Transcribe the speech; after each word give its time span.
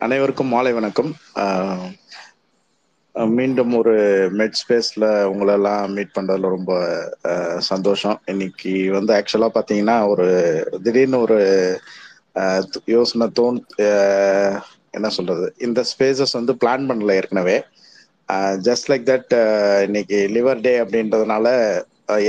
அனைவருக்கும் 0.00 0.52
மாலை 0.52 0.72
வணக்கம். 0.72 1.10
மீண்டும் 3.34 3.72
ஒரு 3.74 3.94
மெட் 4.30 4.58
ஸ்பேஸ்ல 4.60 5.04
உங்களெல்லாம் 5.32 5.88
மீட் 5.88 6.14
பண்றதுல 6.18 6.50
ரொம்ப 6.54 6.72
சந்தோஷம். 7.68 8.16
இன்னைக்கு 8.24 8.72
வந்து 8.92 9.12
ஆக்சுவலா 9.14 9.48
பாத்தீங்கன்னா 9.56 9.96
ஒரு 10.08 10.26
திடீர்னு 10.82 11.20
ஒரு 11.20 11.38
யோசனை 12.86 13.28
தோன் 13.32 13.58
என்ன 14.90 15.08
சொல்றது? 15.08 15.46
இந்த 15.58 15.80
ஸ்பேசஸ் 15.92 16.38
வந்து 16.38 16.54
பிளான் 16.64 16.88
பண்ணல 16.90 17.16
ஏற்கனவே. 17.20 17.56
ஜஸ்ட் 18.66 18.90
லைக் 18.90 19.08
தட் 19.10 19.34
இன்னைக்கு 19.84 20.18
லிவர் 20.34 20.60
டே 20.60 20.72
அப்படின்றதுனால 20.80 21.46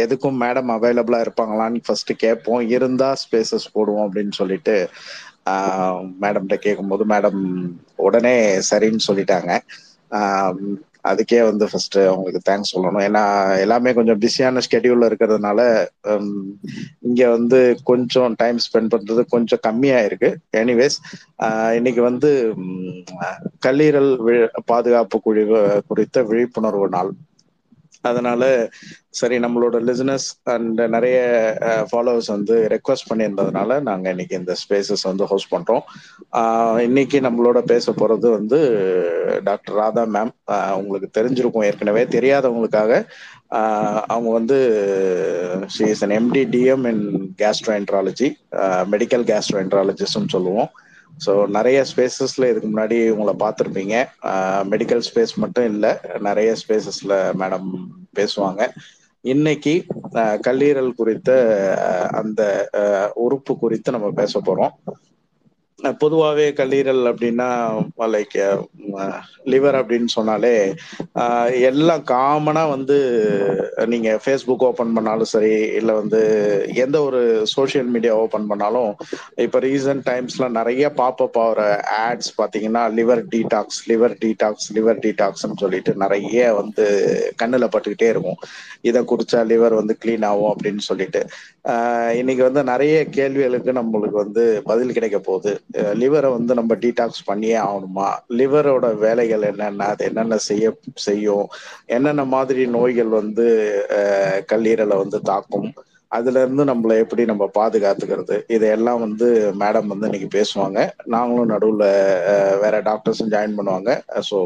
எதுக்கும் 0.02 0.40
மேடம் 0.44 0.72
அவைலபிளா 0.74 1.20
இருப்பாங்களான்னு 1.22 1.80
ஃபர்ஸ்ட் 1.86 2.12
கேட்போம் 2.16 2.68
இருந்தா 2.70 3.10
ஸ்பேசஸ் 3.24 3.68
போடுவோம் 3.76 4.06
அப்படின்னு 4.06 4.36
சொல்லிட்டு 4.40 4.76
மேடம்கிட்ட 6.22 6.58
கேட்கும்போது 6.66 7.06
மேடம் 7.06 7.42
உடனே 8.08 8.36
சரின்னு 8.72 9.08
சொல்லிட்டாங்க. 9.08 9.52
அதுக்கே 11.10 11.40
வந்து 11.48 11.66
ஃபர்ஸ்ட் 11.70 11.98
அவங்களுக்கு 12.00 12.42
தேங்க்ஸ் 12.50 12.72
சொல்லணும். 12.74 13.04
ஏன்னா 13.08 13.24
எல்லாமே 13.62 13.92
கொஞ்சம் 13.98 14.20
பிஸியான 14.24 14.62
ஸ்கெடியூல்ல 14.66 15.08
இருக்கிறதுனால 15.10 15.60
இங்க 17.08 17.22
வந்து 17.30 17.60
கொஞ்சம் 17.84 18.36
டைம் 18.42 18.60
ஸ்பெண்ட் 18.66 18.94
பண்றது 18.96 19.24
கொஞ்சம் 19.34 19.64
கம்மியா 19.68 20.00
இருக்கு 20.10 20.30
எனிவேஸ் 20.62 20.98
இன்னைக்கு 21.78 22.02
வந்து 22.10 22.32
கல்லீரல் 23.68 24.12
பாதுகாப்பு 24.66 25.20
குழு 25.22 25.44
குறித்த 25.90 26.24
விழிப்புணர்வு 26.24 26.90
நாள். 26.90 27.12
அதனால 28.02 28.70
சரி 29.10 29.38
நம்மளோட 29.40 29.78
லிசனஸ் 29.88 30.28
அண்ட் 30.44 30.82
நிறைய 30.82 31.18
ஃபாலோவர்ஸ் 31.92 32.28
வந்து 32.28 32.56
ரெக்வஸ்ட் 32.74 33.10
பண்ணியிருந்ததுனால 33.10 33.80
நாங்கள் 33.82 34.12
இன்னைக்கு 34.12 34.38
இந்த 34.38 34.54
ஸ்பேசஸ் 34.62 35.04
வந்து 35.04 35.24
ஹோஸ்ட் 35.24 35.52
பண்ணுறோம் 35.54 35.84
இன்னைக்கு 36.82 37.20
நம்மளோட 37.20 37.62
பேச 37.62 37.86
போகிறது 37.92 38.30
வந்து 38.30 38.60
டாக்டர் 39.44 39.76
ராதா 39.76 40.06
மேம் 40.16 40.34
உங்களுக்கு 40.78 41.10
தெரிஞ்சிருக்கும் 41.20 41.68
ஏற்கனவே 41.70 42.04
தெரியாதவங்களுக்காக. 42.04 42.92
அவங்க 44.08 44.30
வந்து 44.32 44.58
she 45.76 45.86
is 45.94 46.04
an 46.06 46.16
MD 46.20 46.44
DM 46.56 46.86
in 46.92 47.04
gastroenterology 47.42 48.30
medical 48.94 49.26
கேஸ்ட்ரோஎன்ட்ராலஜிஸ்ட்னு 49.32 50.34
சொல்லுவோம். 50.36 50.70
ஸோ 51.18 51.48
நிறைய 51.48 51.86
ஸ்பேசஸ்ல 51.92 52.50
இதுக்கு 52.50 52.68
முன்னாடி 52.68 53.10
உங்களை 53.10 53.34
பார்த்துருப்பீங்க. 53.40 53.96
மெடிக்கல் 54.70 55.04
ஸ்பேஸ் 55.08 55.36
மட்டும் 55.36 55.66
இல்லை 55.66 55.92
நிறைய 56.20 56.56
ஸ்பேசஸ்ல 56.62 57.14
மேடம் 57.34 57.70
பேசுவாங்க. 58.16 58.62
இன்னைக்கு 59.24 59.74
அஹ், 60.14 60.40
கல்லீரல் 60.48 60.94
குறித்த 60.94 61.32
அஹ், 61.86 62.10
அந்த 62.14 62.42
அஹ், 62.74 63.10
உறுப்பு 63.16 63.58
குறித்து 63.58 63.92
நம்ம 63.92 64.12
பேச 64.12 64.40
போறோம். 64.40 64.74
பொதுவாகவே 66.02 66.46
கல்லீரல் 66.52 67.04
அப்படின்னா 67.12 67.48
லைக் 68.16 68.36
லிவர் 69.46 69.78
அப்படின்னு 69.80 70.10
சொன்னாலே 70.16 70.74
எல்லாம் 71.70 72.04
காமனாக 72.04 72.70
வந்து 72.70 72.98
நீங்கள் 73.88 74.20
ஃபேஸ்புக் 74.24 74.66
ஓப்பன் 74.70 74.94
பண்ணாலும் 74.94 75.32
சரி 75.34 75.54
இல்லை 75.80 75.96
வந்து 75.96 76.22
எந்த 76.76 77.04
ஒரு 77.04 77.22
சோஷியல் 77.46 77.86
மீடியா 77.86 78.16
ஓப்பன் 78.16 78.48
பண்ணாலும் 78.48 78.92
இப்போ 79.36 79.60
ரீசன்ட் 79.60 80.06
டைம்ஸ்ல 80.10 80.50
நிறைய 80.50 80.92
பாப்பப் 81.02 81.40
ஆகிற 81.46 81.62
ஆட்ஸ் 82.08 82.32
பார்த்தீங்கன்னா 82.42 82.84
liver 83.00 83.24
detox 83.34 83.82
liver 83.92 84.16
detox 84.24 84.70
liver 84.74 85.02
டீடாக்ஸ்னு 85.06 85.62
சொல்லிட்டு 85.64 85.94
நிறைய 85.96 86.54
வந்து 86.54 86.86
கண்ணில் 87.44 87.72
பட்டுக்கிட்டே 87.76 88.10
இருக்கும். 88.10 88.40
இதை 88.82 89.02
குடிச்சா 89.02 89.40
லிவர் 89.52 89.74
வந்து 89.80 89.98
க்ளீன் 90.06 90.26
ஆகும் 90.26 90.52
அப்படின்னு 90.54 90.84
சொல்லிட்டு. 90.90 91.22
இன்னைக்கு 92.20 92.44
வந்து 92.44 92.64
நிறைய 92.64 93.06
கேள்விகளுக்கு 93.18 93.72
நம்மளுக்கு 93.72 94.18
வந்து 94.24 94.44
பதில் 94.66 94.94
கிடைக்க 94.94 95.20
போகுது. 95.20 95.52
லிவரை 95.94 96.30
வந்து 96.32 96.54
நம்ம 96.56 96.76
டீடாக்ஸ் 96.76 97.26
பண்ணியே 97.26 97.58
ஆகணுமா? 97.68 98.08
லிவரோட 98.40 98.88
வேலைகள் 98.98 99.42
என்னென்ன? 99.42 99.88
அது 99.94 100.06
என்னென்ன 100.06 100.38
செய்ய 100.50 100.74
செய்யும்? 101.08 101.48
என்னென்ன 101.88 102.26
மாதிரி 102.26 102.66
நோய்கள் 102.78 103.12
வந்து 103.20 103.48
கல்லீரலை 104.52 104.98
வந்து 104.98 105.22
தாக்கும்? 105.22 105.70
அதுல 106.12 106.42
இருந்து 106.44 106.64
நம்மளை 106.66 106.96
எப்படி 107.04 107.24
நம்ம 107.26 107.44
பாதுகாத்துக்கிறது? 107.58 108.38
இதையெல்லாம் 108.48 109.00
வந்து 109.00 109.28
மேடம் 109.62 109.92
வந்து 109.92 110.08
இன்னைக்கு 110.10 110.30
பேசுவாங்க. 110.38 110.80
நாங்களும் 111.06 111.52
நடுவில் 111.54 111.86
வேற 112.64 112.76
டாக்டர்ஸும் 112.90 113.32
ஜாயின் 113.36 113.58
பண்ணுவாங்க. 113.60 113.92
ஸோ 114.30 114.38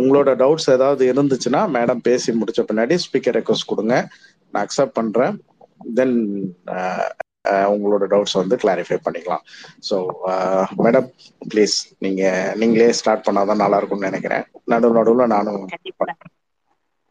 உங்களோட 0.00 0.30
டவுட்ஸ் 0.42 0.70
ஏதாவது 0.76 1.04
இருந்துச்சுன்னா 1.12 1.62
மேடம் 1.76 2.04
பேசி 2.08 2.32
முடிச்ச 2.40 2.62
பின்னாடி 2.70 2.96
ஸ்பீக்கர் 3.06 3.38
ரெக்வஸ்ட் 3.40 3.70
கொடுங்க. 3.72 3.96
நான் 4.54 4.64
அக்செப்ட் 4.66 4.98
பண்றேன். 5.00 5.34
தென் 5.98 6.16
உங்களோட 7.72 8.04
டவுட்ஸ் 8.12 8.36
வந்து 8.36 8.56
கிளாரிஃபை 8.56 8.98
பண்ணிக்கலாம். 9.02 9.44
ஸோ 9.88 9.96
மேடம் 10.84 11.08
ப்ளீஸ் 11.50 11.76
நீங்க 11.98 12.22
நீங்களே 12.56 12.90
ஸ்டார்ட் 13.00 13.26
பண்ணாதான் 13.26 13.62
நல்லா 13.62 13.78
இருக்கும்னு 13.78 14.10
நினைக்கிறேன். 14.10 14.44
நடுவு 14.72 14.98
நடுவில் 14.98 15.32
நானும் 15.34 15.62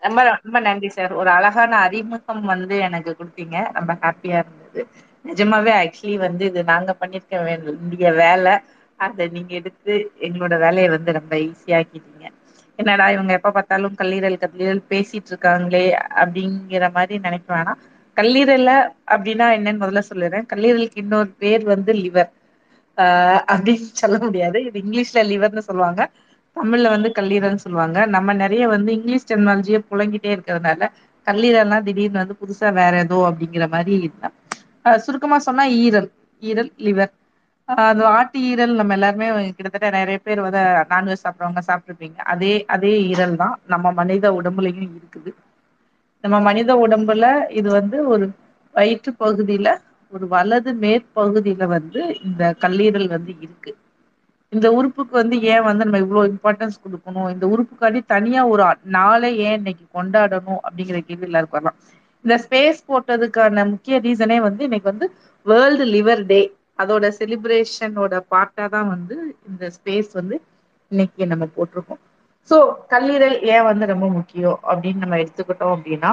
ரொம்ப 0.03 0.21
ரொம்ப 0.27 0.57
நன்றி 0.65 0.89
சார் 0.91 1.13
ஒரு 1.13 1.29
அழகான 1.35 1.71
அறிமுகம் 1.85 2.43
வந்து 2.51 2.75
எனக்கு 2.87 3.11
கொடுத்தீங்க. 3.13 3.57
ரொம்ப 3.77 3.91
ஹாப்பியா 4.01 4.37
இருந்தது. 4.41 4.81
நிஜமாவே 5.25 5.71
ஆக்சுவலி 5.81 6.17
வந்து 6.19 6.43
இது 6.45 6.61
நாங்க 6.65 6.91
பண்ணிருக்க 6.99 7.35
வேண்டிய 7.47 8.11
வேலை. 8.19 8.53
அதை 8.99 9.23
நீங்க 9.29 9.51
எடுத்து 9.59 9.93
எங்களோட 10.27 10.55
வேலையை 10.59 10.89
வந்து 10.89 11.11
ரொம்ப 11.17 11.33
ஈஸியாக்கிட்டீங்க 11.47 12.25
என்னடா 12.79 13.05
இவங்க 13.09 13.31
எப்ப 13.35 13.51
பார்த்தாலும் 13.57 13.97
கல்லீரல் 13.97 14.37
கல்லீரல் 14.43 14.81
பேசிட்டு 14.89 15.31
இருக்காங்களே 15.31 15.83
அப்படிங்கிற 16.15 16.85
மாதிரி 16.91 17.15
நினைக்க 17.19 17.47
வேணாம். 17.53 17.81
கல்லீரல்ல 18.17 18.71
அப்படின்னா 19.13 19.47
என்னன்னு 19.57 19.83
முதல்ல 19.83 20.03
சொல்லிடுறேன். 20.09 20.47
கல்லீரலுக்கு 20.51 21.01
இன்னொரு 21.03 21.31
பேர் 21.37 21.63
வந்து 21.71 21.91
லிவர் 22.01 22.31
ஆஹ் 22.97 23.41
அப்படின்னு 23.51 23.73
சொல்ல 24.01 24.17
முடியாது. 24.25 24.57
இது 24.67 24.77
இங்கிலீஷ்ல 24.83 25.21
லிவர்னு 25.31 25.63
சொல்லுவாங்க. 25.65 26.01
தமிழ்ல 26.55 26.89
வந்து 26.91 27.09
கல்லீரல்னு 27.11 27.63
சொல்லுவாங்க. 27.63 27.97
நம்ம 28.15 28.33
நிறைய 28.39 28.63
வந்து 28.69 28.89
இங்கிலீஷ் 28.97 29.27
டெக்னாலஜியை 29.27 29.79
புழங்கிட்டே 29.89 30.29
இருக்கிறதுனால 30.35 30.89
கல்லீரல்னா 31.27 31.77
திடீர்னு 31.87 32.21
வந்து 32.21 32.39
புதுசா 32.39 32.69
வேற 32.73 32.95
ஏதோ 33.05 33.17
அப்படிங்கிற 33.29 33.65
மாதிரி 33.69 33.93
இல்லை. 34.01 34.29
ஆஹ் 34.85 34.99
சுருக்கமா 35.05 35.37
சொன்னா 35.45 35.63
ஈரல். 35.79 36.09
ஈரல் 36.43 36.71
லிவர் 36.85 37.13
அது 37.69 38.03
ஆட்டு 38.11 38.37
ஈரல் 38.49 38.73
நம்ம 38.75 38.93
எல்லாருமே 38.95 39.27
கிட்டத்தட்ட 39.49 39.89
நிறைய 39.95 40.17
பேர் 40.21 40.43
வந்து 40.43 40.61
நான்வெஜ் 40.91 41.23
சாப்பிட்றவங்க 41.23 41.63
சாப்பிட்டுருப்பீங்க. 41.67 42.17
அதே 42.33 42.53
அதே 42.75 42.93
ஈரல் 43.09 43.35
தான் 43.37 43.55
நம்ம 43.67 43.91
மனித 43.93 44.31
உடம்புலயும் 44.37 44.93
இருக்குது. 44.93 45.31
நம்ம 46.25 46.37
மனித 46.47 46.71
உடம்புல 46.83 47.25
இது 47.59 47.69
வந்து 47.77 47.97
ஒரு 48.13 48.25
வயிற்று 48.75 49.11
பகுதியில 49.19 49.67
ஒரு 50.11 50.25
வலது 50.33 50.71
மேற்பகுதியில 50.83 51.63
வந்து 51.73 52.01
இந்த 52.27 52.43
கல்லீரல் 52.63 53.09
வந்து 53.15 53.33
இருக்கு. 53.45 53.71
இந்த 54.53 54.67
உறுப்புக்கு 54.77 55.13
வந்து 55.19 55.35
ஏன் 55.53 55.65
வந்து 55.67 55.85
நம்ம 55.87 55.99
இவ்வளோ 56.03 56.21
இம்பார்ட்டன்ஸ் 56.31 56.81
கொடுக்கணும்? 56.83 57.29
இந்த 57.33 57.45
உறுப்புக்காண்டி 57.53 58.01
தனியா 58.13 58.41
ஒரு 58.53 58.63
நாளை 58.97 59.31
ஏன் 59.45 59.57
இன்னைக்கு 59.59 59.85
கொண்டாடணும்? 59.97 60.61
அப்படிங்கிற 60.65 60.99
கேள்வி 61.07 61.27
எல்லாருக்கும் 61.29 61.59
வரலாம். 61.59 61.77
இந்த 62.25 62.35
ஸ்பேஸ் 62.45 62.79
போட்டதுக்கான 62.89 63.65
முக்கிய 63.73 63.95
ரீசனே 64.05 64.37
வந்து 64.47 64.61
இன்னைக்கு 64.67 64.91
வந்து 64.93 65.07
வேர்ல்டு 65.45 65.85
லிவர் 65.95 66.23
டே 66.25 66.41
அதோட 66.79 67.07
செலிப்ரேஷனோட 67.19 68.15
பார்ட்டா 68.33 68.65
தான் 68.75 68.89
வந்து 68.93 69.15
இந்த 69.49 69.63
ஸ்பேஸ் 69.77 70.11
வந்து 70.19 70.35
இன்னைக்கு 70.91 71.23
நம்ம 71.31 71.45
போட்டிருக்கோம். 71.55 72.01
சோ 72.49 72.57
கல்லீரல் 72.89 73.37
ஏன் 73.47 73.63
வந்து 73.63 73.85
ரொம்ப 73.85 74.07
முக்கியம் 74.09 74.59
அப்படின்னு 74.63 74.95
நம்ம 74.95 75.17
எடுத்துக்கிட்டோம் 75.17 75.75
அப்படின்னா 75.75 76.11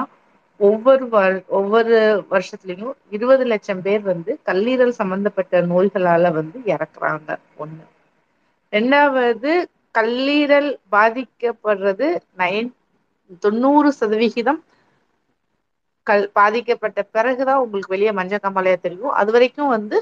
ஒவ்வொரு 0.60 1.04
வரு- 1.09 1.44
ஒவ்வொரு 1.53 1.97
வருஷத்துலயும் 2.31 2.94
இருபது 3.10 3.44
லட்சம் 3.47 3.82
பேர் 3.82 4.03
வந்து 4.04 4.38
கல்லீரல் 4.47 4.98
சம்பந்தப்பட்ட 5.00 5.37
நோய்களால 5.66 6.32
வந்து 6.32 6.59
இறக்குறாங்க. 6.66 7.28
ஒண்ணு. 7.59 7.84
ரெண்டாவது 8.72 9.53
கல்லீரல் 9.94 10.71
பாதிக்கப்படுறது 10.92 12.09
நைன் 12.38 12.71
தொண்ணூறு 13.42 13.92
சதவிகிதம் 13.92 14.60
கல் 16.06 16.25
பாதிக்கப்பட்ட 16.32 17.00
பிறகுதான் 17.10 17.62
உங்களுக்கு 17.62 17.94
வெளியே 17.94 18.12
மஞ்சள் 18.12 18.42
காமாலையா 18.42 18.78
தெரியும். 18.81 19.12
அது 19.21 19.32
வரைக்கும் 19.32 19.69
வந்து 19.69 19.98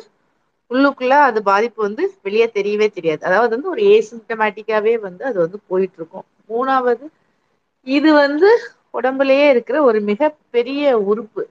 உள்ளுக்குள்ள 0.71 1.15
அது 1.27 1.39
பாதிப்பு 1.45 1.81
வந்து 1.83 2.05
வெளியே 2.25 2.47
தெரியவே 2.55 2.89
தெரியாது. 2.91 3.21
அதாவது 3.29 3.53
வந்து 3.57 3.71
ஒரு 3.71 3.83
ஏசிம்டமேட்டிக்காவே 3.95 4.95
வந்து 5.03 5.23
அது 5.31 5.39
வந்து 5.45 5.59
போயிட்டு 5.69 5.99
இருக்கும் 5.99 6.27
மூணாவது 6.51 7.07
இது 7.87 8.11
வந்து 8.17 8.51
உடம்புலயே 8.95 9.47
இருக்கிற 9.53 9.77
ஒரு 9.89 9.99
மிகப்பெரிய 10.11 10.83
உறுப்பு. 11.11 11.43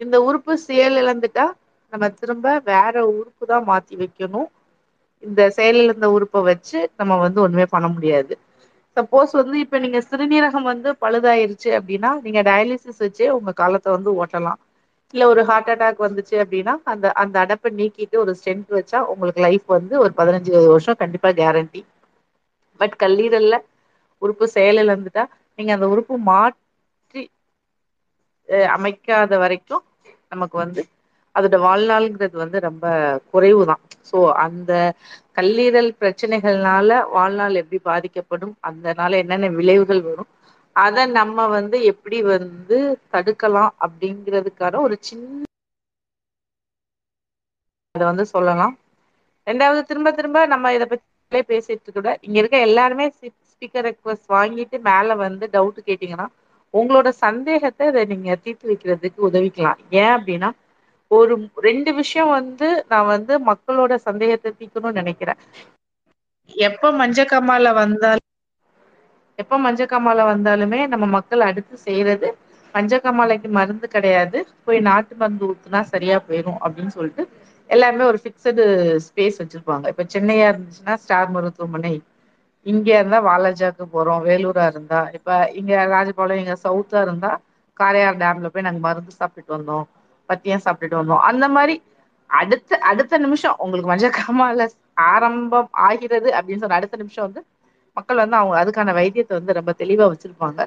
இந்த 0.00 0.16
உறுப்பு 0.26 0.52
செயல் 0.62 0.96
இழந்துட்டா 1.00 1.46
நம்ம 1.92 2.08
திரும்ப 2.16 2.46
வேற 2.66 2.94
உறுப்பு 3.12 3.44
தான் 3.48 3.68
மாத்தி 3.68 3.94
வைக்கணும். 4.00 4.48
இந்த 5.22 5.40
செயலிழந்த 5.56 6.06
உறுப்பை 6.14 6.40
வச்சு 6.44 6.78
நம்ம 6.98 7.18
வந்து 7.22 7.38
ஒண்ணுமே 7.42 7.66
பண்ண 7.70 7.88
முடியாது. 7.90 8.34
சப்போஸ் 8.96 9.32
வந்து 9.34 9.56
இப்ப 9.60 9.78
நீங்க 9.78 10.00
சிறுநீரகம் 10.06 10.68
வந்து 10.68 10.90
பழுதாயிருச்சு 11.02 11.70
அப்படின்னா 11.78 12.12
நீங்க 12.24 12.42
டயாலிசிஸ் 12.44 13.02
வச்சே 13.02 13.28
உங்க 13.36 13.52
காலத்தை 13.56 13.90
வந்து 13.92 14.12
ஓட்டலாம். 14.20 14.60
இல்ல 15.14 15.24
ஒரு 15.28 15.42
ஹார்ட் 15.46 15.70
அட்டாக் 15.72 16.02
வந்துச்சு 16.02 16.36
அப்படின்னா 16.42 16.74
அந்த 16.92 17.06
அந்த 17.22 17.36
அடப்பை 17.42 17.70
நீக்கிட்டு 17.76 18.16
ஒரு 18.22 18.32
ஸ்டென்ட் 18.38 18.70
வச்சா 18.76 19.00
உங்களுக்கு 19.12 19.40
லைஃப் 19.46 19.66
வந்து 19.74 19.94
ஒரு 20.04 20.12
பதினஞ்சு 20.18 20.50
இருபது 20.52 20.72
வருஷம் 20.72 21.00
கண்டிப்பா 21.02 21.30
கேரண்டி 21.38 21.82
பட் 22.80 22.94
கல்லீரல்ல 23.00 23.56
உறுப்பு 24.22 24.46
செயலில் 24.52 24.90
இருந்துட்டா 24.90 25.24
நீங்க 25.58 25.72
அந்த 25.76 25.86
உறுப்பு 25.92 26.14
மாற்றி 26.28 27.22
அமைக்காத 28.72 29.34
வரைக்கும் 29.42 29.84
நமக்கு 30.32 30.56
வந்து 30.58 30.82
அதோட 31.34 31.56
வாழ்நாள்ங்கிறது 31.64 32.36
வந்து 32.42 32.58
ரொம்ப 32.66 32.84
குறைவு 33.32 33.62
தான் 33.66 33.80
ஸோ 34.08 34.16
அந்த 34.44 34.72
கல்லீரல் 35.36 35.90
பிரச்சனைகள்னால 36.00 36.98
வாழ்நாள் 37.12 37.60
எப்படி 37.62 37.80
பாதிக்கப்படும் 37.84 38.54
அதனால 38.68 39.12
என்னென்ன 39.22 39.50
விளைவுகள் 39.58 40.02
வரும் 40.08 40.30
அத 40.76 41.06
நம்ம 41.12 41.46
வந்து 41.48 41.76
எப்படி 41.92 42.18
வந்து 42.28 42.78
தடுக்கலாம் 43.12 43.72
அப்படிங்கிறதுக்கான 43.80 44.82
ஒரு 44.82 44.98
சின்ன 45.02 45.44
அத 47.94 48.04
வந்து 48.04 48.24
சொல்லலாம். 48.30 48.74
ரெண்டாவது 49.46 49.80
திரும்ப 49.88 50.08
திரும்ப 50.12 50.38
நம்ம 50.46 50.72
இத 50.74 50.84
பத்தி 50.86 51.04
பேசிட்டு 51.48 51.90
கூட 51.92 52.08
இங்க 52.22 52.36
இருக்க 52.40 52.58
எல்லாருமே 52.68 53.06
ஸ்பீக்கர் 53.50 53.86
ரெக்வஸ்ட் 53.86 54.32
வாங்கிட்டு 54.34 54.76
மேல 54.88 55.16
வந்து 55.22 55.44
டவுட் 55.52 55.80
கேட்டீங்கன்னா 55.88 56.26
உங்களோட 56.74 57.08
சந்தேகத்தை 57.24 57.84
அதை 57.88 58.02
நீங்க 58.06 58.36
தீர்த்து 58.44 58.70
வைக்கிறதுக்கு 58.70 59.20
உதவிக்கலாம். 59.28 59.80
ஏன் 60.00 60.14
அப்படின்னா 60.16 60.50
ஒரு 61.10 61.34
ரெண்டு 61.66 61.90
விஷயம் 62.00 62.30
வந்து 62.30 62.68
நான் 62.90 63.10
வந்து 63.12 63.32
மக்களோட 63.48 63.94
சந்தேகத்தை 64.06 64.50
தீர்க்கணும்னு 64.52 65.00
நினைக்கிறேன். 65.00 65.40
எப்ப 66.54 66.90
மஞ்ச 67.00 67.20
காமால 67.26 67.72
வந்தாலும் 67.78 68.26
எப்ப 69.38 69.58
மஞ்ச 69.60 69.80
வந்தாலுமே 70.24 70.80
நம்ம 70.86 71.06
மக்கள் 71.08 71.40
அடுத்து 71.40 71.76
செய்யறது 71.78 72.28
மஞ்சக்காமாலைக்கு 72.74 73.48
மருந்து 73.50 73.86
கிடையாது. 73.88 74.38
போய் 74.64 74.80
நாட்டு 74.80 75.14
மருந்து 75.16 75.44
ஊத்துனா 75.46 75.80
சரியா 75.92 76.16
போயிரும் 76.28 76.58
அப்படின்னு 76.64 76.86
சொல்லிட்டு 76.88 77.22
எல்லாமே 77.70 78.02
ஒரு 78.02 78.18
ஃபிக்ஸடு 78.22 78.64
ஸ்பேஸ் 79.06 79.40
வச்சிருப்பாங்க. 79.40 79.86
இப்ப 79.88 80.04
சென்னையா 80.14 80.46
இருந்துச்சுன்னா 80.50 80.94
ஸ்டார் 80.96 81.30
மருத்துவமனை. 81.30 81.94
இங்க 82.66 82.88
இருந்தா 82.94 83.18
வாலாஜாக்கு 83.22 83.84
போறோம். 83.92 84.22
வேலூரா 84.22 84.66
இருந்தா. 84.66 85.00
இப்ப 85.12 85.28
இங்க 85.52 85.72
ராஜபாளையம் 85.86 86.42
இங்க 86.44 86.56
சவுத்தா 86.64 87.00
இருந்தா 87.02 87.30
காரையார் 87.76 88.18
டேம்ல 88.18 88.48
போய் 88.48 88.62
நாங்க 88.62 88.80
மருந்து 88.80 89.12
சாப்பிட்டுட்டு 89.18 89.56
வந்தோம். 89.56 89.84
பத்தியம் 90.28 90.64
சாப்பிட்டுட்டு 90.64 91.00
வந்தோம். 91.00 91.24
அந்த 91.30 91.46
மாதிரி 91.48 91.74
அடுத்த 92.30 92.78
அடுத்த 92.90 93.18
நிமிஷம் 93.18 93.58
உங்களுக்கு 93.58 93.90
மஞ்ச 93.92 94.06
ஆரம்பம் 95.06 95.68
ஆகிறது 95.86 96.28
அப்படின்னு 96.36 96.56
சொன்ன 96.56 96.74
அடுத்த 96.74 96.96
நிமிஷம் 96.96 97.26
வந்து 97.26 97.40
மக்கள் 97.96 98.22
வந்து 98.22 98.36
அவங்க 98.36 98.56
அதுக்கான 98.62 98.94
வைத்தியத்தை 98.98 99.34
வந்து 99.38 99.58
ரொம்ப 99.58 99.72
தெளிவா 99.80 100.06
வச்சிருப்பாங்க. 100.10 100.60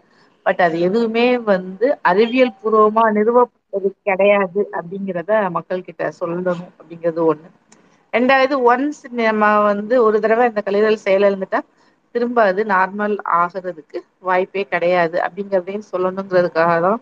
பட் 0.46 0.62
அது 0.66 0.76
எதுவுமே 0.88 1.24
வந்து 1.50 1.88
அறிவியல் 2.12 2.58
பூர்வமா 2.60 3.04
நிறுவப்பட்டது 3.18 3.58
கிடையாது 4.10 4.62
அப்படிங்கிறத 4.78 5.32
மக்கள் 5.58 5.88
கிட்ட 5.88 6.12
சொல்லணும் 6.20 6.48
அப்படிங்கிறது 6.72 7.22
ஒண்ணு. 7.32 7.50
ரெண்டாவது 8.14 8.56
ஒன்ஸ் 8.66 9.02
நம்ம 9.20 9.44
வந்து 9.64 9.96
ஒரு 10.06 10.18
தடவ 10.24 10.48
இந்த 10.50 10.62
கல்லீரல் 10.66 11.04
செயலிழந்துட்டா 11.04 11.60
திரும்ப 12.16 12.44
அது 12.50 12.62
நார்மல் 12.72 13.16
ஆகிறதுக்கு 13.40 13.98
வாய்ப்பே 14.28 14.64
கிடையாது 14.72 15.18
அப்படிங்கிறதையும் 15.26 15.90
சொல்லணுங்கிறதுக்காக 15.92 16.76
தான் 16.82 17.00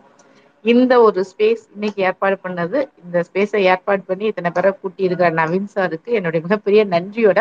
இந்த 0.64 0.94
ஒரு 1.06 1.20
ஸ்பேஸ் 1.30 1.64
இன்னைக்கு 1.74 2.00
ஏற்பாடு 2.08 2.36
பண்ணது. 2.44 2.78
இந்த 3.02 3.18
ஸ்பேஸ 3.28 3.52
ஏற்பாடு 3.70 4.02
பண்ணி 4.08 4.24
இத்தனை 4.30 4.50
பேரை 4.52 4.70
கூட்டியிருக்கிற 4.74 5.30
நவீன் 5.40 5.72
சாருக்கு 5.74 6.10
என்னுடைய 6.18 6.40
மிகப்பெரிய 6.46 6.82
நன்றியோட 6.94 7.40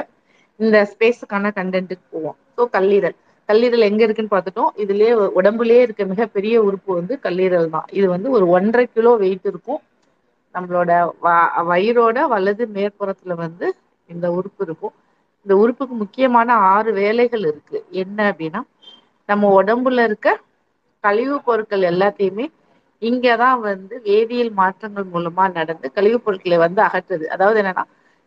இந்த 0.59 0.77
ஸ்பேஸுக்கான 0.91 1.51
கண்டென்ட்க்கு 1.55 2.05
போவோம். 2.09 2.37
ஸோ 2.55 2.63
கல்லீரல். 2.73 3.15
கல்லீரல் 3.49 3.87
எங்க 3.87 4.01
இருக்குன்னு 4.05 4.33
பார்த்துட்டோம். 4.33 4.71
இதுலயே 4.83 5.11
உடம்புலயே 5.37 5.81
இருக்க 5.83 6.05
மிகப்பெரிய 6.07 6.55
உறுப்பு 6.67 6.91
வந்து 6.95 7.13
கல்லீரல் 7.23 7.69
தான். 7.69 7.87
இது 7.93 8.07
வந்து 8.09 8.29
ஒரு 8.31 8.45
ஒன்றரை 8.55 8.85
கிலோ 8.89 9.13
வெயிட் 9.19 9.47
இருக்கும். 9.51 9.81
நம்மளோட 10.55 10.91
வ 11.19 11.33
வயிறோட 11.69 12.17
வலது 12.29 12.63
மேற்புறத்துல 12.73 13.33
வந்து 13.41 13.67
இந்த 14.09 14.25
உறுப்பு 14.37 14.61
இருக்கும். 14.65 14.95
இந்த 15.45 15.55
உறுப்புக்கு 15.61 15.95
முக்கியமான 16.01 16.49
ஆறு 16.69 16.91
வேலைகள் 16.97 17.45
இருக்கு. 17.45 17.63
என்ன 18.01 18.17
அப்படின்னா 18.31 18.61
நம்ம 19.29 19.49
உடம்புல 19.57 20.03
இருக்க 20.03 20.29
கழிவு 21.03 21.37
பொருட்கள் 21.43 21.83
எல்லாத்தையுமே 21.89 22.45
இங்கதான் 23.01 23.59
வந்து 23.63 23.95
வேதியியல் 24.05 24.53
மாற்றங்கள் 24.59 25.07
மூலமா 25.11 25.43
நடந்து 25.53 25.87
கழிவுப் 25.95 26.23
பொருட்களை 26.23 26.57
வந்து 26.63 26.81
அகற்றுது. 26.87 27.25
அதாவது 27.35 27.57
என்னன்னா 27.61 27.83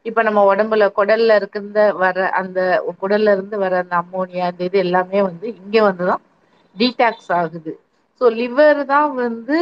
இப்ப 0.06 0.23
நம்ம 0.23 0.41
உடம்புல 0.47 0.85
குடல்ல 0.97 1.35
இருக்கிற 1.41 1.61
வர 2.02 2.26
அந்த 2.41 2.58
குடல்ல 3.00 3.32
இருந்து 3.35 3.56
வர 3.58 3.75
அந்த 3.82 3.94
அம்மோனியா 4.00 4.44
அந்த 4.50 4.62
இது 4.69 4.79
எல்லாமே 4.79 5.20
வந்து 5.29 5.47
இங்க 5.56 5.76
வந்துதான் 5.88 6.23
டீடாக்ஸ் 6.76 7.31
ஆகுது. 7.38 7.73
ஸோ 8.20 8.25
லிவர் 8.38 8.81
தான் 8.87 9.11
வந்து 9.19 9.58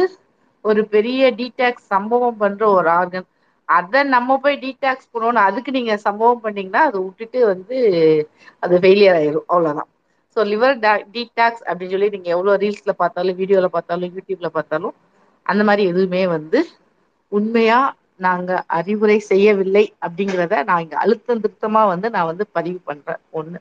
ஒரு 0.65 0.81
பெரிய 0.93 1.21
டீடாக்ஸ் 1.39 1.89
சம்பவம் 1.93 2.39
பண்ற 2.39 2.63
ஒரு 2.77 2.89
ஆர்கன் 2.97 3.27
அதை 3.69 3.99
நம்ம 4.13 4.37
போய் 4.43 4.55
டீடாக்ஸ் 4.63 5.11
பண்ணணும் 5.13 5.47
அதுக்கு 5.47 5.71
நீங்க 5.71 5.93
சம்பவம் 6.05 6.43
பண்ணீங்கன்னா 6.45 6.81
அதை 6.87 6.99
விட்டுட்டு 7.05 7.39
வந்து 7.51 7.77
அது 8.63 8.75
ஃபெயிலியர் 8.81 9.17
ஆயிரும். 9.19 9.47
அவ்வளவுதான். 9.47 9.89
ஸோ 10.37 10.45
லிவர் 10.51 10.75
டீடாக்ஸ் 11.13 11.63
அப்படின்னு 11.67 11.93
சொல்லி 11.93 12.09
நீங்க 12.15 12.29
எவ்வளவு 12.35 12.59
ரீல்ஸ்ல 12.63 12.93
பார்த்தாலும் 13.01 13.39
வீடியோல 13.41 13.69
பார்த்தாலும் 13.75 14.13
யூடியூப்ல 14.15 14.49
பார்த்தாலும் 14.57 14.95
அந்த 15.45 15.61
மாதிரி 15.67 15.83
எதுவுமே 15.91 16.23
வந்து 16.35 16.59
உண்மையா 17.31 17.79
நாங்க 18.19 18.49
அறிவுரை 18.77 19.17
செய்யவில்லை 19.25 19.83
அப்படிங்கிறத 20.01 20.63
நான் 20.63 20.81
இங்க 20.81 20.97
அழுத்தம் 20.99 21.43
திருத்தமா 21.43 21.83
வந்து 21.87 22.09
நான் 22.09 22.29
வந்து 22.31 22.47
பதிவு 22.51 22.79
பண்றேன். 22.83 23.21
ஒண்ணு. 23.33 23.59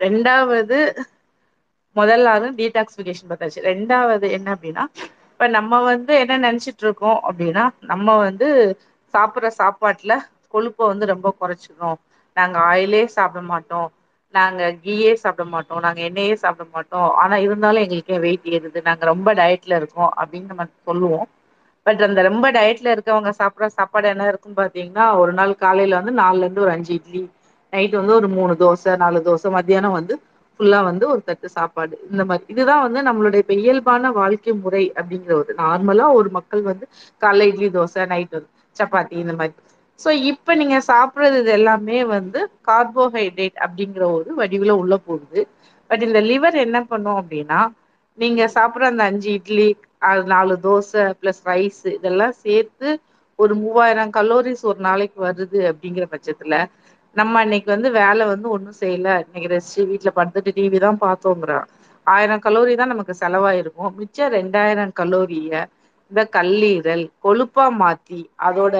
ரெண்டாவது 0.00 0.78
முதலாவது 1.96 2.48
டீடாக்சிபிகேஷன் 2.58 3.30
பார்த்தாச்சு 3.30 3.64
ரெண்டாவது 3.66 4.26
என்ன 4.36 4.48
அப்படின்னா 4.54 4.84
இப்ப 5.30 5.48
நம்ம 5.50 5.80
வந்து 5.84 6.12
என்ன 6.20 6.38
நினைச்சிட்டு 6.44 6.78
இருக்கோம் 6.78 7.20
அப்படின்னா 7.26 7.64
நம்ம 7.86 8.16
வந்து 8.20 8.48
சாப்பிட்ற 9.14 9.48
சாப்பாட்டுல 9.58 10.14
கொழுப்பை 10.54 10.84
வந்து 10.86 11.06
ரொம்ப 11.06 11.28
குறைச்சிடும் 11.40 11.98
நாங்க 12.36 12.56
ஆயிலே 12.66 13.02
சாப்பிட 13.12 13.40
மாட்டோம். 13.46 13.88
நாங்க 14.34 14.62
கீயே 14.82 15.12
சாப்பிட 15.16 15.44
மாட்டோம். 15.48 15.80
நாங்க 15.80 16.00
எண்ணெயே 16.02 16.34
சாப்பிட 16.36 16.66
மாட்டோம். 16.72 17.10
ஆனா 17.16 17.36
இருந்தாலும் 17.44 17.82
எங்களுக்கு 17.82 18.18
வெயிட் 18.20 18.46
ஏறுது. 18.50 18.80
நாங்க 18.82 19.04
ரொம்ப 19.04 19.34
டயட்ல 19.34 19.76
இருக்கோம் 19.76 20.12
அப்படின்னு 20.16 20.50
நம்ம 20.52 20.66
சொல்லுவோம். 20.82 21.26
பட் 21.88 22.02
அந்த 22.06 22.20
ரொம்ப 22.26 22.46
டயட்ல 22.54 22.88
இருக்கவங்க 22.94 23.30
சாப்பிட்ற 23.38 23.68
சாப்பாடு 23.76 24.08
என்ன 24.08 24.24
இருக்குன்னு 24.30 24.60
பாத்தீங்கன்னா 24.60 25.06
ஒரு 25.20 25.34
நாள் 25.34 25.52
காலையில 25.58 26.00
வந்து 26.00 26.14
நாலுல 26.18 26.46
இருந்து 26.46 26.64
ஒரு 26.64 26.74
அஞ்சு 26.74 26.92
இட்லி 26.98 27.22
நைட் 27.72 27.94
வந்து 27.96 28.14
ஒரு 28.14 28.28
மூணு 28.32 28.52
தோசை 28.58 28.92
நாலு 29.02 29.18
தோசை 29.24 29.48
மத்தியானம் 29.54 29.96
வந்து 29.98 30.14
ஃபுல்லா 30.60 30.78
வந்து 30.86 31.04
ஒரு 31.10 31.20
தட்டு 31.22 31.48
சாப்பாடு. 31.50 31.94
இந்த 32.08 32.22
மாதிரி 32.24 32.46
இதுதான் 32.48 32.84
வந்து 32.86 33.00
நம்மளுடைய 33.08 33.42
இப்ப 33.44 33.54
இயல்பான 33.60 34.10
வாழ்க்கை 34.12 34.52
முறை 34.62 34.84
அப்படிங்கிற 34.96 35.32
ஒரு 35.36 35.52
நார்மலா 35.60 36.06
ஒரு 36.18 36.30
மக்கள் 36.38 36.62
வந்து 36.64 36.86
காலை 37.22 37.46
இட்லி 37.50 37.68
தோசை 37.72 38.04
நைட் 38.06 38.32
வந்து 38.32 38.50
சப்பாத்தி 38.76 39.16
இந்த 39.20 39.34
மாதிரி. 39.34 39.54
ஸோ 40.00 40.08
இப்ப 40.30 40.54
நீங்க 40.54 40.76
சாப்பிட்றது 40.88 41.38
இது 41.40 41.50
எல்லாமே 41.52 41.98
வந்து 42.12 42.40
கார்போஹைட்ரேட் 42.68 43.58
அப்படிங்கிற 43.64 44.04
ஒரு 44.16 44.30
வடிவில் 44.40 44.78
உள்ள 44.80 44.94
போகுது. 45.04 45.40
பட் 45.90 46.04
இந்த 46.06 46.20
லிவர் 46.28 46.56
என்ன 46.64 46.78
பண்ணும் 46.86 47.18
அப்படின்னா 47.20 47.60
நீங்க 48.18 48.42
சாப்பிட்ற 48.54 48.90
அந்த 48.90 49.02
அஞ்சு 49.04 49.28
இட்லி 49.36 49.68
நாலு 50.30 50.54
தோசை 50.62 51.04
பிளஸ் 51.20 51.42
ரைஸ் 51.46 51.82
இதெல்லாம் 51.94 52.34
சேர்த்து 52.42 52.88
ஒரு 53.38 53.54
மூவாயிரம் 53.60 54.12
கலோரிஸ் 54.12 54.62
ஒரு 54.70 54.80
நாளைக்கு 54.86 55.18
வருது 55.26 55.58
அப்படிங்கிற 55.70 56.04
பட்சத்துல 56.12 56.54
நம்ம 57.16 57.40
அன்னைக்கு 57.42 57.68
வந்து 57.72 57.88
வேலை 57.94 58.24
வந்து 58.30 58.48
ஒன்றும் 58.54 58.78
செய்யல. 58.80 59.08
இன்னைக்கு 59.24 59.48
ரெஸ்ட் 59.54 59.80
வீட்ல 59.90 60.10
படுத்துட்டு 60.16 60.50
டிவி 60.54 60.78
தான் 60.84 61.00
பார்த்தோங்கிறோம் 61.02 61.66
ஆயிரம் 62.06 62.44
கலோரி 62.44 62.74
தான் 62.76 62.92
நமக்கு 62.92 63.14
செலவாயிருக்கும். 63.20 63.74
மிச்சம் 63.98 64.32
ரெண்டாயிரம் 64.36 64.92
கலோரிய 64.94 65.52
இந்த 66.12 66.22
கல்லீரல் 66.34 67.04
கொழுப்பா 67.24 67.66
மாத்தி 67.80 68.20
அதோட 68.46 68.74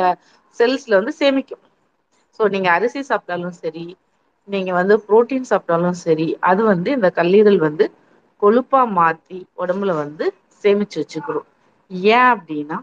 செல்ஸ்ல 0.60 0.98
வந்து 1.00 1.14
சேமிக்கும். 1.18 1.64
சோ 2.40 2.52
நீங்க 2.54 2.68
அரிசி 2.74 3.00
சாப்பிட்டாலும் 3.08 3.56
சரி 3.58 3.84
நீங்க 4.48 4.70
வந்து 4.76 4.94
புரோட்டீன் 5.04 5.48
சாப்பிட்டாலும் 5.50 5.98
சரி 6.02 6.28
அது 6.50 6.62
வந்து 6.70 6.90
இந்த 6.96 7.08
கல்லீரல் 7.16 7.60
வந்து 7.64 7.84
கொழுப்பா 8.42 8.80
மாத்தி 8.94 9.38
உடம்புல 9.62 9.94
வந்து 9.96 10.26
சேமிச்சு 10.64 10.98
வச்சுக்குறு 11.00 11.40
ஏன் 12.10 12.30
அப்டின்னா 12.32 12.78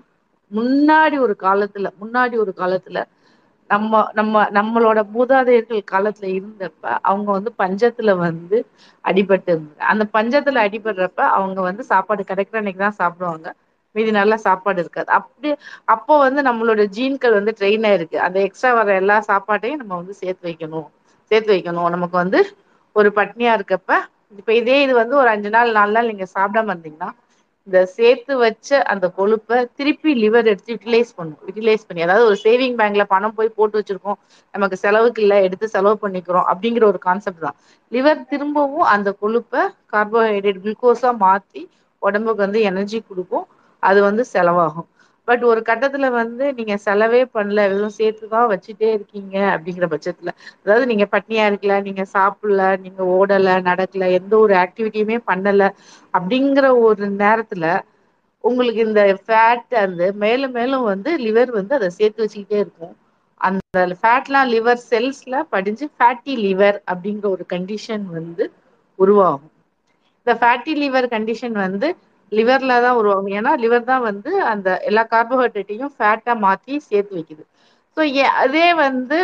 முன்னாடி 0.52 1.16
ஒரு 1.26 1.36
காலத்துல 1.40 1.88
முன்னாடி 2.02 2.36
ஒரு 2.44 2.54
காலத்துல 2.56 3.00
நம்ம 3.70 3.92
நம்ம 4.14 4.42
நம்மளோட 4.58 5.00
மூதாதையர்கள் 5.14 5.82
காலத்துல 5.88 6.28
இருந்தப்ப 6.34 6.82
அவங்க 7.04 7.30
வந்து 7.32 7.52
பஞ்சத்துல 7.62 8.12
வந்து 8.20 8.58
அடிபட்டு 9.06 9.54
அந்த 9.92 10.04
பஞ்சத்துல 10.14 10.64
அடிபடுறப்ப 10.66 11.22
அவங்க 11.38 11.60
வந்து 11.62 11.84
சாப்பாடு 11.92 12.24
கெடைக்கிற 12.24 12.60
அன்னைக்குதா 12.62 12.92
சாப்டுவாங்க 12.98 13.48
மீதி 13.96 14.12
நாள்லா 14.12 14.38
சாப்பாடு 14.44 14.80
இருக்காது. 14.84 15.10
அப்டி 15.18 15.50
அப்போ 15.94 16.14
வந்து 16.24 16.42
நம்மளோட 16.48 16.82
ஜீன்கள் 16.96 17.38
வந்து 17.38 17.52
ட்ரெயின் 17.60 17.86
ஆயிருக்கு. 17.88 18.18
அந்த 18.26 18.38
எக்ஸ்ட்ரா 18.48 18.72
வர 18.78 18.90
எல்லா 19.02 19.18
சாப்பாட்டையு 19.30 19.80
நம்ம 19.82 19.94
வந்து 20.00 20.16
சேத்து 20.20 20.44
வைக்கணு 20.48 20.82
சேத்து 21.32 21.50
வைக்கணு 21.50 21.84
நமக்கு 21.96 22.18
வந்து 22.18 22.40
ஒரு 22.96 23.10
பட்னியா 23.18 23.52
இருக்கப்ப 23.58 23.92
இப்ப 24.40 24.52
இதே 24.56 24.78
இது 24.84 24.94
வந்து 25.00 25.16
ஒரு 25.18 25.30
அஞ்சு 25.34 25.50
நாள் 25.50 25.70
நாலு 25.74 25.92
நாள் 25.92 26.10
நீங்க 26.12 26.26
சாப்டாம 26.34 26.74
இருந்தீங்கன்னா 26.74 27.10
இந்த 27.68 27.80
சேர்த்து 27.94 28.34
வச்ச 28.42 28.70
அந்த 28.92 29.06
கொழுப்பை 29.16 29.58
திருப்பி 29.78 30.12
லிவர் 30.24 30.50
எடுத்து 30.52 30.74
யூட்டிலைஸ் 30.74 31.12
பண்ணும் 31.18 31.40
யூட்டிலைஸ் 31.48 31.86
பண்ணி 31.88 32.02
அதாவது 32.06 32.26
ஒரு 32.30 32.38
சேவிங் 32.44 32.76
பேங்க்ல 32.80 33.04
பணம் 33.14 33.36
போய் 33.38 33.56
போட்டு 33.58 33.80
வச்சிருக்கோம். 33.80 34.18
நமக்கு 34.54 34.78
செலவுக்கு 34.84 35.22
இல்லை 35.24 35.38
எடுத்து 35.48 35.68
செலவு 35.68 35.98
பண்ணிக்கிறோம் 36.04 36.48
அப்படிங்கிற 36.52 36.86
ஒரு 36.92 37.00
கான்செப்ட் 37.08 37.46
தான். 37.46 37.58
லிவர் 37.92 38.22
திரும்பவும் 38.32 38.88
அந்த 38.94 39.10
கொழுப்பை 39.22 39.64
கார்போஹைட்ரேட் 39.94 40.62
குளுக்கோஸா 40.64 41.12
மாத்தி 41.24 41.64
உடம்புக்கு 42.02 42.46
வந்து 42.46 42.62
எனர்ஜி 42.70 43.00
கொடுக்கும். 43.02 43.46
அது 43.84 44.00
வந்து 44.08 44.24
செலவாகும். 44.34 44.88
பட் 45.28 45.44
ஒரு 45.44 45.62
கட்டத்துல 45.66 46.10
வந்து 46.12 46.54
நீங்க 46.54 46.76
செலவே 46.86 47.22
பண்ணல 47.34 47.64
வெறும் 47.68 47.98
சேர்த்துதான் 47.98 48.50
வச்சுட்டே 48.52 48.90
இருக்கீங்க 48.92 49.36
அப்படிங்கிற 49.54 49.88
பட்சத்துல. 49.90 50.32
அதாவது 50.60 50.86
நீங்க 50.86 51.06
பட்னியா 51.12 51.46
இருக்கல 51.50 51.76
நீங்க 51.84 52.06
சாப்பிடல 52.14 52.64
நீங்க 52.82 53.02
ஓடல 53.16 53.50
நடக்கல 53.66 54.10
எந்த 54.12 54.34
ஒரு 54.38 54.54
ஆக்டிவிட்டியுமே 54.56 55.18
பண்ணல 55.28 55.70
அப்படிங்கிற 56.14 56.66
ஒரு 56.84 57.06
நேரத்துல 57.18 57.66
உங்களுக்கு 58.44 58.82
இந்த 58.82 59.02
ஃபேட் 59.22 59.74
அந்த 59.80 60.04
மேலும் 60.18 60.52
மேலும் 60.52 60.84
வந்து 60.84 61.12
லிவர் 61.20 61.52
வந்து 61.52 61.76
அதை 61.76 61.90
சேர்த்து 61.92 62.24
வச்சுக்கிட்டே 62.24 62.60
இருக்கும். 62.60 62.96
அந்த 63.42 63.64
ஃபேட்லாம் 64.00 64.52
லிவர் 64.52 64.80
செல்ஸ்ல 64.90 65.44
படிஞ்சு 65.50 65.88
ஃபேட்டி 65.94 66.36
லிவர் 66.42 66.78
அப்படிங்கிற 66.92 67.28
ஒரு 67.30 67.46
கண்டிஷன் 67.54 68.06
வந்து 68.12 68.46
உருவாகும். 69.00 69.52
இந்த 70.28 70.34
ஃபேட்டி 70.36 70.74
லிவர் 70.78 71.08
கண்டிஷன் 71.10 71.58
வந்து 71.60 71.88
லிவர்ல 72.32 72.74
தான் 72.82 72.98
உருவாகும். 72.98 73.34
ஏன்னா 73.38 73.52
லிவர் 73.64 73.84
தான் 73.86 74.06
வந்து 74.08 74.22
அந்த 74.52 74.70
எல்லா 74.90 75.04
கார்போஹைட்ரேட்டையும் 75.12 75.94
ஃபேட்டா 75.96 76.34
மாத்தி 76.42 76.74
சேர்த்து 76.88 77.18
வைக்குது. 77.18 77.44
சோ 77.98 78.02
அதே 78.44 78.68
வந்து 78.82 79.18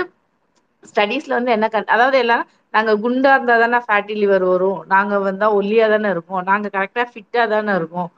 ஸ்டடிஸ்ல 0.84 1.34
வந்து 1.38 1.52
என்ன 1.52 1.68
கண் 1.70 1.88
அதாவது 1.88 2.18
எல்லாம் 2.20 2.44
நாங்க 2.74 2.92
குண்டா 3.04 3.32
இருந்தா 3.36 3.56
தானே 3.60 3.80
ஃபேட்டி 3.86 4.14
லிவர் 4.20 4.46
வரும். 4.46 4.80
நாங்க 4.88 5.14
வந்தா 5.22 5.48
ஒல்லியா 5.58 5.86
தானே 5.94 6.10
இருக்கோம். 6.16 6.44
நாங்க 6.50 6.68
கரெக்டா 6.76 7.04
ஃபிட்டா 7.12 7.44
தானே 7.54 7.74
இருக்கோம். 7.80 8.10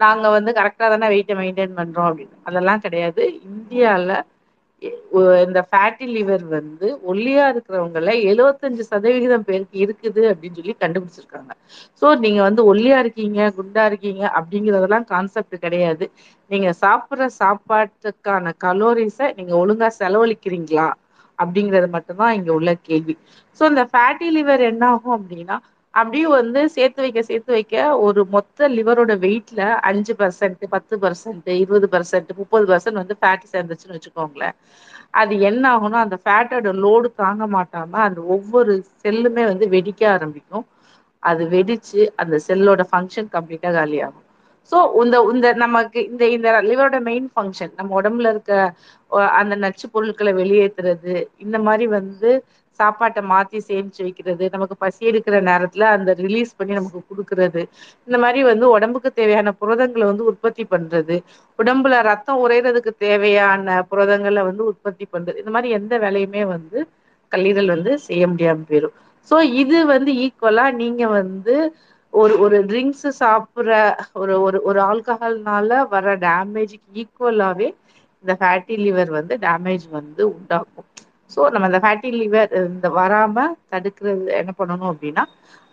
நாங்க 0.00 0.26
வந்து 0.30 0.50
கரெக்டா 0.58 0.86
தானே 0.92 1.06
வெயிட்ட 1.12 1.32
மெயின்டைன் 1.38 1.78
பண்றோம் 1.78 2.08
அப்படின்னு. 2.10 2.36
அதெல்லாம் 2.42 2.84
கிடையாது. 2.84 3.22
இந்தியால 3.48 4.10
இந்த 5.44 5.60
ஃபேட்டி 5.70 6.06
லிவர் 6.14 6.44
வந்து 6.54 6.86
ஒல்லியா 7.10 7.44
இருக்கிறவங்கள 7.52 8.12
எழுவத்தஞ்சு 8.30 8.84
சதவிகிதம் 8.90 9.46
பேருக்கு 9.48 9.76
இருக்குது 9.84 10.22
அப்படின்னு 10.30 10.58
சொல்லி 10.60 10.74
கண்டுபிடிச்சிருக்காங்க. 10.84 11.52
ஸோ 12.02 12.06
நீங்க 12.24 12.40
வந்து 12.48 12.62
ஒல்லியா 12.72 12.98
இருக்கீங்க 13.04 13.50
குண்டா 13.58 13.84
இருக்கீங்க 13.90 14.22
அப்படிங்கிறதெல்லாம் 14.38 15.06
கான்செப்ட் 15.12 15.56
கிடையாது. 15.64 16.06
நீங்க 16.50 16.68
சாப்பிடுற 16.82 17.28
சாப்பாட்டுக்கான 17.40 18.54
கலோரிஸ 18.64 19.20
நீங்க 19.38 19.52
ஒழுங்கா 19.62 19.88
செலவழிக்கிறீங்களா 20.00 20.88
அப்படிங்கிறது 21.38 21.88
மட்டும்தான் 21.96 22.34
இங்க 22.38 22.50
உள்ள 22.58 22.70
கேள்வி. 22.88 23.14
சோ 23.60 23.62
இந்த 23.72 23.84
ஃபேட்டி 23.92 24.28
லிவர் 24.36 24.62
என்ன 24.70 24.82
ஆகும் 24.94 25.16
அப்படின்னா 25.18 25.56
அப்படியே 25.94 26.26
வந்து 26.32 26.60
சேர்த்து 26.74 27.00
வைக்க 27.04 27.20
சேர்த்து 27.22 27.52
வைக்க 27.52 27.74
ஒரு 28.04 28.20
மொத்த 28.34 28.68
லிவரோட 28.76 29.12
வெயிட்ல 29.24 29.60
அஞ்சு 29.88 30.12
பர்சன்ட் 30.20 30.64
பத்து 30.74 30.94
பர்சன்ட் 31.02 31.48
இருபது 31.56 31.88
பர்சன்ட் 31.94 32.30
முப்பது 32.40 32.66
பர்சன்ட் 32.70 33.00
வந்து 33.02 33.16
ஃபேட் 33.20 33.44
சேர்ந்துச்சுன்னு 33.52 33.96
வச்சுக்கோங்களேன். 33.98 34.56
அது 35.20 35.34
என்ன 35.48 35.64
ஆகும்னா 35.72 35.98
அந்த 36.04 36.16
ஃபேட்டோட 36.22 36.70
லோடு 36.84 37.08
தாங்க 37.16 37.46
மாட்டாம 37.54 38.00
அந்த 38.06 38.20
ஒவ்வொரு 38.34 38.74
செல்லுமே 39.02 39.44
வந்து 39.50 39.66
வெடிக்க 39.74 40.02
ஆரம்பிக்கும். 40.14 40.64
அது 41.22 41.42
வெடிச்சு 41.50 42.00
அந்த 42.22 42.36
செல்லோட 42.46 42.82
ஃபங்க்ஷன் 42.90 43.28
கம்ப்ளீட்டா 43.34 43.70
காலியாகும். 43.74 44.26
சோ 44.72 44.76
இந்த 45.02 45.16
இந்த 45.32 45.48
நமக்கு 45.62 46.00
இந்த 46.10 46.24
இந்த 46.36 46.48
லிவரோட 46.68 46.98
மெயின் 47.08 47.28
ஃபங்க்ஷன் 47.32 47.72
நம்ம 47.78 47.94
உடம்புல 48.00 48.30
இருக்க 48.34 48.52
அந்த 49.40 49.54
நச்சு 49.64 49.86
பொருட்களை 49.94 50.32
வெளியேத்துறது 50.38 51.14
இந்த 51.38 51.56
மாதிரி 51.66 51.86
வந்து 51.98 52.30
சாப்பாட்டை 52.82 53.22
மாத்தி 53.30 53.58
சேமிச்சு 53.68 54.00
வைக்கிறது 54.00 54.44
நமக்கு 54.52 54.76
பசி 54.78 55.02
எடுக்கிற 55.10 55.36
நேரத்துல 55.48 55.86
அந்த 55.96 56.10
ரிலீஸ் 56.22 56.52
பண்ணி 56.56 56.72
நமக்கு 56.74 57.00
குடுக்கறது. 57.10 57.62
இந்த 58.08 58.18
மாரி 58.18 58.40
வந்து 58.44 58.66
உடம்புக்கு 58.74 59.10
தேவையான 59.12 59.52
புரதங்களை 59.60 60.04
வந்து 60.10 60.24
உற்பத்தி 60.30 60.64
பண்றது. 60.66 61.16
உடம்புல 61.58 62.00
ரத்தம் 62.08 62.42
உறையறதுக்கு 62.44 62.92
தேவையான 62.98 63.60
புரதங்களை 63.90 64.42
வந்து 64.48 64.64
உற்பத்தி 64.70 65.06
பண்றது. 65.06 65.38
இந்த 65.42 65.52
மாரி 65.52 65.70
எந்த 65.78 65.94
வேலையுமே 66.04 66.44
வந்து 66.54 66.78
கல்லீரல் 67.32 67.74
வந்து 67.74 67.92
செய்ய 68.06 68.22
முடியாம 68.30 68.64
போயிடும் 68.68 68.96
சோ 69.30 69.36
இது 69.62 69.78
வந்து 69.92 70.10
ஈக்குவலா 70.24 70.66
நீங்க 70.80 71.02
வந்து 71.14 71.54
ஒரு 72.12 72.34
ஒரு 72.44 72.56
ட்ரிங்க்ஸ் 72.68 73.06
சாப்பிடுற 73.18 73.72
ஒரு 74.20 74.34
ஒரு 74.46 74.58
ஒரு 74.64 74.80
ஆல்கஹால்னால 74.88 75.80
வர 75.92 76.14
டேமேஜுக்கு 76.24 76.88
ஈக்குவலாவே 77.02 77.68
இந்த 78.24 78.34
ஃபேட்டி 78.40 78.76
லிவர் 78.80 79.10
வந்து 79.16 79.34
டேமேஜ் 79.42 79.86
வந்து 79.90 80.22
உண்டாக்கும். 80.32 80.88
சோ 81.32 81.40
நம்ம 81.52 81.68
அந்த 81.70 81.80
ஃபேட்டி 81.82 82.08
லிவர் 82.14 82.50
இந்த 82.62 82.88
வராம 82.96 83.36
தடுக்கிறது 83.72 84.10
என்ன 84.40 84.52
பண்ணணும் 84.58 84.90
அப்படின்னா 84.92 85.24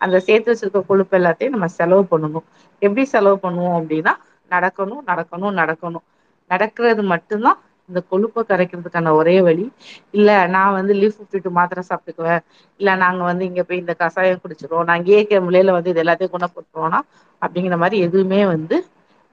அந்த 0.02 0.18
சேர்த்து 0.28 0.52
வச்சிருக்க 0.52 0.82
கொழுப்பு 0.90 1.16
எல்லாத்தையும் 1.18 1.56
நம்ம 1.56 1.68
செலவு 1.76 2.04
பண்ணணும். 2.12 2.46
எப்படி 2.82 3.04
செலவு 3.14 3.38
பண்ணுவோம் 3.44 3.78
அப்படின்னா 3.80 4.14
நடக்கணும் 4.52 5.02
நடக்கணும் 5.10 5.58
நடக்கணும். 5.60 6.06
நடக்கிறது 6.52 7.02
மட்டும்தான் 7.12 7.60
இந்த 7.90 8.00
கொழுப்பை 8.12 8.42
கரைக்கிறதுக்கான 8.44 9.14
ஒரே 9.20 9.36
வழி. 9.42 9.66
இல்ல 10.14 10.30
நான் 10.56 10.76
வந்து 10.78 10.94
லீஃப் 11.00 11.20
விட்டு 11.26 11.50
மாத்திர 11.58 11.82
சாப்பிட்டுக்குவேன். 11.88 12.42
இல்ல 12.80 12.90
நாங்க 13.04 13.22
வந்து 13.24 13.44
இங்க 13.46 13.62
போய் 13.64 13.82
இந்த 13.84 13.94
கஷாயம் 14.02 14.44
குடிச்சிடுவோம் 14.44 14.90
நாங்கள் 14.92 15.12
இயற்கை 15.14 15.38
இருக்க 15.38 15.78
வந்து 15.78 15.92
இது 15.94 16.04
எல்லாத்தையும் 16.04 16.36
குணப்படுத்துறோம்னா 16.36 17.00
அப்படிங்கிற 17.42 17.78
மாதிரி 17.78 17.98
எதுவுமே 18.08 18.42
வந்து 18.48 18.78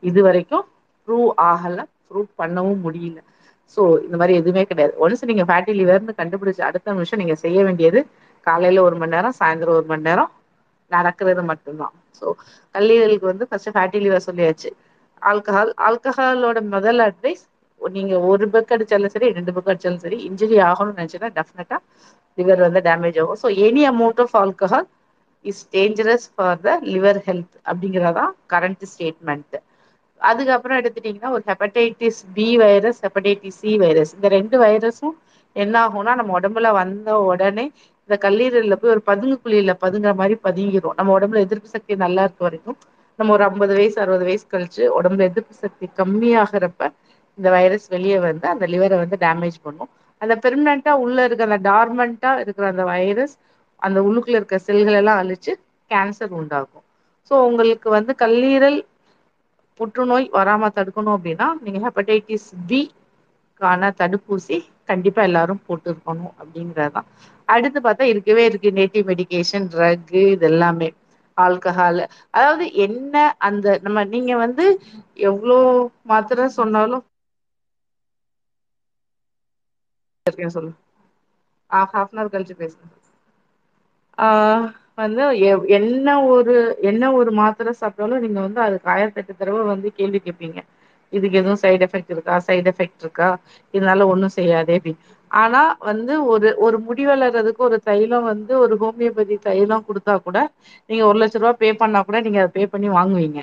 இது 0.03 0.21
வரைக்கும் 0.23 0.65
ப்ரூவ் 1.09 1.31
ஆகல 1.49 1.79
ப்ரூவ் 2.09 2.29
பண்ணவும் 2.39 2.83
முடியல. 2.83 3.19
ஸோ 3.75 3.83
இந்த 4.05 4.17
மாதிரி 4.17 4.35
எதுவுமே 4.41 4.63
கிடையாது. 4.65 4.93
ஒன்ஸ் 4.99 5.25
நீங்க 5.25 5.45
ஃபேட்டி 5.49 5.73
லிவர்னு 5.81 6.15
கண்டுபிடிச்சு 6.21 6.63
அடுத்த 6.69 6.95
நிமிஷம் 6.95 7.21
நீங்க 7.23 7.37
செய்ய 7.45 7.59
வேண்டியது 7.67 8.01
காலையில 8.47 8.83
ஒரு 8.83 8.97
மணி 8.97 9.15
நேரம் 9.15 9.37
சாயந்தரம் 9.39 9.79
ஒரு 9.79 9.87
மணி 9.87 10.07
நேரம் 10.09 10.31
நடக்கிறது 10.91 11.43
மட்டும்தான். 11.51 11.95
ஸோ 12.19 12.27
கல்லீரலுக்கு 12.75 13.27
வந்து 13.31 13.45
ஃபர்ஸ்ட் 13.49 13.73
ஃபேட்டி 13.75 13.99
லிவர் 14.05 14.27
சொல்லியாச்சு. 14.29 14.71
ஆல்கஹால் 15.23 15.73
ஆல்கஹாலோட 15.87 16.59
முதல் 16.75 17.01
அட்வைஸ் 17.07 17.45
நீங்க 17.81 18.15
ஒரு 18.29 18.45
பெக் 18.53 18.73
அடிச்சாலும் 18.75 19.13
சரி 19.15 19.29
ரெண்டு 19.37 19.53
பெக் 19.57 19.71
அடிச்சாலும் 19.73 20.05
சரி 20.05 20.19
இன்ஜுரி 20.29 20.57
ஆகணும்னு 20.69 20.99
நெனச்சீங்கன்னா 20.99 21.37
டெஃபினட்டா 21.39 21.79
லிவர் 22.39 22.65
வந்து 22.65 22.81
டேமேஜ் 22.87 23.19
ஆகும். 23.23 23.39
So 23.43 23.49
any 23.67 23.83
amount 23.91 24.23
of 24.25 24.35
alcohol 24.41 24.87
is 25.45 25.63
dangerous 25.73 26.27
for 26.33 26.61
the 26.61 26.75
liver 26.89 27.21
health 27.27 27.55
அப்படிங்கிறதான் 27.67 28.33
கரண்ட் 28.53 28.85
ஸ்டேட்மெண்ட் 28.93 29.57
அதுக்கப்புறம் 30.21 30.79
எடுத்துட்டீங்கன்னா 30.81 31.31
ஒரு 31.31 31.45
hepatitis 31.49 32.21
B 32.37 32.49
virus 32.63 32.99
hepatitis 33.05 33.59
C 33.61 33.73
virus 33.77 34.13
இந்த 34.17 34.29
ரெண்டு 34.37 34.57
வைரஸும் 34.65 35.17
என்ன 35.57 35.75
ஆகும்னா 35.85 36.13
நம்ம 36.15 36.33
உடம்புல 36.39 36.71
வந்த 36.73 37.11
உடனே 37.29 37.65
இந்த 38.09 38.17
கல்லீரல்ல 38.25 38.75
போய் 38.75 38.95
ஒரு 38.95 39.03
பதுங்கு 39.07 39.37
குழியில 39.45 39.73
பதுங்குற 39.85 40.13
மாதிரி 40.15 40.37
பதுங்கிரும். 40.45 40.97
நம்ம 40.99 41.13
உடம்புல 41.19 41.43
எதிர்ப்பு 41.47 41.69
சக்தி 41.69 41.97
நல்லா 42.05 42.23
இருக்க 42.23 42.43
வரைக்கும் 42.45 42.77
நம்ம 43.19 43.33
ஒரு 43.33 43.45
ஐம்பது 43.45 43.73
வயசு 43.79 43.97
அறுபது 44.03 44.25
வயசு 44.29 44.45
கழிச்சு 44.47 44.83
உடம்புல 44.99 45.27
எதிர்ப்பு 45.31 45.55
சக்தி 45.57 45.87
கம்மியாகிறப்ப 45.99 46.83
இந்த 47.39 47.49
வைரஸ் 47.51 47.87
வெளியே 47.89 48.19
வந்து 48.27 48.47
அந்த 48.53 48.65
லிவரை 48.75 48.97
வந்து 49.03 49.17
டேமேஜ் 49.25 49.59
பண்ணும். 49.63 49.91
அந்த 50.21 50.35
பெர்மனண்டா 50.45 50.93
உள்ள 51.05 51.25
இருக்க 51.27 51.49
அந்த 51.49 51.59
டார்மண்டா 51.69 52.31
இருக்கிற 52.45 52.67
அந்த 52.75 52.85
வைரஸ் 52.93 53.35
அந்த 53.83 53.99
உள்ளுக்குள்ள 54.07 54.39
இருக்க 54.41 54.59
செல்கள் 54.69 55.11
அழிச்சு 55.15 55.53
கேன்சர் 55.91 56.37
உண்டாகும். 56.41 56.85
ஸோ 57.31 57.35
உங்களுக்கு 57.49 57.89
வந்து 57.97 58.13
கல்லீரல் 58.23 58.79
புற்றுநோய் 59.81 60.27
வராம 60.33 60.71
தடுக்கணும் 60.77 61.17
அப்படின்னா 61.17 61.49
நீங்க 61.63 61.81
ஹெப்படைட்டிஸ் 61.85 62.49
பி 62.67 62.81
கான 63.61 63.91
தடுப்பூசி 63.99 64.57
கண்டிப்பா 64.89 65.21
எல்லாரும் 65.23 65.63
போட்டு 65.67 65.89
இருக்கணும் 65.91 66.33
அப்படிங்கறதுதான். 66.41 67.09
அடுத்து 67.49 67.79
பாத்தா 67.81 68.05
இருக்கவே 68.13 68.43
இருக்கு 68.47 68.69
நேட்டிவ் 68.79 69.09
மெடிகேஷன் 69.09 69.67
ட்ரக்கு 69.71 70.23
இது 70.33 70.47
எல்லாமே 70.49 70.89
ஆல்கஹால் 71.39 72.03
அதாவது 72.35 72.67
என்ன 72.87 73.15
அந்த 73.47 73.77
நம்ம 73.83 74.05
நீங்க 74.13 74.35
வந்து 74.45 74.67
எவ்ளோ 75.27 75.59
மாத்திர 76.11 76.47
சொன்னாலும் 76.57 77.05
சொல்லு. 80.51 80.73
ஹாஃப் 81.71 82.07
அன் 82.07 82.21
அவர் 82.21 82.33
கழிச்சு 82.33 82.57
பேசுங்க. 82.59 82.93
வந்து 84.99 85.23
எ 85.43 85.51
என்ன 85.79 86.07
ஒரு 86.31 86.55
என்ன 86.91 87.13
ஒரு 87.15 87.31
மாத்திரை 87.39 87.73
சாப்பிட்டாலும் 87.77 88.23
நீங்க 88.25 88.39
வந்து 88.43 88.61
அதுக்கு 88.63 88.89
ஆயிரத்தெட்டு 88.93 89.33
தடவை 89.35 89.63
வந்து 89.69 89.89
கேள்வி 89.99 90.21
கேப்பீங்க. 90.21 90.59
இதுக்கு 91.13 91.39
எதுவும் 91.39 91.61
சைடு 91.63 91.85
எஃபெக்ட் 91.87 92.13
இருக்கா? 92.15 92.35
சைடு 92.47 92.69
எஃபெக்ட் 92.73 93.03
இருக்கா? 93.05 93.29
இதனால 93.75 94.07
ஒன்றும் 94.09 94.37
செய்யாதே 94.37 94.77
அப்டின்னு 94.79 95.05
ஆனா 95.31 95.61
வந்து 95.89 96.03
ஒரு 96.33 96.49
ஒரு 96.65 96.77
முடி 96.87 97.05
வளர்றதுக்கு 97.07 97.63
ஒரு 97.65 97.79
தைலம் 97.83 98.27
வந்து 98.29 98.53
ஒரு 98.65 98.75
ஹோமியோபதி 98.83 99.37
தைலம் 99.43 99.87
குடுத்தா 99.89 100.15
கூட 100.21 100.39
நீங்க 100.91 101.03
ஒரு 101.09 101.19
லட்ச 101.21 101.37
ரூபா 101.37 101.53
பே 101.59 101.71
பண்ணா 101.77 102.01
கூட 102.03 102.19
நீங்க 102.21 102.41
அதை 102.43 102.53
பே 102.53 102.65
பண்ணி 102.69 102.89
வாங்குவீங்க. 102.93 103.41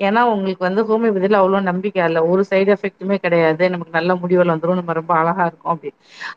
ஏன்னா 0.00 0.20
உங்களுக்கு 0.30 0.66
வந்து 0.66 0.82
ஹோமியோபதில 0.88 1.38
அவ்வளவு 1.40 1.68
நம்பிக்கை 1.68 2.00
இல்ல. 2.06 2.20
ஒரு 2.30 2.42
சைடு 2.50 2.70
எஃபெக்ட்டுமே 2.74 3.16
கிடையாது. 3.20 3.64
நமக்கு 3.70 3.92
நல்ல 3.92 4.14
முடி 4.20 4.34
வளந்துரு 4.34 4.78
நம்ம 4.78 4.94
ரொம்ப 4.98 5.12
அழகா 5.20 5.44
இருக்கும் 5.46 5.72
அப்படி 5.72 5.90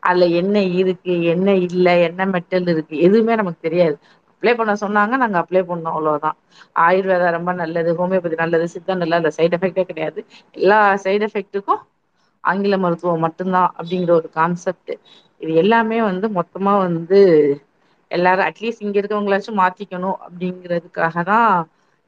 அதுல 0.08 0.26
என்ன 0.42 0.56
இருக்கு 0.82 1.04
என்ன 1.34 1.48
இல்ல 1.68 1.88
என்ன 2.08 2.28
மெட்டல் 2.36 2.70
இருக்கு 2.74 2.96
எதுவுமே 3.08 3.36
நமக்கு 3.42 3.62
தெரியாது. 3.62 3.98
அப்ளை 4.38 4.54
பண்ண 4.56 4.74
சொன்னாங்க 4.82 5.14
நாங்க 5.22 5.38
அப்ளை 5.42 5.62
பண்ணோ 5.66 5.92
அவ்ளோதா 5.94 6.32
ஆயுர்வேதா 6.82 7.28
ரொம்ப 7.36 7.52
நல்லது 7.60 7.92
ஹோமியோபதி 7.98 8.36
நல்லது 8.42 8.66
சித்தா 8.74 8.96
நல்லது 8.96 9.22
அந்த 9.22 9.32
சைட் 9.38 9.56
எஃபெக்ட்டே 9.58 9.84
கெடையாது. 9.86 10.20
எல்லா 10.56 10.76
சைட் 11.04 11.26
எஃபெக்ட்டுக்கு 11.28 11.76
ஆங்கில 12.44 12.76
மருத்துவோ 12.82 13.14
மட்டுந்தா 13.24 13.62
அப்டிங்கிற 13.80 14.12
ஒரு 14.16 14.30
கான்செப்ட் 14.34 14.94
இது 15.42 15.52
எல்லாமே 15.62 16.00
வந்து 16.04 16.28
மொத்தமா 16.38 16.74
வந்து 16.84 17.20
எல்லாரு 18.12 18.42
அட்லீஸ்ட் 18.46 18.86
இங்க 18.86 18.98
இருக்கவங்களாச்சு 19.00 19.52
மாத்திக்கணு 19.60 20.12
அப்படிங்கிறதுக்காக 20.26 21.24
தா 21.26 21.40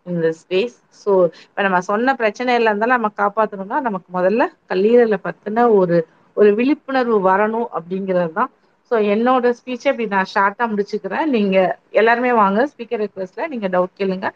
இந்த 0.06 0.28
ஸ்பேஸ் 0.40 0.76
சோ 1.02 1.12
இப்ப 1.44 1.64
நம்ம 1.66 1.80
சொன்ன 1.88 2.16
பிரச்சனைல 2.20 2.70
இருந்தாலு 2.70 2.96
நம்ம 2.96 3.12
காப்பாத்தணும்னா 3.18 3.80
நமக்கு 3.88 4.10
மொதல்ல 4.10 4.44
கல்லீரல 4.64 5.18
பத்தின 5.26 5.66
ஒரு 5.78 5.98
ஒரு 6.38 6.50
விழிப்புணர்வு 6.58 7.18
வரணு 7.24 7.62
அப்டிங்கறதுதா 7.78 8.46
சோ 8.92 9.06
என்னோட 9.14 9.52
ஸ்பீச்ச 9.58 9.86
இப்டி 9.90 10.06
நா 10.10 10.22
ஷார்ட்டா 10.32 10.66
முடிச்சுக்கிறே 10.72 11.20
நீங்க 11.34 11.58
எல்லாருமே 12.00 12.32
வாங்க. 12.40 12.60
ஸ்பீக்கர் 12.72 13.04
ரிக்வஸ்ட்ல 13.04 13.48
நீங்க 13.54 13.70
டவுட் 13.70 13.94
கேளுங்க. 13.94 14.30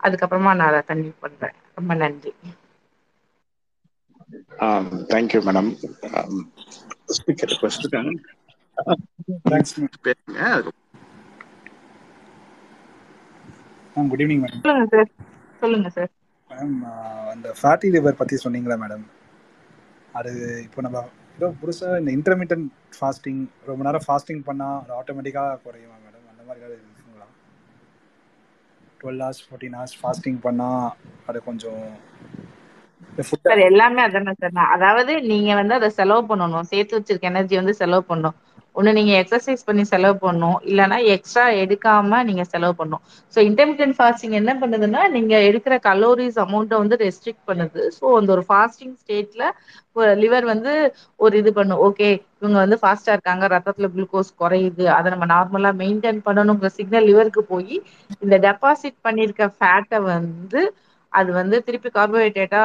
அதுக்கப்புறமா 0.00 0.52
நா 0.56 0.68
அத 0.68 0.80
கண்டினியூ 0.86 1.16
பண்றே 1.22 1.48
ரொம்ப 1.74 1.92
நன்றி. 2.00 2.32
ஆ 4.60 4.66
thank you 5.10 5.40
madam 5.46 5.70
speaker 7.16 7.52
request 7.52 7.86
பேசுங்க 10.04 10.40
குட் 14.06 14.22
ஈவினிங் 14.22 14.42
மேடம் 14.42 14.64
சொல்லுங்க 14.64 14.88
சார் 14.92 15.10
சொல்லுங்க 15.62 15.88
சார் 15.96 16.12
மேம் 16.50 16.76
அந்த 17.32 17.48
ஃபேட்டி 17.58 17.88
லிவர் 17.94 18.18
பற்றி 18.18 18.36
சொன்னீங்களா 18.42 18.76
மேடம் 18.82 19.04
அது 20.14 20.32
இப்போ 20.66 20.80
நம்ம 20.82 21.00
ஏதோ 21.36 21.48
புதுசாக 21.62 21.98
இந்த 21.98 22.10
இன்டர்மீடியன்ட் 22.12 22.68
ஃபாஸ்டிங் 22.96 23.40
ரொம்ப 23.66 23.84
நேரம் 23.84 24.06
ஃபாஸ்டிங் 24.06 24.42
பண்ணால் 24.46 24.78
அது 24.82 24.94
ஆட்டோமேட்டிக்காக 25.00 25.58
குறையுமா 25.64 25.96
மேடம் 26.04 26.30
அந்த 26.30 26.42
மாதிரி 26.46 26.64
ஏதாவது 26.64 26.82
இருக்குங்களா? 26.82 27.28
Twelve 29.00 29.22
hours 29.24 29.42
fourteen 29.46 29.76
hours 29.78 29.98
fasting 30.02 30.40
பண்ணால் 30.42 30.86
அது 31.26 31.42
கொஞ்சம் 31.42 31.82
சார் 33.46 33.60
எல்லாமே 33.70 34.00
அதானே 34.02 34.32
சார். 34.40 34.54
அதாவது 34.76 35.12
நீங்க 35.22 35.54
வந்து 35.54 35.74
அதை 35.74 35.88
செலவு 35.90 36.22
பண்ணணும். 36.30 36.68
சேர்த்து 36.72 36.98
வச்சிருக்க 36.98 37.32
எனர்ஜி 37.32 37.56
வந்து 37.56 37.74
செலவு 37.74 38.04
பண்ணணும். 38.08 38.36
ஒண்ணு 38.76 38.90
நீங்க 38.92 39.12
எக்ஸசைஸ் 39.20 39.66
பண்ணி 39.68 39.84
செலவு 39.90 40.16
பண்ணும் 40.24 40.58
இல்லைன்னா 40.70 40.98
எக்ஸ்ட்ரா 41.14 41.44
எடுக்காம 41.62 42.20
நீங்க 42.28 42.44
செலவு 42.52 42.74
பண்ணணும். 42.80 43.02
ஸோ 43.36 43.38
இன்டர்மீடியன்ட் 43.48 43.96
ஃபாஸ்டிங் 43.98 44.34
என்ன 44.40 44.52
பண்ணுதுன்னா 44.62 45.02
நீங்க 45.16 45.34
எடுக்கிற 45.48 45.76
கலோரிஸ் 45.88 46.38
அமௌண்ட்டை 46.44 46.78
வந்து 46.82 46.98
ரெஸ்ட்ரிக்ட் 47.04 47.44
பண்ணுது. 47.50 47.82
ஸோ 47.98 48.04
அந்த 48.18 48.30
ஒரு 48.36 48.44
ஃபாஸ்டிங் 48.50 48.96
ஸ்டேட்ல 49.02 49.44
லிவர் 50.22 50.46
வந்து 50.52 50.72
ஒரு 51.20 51.34
இது 51.42 51.50
பண்ணும். 51.58 51.82
ஓகே 51.86 52.08
இவங்க 52.38 52.56
வந்து 52.58 52.76
ஃபாஸ்டா 52.82 53.12
இருக்காங்க 53.14 53.44
ரத்தத்துல 53.54 53.88
குளுக்கோஸ் 53.94 54.32
குறையுது 54.42 54.84
அதை 54.96 55.10
நம்ம 55.14 55.28
நார்மலா 55.32 55.70
மெயின்டைன் 55.82 56.20
பண்ணணுங்கிற 56.26 56.70
சிக்னல் 56.78 57.08
லிவருக்கு 57.10 57.44
போய் 57.52 57.74
இந்த 58.24 58.36
டெபாசிட் 58.46 58.98
பண்ணியிருக்க 59.04 59.46
ஃபேட்டை 59.56 60.00
வந்து 60.12 60.62
அது 61.16 61.30
வந்து 61.32 61.56
திருப்பி 61.66 61.88
கார்போஹைட்ரேட்டா 61.90 62.62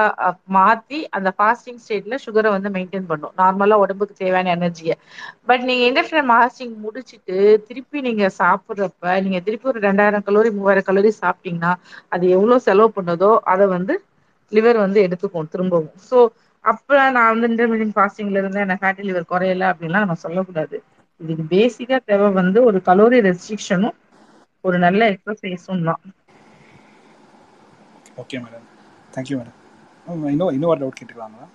மாத்தி 0.56 1.00
அந்த 1.12 1.30
ஃபாஸ்டிங் 1.38 1.80
ஸ்டேட்ல 1.84 2.16
சுகரை 2.24 2.50
வந்து 2.56 2.70
மெயின்டைன் 2.76 3.08
பண்ணும். 3.12 3.34
நார்மலா 3.36 3.76
உடம்புக்கு 3.84 4.16
தேவையான 4.16 4.52
எனர்ஜியை 4.56 4.96
பட் 5.50 5.64
நீங்க 5.68 5.84
இண்டக்ஷன் 5.90 6.30
ஃபாஸ்டிங் 6.32 6.76
முடிச்சுட்டு 6.86 7.38
திருப்பி 7.68 8.02
நீங்க 8.08 8.26
சாப்பிட்றப்ப 8.40 9.16
நீங்க 9.26 9.40
திருப்பி 9.48 9.70
ஒரு 9.74 9.82
ரெண்டாயிரம் 9.88 10.26
கலோரி 10.28 10.52
மூவாயிரம் 10.52 10.88
கலோரி 10.88 11.12
சாப்பிட்டீங்கன்னா 11.22 11.74
அது 12.12 12.26
எவ்வளவு 12.36 12.66
செலவு 12.68 12.90
பண்ணதோ 12.98 13.32
அதை 13.54 13.68
வந்து 13.76 13.96
லிவர் 14.52 14.78
வந்து 14.78 15.00
எடுத்துக்கும் 15.06 15.52
திரும்பவும். 15.54 15.94
ஸோ 16.08 16.18
அப்ப 16.66 16.88
நான் 17.16 17.32
வந்து 17.34 17.48
இன்டர்மீடியன் 17.52 17.94
ஃபாஸ்டிங்ல 17.96 18.42
இருந்தேன் 18.42 18.66
எனக்கு 18.66 18.84
ஃபேட்டி 18.84 19.04
லிவர் 19.08 19.32
குறையல 19.32 19.70
அப்படின்லாம் 19.72 20.04
நம்ம 20.06 20.18
சொல்லக்கூடாது. 20.24 20.78
இதுக்கு 21.22 21.44
பேசிக்கா 21.54 21.98
தேவை 22.06 22.28
வந்து 22.40 22.60
ஒரு 22.70 22.80
கலோரி 22.88 23.18
ரெஸ்ட்ரிக்ஷனும் 23.28 23.98
ஒரு 24.64 24.78
நல்ல 24.84 25.02
எக்ஸசைஸும் 25.14 25.86
தான். 25.88 26.02
ஓகே 28.22 28.38
மேடம் 28.46 28.68
தேங்க்யூ 29.16 29.36
மேடம் 29.40 29.58
இன்னும் 30.34 30.72
ஒரு 30.72 30.80
டவுட் 30.82 31.00
கேட்டுக்கலாங்களா? 31.00 31.48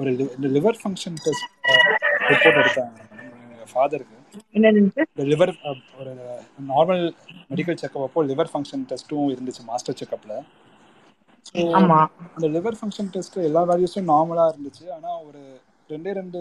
ஒரு 0.00 0.10
லிவர் 0.56 0.78
ஃபங்க்ஷன் 0.80 1.16
டெஸ்ட் 1.24 1.46
ரிப்போர்ட் 2.30 2.60
எடுத்தாங்க. 2.62 2.98
ஃபாதருக்கு 3.72 4.18
லிவர் 5.30 5.52
ஒரு 6.00 6.12
நார்மல் 6.70 7.02
மெடிக்கல் 7.50 7.80
செக்அப் 7.82 8.06
அப்போ 8.06 8.24
லிவர் 8.30 8.50
ஃபங்க்ஷன் 8.52 8.84
டெஸ்ட்டும் 8.90 9.30
இருந்துச்சு 9.34 9.62
மாஸ்டர் 9.70 9.98
ஆமா. 11.78 11.98
அந்த 12.34 12.46
லிவர் 12.56 12.76
ஃபங்க்ஷன் 12.80 13.10
டெஸ்ட் 13.14 13.38
எல்லா 13.48 13.62
வேல்யூஸும் 13.70 14.10
நார்மலாக 14.12 14.52
இருந்துச்சு. 14.52 14.84
ஆனால் 14.96 15.18
ஒரு 15.28 15.40
ரெண்டே 15.90 16.12
ரெண்டு 16.20 16.40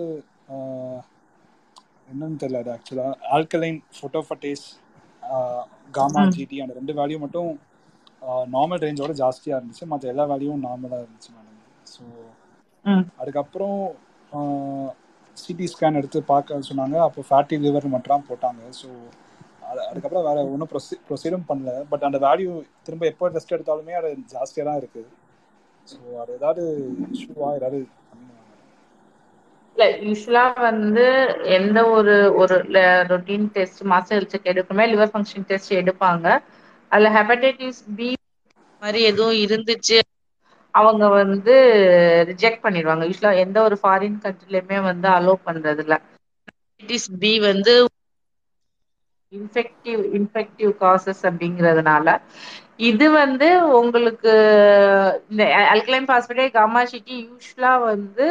என்னன்னு 2.12 2.40
தெரியல 2.44 2.62
அது 2.64 2.72
ஆக்சுவலாக 2.76 3.18
ஆல்கலைன் 3.36 3.80
ஃபோட்டோஃபட்டேஸ் 3.98 4.66
காமா 5.98 6.22
ஜிடி 6.36 6.58
அந்த 6.64 6.74
ரெண்டு 6.80 6.94
வேல்யூ 7.00 7.18
மட்டும் 7.26 7.50
நார்மல் 8.56 8.82
ரேஞ்சோட 8.84 9.14
ஜாஸ்தியாக 9.22 9.60
இருந்துச்சு. 9.60 9.86
மற்ற 9.92 10.12
எல்லா 10.14 10.24
வேல்யூவும் 10.32 10.66
நார்மலாக 10.68 11.04
இருந்துச்சு 11.06 11.32
மேடம் 11.36 11.58
ஸோ 11.94 12.04
அதுக்கப்புறம் 13.22 13.80
சிடி 15.38 15.66
ஸ்கேன் 15.74 16.00
எடுத்து 16.00 16.20
பார்க்க 16.32 16.60
சொன்னாங்க. 16.70 16.98
அப்போ 17.08 17.22
ஃபேட்டி 17.30 17.58
லிவர் 17.66 17.88
மட்டும் 17.96 18.28
போட்டாங்க. 18.30 18.62
ஸோ 18.80 18.88
அது 19.70 19.82
அதுக்கப்புறம் 19.90 20.26
வேற 20.30 20.40
ஒன்றும் 20.54 20.70
ப்ரொசீ 20.72 20.96
ப்ரொசீடும் 21.08 21.48
பண்ணல. 21.50 21.72
பட் 21.92 22.06
அந்த 22.08 22.18
வேல்யூ 22.28 22.52
திரும்ப 22.88 23.06
எப்போ 23.12 23.30
டெஸ்ட் 23.36 23.56
எடுத்தாலுமே 23.58 23.94
அது 24.00 24.10
ஜாஸ்தியாக 24.36 24.68
தான் 24.70 24.80
இருக்குது 24.82 25.10
ஸோ 25.88 26.00
அது 26.24 26.32
ஏதாவது 26.40 26.64
இஷ்யூவா 27.16 27.50
ஏதாவது 27.60 27.80
இல்ல 29.78 29.86
யூஸ்வலா 30.04 30.44
வந்து 30.62 31.06
எந்த 31.58 31.80
ஒரு 31.92 32.14
ஒரு 32.42 32.56
routine 33.12 33.46
test 33.54 33.82
master 33.92 34.18
health 34.18 34.34
check 34.36 34.50
liver 34.92 35.12
function 35.12 35.48
test 35.48 35.74
எடுப்பாங்க. 35.78 36.26
அதுல 36.92 37.10
ஹெப்படைட்டிஸ் 37.16 37.82
பி 37.96 38.10
மாதிரி 38.82 39.02
எதுவும் 39.10 39.38
இருந்துச்சு 39.44 39.98
அவங்க 40.74 41.06
வந்து 41.16 41.54
ரிஜெக்ட் 42.30 42.64
பண்ணிடுவாங்க. 42.64 43.04
யூஸ்வலா 43.10 43.34
எந்த 43.44 43.58
ஒரு 43.62 43.78
ஃபாரின் 43.82 44.20
கண்ட்ரிலயுமே 44.24 44.80
வந்து 44.86 45.08
அலோவ் 45.16 45.46
பண்றது 45.48 45.84
இல்ல 45.86 45.96
ஹெப்படைட்டிஸ் 46.50 47.10
பி 47.20 47.34
வந்து 47.46 47.74
இன்ஃபெக்டிவ் 49.34 50.02
இன்ஃபெக்டிவ் 50.18 50.72
காசஸ் 50.82 51.22
அப்படிங்கிறதுனால 51.28 52.08
இது 52.90 53.06
வந்து 53.16 53.48
உங்களுக்கு 53.80 54.32
இந்த 55.32 55.44
அல்கலைன் 55.72 56.10
பாஸ்பேட்டே 56.10 56.48
காமா 56.54 56.82
சிட்டி 56.92 57.16
யூஸ்வலா 57.24 57.74
வந்து 57.86 58.28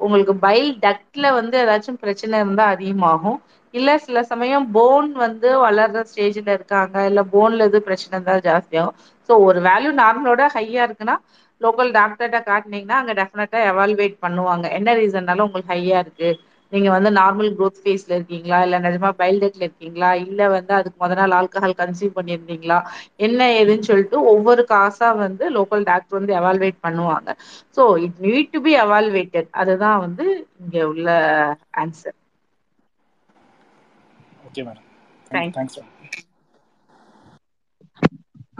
உங்களுக்கு 0.00 0.34
பைல் 0.40 0.70
டக்ட்ல 0.82 1.26
வந்து 1.34 1.56
ஏதாச்சும் 1.62 2.00
பிரச்சனை 2.02 2.34
இருந்தா 2.38 2.64
அதிகமாகும். 2.68 3.38
இல்ல 3.74 3.96
சில 3.98 4.18
சமயம் 4.24 4.66
போன் 4.72 5.08
வந்து 5.16 5.48
வளர்ற 5.62 6.02
ஸ்டேஜ்ல 6.10 6.48
இருக்காங்க. 6.56 6.96
இல்ல 7.04 7.20
போன்ல 7.32 7.66
எது 7.66 7.78
பிரச்சனை 7.82 8.12
இருந்தா 8.16 8.36
ஜாஸ்தியாகும். 8.46 8.96
ஸோ 9.28 9.34
ஒரு 9.46 9.60
வேல்யூ 9.66 9.90
நார்மலோட 10.00 10.42
ஹையா 10.56 10.82
இருக்குன்னா 10.86 11.16
லோக்கல் 11.60 11.90
டாக்டர்கிட்ட 11.92 12.38
காட்டினீங்கன்னா 12.46 12.98
அங்க 13.00 13.12
டெஃபினட்டா 13.14 13.60
எவால்வேட் 13.70 14.16
பண்ணுவாங்க. 14.20 14.66
என்ன 14.72 14.94
ரீசன்னாலும் 14.94 15.46
உங்களுக்கு 15.46 15.74
ஹையா 15.74 15.98
இருக்கு. 15.98 16.30
நீங்க 16.72 16.88
வந்து 16.90 17.10
நார்மல் 17.14 17.50
growth 17.54 17.78
ஃபேஸ்ல 17.78 18.12
இருக்கீங்களா? 18.16 18.58
இல்ல 18.64 18.76
நிஜமா 18.84 19.10
பைல் 19.18 19.40
டெக்ல 19.42 19.62
இருக்கீங்களா? 19.62 20.10
இல்ல 20.24 20.40
வந்து 20.54 20.72
அதுக்கு 20.76 20.98
முத 20.98 21.14
நாள் 21.14 21.36
ஆல்கஹால் 21.38 21.78
கன்சியூம் 21.80 22.16
பண்ணியிருந்தீங்களா? 22.16 22.78
என்ன 23.20 23.40
ஏதுன்னு 23.56 23.88
சொல்லிட்டு 23.88 24.18
ஒவ்வொரு 24.32 24.64
காசா 24.70 25.08
வந்து 25.22 25.46
லோக்கல் 25.56 25.84
டாக்டர் 25.84 26.18
வந்து 26.18 26.34
எவால்வேட் 26.38 26.78
பண்ணுவாங்க. 26.82 27.28
So 27.76 27.84
it 28.04 28.18
need 28.26 28.50
to 28.50 28.60
be 28.60 28.74
evaluated 28.80 29.50
அதுதான் 29.62 29.98
வந்து 30.04 30.26
இங்க 30.60 30.78
உள்ள 30.88 31.08
answer 31.78 32.16
okay 34.46 34.62
madam 34.66 34.86
thank 35.30 35.56
thanks 35.56 35.78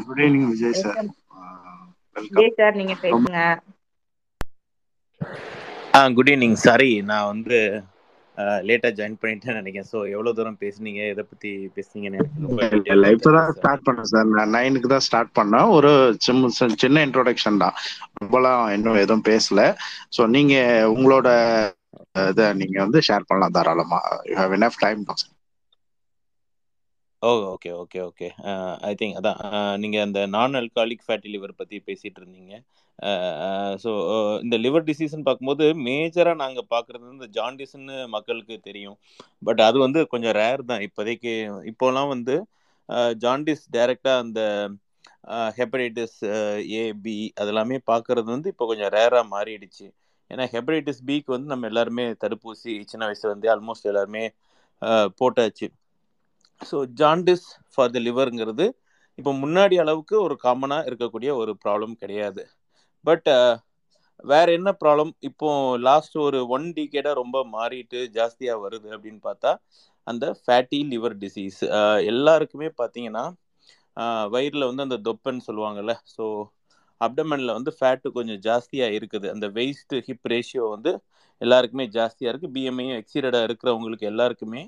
good 0.00 0.20
evening 0.20 0.48
Vijay 0.50 0.78
sir 0.80 1.00
welcome 2.16 2.32
day 2.36 2.46
sir 2.56 2.78
நீங்க 2.78 2.94
பேசுங்க. 3.00 3.38
ஆ 5.94 6.02
குட் 6.16 6.30
ஈவினிங் 6.32 6.58
சாரி 6.62 6.90
நான் 7.08 7.30
வந்து 7.30 7.58
லேட்டாக 8.68 8.92
ஜாயின் 8.98 9.16
பண்ணிட்டேன்னு 9.22 9.60
நினைக்கிறேன். 9.60 9.88
ஸோ 9.92 9.98
எவ்வளோ 10.14 10.32
தூரம் 10.38 10.58
பேசுனீங்க? 10.64 11.00
எதை 11.12 11.24
பற்றி 11.30 11.50
பேசுனீங்கன்னு 11.76 12.20
எனக்கு 12.96 13.24
சார் 13.26 13.56
ஸ்டார்ட் 13.58 13.86
பண்ணேன் 13.86 14.10
சார் 14.12 14.28
நான் 14.36 14.54
நைனுக்கு 14.56 14.90
தான் 14.94 15.06
ஸ்டார்ட் 15.06 15.32
பண்ணேன். 15.38 15.68
ஒரு 15.78 15.92
சின்ன 16.82 16.98
இன்ட்ரோடக்ஷன் 17.06 17.62
தான். 17.64 17.76
ரொம்பலாம் 18.20 18.62
இன்னும் 18.76 19.02
எதுவும் 19.04 19.26
பேசல. 19.32 19.64
ஸோ 20.18 20.24
நீங்க 20.36 20.54
உங்களோட 20.94 21.28
இதை 22.30 22.46
நீங்க 22.60 22.78
வந்து 22.84 23.00
ஷேர் 23.08 23.28
பண்ணலாம் 23.28 23.56
தாராளமா. 23.56 24.00
You 24.30 24.36
have 24.42 24.54
enough 24.58 24.80
time 24.84 25.02
oh 27.22 27.30
okay 27.52 27.70
okay 27.82 27.98
okay 28.08 28.26
I 28.88 28.90
think 28.98 29.16
அதான் 29.20 29.38
uh, 29.46 29.72
நீங்கள் 29.82 30.02
அந்த 30.06 30.18
நான் 30.34 30.58
அல்காலிக் 30.60 31.02
ஃபேட்டி 31.06 31.28
லிவர் 31.34 31.52
பற்றி 31.60 31.76
பேசிகிட்டு 31.88 32.20
இருந்தீங்க 32.22 32.52
ஸோ 33.84 33.90
இந்த 34.44 34.56
லிவர் 34.64 34.86
டிசீஸ்ன்னு 34.88 35.26
பார்க்கும்போது 35.28 35.64
மேஜராக 35.86 36.38
நாங்கள் 36.42 36.68
பார்க்குறது 36.74 37.14
இந்த 37.16 37.28
ஜாண்டிஸ்ன்னு 37.38 37.96
மக்களுக்கு 38.14 38.56
தெரியும். 38.68 38.96
பட் 39.42 39.62
அது 39.68 39.78
வந்து 39.84 40.02
கொஞ்சம் 40.12 40.36
ரேர் 40.40 40.62
தான். 40.70 40.84
இப்போதைக்கு 40.88 41.32
இப்போலாம் 41.72 42.12
வந்து 42.14 42.36
uh, 42.88 43.10
ஜாண்டிஸ் 43.24 43.64
டைரெக்டாக 43.76 44.22
அந்த 44.24 44.40
uh, 45.36 45.48
ஹெப்படைட்டிஸ் 45.58 46.18
ஏபி 46.82 47.18
அதெல்லாமே 47.42 47.78
பார்க்குறது 47.92 48.28
வந்து 48.36 48.52
இப்போ 48.54 48.66
கொஞ்சம் 48.72 48.92
ரேராக 48.98 49.24
மாறிடுச்சு. 49.34 49.86
ஏன்னா 50.30 50.46
ஹெப்படைட்டிஸ் 50.54 51.02
பிக்கு 51.08 51.30
வந்து 51.36 51.52
நம்ம 51.54 51.66
எல்லாருமே 51.72 52.06
தடுப்பூசி 52.24 52.72
சின்ன 52.92 53.02
வயசுலேருந்தே 53.10 53.52
ஆல்மோஸ்ட் 53.56 53.90
எல்லாருமே 53.92 54.24
போட்டாச்சு. 55.20 55.68
ஸோ 56.60 56.76
ஜாண்டிஸ் 57.00 57.44
ஃபார் 57.72 57.92
த 57.94 57.98
லிவருங்கிறது 58.06 58.66
இப்போ 59.18 59.30
முன்னாடி 59.42 59.76
அளவுக்கு 59.84 60.16
ஒரு 60.26 60.34
காமனாக 60.44 60.86
இருக்கக்கூடிய 60.88 61.30
ஒரு 61.42 61.52
ப்ராப்ளம் 61.64 61.94
கிடையாது. 62.02 62.42
பட் 63.04 63.28
வேற 64.24 64.46
என்ன 64.58 64.70
ப்ராப்ளம் 64.82 65.10
இப்போ 65.28 65.48
லாஸ்ட் 65.88 66.16
ஒரு 66.26 66.38
ஒன் 66.56 66.66
டிகேடாக 66.76 67.18
ரொம்ப 67.20 67.38
மாறிட்டு 67.56 67.98
ஜாஸ்தியாக 68.16 68.62
வருது 68.64 68.88
அப்படின்னு 68.96 69.20
பார்த்தா 69.28 69.50
அந்த 70.06 70.26
ஃபேட்டி 70.42 70.78
லிவர் 70.92 71.16
டிசீஸ் 71.24 71.60
எல்லாருக்குமே 72.12 72.68
பார்த்தீங்கன்னா 72.80 73.24
வயிறில் 74.34 74.68
வந்து 74.68 74.86
அந்த 74.86 74.98
தொப்பன்னு 75.08 75.46
சொல்லுவாங்கல்ல. 75.48 75.94
ஸோ 76.14 76.24
அப்டமனில் 77.00 77.56
வந்து 77.58 77.72
ஃபேட்டு 77.78 78.08
கொஞ்சம் 78.16 78.40
ஜாஸ்தியாக 78.46 78.96
இருக்குது. 78.98 79.26
அந்த 79.34 79.46
வெயிஸ்ட் 79.58 79.94
ஹிப் 80.08 80.28
ரேஷியோ 80.32 80.64
வந்து 80.74 80.92
எல்லாருக்குமே 81.40 81.84
ஜாஸ்தியாக 81.96 82.32
இருக்குது 82.32 82.54
பிஎம்ஐயும் 82.56 82.98
எக்ஸீடடாக 83.02 83.46
இருக்கிறவங்களுக்கு 83.48 84.06
எல்லாருக்குமே 84.12 84.62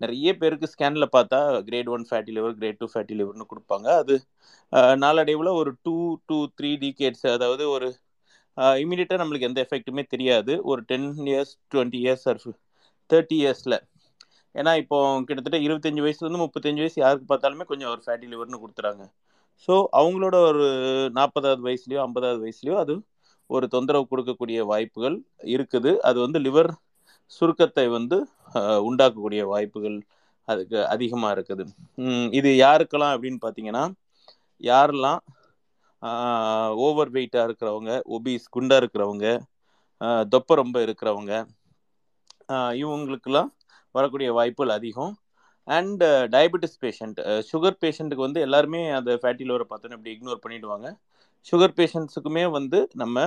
நிறைய 0.00 0.30
பேருக்கு 0.40 0.70
ஸ்கேனில் 0.72 1.14
பார்த்தா 1.16 1.38
grade 1.68 1.90
one 1.94 2.04
fatty 2.08 2.32
liver 2.36 2.54
grade 2.60 2.80
two 2.82 2.88
fatty 2.92 3.14
லிவர்னு 3.20 3.50
கொடுப்பாங்க. 3.52 3.86
அது 4.02 4.14
நாளடைவில் 5.04 5.50
ஒரு 5.60 5.70
டூ 5.86 5.96
டூ 6.28 6.38
த்ரீ 6.58 6.70
டிகேட்ஸ் 6.84 7.26
அதாவது 7.36 7.64
ஒரு 7.76 7.88
இமீடியட்டாக 8.82 9.20
நம்மளுக்கு 9.22 9.48
எந்த 9.50 9.60
எஃபெக்ட்டுமே 9.66 10.02
தெரியாது. 10.14 10.52
ஒரு 10.70 10.80
ten 10.90 11.08
years 11.30 11.54
twenty 11.72 12.00
years 12.04 12.26
or 12.32 12.40
thirty 13.10 13.36
இயர்ஸில் 13.44 13.78
ஏன்னா 14.54 14.72
இப்போ 14.82 14.98
கிட்டத்தட்ட 15.28 15.58
இருபத்தஞ்சி 15.64 16.02
வயசுலேருந்து 16.04 16.42
முப்பத்தஞ்சு 16.44 16.82
வயசு 16.82 16.98
யாருக்கு 17.02 17.26
பார்த்தாலுமே 17.32 17.64
கொஞ்சம் 17.70 17.90
ஒரு 17.94 18.02
ஃபேட்டி 18.04 18.26
லிவர்னு 18.32 18.60
கொடுத்துறாங்க. 18.62 19.02
ஸோ 19.68 19.74
அவங்களோட 19.98 20.36
ஒரு 20.50 20.64
நாற்பதாவது 21.18 21.62
வயசுலையோ 21.68 22.00
ஐம்பதாவது 22.06 22.40
வயசுலையோ 22.44 22.76
அது 22.84 22.94
ஒரு 23.50 23.66
தொந்தரவு 23.74 24.04
கொடுக்கக்கூடிய 24.12 24.58
வாய்ப்புகள் 24.70 25.16
இருக்குது. 25.54 25.90
அது 26.08 26.18
வந்து 26.24 26.38
லிவர் 26.46 26.70
சுருக்கத்தை 27.34 27.86
வந்து 27.96 28.16
உண்டாக்கக்கூடிய 28.88 29.42
வாய்ப்புகள் 29.52 29.96
அதுக்கு 30.48 30.78
அதிகமாக 30.94 31.34
இருக்குது. 31.36 31.64
இது 32.38 32.50
யாருக்கெல்லாம் 32.64 33.14
அப்படின்னு 33.16 33.40
பார்த்தீங்கன்னா 33.44 33.84
யாரெல்லாம் 34.70 35.20
ஓவர் 36.86 37.10
வெயிட்டாக 37.16 37.46
இருக்கிறவங்க 37.48 37.92
ஒபீஸ் 38.16 38.44
குண்டாக 38.56 38.80
இருக்கிறவங்க 38.82 39.26
தொப்பை 40.32 40.54
ரொம்ப 40.62 40.76
இருக்கிறவங்க 40.86 41.32
இவங்களுக்கெல்லாம் 42.82 43.50
வரக்கூடிய 43.94 44.28
வாய்ப்புகள் 44.38 44.76
அதிகம். 44.78 45.14
அண்ட் 45.68 46.02
டயபெட்டிஸ் 46.34 46.78
பேஷண்ட் 46.84 47.18
சுகர் 47.50 47.80
பேஷண்ட்டுக்கு 47.82 48.26
வந்து 48.26 48.40
எல்லாருமே 48.46 48.80
அந்த 48.98 49.12
ஃபேட்டி 49.22 49.46
லிவரை 49.48 49.66
பார்த்தோன்னா 49.70 49.96
இப்படி 49.98 50.14
இக்னோர் 50.16 50.42
பண்ணிடுவாங்க. 50.44 50.88
சுகர் 51.50 51.76
பேஷண்ட்ஸுக்குமே 51.78 52.44
வந்து 52.58 52.78
நம்ம 53.02 53.26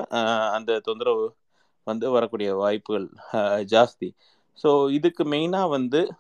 அந்த 0.58 0.80
தொந்தரவு 0.88 1.26
வந்து 1.84 2.10
வரக்கூடிய 2.10 2.56
வாய்ப்புகள் 2.56 3.10
ஜாஸ்தி. 3.74 4.14
ஸோ 4.64 4.92
இதுக்கு 4.92 5.24
மெயினாக 5.24 5.70
வந்து 5.70 6.14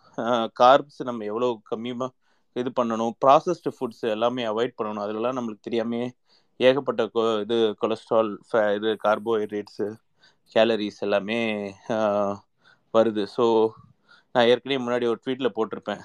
கார்ப்ஸ் 0.59 1.03
நம்ம 1.03 1.23
எவ்வளோ 1.23 1.61
கம்மியாக 1.71 2.09
இது 2.53 2.71
பண்ணணும் 2.81 3.11
ப்ராசஸ்டு 3.25 3.71
ஃபுட்ஸ் 3.79 4.09
எல்லாமே 4.09 4.43
அவாய்ட் 4.45 4.73
பண்ணணும். 4.77 5.03
அதெல்லாம் 5.05 5.37
நம்மளுக்கு 5.37 5.59
தெரியாமே 5.61 6.13
ஏகப்பட்ட 6.57 7.03
கொ- 7.05 7.39
இது 7.41 7.75
கொலஸ்ட்ரால் 7.81 8.37
ஃபே 8.51 8.75
இது 8.75 8.97
கார்போஹைட்ரேட்ஸு 9.03 9.95
கேலரிஸ் 10.53 10.99
எல்லாமே 10.99 11.39
வருது. 12.93 13.27
ஸோ 13.37 13.69
நான் 14.33 14.45
ஏற்கனவே 14.45 14.81
முன்னாடி 14.83 15.07
ஒரு 15.07 15.19
ட்வீட்டில் 15.25 15.55
போட்டிருப்பேன். 15.55 16.01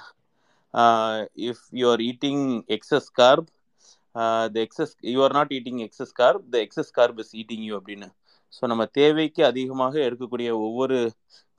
If 1.35 1.65
you 1.71 1.89
are 1.89 1.99
eating 1.99 2.61
excess 2.67 3.11
carb 3.13 3.49
the 4.13 4.49
excess 4.53 4.95
you 4.99 5.23
are 5.23 5.31
not 5.31 5.51
eating 5.51 5.87
excess 5.87 6.11
carb 6.13 6.51
the 6.51 6.57
excess 6.57 6.91
carb 6.91 7.19
is 7.19 7.35
eating 7.35 7.63
you 7.69 7.81
அப்படின்னு. 7.81 8.09
ஸோ 8.55 8.63
நம்ம 8.71 8.83
தேவைக்கு 8.99 9.41
அதிகமாக 9.51 9.93
எடுக்கக்கூடிய 10.07 10.49
ஒவ்வொரு 10.67 10.97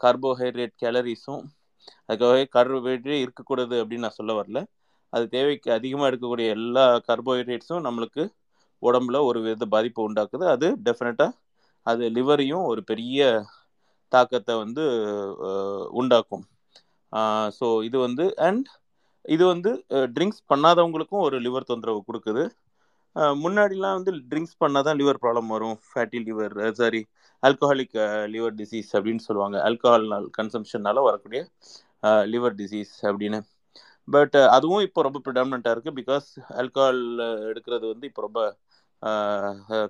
கார்போஹைட்ரேட் 0.00 0.74
கேலரிஸும் 0.82 1.44
அதுக்காகவே 2.08 2.44
கார்போஹைட்ரேட் 2.54 3.22
இருக்கக்கூடாது 3.24 3.74
அப்படின்னு 3.82 4.06
நான் 4.06 4.18
சொல்ல 4.20 4.32
வரல. 4.40 4.60
அது 5.12 5.24
தேவைக்கு 5.36 5.68
அதிகமாக 5.78 6.08
எடுக்கக்கூடிய 6.10 6.46
எல்லா 6.58 6.84
கார்போஹைட்ரேட்ஸும் 7.08 7.86
நம்மளுக்கு 7.86 8.22
உடம்புல 8.82 9.18
ஒரு 9.28 9.38
வித 9.44 9.66
பாதிப்பை 9.74 10.02
உண்டாக்குது. 10.08 10.44
அது 10.54 10.68
டெஃபினட்டாக 10.86 11.36
அது 11.86 12.04
லிவரையும் 12.16 12.64
ஒரு 12.72 12.80
பெரிய 12.90 13.20
தாக்கத்தை 14.12 14.54
வந்து 14.64 14.84
உண்டாக்கும். 16.00 16.44
ஸோ 17.58 17.66
இது 17.88 17.96
வந்து 18.06 18.24
அண்ட் 18.48 18.66
இது 19.34 19.44
வந்து 19.52 19.70
ட்ரிங்க்ஸ் 20.14 20.42
பண்ணாதவங்களுக்கும் 20.52 21.24
ஒரு 21.28 21.36
லிவர் 21.46 21.70
தொந்தரவு 21.70 22.00
கொடுக்குது. 22.08 22.42
முன்னாடிலாம் 23.42 23.96
வந்து 23.98 24.12
ட்ரிங்க்ஸ் 24.30 24.58
பண்ணால் 24.62 24.86
தான் 24.88 24.98
லிவர் 25.00 25.20
ப்ராப்ளம் 25.24 25.52
வரும் 25.54 25.76
fatty 25.90 26.18
liver 26.28 26.54
sorry 26.80 27.00
alcoholic 27.42 27.96
liver 28.34 28.56
disease 28.60 28.90
அப்படின்னு 28.96 29.22
சொல்லுவாங்க. 29.28 29.56
ஆல்கஹால்னால் 29.68 30.26
கன்சம்ஷன்னால 30.38 31.02
வரக்கூடிய 31.08 31.42
லிவர் 32.32 32.56
டிசீஸ் 32.62 32.94
அப்படின்னு. 33.10 33.38
பட் 34.08 34.36
அதுவும் 34.56 34.84
இப்போ 34.88 35.00
ரொம்ப 35.06 35.18
ப்ரிடாமினண்ட்டாக 35.26 35.74
இருக்குது 35.76 35.98
பிகாஸ் 36.00 36.28
ஆல்கஹால் 36.62 37.02
எடுக்கிறது 37.50 37.86
வந்து 37.92 38.08
இப்போ 38.10 38.22
ரொம்ப 38.26 38.40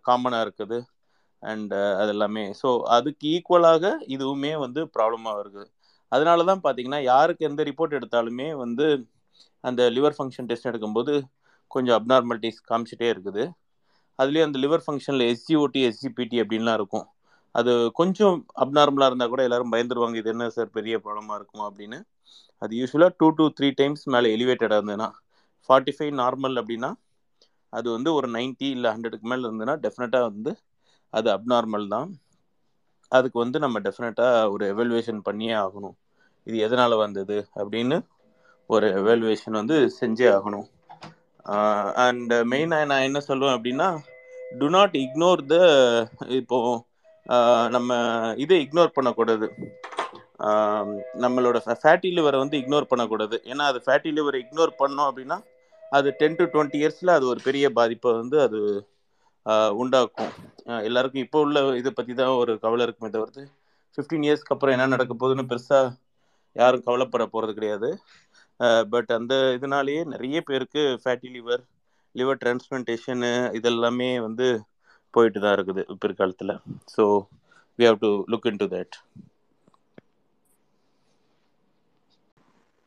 காமனாக 0.09 0.45
இருக்குது. 0.47 0.79
அண்ட் 1.43 1.75
அது 2.01 2.11
எல்லாமே 2.15 2.45
ஸோ 2.61 2.69
அதுக்கு 2.97 3.27
ஈக்குவலாக 3.35 3.87
இதுவுமே 4.15 4.53
வந்து 4.65 4.81
ப்ராப்ளமாக 4.97 5.43
இருக்குது 5.43 5.69
அதனால 6.13 6.45
தான் 6.51 6.63
பார்த்தீங்கன்னா 6.65 7.01
யாருக்கு 7.13 7.49
எந்த 7.51 7.63
ரிப்போர்ட் 7.71 7.97
எடுத்தாலுமே 7.99 8.49
வந்து 8.65 8.87
அந்த 9.65 9.83
லிவர் 9.97 10.17
ஃபங்க்ஷன் 10.19 10.49
டெஸ்ட் 10.51 10.71
எடுக்கும்போது 10.71 11.15
கொஞ்சம் 11.75 11.97
அப்நார்மாலிட்டிஸ் 11.99 12.61
காமிச்சிட்டே 12.71 13.09
இருக்குது. 13.15 13.45
அதுலேயும் 14.19 14.49
அந்த 14.49 14.59
லிவர் 14.65 14.85
ஃபங்க்ஷனில் 14.85 15.25
எஸ்ஜிஓடி 15.33 15.81
எஸ்ஜிபிடி 15.89 16.37
அப்படின்லாம் 16.43 16.79
இருக்கும். 16.81 17.07
அது 17.55 17.73
கொஞ்சம் 18.01 18.37
அப்நார்மலாக 18.65 19.11
இருந்தால் 19.11 19.33
கூட 19.33 19.43
எல்லாரும் 19.49 19.73
பயந்துருவாங்க 19.75 20.17
இது 20.23 20.31
என்ன 20.35 20.49
சார் 20.57 20.71
பெரிய 20.79 20.97
ப்ராப்ளமாக 21.05 21.39
இருக்கும் 21.41 21.67
அப்படின்னு. 21.69 21.99
அது 22.63 22.73
யூஸ்வலாக 22.81 23.13
டூ 23.21 23.29
டூ 23.39 23.45
த்ரீ 23.59 23.69
டைம்ஸ் 23.81 24.05
மேலே 24.15 24.29
எலிவேட்டடாக 24.37 24.79
இருந்ததுன்னா 24.81 25.09
ஃபார்ட்டி 25.69 25.93
ஃபைவ் 25.97 26.13
நார்மல் 26.23 26.57
அப்படின்னா 26.61 26.91
அது 27.73 27.89
வந்து 27.97 28.11
ஒரு 28.19 28.29
90 28.37 28.69
இல்லை 28.77 28.89
ஹண்ட்ரடுக்கு 28.95 29.27
மேலே 29.31 29.43
இருந்ததுன்னா 29.47 29.75
டெஃபினட்டாக 29.85 30.29
வந்து 30.31 30.53
அது 31.15 31.29
அப்நார்மல் 31.37 31.87
தான். 31.95 32.09
அதுக்கு 33.13 33.39
வந்து 33.43 33.59
நம்ம 33.65 33.81
டெஃபினட்டாக 33.87 34.51
ஒரு 34.55 34.65
எவல்வேஷன் 34.73 35.21
பண்ணியே 35.29 35.55
ஆகணும். 35.65 35.97
இது 36.47 36.57
எதனால் 36.67 37.03
வந்தது 37.05 37.37
அப்படின்னு 37.61 37.97
ஒரு 38.71 38.87
எவல்வேஷன் 39.01 39.59
வந்து 39.61 39.77
செஞ்சே 39.99 40.29
ஆகணும். 40.37 40.67
அண்ட் 42.05 42.33
மெயினாக 42.53 42.89
நான் 42.91 43.07
என்ன 43.09 43.19
சொல்லுவேன் 43.29 43.57
அப்படின்னா 43.57 43.89
டு 44.61 44.67
நாட் 44.77 44.95
இக்னோர் 45.05 45.41
த 45.53 45.57
இப்போ 46.41 46.59
நம்ம 47.75 47.91
இதை 48.45 48.57
இக்னோர் 48.65 48.97
பண்ணக்கூடாது. 48.97 49.47
நம்மளோட 51.25 51.59
ஃபேட்டி 51.83 52.09
லிவரை 52.17 52.39
வந்து 52.43 52.57
இக்னோர் 52.63 52.91
பண்ணக்கூடாது. 52.91 53.37
ஏன்னா 53.51 53.65
அது 53.71 53.79
ஃபேட்டி 53.87 54.11
லிவரை 54.19 54.39
இக்னோர் 54.45 54.73
பண்ணோம் 54.83 55.09
அப்படின்னா 55.11 55.39
அது 55.97 56.09
டென் 56.21 56.39
டு 56.39 56.45
டுவெண்ட்டி 56.55 56.79
இயர்ஸில் 56.83 57.17
அது 57.17 57.25
ஒரு 57.33 57.41
பெரிய 57.49 57.67
பாதிப்பை 57.79 58.11
வந்து 58.21 58.37
அது 58.47 58.61
உண்டாக்கும். 59.83 60.33
எல்லாருக்கும் 60.89 61.25
இப்போ 61.27 61.41
உள்ள 61.47 61.59
இதை 61.81 61.91
பற்றி 61.99 62.13
தான் 62.21 62.39
ஒரு 62.43 62.53
கவலை 62.65 62.85
இருக்குமே 62.87 63.11
தவிர்த்து 63.17 63.43
ஃபிஃப்டீன் 63.99 64.27
இயர்ஸ்க்கு 64.27 64.55
அப்புறம் 64.55 64.75
என்ன 64.77 64.89
நடக்க 64.95 65.13
போகுதுன்னு 65.21 65.51
பெருசாக 65.53 65.93
யாரும் 66.57 66.87
கவலைப்பட 66.87 67.25
போகிறது 67.35 67.53
கிடையாது. 67.59 67.89
பட் 68.93 69.11
அந்த 69.17 69.35
இதனாலேயே 69.57 70.03
நிறைய 70.13 70.39
பேருக்கு 70.45 70.83
ஃபேட்டி 71.03 71.31
லிவர் 71.35 71.63
லிவர் 72.15 72.41
டிரான்ஸ்பிளான்டேஷனு 72.41 73.31
இதெல்லாமே 73.59 74.11
வந்து 74.25 74.47
போயிட்டு 75.15 75.41
தான் 75.41 75.57
இருக்குது 75.57 75.83
பிற்காலத்தில். 76.03 76.55
So 76.95 77.05
we 77.79 77.87
have 77.87 78.03
to 78.05 78.11
look 78.33 78.49
into 78.63 78.69
that 78.75 78.97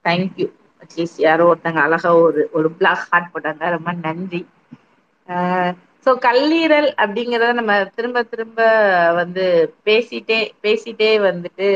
thank you 0.06 0.48
at least 0.82 1.20
யாரோ 1.24 1.46
ஒருத்தங்க 1.50 1.80
அழகா 1.84 2.12
ஒரு 2.22 2.42
ஒரு 2.54 2.70
பிளாக் 2.78 3.06
ஹார்ட் 3.08 3.32
போட்டாங்க. 3.34 3.64
ரொம்ப 3.76 3.92
நன்றி. 4.06 4.42
ஸோ 6.06 6.12
கல்லீரல் 6.26 6.90
அப்படிங்கிறத 7.04 7.52
நம்ம 7.60 7.74
திரும்ப 7.96 8.20
திரும்ப 8.32 8.60
வந்து 9.20 9.44
பேசிட்டே 9.88 10.38
பேசிட்டே 10.64 11.10
வந்துட்டு 11.28 11.68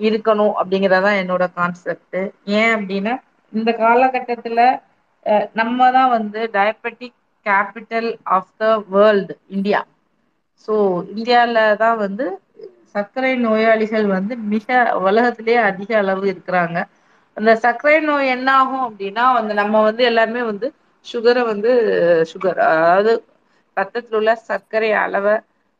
இருக்கணும் 0.00 0.54
அப்படிங்கறதான் 0.60 1.18
என்னோட 1.22 1.44
கான்செப்ட் 1.52 2.18
ஏன் 2.54 2.72
அப்படின்னா 2.76 3.14
இந்த 3.52 3.70
காலகட்டத்துல 3.80 4.60
நம்ம 5.58 5.90
தான் 5.92 6.12
வந்து 6.14 6.40
diabetic 6.54 7.16
capital 7.46 8.08
of 8.36 8.52
the 8.54 8.64
world 8.88 9.34
India. 9.50 9.80
So 10.68 10.74
இந்தியால 11.12 11.54
தான் 11.78 11.98
வந்து 12.00 12.26
சர்க்கரை 12.94 13.32
நோயாளிகள் 13.44 14.06
வந்து 14.14 14.34
மிக 14.52 14.68
உலகத்திலேயே 15.04 15.58
அதிக 15.68 15.90
அளவு 15.98 16.24
இருக்கிறாங்க. 16.32 16.78
அந்த 17.36 17.50
சர்க்கரை 17.62 17.98
நோய் 18.02 18.32
என்ன 18.34 18.48
ஆகும் 18.58 18.84
அப்படின்னா 18.86 19.24
வந்து 19.36 19.52
நம்ம 19.60 19.82
வந்து 19.86 20.02
எல்லாருமே 20.10 20.42
வந்து 20.50 20.68
சுகரை 21.06 21.42
வந்து 21.50 21.70
சுகர் 22.32 22.60
அதாவது 22.66 23.12
ரத்தத்தில் 23.76 24.16
உள்ள 24.16 24.32
சர்க்கரை 24.44 24.90
அளவை 25.00 25.34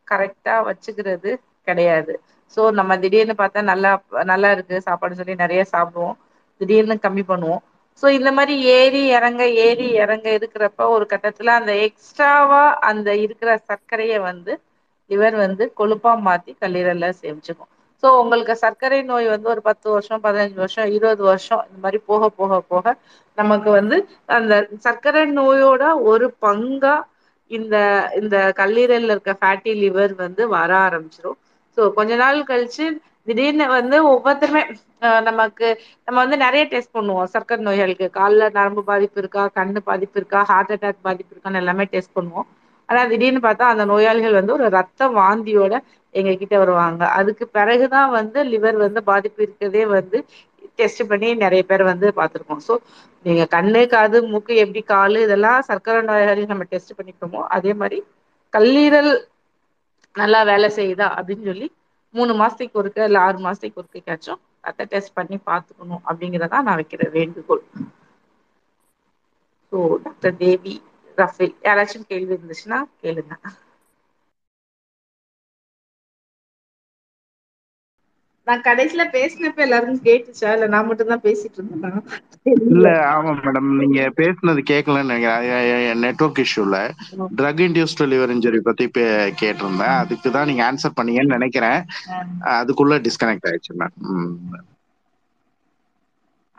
கரெக்டா 0.08 0.54
வச்சுக்கிறது 0.68 1.30
கிடையாது. 1.66 2.12
ஸோ 2.56 2.62
நம்ம 2.78 2.92
திடீர்னு 3.02 3.34
பார்த்தா 3.38 3.60
நல்லா 3.70 3.90
நல்லா 4.30 4.48
இருக்கு 4.54 4.76
சாப்பாடு 4.86 5.18
சொல்லி 5.18 5.34
நிறைய 5.42 5.62
சாப்பிடுவோம். 5.72 6.16
திடீர்னு 6.60 6.96
கம்மி 7.04 7.24
பண்ணுவோம். 7.26 7.62
ஸோ 8.02 8.08
இந்த 8.16 8.30
மாதிரி 8.32 8.54
ஏறி 8.74 9.02
இறங்க 9.16 9.42
ஏறி 9.64 9.86
இறங்க 10.02 10.26
இருக்கிறப்ப 10.38 10.86
ஒரு 10.94 11.04
கட்டத்துல 11.12 11.54
அந்த 11.58 11.72
எக்ஸ்ட்ராவா 11.86 12.62
அந்த 12.90 13.08
இருக்கிற 13.24 13.50
சர்க்கரையை 13.70 14.18
வந்து 14.26 14.52
லிவர் 15.10 15.36
வந்து 15.38 15.64
கொழுப்பா 15.78 16.12
மாத்தி 16.26 16.52
கல்லீரல்ல 16.56 17.06
சேமிச்சுக்கும். 17.18 17.70
ஸோ 18.02 18.08
உங்களுக்கு 18.20 18.54
சர்க்கரை 18.62 18.98
நோய் 19.04 19.26
வந்து 19.32 19.48
ஒரு 19.52 19.62
பத்து 19.66 19.86
வருஷம் 19.94 20.22
பதினஞ்சு 20.22 20.58
வருஷம் 20.62 20.90
இருபது 20.94 21.22
வருஷம் 21.24 21.62
இந்த 21.66 21.78
மாதிரி 21.82 21.98
போக 22.06 22.28
போக 22.32 22.60
போக 22.66 22.94
நமக்கு 23.38 23.70
வந்து 23.74 23.96
அந்த 24.36 24.54
சர்க்கரை 24.86 25.24
நோயோட 25.34 25.82
ஒரு 26.10 26.26
பங்கா 26.42 26.94
இந்த 27.50 27.76
இந்த 28.20 28.36
கல்லீரல்ல 28.58 29.14
இருக்க 29.14 29.32
ஃபேட்டி 29.40 29.72
லிவர் 29.80 30.12
வந்து 30.20 30.42
வர 30.52 30.70
ஆரம்பிச்சிடும் 30.82 31.38
ஸோ 31.80 31.86
கொஞ்ச 31.94 32.12
நாள் 32.18 32.38
கழிச்சு 32.46 32.86
திடீர்னு 33.28 33.66
வந்து 33.72 33.96
ஒவ்வொருத்தருமே 34.10 34.62
நமக்கு 35.28 35.66
நம்ம 36.06 36.16
வந்து 36.22 36.36
நிறைய 36.38 36.62
டெஸ்ட் 36.72 36.96
பண்ணுவோம். 36.96 37.28
சர்க்கரை 37.34 37.60
நோய்களுக்கு 37.66 38.06
காலில் 38.12 38.54
நரம்பு 38.56 38.82
பாதிப்பு 38.84 39.20
இருக்கா 39.22 39.42
கண்ணு 39.56 39.80
பாதிப்பு 39.84 40.18
இருக்கா 40.20 40.40
ஹார்ட் 40.50 40.72
அட்டாக் 40.76 41.06
பாதிப்பு 41.08 41.32
இருக்கான்னு 41.34 41.62
எல்லாமே 41.62 41.84
டெஸ்ட் 41.94 42.16
பண்ணுவோம். 42.16 42.48
ஆனா 42.88 43.00
திடீர்னு 43.10 43.40
பார்த்தா 43.44 43.66
அந்த 43.72 43.84
நோயாளிகள் 43.90 44.38
வந்து 44.38 44.54
ஒரு 44.56 44.66
ரத்த 44.76 45.08
வாந்தியோட 45.16 45.74
எங்க 46.14 46.30
கிட்ட 46.34 46.54
வருவாங்க. 46.58 47.02
அதுக்கு 47.18 47.44
பிறகுதான் 47.56 48.10
வந்து 48.18 48.38
லிவர் 48.52 48.78
வந்து 48.84 49.00
பாதிப்பு 49.10 49.40
இருக்கதே 49.46 49.84
வந்து 49.94 50.18
டெஸ்ட் 50.78 51.02
பண்ணி 51.10 51.28
நிறைய 51.42 51.62
பேர் 51.64 51.84
வந்து 51.90 52.06
பார்த்துருக்கோம். 52.18 52.62
ஸோ 52.66 52.74
நீங்க 53.24 53.42
கண்ணு 53.54 53.80
காது 53.88 54.18
மூக்கு 54.30 54.52
எப்படி 54.62 54.82
காலு 54.86 55.18
இதெல்லாம் 55.26 55.60
சர்க்கரை 55.68 56.00
நோயாளி 56.04 56.44
நம்ம 56.52 56.66
டெஸ்ட் 56.70 56.96
பண்ணிக்கிறோமோ 56.98 57.42
அதே 57.56 57.72
மாதிரி 57.80 57.98
கல்லீரல் 58.52 59.12
நல்லா 60.14 60.40
வேலை 60.46 60.68
செய்யுதா 60.74 61.08
அப்படின்னு 61.16 61.46
சொல்லி 61.46 61.66
மூணு 62.14 62.32
மாசத்துக்கு 62.36 62.80
ஒருக்க 62.80 63.00
இல்ல 63.04 63.18
ஆறு 63.20 63.38
மாசத்துக்கு 63.38 63.80
ஒருக்கைக்காச்சும் 63.82 64.40
ரத்த 64.64 64.88
டெஸ்ட் 64.90 65.16
பண்ணி 65.16 65.38
பாத்துக்கணும் 65.46 66.04
அப்படிங்கிறதா 66.06 66.60
நான் 66.62 66.80
வைக்கிற 66.80 67.02
வேண்டுகோள். 67.12 67.64
ஸோ 69.72 69.76
டாக்டர் 70.04 70.34
தேவி 70.38 70.74
ரஃபேல் 71.18 71.54
யாராச்சும் 71.62 72.08
கேள்வி 72.08 72.32
இருந்துச்சுன்னா 72.34 72.80
கேளுங்க. 72.98 73.32
நான் 78.46 78.64
கடைசியில 78.64 79.02
பேசினப்ப 79.12 79.64
எல்லாரும் 79.66 80.04
கேட்டுச்சா? 80.04 80.50
இல்ல 80.52 80.68
நான் 80.68 80.88
மட்டும் 80.88 81.12
தான் 81.12 81.26
பேசிட்டு 81.26 81.58
இருந்தேனா? 81.60 81.92
இல்ல 82.66 82.84
ஆமா 83.10 83.32
மேடம் 83.38 83.68
நீங்க 83.80 84.00
பேசுனது 84.18 84.60
கேட்கலன்னு 84.70 85.08
நினைக்கிறேன். 85.08 85.44
நெட்ஒர்க் 86.04 86.40
இஷ்யூல 86.44 86.78
ட்ரக் 87.38 87.62
இன்டியூஸ்ட் 87.66 88.02
லிவர் 88.12 88.32
இன்ஜுரி 88.34 88.60
பத்தி 88.62 88.86
கேட்டிருந்தேன். 89.40 89.96
அதுக்கு 90.00 90.30
தான் 90.30 90.50
நீங்க 90.50 90.64
ஆன்சர் 90.68 90.96
பண்ணீங்கன்னு 90.98 91.36
நினைக்கிறேன். 91.36 91.80
அதுக்குள்ள 92.56 92.96
டிஸ்கனெக்ட் 93.06 93.48
ஆயிடுச்சு 93.50 93.74
மேம் 93.74 93.96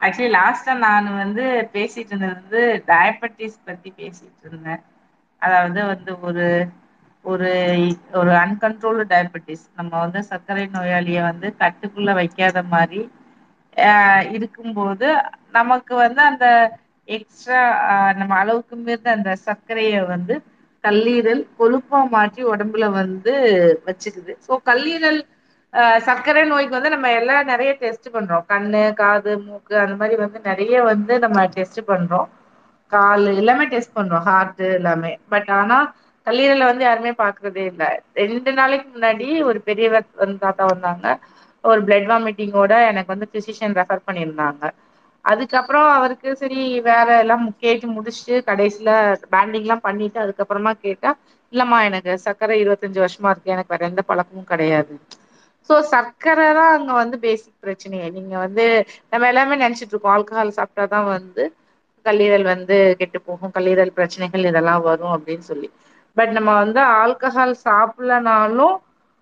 ஆக்சுவலி 0.02 0.30
லாஸ்டா 0.34 0.74
நான் 0.82 1.08
வந்து 1.16 1.44
பேசிட்டு 1.74 2.12
இருந்தது 2.12 2.36
வந்து 2.38 2.62
டயபெட்டிஸ் 2.88 3.58
பத்தி 3.66 3.90
பேசிட்டு 3.98 4.44
இருந்தேன். 4.44 4.82
அதாவது 5.42 5.80
வந்து 5.92 6.12
ஒரு 6.24 6.46
ஒரு 7.26 7.50
ஒரு 8.20 8.32
அன்கண்ட்ரோல்டு 8.40 9.04
டயபெட்டிஸ் 9.10 9.66
நம்ம 9.72 9.92
வந்து 10.00 10.22
சர்க்கரை 10.30 10.66
நோயாளியை 10.74 11.24
வந்து 11.28 11.48
கட்டுக்குள்ள 11.62 12.12
வைக்காத 12.20 12.64
மாதிரி 12.72 13.02
ஆஹ் 13.78 14.26
இருக்கும்போது 14.36 15.08
நமக்கு 15.52 15.94
வந்து 15.98 16.22
அந்த 16.28 16.46
எக்ஸ்ட்ரா 17.08 17.62
நம்ம 18.20 18.34
அளவுக்கு 18.42 18.76
மீறின 18.80 19.14
அந்த 19.16 19.32
சர்க்கரைய 19.46 19.80
வந்து 20.12 20.36
கல்லீரல் 20.84 21.44
கொழுப்பா 21.58 22.00
மாற்றி 22.14 22.42
உடம்புல 22.52 22.86
வந்து 22.94 23.34
வச்சுக்குது. 23.88 24.34
ஸோ 24.46 24.54
கல்லீரல் 24.68 25.20
ஆஹ் 25.74 26.00
சர்க்கரை 26.08 26.42
நோய்க்கு 26.48 26.78
வந்து 26.78 26.94
நம்ம 26.94 27.10
எல்லாம் 27.20 27.50
நிறைய 27.50 27.72
டெஸ்ட் 27.82 28.08
பண்றோம். 28.14 28.46
கண்ணு 28.48 28.82
காது 28.96 29.34
மூக்கு 29.44 29.76
அந்த 29.84 29.96
மாதிரி 29.96 30.16
வந்து 30.24 30.40
நிறைய 30.50 30.76
வந்து 30.90 31.14
நம்ம 31.24 31.46
டெஸ்ட் 31.56 31.82
பண்றோம். 31.88 32.28
கால் 32.92 33.26
எல்லாமே 33.34 33.66
டெஸ்ட் 33.72 33.96
பண்றோம். 33.96 34.26
ஹார்ட் 34.28 34.62
எல்லாமே. 34.72 35.12
பட் 35.32 35.50
ஆனா 35.54 35.78
கல்லீரல 36.32 36.68
வந்து 36.68 36.84
யாருமே 36.86 37.12
பாக்குறதே 37.18 37.64
இல்ல. 37.72 37.84
ரெண்டு 38.22 38.52
நாளைக்கு 38.54 38.88
முன்னாடி 38.92 39.18
ஒரு 39.50 39.60
பெரியவர் 39.68 40.06
வந்து 40.22 40.38
தாத்தா 40.40 40.66
வந்தாங்க. 40.70 41.06
ஒரு 41.64 41.82
பிளட் 41.84 42.08
வாமிட்டிங்கோட 42.10 42.74
எனக்கு 42.90 43.14
வந்து 43.14 43.28
பிசிஷியன் 43.34 43.78
ரெஃபர் 43.80 44.06
பண்ணியிருந்தாங்க. 44.08 44.64
அதுக்கப்புறம் 45.26 45.88
அவருக்கு 45.94 46.30
சரி 46.38 46.60
வேற 46.88 47.08
எல்லாம் 47.20 47.44
கேட்டு 47.58 47.88
முடிச்சுட்டு 47.92 48.36
கடைசியில 48.48 48.92
பேண்டிங் 49.34 49.62
எல்லாம் 49.62 49.84
பண்ணிட்டு 49.84 50.20
அதுக்கப்புறமா 50.24 50.72
கேட்டா 50.80 51.10
இல்லம்மா 51.54 51.80
எனக்கு 51.88 52.12
சர்க்கரை 52.26 52.56
இருபத்தஞ்சு 52.62 53.00
வருஷமா 53.02 53.32
இருக்கு. 53.32 53.54
எனக்கு 53.56 53.74
வேற 53.74 53.84
எந்த 53.88 54.04
பழக்கமும் 54.04 54.52
கிடையாது. 54.52 54.94
சோ 55.70 55.76
சர்க்கரை 55.92 56.48
தான் 56.54 56.74
அங்க 56.76 56.92
வந்து 56.96 57.18
பேசிக் 57.24 57.56
பிரச்சனையே. 57.58 58.08
நீங்க 58.18 58.36
வந்து 58.40 58.66
நம்ம 59.12 59.28
எல்லாமே 59.28 59.56
நினைச்சிட்டு 59.62 59.94
இருக்கோம். 59.94 60.16
ஆல்கஹால் 60.16 60.58
சாப்பிட்டாதான் 60.58 61.08
வந்து 61.12 61.44
கல்லீரல் 62.06 62.46
வந்து 62.46 62.68
கெட்டு 63.00 63.20
போகும். 63.22 63.54
கல்லீரல் 63.54 63.96
பிரச்சனைகள் 63.98 64.50
இதெல்லாம் 64.50 64.86
வரும் 64.88 65.14
அப்படின்னு 65.16 65.46
சொல்லி. 65.50 65.70
பட் 66.18 66.34
நம்ம 66.36 66.52
வந்து 66.58 66.82
ஆல்கஹால் 66.98 67.54
சாப்பிடலனாலும் 67.64 68.76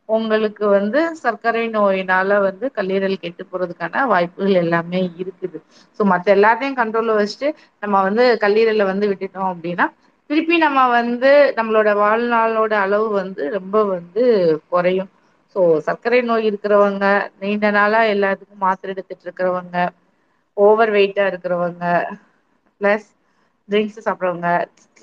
உங்களுக்கு 0.10 0.66
வந்து 0.70 1.00
சர்க்கரை 1.22 1.64
நோயினால 1.74 2.38
வந்து 2.46 2.66
கல்லீரல் 2.78 3.22
கெட்டு 3.22 3.44
போறதுக்கான 3.46 4.06
வாய்ப்புகள் 4.12 4.62
எல்லாமே 4.62 5.02
இருக்குது. 5.22 5.58
ஸோ 6.00 6.12
மற்ற 6.12 6.28
எல்லாத்தையும் 6.36 6.80
கண்ட்ரோல்ல 6.80 7.16
வச்சுட்டு 7.20 7.50
நம்ம 7.84 7.96
வந்து 8.08 8.24
கல்லீரலை 8.44 8.86
வந்து 8.92 9.10
விட்டுட்டோம் 9.12 9.50
அப்படின்னா 9.52 9.88
திருப்பி 10.30 10.56
நம்ம 10.64 10.80
வந்து 10.92 11.30
நம்மளோட 11.58 11.90
வாழ்நாளோட 12.02 12.74
அளவு 12.84 13.08
வந்து 13.16 13.44
ரொம்ப 13.58 13.78
வந்து 13.90 14.24
குறையும். 14.72 15.10
ஸோ 15.56 15.60
சர்க்கரை 15.88 16.20
நோய் 16.24 16.48
இருக்கிறவங்க 16.50 17.06
நீண்ட 17.40 17.68
நாளா 17.74 18.02
எல்லாத்துக்கும் 18.12 18.64
மாத்திரை 18.64 18.94
எடுத்துட்டு 18.94 19.26
இருக்கிறவங்க 19.28 19.78
ஓவர் 20.58 20.92
வெயிட்டா 20.96 21.24
இருக்கிறவங்க 21.32 21.84
பிளஸ் 22.82 23.10
ட்ரிங்க்ஸ் 23.70 24.06
சாப்பிடுறவங்க. 24.06 24.50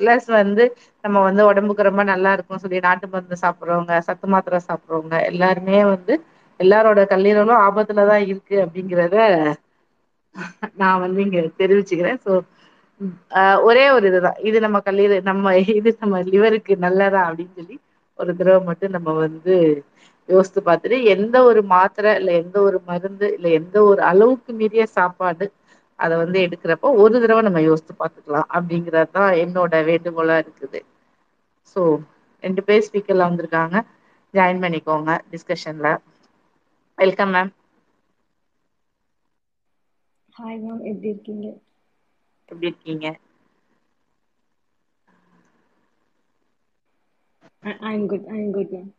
பிளஸ் 0.00 0.28
வந்து 0.34 0.64
நம்ம 1.04 1.20
வந்து 1.26 1.42
உடம்புக்கு 1.48 1.88
ரொம்ப 1.88 2.02
நல்லா 2.10 2.30
இருக்கும் 2.36 2.62
சொல்லி 2.62 2.78
நாட்டு 2.86 3.06
மருந்து 3.08 3.36
சாப்பிடுறவங்க 3.42 3.94
சத்து 4.08 4.26
மாத்திரை 4.32 4.58
சாப்பிடுறவங்க 4.66 4.94
எல்லாருமே 5.30 5.78
வந்து 5.92 6.14
எல்லாரோட 6.60 7.00
கல்லீரலும் 7.10 7.62
ஆபத்துலதான் 7.66 8.26
இருக்கு 8.26 8.56
அப்படிங்கிறத 8.64 9.16
நான் 10.80 11.02
வந்து 11.02 11.20
இங்க 11.24 11.40
தெரிவிச்சுக்கிறேன். 11.60 12.18
சோ 12.24 12.32
ஆஹ் 13.38 13.58
ஒரே 13.66 13.84
ஒரு 13.90 14.06
இதுதான். 14.10 14.38
இது 14.48 14.58
நம்ம 14.64 14.78
கல்லீர 14.86 15.18
நம்ம 15.28 15.44
இது 15.74 15.90
நம்ம 16.02 16.20
லிவருக்கு 16.28 16.74
நல்லதா 16.84 17.20
அப்படின்னு 17.28 17.56
சொல்லி 17.58 17.76
ஒரு 18.18 18.30
தடவை 18.34 18.60
மட்டும் 18.68 18.94
நம்ம 18.96 19.10
வந்து 19.18 19.54
யோசித்து 20.28 20.60
பார்த்துட்டு 20.62 20.98
எந்த 21.14 21.36
ஒரு 21.48 21.60
மாத்திரை 21.72 22.12
இல்ல 22.18 22.30
எந்த 22.42 22.56
ஒரு 22.62 22.78
மருந்து 22.84 23.26
இல்ல 23.36 23.48
எந்த 23.58 23.76
ஒரு 23.84 24.00
அளவுக்கு 24.10 24.52
மீறிய 24.60 24.84
சாப்பாடு 24.94 25.46
அத 25.98 26.12
வந்து 26.18 26.38
எடுக்கிறப்போ 26.46 26.88
ஒரு 27.02 27.16
தடவை 27.16 27.42
நம்ம 27.42 27.60
யோசித்து 27.62 27.94
பார்த்துக்கலாம் 27.94 28.48
அப்படிங்கறதுதான் 28.54 29.32
என்னோட 29.42 29.72
வேண்டுகோளா 29.88 30.36
இருக்குது. 30.42 30.80
சோ 31.76 31.80
ரெண்டு 32.44 32.62
பேர் 32.64 32.86
ஸ்பீக்கர்ல 32.86 33.28
வந்திருக்காங்க. 33.28 33.76
ஜாயின் 34.34 34.62
பண்ணிக்கோங்க 34.62 35.10
டிஸ்கஷன்ல 35.32 35.90
வெல்கம் 36.98 37.32
மேம் 37.32 37.52
ஹாய் 40.34 40.60
மேம் 40.62 40.82
எப்படி 40.86 41.08
இருக்கீங்க? 41.08 41.46
எப்படி 42.48 42.68
இருக்கீங்க? 42.68 43.06
I'm 47.86 48.06
good 48.08 48.28
I'm 48.34 48.52
good 48.52 48.74
ma'am 48.74 48.90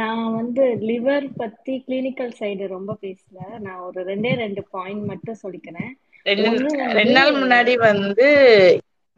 நான் 0.00 0.24
வந்து 0.36 0.64
லிவர் 0.88 1.26
பத்தி 1.40 1.72
கிளினிக்கல் 1.86 2.32
சைடு 2.40 2.64
ரொம்ப 2.74 2.92
பேசல. 3.02 3.38
நான் 3.64 3.82
ஒரு 3.88 4.00
ரெண்டே 4.10 4.32
ரெண்டு 4.42 4.62
பாயிண்ட் 4.74 5.04
மட்டும் 5.10 5.40
சொல்லிக்கிறேன். 5.42 5.92
ரெண்டு 6.96 7.14
நாள் 7.16 7.32
முன்னாடி 7.40 7.72
வந்து 7.88 8.28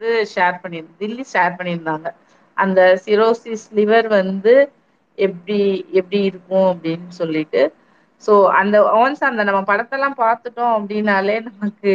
இது 0.00 0.10
ஷேர் 0.34 0.60
பண்ணி 0.62 0.78
தில்லி 1.00 1.24
ஷேர் 1.32 1.58
பண்ணியிருந்தாங்க. 1.58 2.08
அந்த 2.56 2.80
சிரோசிஸ் 3.04 3.66
லிவர் 3.78 4.08
வந்து 4.20 4.54
எப்படி 5.18 5.58
எப்படி 6.00 6.20
இருக்கும் 6.30 6.68
அப்படின்னு 6.72 7.10
சொல்லிட்டு. 7.20 7.62
சோ 8.22 8.32
அந்த 8.60 8.76
ஒன்ஸ் 9.02 9.22
அந்த 9.30 9.42
நம்ம 9.48 9.60
படத்தெல்லாம் 9.70 10.20
பார்த்துட்டோம் 10.24 10.74
அப்படின்னாலே 10.78 11.37
நமக்கு 11.48 11.92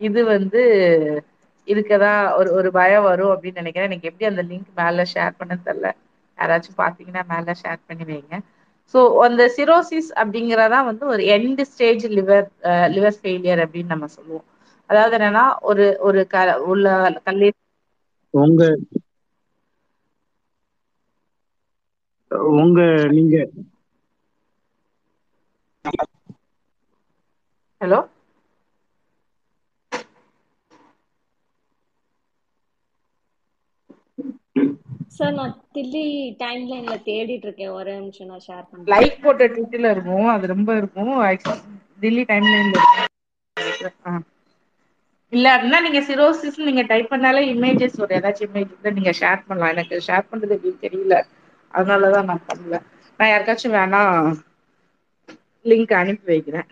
இது 0.00 0.20
வந்து 0.34 0.62
இருக்கதா 1.68 2.12
ஒரு 2.38 2.50
ஒரு 2.58 2.68
பயம் 2.78 3.06
வரும் 3.10 3.32
அப்படின்னு 3.34 3.62
நினைக்கிறேன். 3.62 3.88
எனக்கு 3.90 4.08
எப்படி 4.10 4.28
அந்த 4.30 4.42
லிங்க் 4.50 4.72
மேல 4.80 5.06
ஷேர் 5.14 5.38
பண்ண 5.40 5.54
தெரியல. 5.66 5.90
யாராச்சும் 6.38 6.80
பாத்தீங்கன்னா 6.80 7.22
மேல 7.30 7.54
ஷேர் 7.62 7.80
பண்ணி 7.86 8.04
வைங்க. 8.08 8.36
ஸோ 8.94 8.98
அந்த 9.24 9.42
சிரோசிஸ் 9.56 10.10
அப்படிங்கறதா 10.20 10.80
வந்து 10.86 11.04
ஒரு 11.06 11.22
end 11.34 11.62
stage 11.70 12.04
liver 12.16 12.46
liver 12.94 13.18
failure 13.18 13.62
அப்படின்னு 13.64 13.92
நம்ம 13.94 14.08
சொல்லுவோம். 14.16 14.46
அதாவது 14.90 15.14
என்னன்னா 15.18 15.44
ஒரு 15.70 15.86
ஒரு 16.06 16.20
க 16.28 16.36
உள்ள 16.66 16.86
கல்லீரல் 17.26 17.60
உங்க 18.34 18.62
உங்க 22.54 22.78
நீங்க 23.12 23.34
ஹலோ 27.80 27.98
சார் 35.14 35.32
நான் 35.32 35.54
தில்லி 35.74 36.04
டைம் 36.36 36.70
லைன்ல 36.70 36.96
தேடிட்டு 37.04 37.44
இருக்கேன் 37.44 37.68
ஒரே 37.70 37.94
நிமிஷம் 37.98 38.26
நான் 38.26 38.44
ஷேர் 38.46 38.66
பண்றேன். 38.70 38.94
லைக் 38.94 39.22
போட்ட 39.22 39.46
ட்விட்டில் 39.46 39.90
இருக்கும். 39.90 40.26
அது 40.26 40.46
ரொம்ப 40.46 40.70
இருக்கும். 40.76 41.12
தில்லி 42.00 42.24
டைம் 42.26 42.46
லைன்ல 42.46 42.76
இருக்கும். 42.76 43.10
ஆ. 44.06 44.12
இல்ல 45.32 45.56
அப்படின்னா 45.56 45.80
நீங்க 45.80 46.00
சிரோசிஸ் 46.02 46.58
நீங்க 46.60 46.82
டைப் 46.82 47.12
பண்ணாலே 47.12 47.40
இமேஜஸ் 47.52 48.00
ஒரு 48.00 48.14
ஏதாச்சும் 48.14 48.48
இமேஜ் 48.48 48.92
நீங்க 48.92 49.12
ஷேர் 49.20 49.46
பண்ணலாம். 49.46 49.72
எனக்கு 49.72 50.02
ஷேர் 50.06 50.28
பண்றது 50.30 50.54
எப்படின்னு 50.56 50.82
தெரியல. 50.82 51.16
அதனாலதான் 51.74 52.24
நான் 52.24 52.46
பண்ணல. 52.48 52.78
நான் 53.20 53.28
யாருக்காச்சும் 53.28 53.74
வேணா 53.74 54.00
லிங்க் 55.64 55.92
அனுப்பி 55.92 56.26
வைக்கிறேன். 56.26 56.66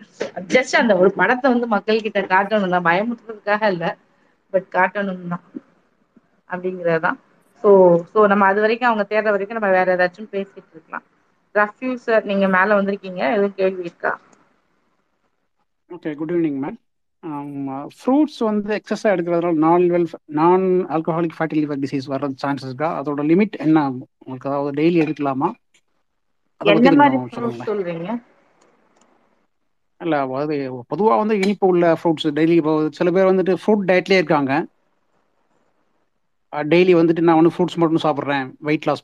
ஜஸ்ட் 0.47 0.75
அந்த 0.75 0.97
ஒரு 0.97 1.11
படத்தை 1.11 1.51
வந்து 1.51 1.67
மக்கள் 1.67 2.01
கிட்ட 2.01 2.21
காட்டணும் 2.23 2.69
தான் 2.69 2.85
பயமுறுத்துறதுக்காக 2.85 3.71
இல்ல. 3.71 3.85
பட் 4.53 4.67
காட்டணும் 4.71 5.27
தான். 5.27 5.45
அப்படிங்கறதான் 6.49 7.19
ஸோ 7.63 7.69
ஸோ 8.11 8.25
நம்ம 8.31 8.47
அது 8.49 8.59
வரைக்கும் 8.63 8.89
அவங்க 8.89 9.05
தேடுற 9.09 9.33
வரைக்கும் 9.33 9.59
நம்ம 9.59 9.71
வேற 9.75 9.95
ஏதாச்சும் 9.95 10.31
பேசிட்டு 10.33 10.71
இருக்கலாம். 10.73 11.05
ரஃப்யூ 11.55 11.91
சார் 12.03 12.29
நீங்க 12.31 12.47
மேல 12.55 12.77
வந்திருக்கீங்க 12.77 13.21
எதுவும் 13.31 13.57
கேள்வி 13.59 13.83
இருக்கா? 13.85 14.13
Okay 15.89 16.11
good 16.17 16.31
evening 16.33 16.57
ma'am 16.61 16.77
fruits 17.97 18.39
வந்து 18.47 18.71
எக்ஸஸாக 18.77 19.13
எடுக்கிறதுனால 19.15 19.59
நான் 19.63 19.85
வெல் 19.91 20.07
நான் 20.39 20.65
ஆல்கஹாலிக் 20.95 21.37
ஃபேட்டி 21.37 21.57
லிவர் 21.59 21.83
டிசீஸ் 21.83 22.11
வர 22.13 22.31
சான்சஸ் 22.41 22.69
இருக்கா? 22.69 22.89
அதோட 22.99 23.23
லிமிட் 23.31 23.57
என்ன? 23.65 23.85
உங்களுக்கு 24.19 24.51
அதாவது 24.51 24.73
டெய்லி 24.79 24.99
எடுக்கலாமா? 25.05 25.49
என்ன 26.61 26.89
மாதிரி 26.97 27.17
சொல்றீங்க? 27.61 28.07
இல்லை 30.01 30.17
அதாவது 30.23 30.55
பொதுவாக 30.91 31.19
வந்து 31.19 31.35
இனிப்பு 31.43 31.65
உள்ள 31.67 31.85
ஃப்ரூட்ஸ் 31.95 32.27
டெய்லி 32.37 32.55
இப்போ 32.59 32.73
சில 32.97 33.11
பேர் 33.11 33.29
வந்துட்டு 33.29 33.53
ஃப்ரூட் 33.61 33.87
டயட்லேயே 33.89 34.21
இருக்காங்க. 34.21 34.53
டெய்லி 36.71 36.93
வந்துட்டு 36.97 37.25
நான் 37.27 37.39
வந்து 37.39 37.53
ஃப்ரூட்ஸ் 37.53 37.79
மட்டும் 37.81 38.03
சாப்பிட்றேன் 38.05 38.45
வெயிட் 38.63 38.87
லாஸ் 38.89 39.03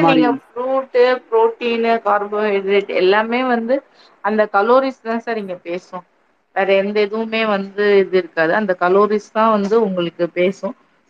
மாதிரி. 0.00 0.24
நீங்க 0.24 0.40
ஃப்ரூட்டு 0.42 1.00
புரோட்டீனு 1.26 1.92
கார்போஹைட்ரேட் 2.04 2.90
எல்லாமே 3.00 3.40
வந்து 3.48 3.74
அந்த 4.24 4.42
கலோரிஸ் 4.54 5.00
தான் 5.02 5.24
சார் 5.24 5.40
இங்க 5.40 5.56
பேசும். 5.64 6.04
வேற 6.56 6.68
எந்த 6.78 6.96
எதுவுமே 7.04 7.40
வந்து 7.50 7.84
இது 8.00 8.16
இருக்காது. 8.20 8.52
அந்த 8.60 8.72
கலோரிஸ் 8.80 9.28
தா 9.30 9.44
வந்து 9.52 9.76
உங்களுக்கு 9.86 10.08
பேசு 10.34 10.66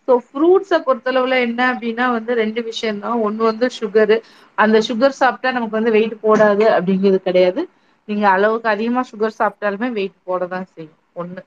சோ 0.07 0.13
ஃப்ரூட்ஸ 0.25 0.77
பொறுத்தளவுல 0.85 1.35
என்ன 1.45 1.59
அப்டின்னா 1.71 2.05
வந்து 2.15 2.31
ரெண்டு 2.39 2.61
விஷயந்தா 2.69 3.09
ஒண்ணு 3.25 3.41
வந்து 3.49 3.67
சுகரு 3.77 4.17
அந்த 4.57 4.77
சுகர் 4.87 5.19
சாப்ட்டா 5.19 5.49
நமக்கு 5.51 5.79
வந்து 5.79 5.95
வெயிட் 5.95 6.15
போடாது 6.21 6.65
அப்டிங்கிறது 6.75 7.19
கெடையாது. 7.21 7.61
நீங்க 8.07 8.25
அளவுக்கு 8.31 8.67
அதிகமா 8.71 9.01
சுகர் 9.09 9.37
சாப்ட்டாலுமே 9.37 9.89
வெயிட் 9.95 10.17
போடதா 10.23 10.59
செய்யு 10.69 10.91
ஒண்ணு. 11.15 11.41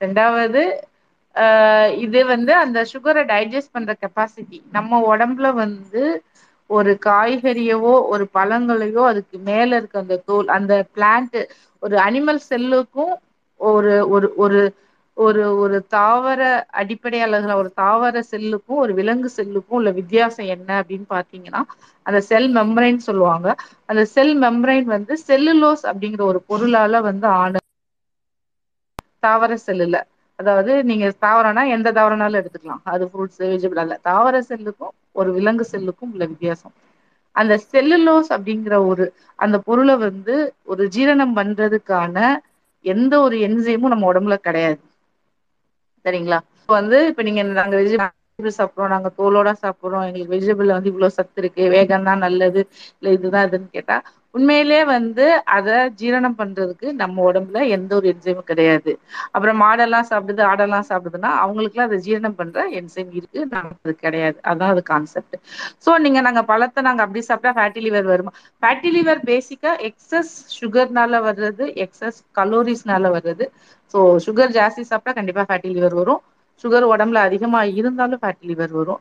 ரெண்டாவது 0.00 0.62
அ 0.74 0.97
இது 2.04 2.20
வந்து 2.26 2.52
அந்த 2.62 2.78
சுகரை 2.92 3.22
டைஜஸ்ட் 3.28 3.72
பண்ற 3.72 3.92
கெப்பாசிட்டி 3.98 4.58
நம்ம 4.76 5.00
உடம்புல 5.08 5.48
வந்து 5.56 6.02
ஒரு 6.70 6.92
காய்கறியவோ 7.04 7.92
ஒரு 8.12 8.24
பழங்களையோ 8.34 9.02
அதுக்கு 9.10 9.36
மேல 9.44 9.76
இருக்க 9.76 9.98
அந்த 9.98 10.18
தோல் 10.24 10.48
அந்த 10.56 10.74
பிளான்ட் 10.94 11.38
ஒரு 11.82 11.96
அனிமல் 12.04 12.40
செல்லுக்கும் 12.46 13.14
ஒரு 13.60 13.92
ஒரு 14.08 14.28
ஒரு 14.36 14.60
ஒரு 15.16 15.44
ஒரு 15.62 15.76
தாவர 15.92 16.40
அடிப்படையாலதுல 16.80 17.54
ஒரு 17.60 17.70
தாவர 17.76 18.22
செல்லுக்கும் 18.28 18.82
ஒரு 18.82 18.92
விலங்கு 18.98 19.30
செல்லுக்கும் 19.32 19.78
உள்ள 19.78 19.90
வித்தியாசம் 19.98 20.50
என்ன 20.54 20.70
அப்படின்னு 20.80 21.06
பாத்தீங்கன்னா 21.10 21.62
அந்த 22.06 22.20
செல் 22.28 22.48
மெம்பரைன் 22.56 23.00
சொல்லுவாங்க. 23.04 23.48
அந்த 23.88 24.02
செல் 24.12 24.34
மெம்பரைன் 24.40 24.88
வந்து 24.94 25.14
செல்லுலோஸ் 25.24 25.84
அப்படிங்கிற 25.90 26.24
ஒரு 26.26 26.42
பொருளால 26.48 27.00
வந்து 27.04 27.28
ஆன 27.36 27.54
தாவர 29.22 29.52
செல்லுல 29.62 29.96
அதாவது 30.38 30.72
நீங்க 30.88 31.06
தாவரம்னா 31.22 31.62
எந்த 31.74 31.88
தாவரம்னாலும் 31.92 32.40
எடுத்துக்கலாம். 32.40 32.82
அது 32.86 33.04
ஃப்ரூட்ஸ் 33.08 33.40
வெஜிடபிள் 33.44 33.82
அல்ல. 33.82 33.94
தாவர 34.04 34.34
செல்லுக்கும் 34.48 34.92
ஒரு 35.16 35.30
விலங்கு 35.36 35.64
செல்லுக்கும் 35.68 36.12
உள்ள 36.12 36.24
வித்தியாசம். 36.32 36.74
அந்த 37.36 37.54
செல்லுலோஸ் 37.66 38.30
அப்படிங்கிற 38.34 38.74
ஒரு 38.88 39.04
அந்த 39.38 39.56
பொருளை 39.66 39.94
வந்து 40.02 40.36
ஒரு 40.68 40.84
ஜீரணம் 40.94 41.36
பண்றதுக்கான 41.36 42.16
எந்த 42.84 43.14
ஒரு 43.22 43.36
என்சைமும் 43.46 43.92
நம்ம 43.92 44.10
உடம்புல 44.10 44.36
கிடையாது. 44.40 44.80
சரிங்களா? 46.04 46.38
இப்போ 46.58 46.74
வந்து 46.74 46.98
இப்ப 47.10 47.22
நீங்க 47.22 47.42
நாங்க 47.52 47.74
வெஜிடபிள் 47.80 48.14
சாப்பிட்றோம் 48.56 48.92
நாங்க 48.94 49.08
தோலோட 49.16 49.50
சாப்பிட்றோம் 49.60 50.06
எங்களுக்கு 50.06 50.34
வெஜிடபிள்ல 50.34 50.76
வந்து 50.76 50.90
இவ்வளவு 50.92 51.16
சத்து 51.16 51.40
இருக்கு 51.42 51.62
வேகந்தா 51.74 52.14
நல்லது 52.20 52.60
இல்ல 52.92 53.14
இதுதான் 53.16 53.46
இதுன்னு 53.48 53.70
கேட்டா 53.72 53.96
உண்மையிலே 54.34 54.80
வந்து 54.88 55.24
அத 55.54 55.68
ஜீரணம் 56.00 56.36
பண்றதுக்கு 56.36 56.88
நம்ம 57.00 57.22
உடம்புல 57.28 57.60
எந்த 57.76 57.90
ஒரு 57.96 58.06
என்சைமும் 58.12 58.48
கிடையாது. 58.50 58.92
அப்புறம் 59.34 59.58
மாடெல்லாம் 59.62 60.08
சாப்பிடுது 60.10 60.42
ஆடெல்லாம் 60.48 60.88
சாப்பிடுதுன்னா 60.90 61.30
அவங்களுக்குலாம் 61.42 61.88
அத 61.88 61.98
ஜீரணம் 62.06 62.38
பண்ற 62.40 62.64
என்சைம் 62.80 63.10
இருக்கு. 63.18 63.40
நமக்கு 63.54 63.80
அது 63.82 63.94
கிடையாது. 64.04 64.38
அதான் 64.50 64.72
அது 64.74 64.82
கான்செப்ட் 64.84 65.36
சோ 65.84 65.92
நீங்க 66.04 66.20
நாங்க 66.26 66.42
பழத்தை 66.44 66.82
நாங்க 66.82 67.02
அப்படி 67.04 67.22
சாப்பிட்டா 67.28 67.52
ஃபேட்டி 67.58 67.80
லிவர் 67.86 68.06
வருமா? 68.06 68.32
ஃபேட்டி 68.62 68.90
லிவர் 68.96 69.20
பேசிக்கா 69.28 69.72
எக்ஸஸ் 69.88 70.32
சுகர்னால 70.56 71.20
வர்றது 71.26 71.64
எக்ஸஸ் 71.84 72.18
கலோரிஸ்னால 72.38 73.10
வர்றது. 73.16 73.46
சோ 73.94 73.98
சுகர் 74.26 74.54
ஜாஸ்தி 74.56 74.82
சாப்பிட்டா 74.90 75.12
கண்டிப்பா 75.18 75.44
ஃபேட்டி 75.48 75.70
லிவர் 75.76 75.94
வரும். 75.94 76.22
சுகர் 76.64 76.86
உடம்புல 76.90 77.18
அதிகமா 77.28 77.60
இருந்தாலும் 77.78 78.22
ஃபேட்டி 78.22 78.46
லிவர் 78.50 78.72
வரும். 78.72 79.00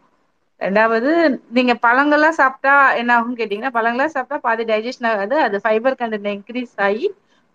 ரெண்டாவது 0.61 1.09
நீங்க 1.51 1.73
பழங்கள்லா 1.83 2.29
சாப்ட்டா 2.37 2.71
என்ன 2.99 3.11
ஆகுன்னு 3.15 3.39
கேட்டீங்கன்னா 3.39 3.73
பழங்கள்லா 3.73 4.07
சாப்ட்டா 4.15 4.37
பாதி 4.45 4.63
டைஜெஷன் 4.69 5.09
ஆகாது. 5.11 5.35
அது 5.45 5.57
ஃபைபர் 5.63 5.97
கண்டன்ட் 5.99 6.29
இன்கிரீஸ் 6.33 6.73
ஆகி 6.85 7.07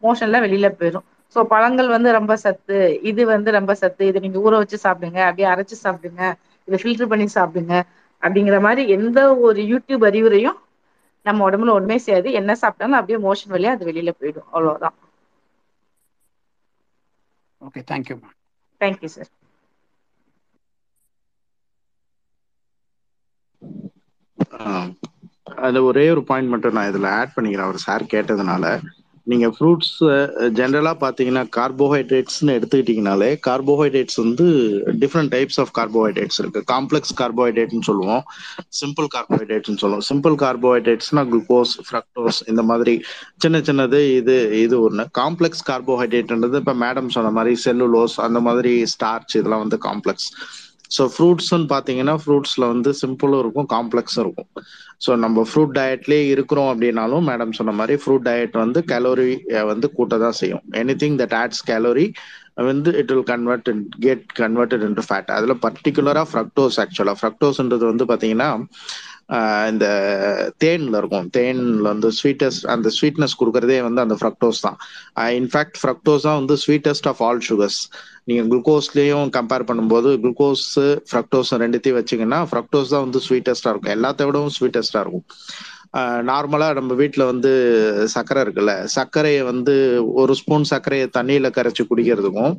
மோஷன்லா 0.02 0.38
வெளில 0.44 0.68
போயிரு 0.74 1.00
சோ 1.36 1.42
பழங்கள் 1.52 1.88
வந்து 1.90 2.08
ரொம்ப 2.16 2.32
சத்து 2.42 2.78
இது 3.10 3.22
வந்து 3.28 3.50
ரொம்ப 3.56 3.72
சத்து 3.76 4.08
இத 4.08 4.20
நீங்க 4.24 4.38
ஊற 4.40 4.54
வச்சு 4.62 4.78
சாப்டுங்க 4.82 5.20
அப்டியே 5.28 5.48
அரைச்சு 5.52 5.76
சாப்டுங்க 5.78 6.22
இத 6.68 6.78
ஃபில்டர் 6.82 7.10
பண்ணி 7.10 7.26
சாப்டுங்க 7.34 7.74
அப்டிங்கிற 8.22 8.58
மாரி 8.64 8.82
எந்த 8.96 9.18
ஒரு 9.46 9.60
யூடியூப் 9.70 10.04
அறிவுரையு 10.08 10.52
நம்ம 11.26 11.44
ஒடம்புல 11.46 11.74
ஒண்ணுமே 11.74 11.96
செய்யாது. 12.02 12.28
என்ன 12.40 12.52
சாப்ட்டாலு 12.62 12.98
அப்டியே 12.98 13.18
மோஷன் 13.24 13.52
வழியா 13.54 13.72
அது 13.74 13.88
வெளில 13.90 14.12
போயிடு 14.14 14.40
அவ்ளோதா 14.50 14.90
okay 17.60 17.82
thank you 17.88 18.16
thank you 18.80 19.10
sir 19.10 19.30
ஆ. 24.60 24.86
ஒரே 25.80 26.10
ஒரு 26.10 26.22
பாயிண்ட் 26.24 26.48
மட்டும் 26.48 26.72
நான் 26.72 26.92
இதுல 26.92 27.06
ஆட் 27.06 27.32
பண்ணிக்கிறேன். 27.36 27.66
அவர் 27.68 27.76
சார் 27.76 28.02
கேட்டதுனால. 28.02 28.80
நீங்க 29.24 29.46
ஃப்ரூட்ஸ் 29.48 29.98
ஜென்ரலா 30.58 30.92
பாத்தீங்கன்னா 31.00 31.42
கார்போஹைட்ரேட்ஸ்னு 31.56 32.54
எடுத்துக்கிட்டீங்கனாலே 32.54 33.38
கார்போஹைட்ரேட்ஸ் 33.46 34.16
வந்து 34.16 34.46
டிஃப்ரெண்ட் 34.98 35.30
டைப்ஸ் 35.34 35.60
ஆஃப் 35.60 35.72
கார்போஹைட்ரேட்ஸ் 35.78 36.38
இருக்கு. 36.38 36.64
காம்ப்ளெக்ஸ் 36.72 37.14
கார்போஹைட்ரேட்னு 37.16 37.80
சொல்லுவோம். 37.80 38.22
சிம்பிள் 38.80 39.06
கார்போஹைட்ரேட்னு 39.14 39.76
சொல்லுவோம். 39.76 40.06
சிம்பிள் 40.12 40.36
கார்போஹைட்ரேட்ஸ்னா 40.44 41.22
குளுக்கோஸ் 41.32 41.74
ஃப்ரக்டோஸ் 41.90 42.40
இந்த 42.46 42.62
மாதிரி 42.62 43.02
சின்ன 43.36 43.58
சின்னது 43.58 44.14
இது 44.16 44.60
இது 44.62 44.90
ஒண்ணு. 44.90 45.06
காம்ப்ளெக்ஸ் 45.18 45.64
கார்போஹைட்ரேட்ன்றது 45.70 46.54
இப்போ 46.54 46.74
மேடம் 46.74 47.08
சொன்ன 47.08 47.30
மாதிரி 47.30 47.60
செல்லுலோஸ் 47.64 48.16
அந்த 48.16 48.40
மாதிரி 48.40 48.82
ஸ்டார்ச் 48.94 49.34
இதெல்லாம் 49.34 49.68
வந்து 49.68 49.78
காம்ப்ளெக்ஸ் 49.84 50.28
ஸோ 50.96 51.02
ஃப்ரூட்ஸ்ன்னு 51.14 51.66
பார்த்தீங்கன்னா 51.72 52.14
ஃப்ரூட்ஸில் 52.22 52.66
வந்து 52.72 52.90
சிம்பிளும் 53.02 53.38
இருக்கும் 53.38 53.68
காம்ப்ளெக்ஸும் 53.74 54.22
இருக்கும். 54.24 54.48
ஸோ 55.06 55.10
நம்ம 55.16 55.44
ஃப்ரூட் 55.50 55.74
டயட்லேயே 55.78 56.24
இருக்கிறோம் 56.34 56.70
அப்படின்னாலும் 56.72 57.24
மேடம் 57.30 57.56
சொன்ன 57.58 57.72
மாதிரி 57.72 57.94
ஃப்ரூட் 58.02 58.26
டயட் 58.28 58.56
வந்து 58.64 58.80
கலோரி 58.92 59.30
வந்து 59.64 59.86
கூட்ட 59.92 60.30
செய்யும். 60.32 60.62
எனிதிங் 60.72 61.16
தட் 61.22 61.36
ஆட்ஸ் 61.42 61.64
கேலோரி 61.70 62.06
வந்து 62.60 62.90
it 63.00 63.12
will 63.12 63.24
convert 63.24 63.68
get 64.00 64.24
converted 64.38 64.84
into 64.88 65.04
fat 65.08 65.30
அதில் 65.30 65.60
பர்டிகுலராக 65.66 66.26
ஃப்ரக்டோஸ் 66.32 66.76
ஆக்சுவலாக 66.80 67.16
ஃப்ரக்டோஸ்ன்றது 67.20 67.84
வந்து 67.86 68.04
பார்த்தீங்கன்னா 68.04 68.50
இந்த 69.72 69.86
தேன்ல 70.62 70.96
இருக்கும். 71.00 71.28
தேன்ல 71.36 71.86
வந்து 71.92 72.08
ஸ்வீட்டஸ்ட் 72.18 72.64
அந்த 72.74 72.88
ஸ்வீட்னஸ் 72.96 73.38
கொடுக்கறதே 73.40 73.78
வந்து 73.88 74.00
அந்த 74.04 74.16
ஃப்ரக்டோஸ் 74.20 74.60
தான். 74.66 74.78
இன்ஃபேக்ட் 75.40 75.78
ஃப்ரக்டோஸ் 75.82 76.26
தான் 76.28 76.38
வந்து 76.40 76.56
ஸ்வீட்டஸ்ட் 76.64 77.08
ஆஃப் 77.12 77.22
ஆல் 77.28 77.42
சுகர்ஸ் 77.48 77.80
நீங்க 78.28 78.42
குளுக்கோஸ்லேயும் 78.50 79.28
கம்பேர் 79.36 79.68
பண்ணும்போது 79.70 80.10
குளுக்கோஸ் 80.24 80.66
ஃப்ரக்டோஸ் 81.10 81.52
ரெண்டுத்தையும் 81.64 81.98
வச்சீங்கன்னா 82.00 82.40
ஃப்ரக்டோஸ் 82.50 82.92
தான் 82.94 83.04
வந்து 83.06 83.20
ஸ்வீட்டஸ்டா 83.28 83.70
இருக்கும். 83.72 83.94
எல்லாத்த 83.98 84.26
விடவும் 84.30 84.56
ஸ்வீட்டஸ்டா 84.58 85.02
இருக்கும். 85.04 85.26
நார்மலா 86.28 86.66
நம்ம 86.76 86.92
வீட்டில் 87.00 87.30
வந்து 87.30 87.50
சர்க்கரை 88.12 88.42
இருக்குல்ல 88.44 88.74
சர்க்கரையை 88.94 89.42
வந்து 89.50 89.74
ஒரு 90.20 90.32
ஸ்பூன் 90.40 90.64
சர்க்கரையை 90.70 91.06
தண்ணியில 91.16 91.48
கரைச்சு 91.56 91.84
குடிக்கிறதுக்கும் 91.90 92.54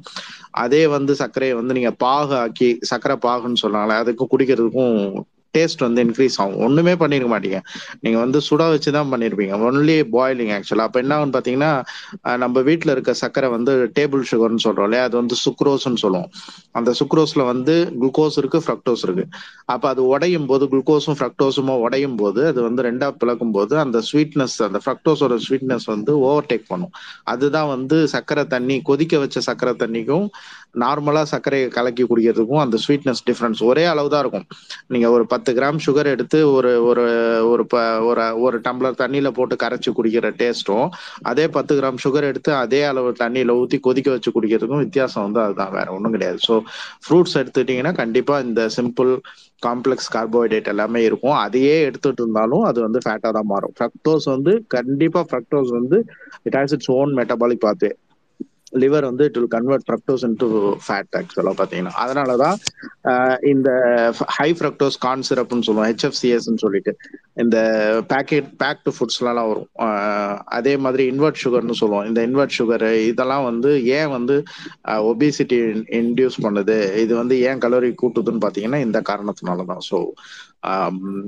அதே 0.63 0.81
வந்து 0.95 1.13
சர்க்கரையை 1.21 1.55
வந்து 1.59 1.77
நீங்க 1.77 1.91
பாகு 2.05 2.35
ஆக்கி 2.41 2.69
சர்க்கரை 2.91 3.15
பாகுன்னு 3.25 3.63
சொன்னாங்களே 3.63 3.95
அதுக்கு 4.03 4.25
குடிக்கிறதுக்கும் 4.33 4.99
டேஸ்ட் 5.57 5.83
வந்து 5.85 6.03
இன்க்ரீஸ் 6.05 6.37
ஆகும். 6.43 6.57
ஒண்ணுமே 6.65 6.93
பண்ணிருக்க 7.01 7.29
மாட்டீங்க. 7.33 7.59
நீங்க 8.03 8.17
வந்து 8.23 8.39
சுட 8.47 8.61
தான் 8.97 9.11
பண்ணிருப்பீங்க. 9.13 9.53
ஒன்லி 9.67 9.97
பாயிலிங் 10.15 10.51
ஆக்சுவலா 10.57 10.87
அப்ப 10.89 10.99
என்ன 11.03 11.13
ஆகுன்னு 11.17 11.35
பாத்தீங்கன்னா 11.37 11.71
நம்ம 12.43 12.61
வீட்டுல 12.69 12.93
இருக்க 12.95 13.13
சர்க்கரை 13.21 13.49
வந்து 13.55 13.73
டேபிள் 13.97 14.23
சுகர்னு 14.31 14.63
சொல்றோம் 14.65 14.87
இல்லையா? 14.89 15.03
அது 15.09 15.15
வந்து 15.21 15.35
சுக்ரோஸ்ன்னு 15.45 16.01
சொல்லுவோம். 16.03 16.29
அந்த 16.79 16.91
சுக்ரோஸ்ல 16.99 17.43
வந்து 17.51 17.75
குளுக்கோஸ் 18.01 18.37
இருக்கு 18.41 18.61
ஃப்ரக்டோஸ் 18.65 19.03
இருக்கு. 19.07 19.25
அப்ப 19.73 19.83
அது 19.93 20.01
உடையும் 20.13 20.47
போது 20.51 20.63
குளுக்கோஸும் 20.73 21.17
ஃப்ரக்டோஸுமா 21.19 21.75
உடையும் 21.85 22.17
போது 22.21 22.41
அது 22.51 22.59
வந்து 22.67 22.81
ரெண்டா 22.89 23.09
பிளக்கும் 23.21 23.53
போது 23.57 23.73
அந்த 23.83 23.97
ஸ்வீட்னஸ் 24.09 24.57
அந்த 24.67 24.79
ஃப்ரக்டோஸோட 24.85 25.37
ஸ்வீட்னஸ் 25.47 25.87
வந்து 25.93 26.11
ஓவர் 26.27 26.49
டேக் 26.51 26.67
பண்ணும். 26.71 26.93
அதுதான் 27.33 27.69
வந்து 27.75 27.97
சர்க்கரை 28.15 28.45
தண்ணி 28.55 28.77
கொதிக்க 28.89 29.19
வச்ச 29.23 29.39
சர்க்கரை 29.47 29.73
தண்ணிக்கும் 29.83 30.27
நார்மலா 30.83 31.21
சர்க்கரையை 31.31 31.67
கலக்கி 31.75 32.03
குடிக்கிறதுக்கும் 32.03 32.61
அந்த 32.63 32.77
ஸ்வீட்னஸ் 32.83 33.23
டிஃபரன்ஸ் 33.27 33.59
ஒரே 33.69 33.83
அளவு 33.93 34.07
தான் 34.13 34.23
இருக்கும். 34.23 34.47
நீங்க 34.93 35.07
ஒரு 35.15 35.25
பத்து 35.33 35.42
பத்து 35.45 35.55
கிராம் 35.55 35.79
சுகர் 35.85 36.07
எடுத்து 36.11 36.39
ஒரு 36.51 36.69
ஒரு 36.89 37.03
ஒரு 37.49 37.63
ஒரு 38.07 38.23
ஒரு 38.43 38.57
டம்ளர் 38.65 38.99
தண்ணியில 39.01 39.29
போட்டு 39.37 39.55
கரைச்சி 39.63 39.89
குடிக்கிற 39.89 40.27
டேஸ்ட்டும் 40.39 40.85
அதே 41.23 41.45
பத்து 41.55 41.73
கிராம் 41.79 41.99
சுகர் 42.03 42.27
எடுத்து 42.29 42.51
அதே 42.61 42.81
அளவு 42.91 43.09
தண்ணியில 43.19 43.55
ஊத்தி 43.59 43.77
கொதிக்க 43.79 44.09
வச்சு 44.11 44.31
குடிக்கிறதுக்கும் 44.31 44.83
வித்தியாசம் 44.85 45.25
வந்து 45.25 45.41
அதுதான். 45.45 45.73
வேற 45.73 45.87
ஒன்றும் 45.95 46.15
கிடையாது. 46.15 46.39
ஸோ 46.47 46.55
ஃப்ரூட்ஸ் 47.05 47.35
எடுத்துட்டீங்கன்னா 47.41 47.93
கண்டிப்பா 48.01 48.37
இந்த 48.47 48.63
சிம்பிள் 48.77 49.11
காம்ப்ளெக்ஸ் 49.63 50.09
கார்போஹைட்ரேட் 50.15 50.71
எல்லாமே 50.73 51.01
இருக்கும். 51.09 51.37
அதையே 51.45 51.75
எடுத்துட்டு 51.89 52.23
இருந்தாலும் 52.23 52.63
அது 52.69 52.79
வந்து 52.87 53.01
ஃபேட்டா 53.05 53.31
தான் 53.37 53.49
மாறும். 53.53 53.73
ஃப்ரக்டோஸ் 53.77 54.27
வந்து 54.35 54.53
கண்டிப்பா 54.77 55.23
ஃப்ரக்டோஸ் 55.29 55.71
வந்து 55.79 55.99
it 56.47 56.57
has 56.59 56.75
its 56.77 56.91
own 56.97 57.13
metabolic 57.19 57.63
pathway 57.65 57.91
liver 58.81 59.05
வந்து 59.09 59.23
it 59.29 59.37
will 59.37 59.53
convert 59.55 59.85
fructose 59.87 60.23
into 60.27 60.47
fat 60.85 61.15
ஆக்சுவலாக 61.19 61.55
பார்த்தீங்கன்னா. 61.59 61.93
அதனால 62.03 62.35
தான் 62.43 62.55
இந்த 63.53 63.69
ஹை 64.37 64.47
ஃப்ரக்டோஸ் 64.59 64.97
கான் 65.05 65.25
சிரப்னு 65.29 65.65
சொல்லுவோம் 65.67 65.89
ஹெச்எஃப்சிஎஸ்ன்னு 65.91 66.63
சொல்லிட்டு 66.65 66.93
இந்த 67.43 67.57
பேக்கெட் 68.11 68.49
பேக்டு 68.61 68.93
ஃபுட்ஸ்லாம் 68.95 69.49
வரும். 69.51 69.69
அதே 70.57 70.73
மாதிரி 70.85 71.05
இன்வெர்ட் 71.13 71.41
சுகர்னு 71.43 71.79
சொல்லுவோம். 71.81 72.07
இந்த 72.09 72.21
இன்வெர்ட் 72.29 72.57
சுகரு 72.59 72.91
இதெல்லாம் 73.11 73.45
வந்து 73.49 73.71
ஏன் 73.99 74.13
வந்து 74.17 74.37
ஒபிசிட்டி 75.11 75.59
இன்டியூஸ் 76.01 76.39
பண்ணுது? 76.47 76.77
இது 77.03 77.13
வந்து 77.21 77.37
ஏன் 77.49 77.63
கலோரி 77.65 77.91
கூட்டுதுன்னு 78.03 78.43
பார்த்தீங்கன்னா 78.45 78.81
இந்த 78.87 79.01
காரணத்தினால 79.11 79.65
தான் 79.73 79.83
ஸோ 79.91 79.99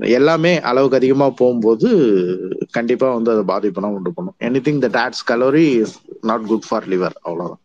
எல்லாமே 0.08 0.60
அளவுக்கு 0.60 0.96
அதிகமா 0.96 1.30
போகும்போது 1.36 1.88
கண்டிப்பா 2.70 3.14
வந்து 3.14 3.30
அதை 3.30 3.44
பாதிப்பதா 3.44 3.90
உண்டு 3.90 4.12
பண்ணு 4.12 4.32
anything 4.40 4.80
that 4.84 4.98
adds 5.02 5.26
calorie 5.26 5.66
is 5.80 5.96
not 6.22 6.46
good 6.46 6.66
for 6.68 6.88
liver 6.88 7.16
அவ்வளவுதான். 7.22 7.62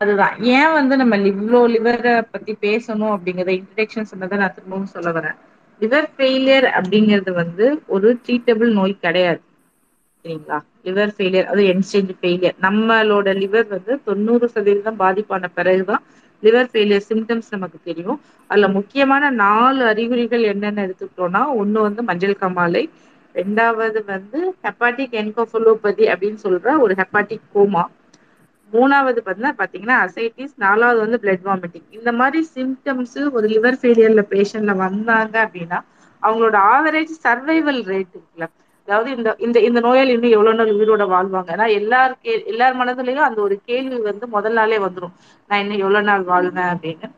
அதுதான். 0.00 0.34
ஏன் 0.50 0.72
வந்து 0.72 0.96
நம்ம 0.96 1.16
இவ்வளோ 1.30 1.60
லிவரை 1.72 2.22
பத்தி 2.30 2.56
பேசணும் 2.62 3.14
அப்படிங்கறத 3.14 3.52
இன்ட்ரடக்ஷன் 3.56 4.10
சொன்னதை 4.10 4.38
நான் 4.38 4.54
திரும்பவும் 4.54 4.92
சொல்ல 4.94 5.10
வரேன். 5.10 5.36
லிவர் 5.80 6.08
ஃபெயிலியர் 6.14 6.66
அப்படிங்கிறது 6.78 7.32
வந்து 7.34 7.66
ஒரு 7.86 8.08
ட்ரீட்டபிள் 8.24 8.72
நோய் 8.72 9.00
கிடையாது. 9.00 9.40
சரிங்களா? 10.24 10.56
லிவர் 10.84 11.12
ஃபெயிலியர் 11.16 11.44
அது 11.44 11.62
என்ஸ்டேஜ் 11.72 12.12
ஃபெயிலியர் 12.20 12.56
நம்மளோட 12.60 13.28
லிவர் 13.42 13.68
வந்து 13.68 14.00
தொண்ணூறு 14.04 14.48
சதவீதம் 14.48 14.98
பாதிப்பான 14.98 15.48
பிறகுதான் 15.54 16.02
லிவர் 16.42 16.70
ஃபெயிலியர் 16.70 17.06
சிம்டம்ஸ் 17.06 17.50
நமக்கு 17.50 17.78
தெரியும். 17.84 18.18
அதுல 18.50 18.68
முக்கியமான 18.78 19.24
நாலு 19.40 19.82
அறிகுறிகள் 19.90 20.44
என்னென்ன 20.52 20.84
எடுத்துக்கிட்டோம்னா 20.86 21.42
ஒண்ணு 21.60 21.78
வந்து 21.86 22.02
மஞ்சள் 22.08 22.40
கமாலை 22.40 22.82
ரெண்டாவது 23.34 23.98
வந்து 24.06 24.38
ஹெப்பாட்டிக் 24.64 25.16
என்கோஃபலோபதி 25.20 26.06
அப்படின்னு 26.12 26.40
சொல்ற 26.44 26.76
ஒரு 26.84 26.94
ஹெப்பாட்டிக் 27.00 27.46
கோமா 27.54 27.84
மூணாவது 28.72 29.20
பார்த்தீங்கன்னா 29.20 29.54
பாத்தீங்கன்னா 29.60 29.96
அசைட்டிஸ் 30.04 30.54
நாலாவது 30.58 30.98
வந்து 31.04 31.18
பிளட் 31.22 31.44
வாமிட்டிங் 31.44 31.86
இந்த 31.98 32.10
மாதிரி 32.18 32.40
சிம்டம்ஸ் 32.52 33.06
ஒரு 33.36 33.46
லிவர் 33.54 33.78
ஃபெயிலியர்ல 33.80 34.22
பேஷண்ட்ல 34.32 34.74
வந்தாங்க 34.82 35.34
அப்படின்னா 35.44 35.78
அவங்களோட 36.22 36.56
ஆவரேஜ் 36.72 37.14
சர்வைவல் 37.24 37.82
ரேட் 37.86 38.12
இருக்குல்ல 38.12 38.46
அதாவது 38.88 39.10
இந்த 39.16 39.30
இந்த 39.38 39.58
இந்த 39.60 39.80
நோயால் 39.80 40.12
இன்னும் 40.14 40.34
எவ்வளவு 40.36 40.58
நாள் 40.58 40.76
உயிரோட 40.76 41.04
வாழ்வாங்க? 41.12 41.48
ஏன்னா 41.54 41.66
எல்லாரு 41.78 42.14
எல்லார் 42.52 42.78
மனதுலயும் 42.80 43.26
அந்த 43.28 43.40
ஒரு 43.46 43.56
கேள்வி 43.68 43.98
வந்து 44.08 44.26
முதல் 44.36 44.56
நாளே 44.58 44.78
வந்துடும் 44.86 45.14
நான் 45.50 45.62
இன்னும் 45.62 45.82
எவ்வளவு 45.84 46.08
நாள் 46.10 46.24
வாழ்வேன் 46.24 46.70
அப்படின்னு. 46.74 47.08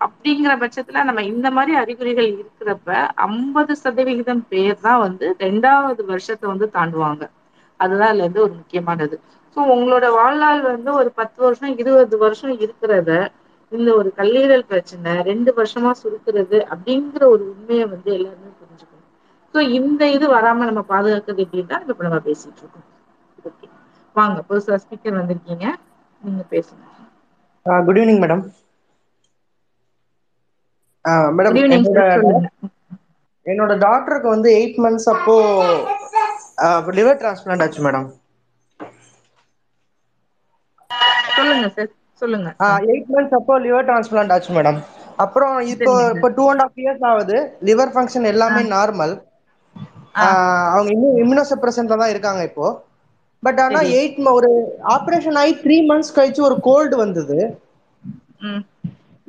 அப்படிங்கிற 0.00 0.52
பட்சத்துல 0.62 1.02
நம்ம 1.08 1.22
இந்த 1.32 1.48
மாதிரி 1.56 1.72
அறிகுறிகள் 1.82 2.30
இருக்கிறப்ப 2.32 2.88
ஐம்பது 3.26 3.72
சதவிகிதம் 3.82 4.44
பேர் 4.50 4.80
தான் 4.80 5.02
வந்து 5.04 5.26
ரெண்டாவது 5.44 6.02
வருஷத்தை 6.08 6.46
வந்து 6.52 6.68
தாண்டுவாங்க. 6.76 7.22
அதுதான் 7.80 8.10
இதுல 8.10 8.24
இருந்து 8.24 8.44
ஒரு 8.46 8.54
முக்கியமானது. 8.58 9.16
சோ 9.56 9.60
உங்களோட 9.74 10.06
வாழ்நாள் 10.16 10.60
வந்து 10.66 10.90
ஒரு 11.00 11.10
பத்து 11.20 11.38
வருஷம் 11.46 11.72
இருபது 11.82 12.16
வருஷம் 12.24 12.54
இருக்கிறத 12.58 13.10
இந்த 13.72 13.90
ஒரு 13.98 14.08
கல்லீரல் 14.18 14.68
பிரச்சனை 14.70 15.12
ரெண்டு 15.28 15.50
வருஷமா 15.58 15.92
சுருக்குறது 16.00 16.58
அப்படிங்கிற 16.72 17.22
ஒரு 17.34 17.42
உண்மையை 17.52 17.86
வந்து 17.92 18.10
எல்லாருமே 18.16 18.50
சோ 19.54 19.60
இந்த 19.78 20.02
இது 20.16 20.26
வராம 20.34 20.66
நம்ம 20.68 20.82
பாதுகாக்கிறது 20.88 21.44
எப்படின்னா 21.44 21.78
இப்ப 21.84 22.04
நம்ம 22.06 22.20
பேசிட்டு 22.26 22.62
இருக்கோம் 22.62 22.86
ஓகே 23.44 23.66
வாங்க 24.16 24.38
புதுசா 24.48 24.80
ஸ்பீக்கர் 24.82 25.18
வந்திருக்கீங்க. 25.20 25.66
நீங்க 26.22 26.42
பேசுங்க. 26.52 26.84
குட் 27.66 27.98
ஈவினிங் 28.00 28.22
மேடம் 28.22 28.44
மேடம் 31.36 31.56
என்னோட 33.46 33.72
டாக்டருக்கு 33.84 34.28
வந்து 34.34 34.48
எயிட் 34.58 34.78
மந்த்ஸ் 34.84 35.08
அப்போ 35.14 35.34
லிவர் 36.98 37.20
டிரான்ஸ்பிளான்ட் 37.22 37.64
ஆச்சு 37.64 37.82
மேடம் 37.86 38.08
சொல்லுங்க 41.36 41.68
சார் 41.76 41.90
சொல்லுங்க. 42.22 42.50
எயிட் 42.88 43.10
மந்த்ஸ் 43.14 43.36
அப்போ 43.38 43.54
லிவர் 43.64 43.86
டிரான்ஸ்பிளான்ட் 43.88 44.34
ஆச்சு 44.34 44.52
மேடம் 44.56 44.78
அப்புறம் 45.24 45.56
இப்போ 45.72 45.92
இப்போ 46.14 46.28
டூ 46.36 46.44
அண்ட் 46.50 46.62
ஹாஃப் 46.64 46.80
இயர்ஸ் 46.82 47.04
ஆகுது. 47.10 47.36
லிவர் 47.68 47.92
ஃபங்க்ஷன் 47.94 48.30
எல்லாமே 48.32 48.62
நார்மல். 48.74 49.14
அவங்க 50.14 50.90
இன்னும் 50.92 51.16
இம்யூனோசப்ரசன்ட்ல 51.16 51.98
தான் 52.02 52.10
இருக்காங்க 52.10 52.42
இப்போ. 52.42 52.66
பட் 53.42 53.60
ஆனா. 53.60 53.80
எயிட் 53.98 54.28
ஒரு 54.38 54.50
ஆபரேஷன் 54.96 55.38
ஆகி 55.40 55.52
த்ரீ 55.64 55.76
மந்த்ஸ் 55.90 56.16
கழிச்சு 56.16 56.40
ஒரு 56.40 56.60
கோல்டு 56.60 56.96
வந்தது. 56.96 57.38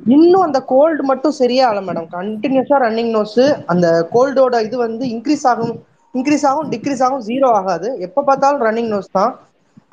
இன்னும் 0.00 0.44
அந்த 0.46 0.60
கோல்டு 0.72 1.02
மட்டும் 1.02 1.38
சரியாகல 1.40 1.80
மேடம் 1.88 2.08
கண்டினியூஸா 2.14 2.78
ரன்னிங் 2.84 3.12
நோஸ் 3.16 3.40
அந்த 3.66 3.86
கோல்டோட 4.14 4.60
இது 4.62 4.76
வந்து 4.76 5.04
இன்க்ரீஸ் 5.14 5.46
ஆகும் 5.46 5.74
இன்க்ரீஸ் 6.14 6.46
ஆகும் 6.46 6.68
டிக்ரீஸ் 6.72 7.02
ஆகும் 7.02 7.24
ஜீரோ 7.28 7.48
ஆகாது. 7.60 7.88
எப்ப 8.06 8.22
பார்த்தாலும் 8.22 8.64
ரன்னிங் 8.66 8.92
நோஸ் 8.94 9.10
தான். 9.12 9.32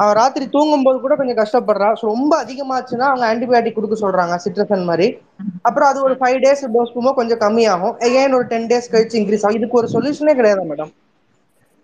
அவன் 0.02 0.16
ராத்திரி 0.20 0.46
தூங்கும்போது 0.56 0.98
கூட 1.06 1.16
கொஞ்சம் 1.20 1.40
கஷ்டப்படுறான் 1.42 1.98
ரொம்ப 2.12 2.32
அதிகமாச்சுன்னா 2.44 3.08
அவங்க 3.12 3.26
ஆன்டிபயோட்டிக் 3.32 3.78
கொடுக்க 3.78 3.96
சொல்றாங்க 4.04 4.38
சிட்ரசன் 4.46 4.90
மாதிரி. 4.90 5.08
அப்புறம் 5.68 5.90
அது 5.92 6.00
ஒரு 6.08 6.16
ஃபைவ் 6.22 6.40
டேஸ் 6.46 6.64
டோஸ் 6.76 6.96
போகும்போது 6.96 7.20
கொஞ்சம் 7.20 7.42
கம்மியாகும். 7.46 7.96
எகைன் 8.08 8.36
ஒரு 8.40 8.48
டென் 8.54 8.68
டேஸ் 8.72 8.92
கழிச்சு 8.94 9.18
இன்க்ரீஸ் 9.22 9.46
ஆகும். 9.46 9.60
இதுக்கு 9.60 9.80
ஒரு 9.82 9.90
சொல்யூஷனே 9.96 10.36
கிடையாது 10.40 10.64
மேடம் 10.72 10.92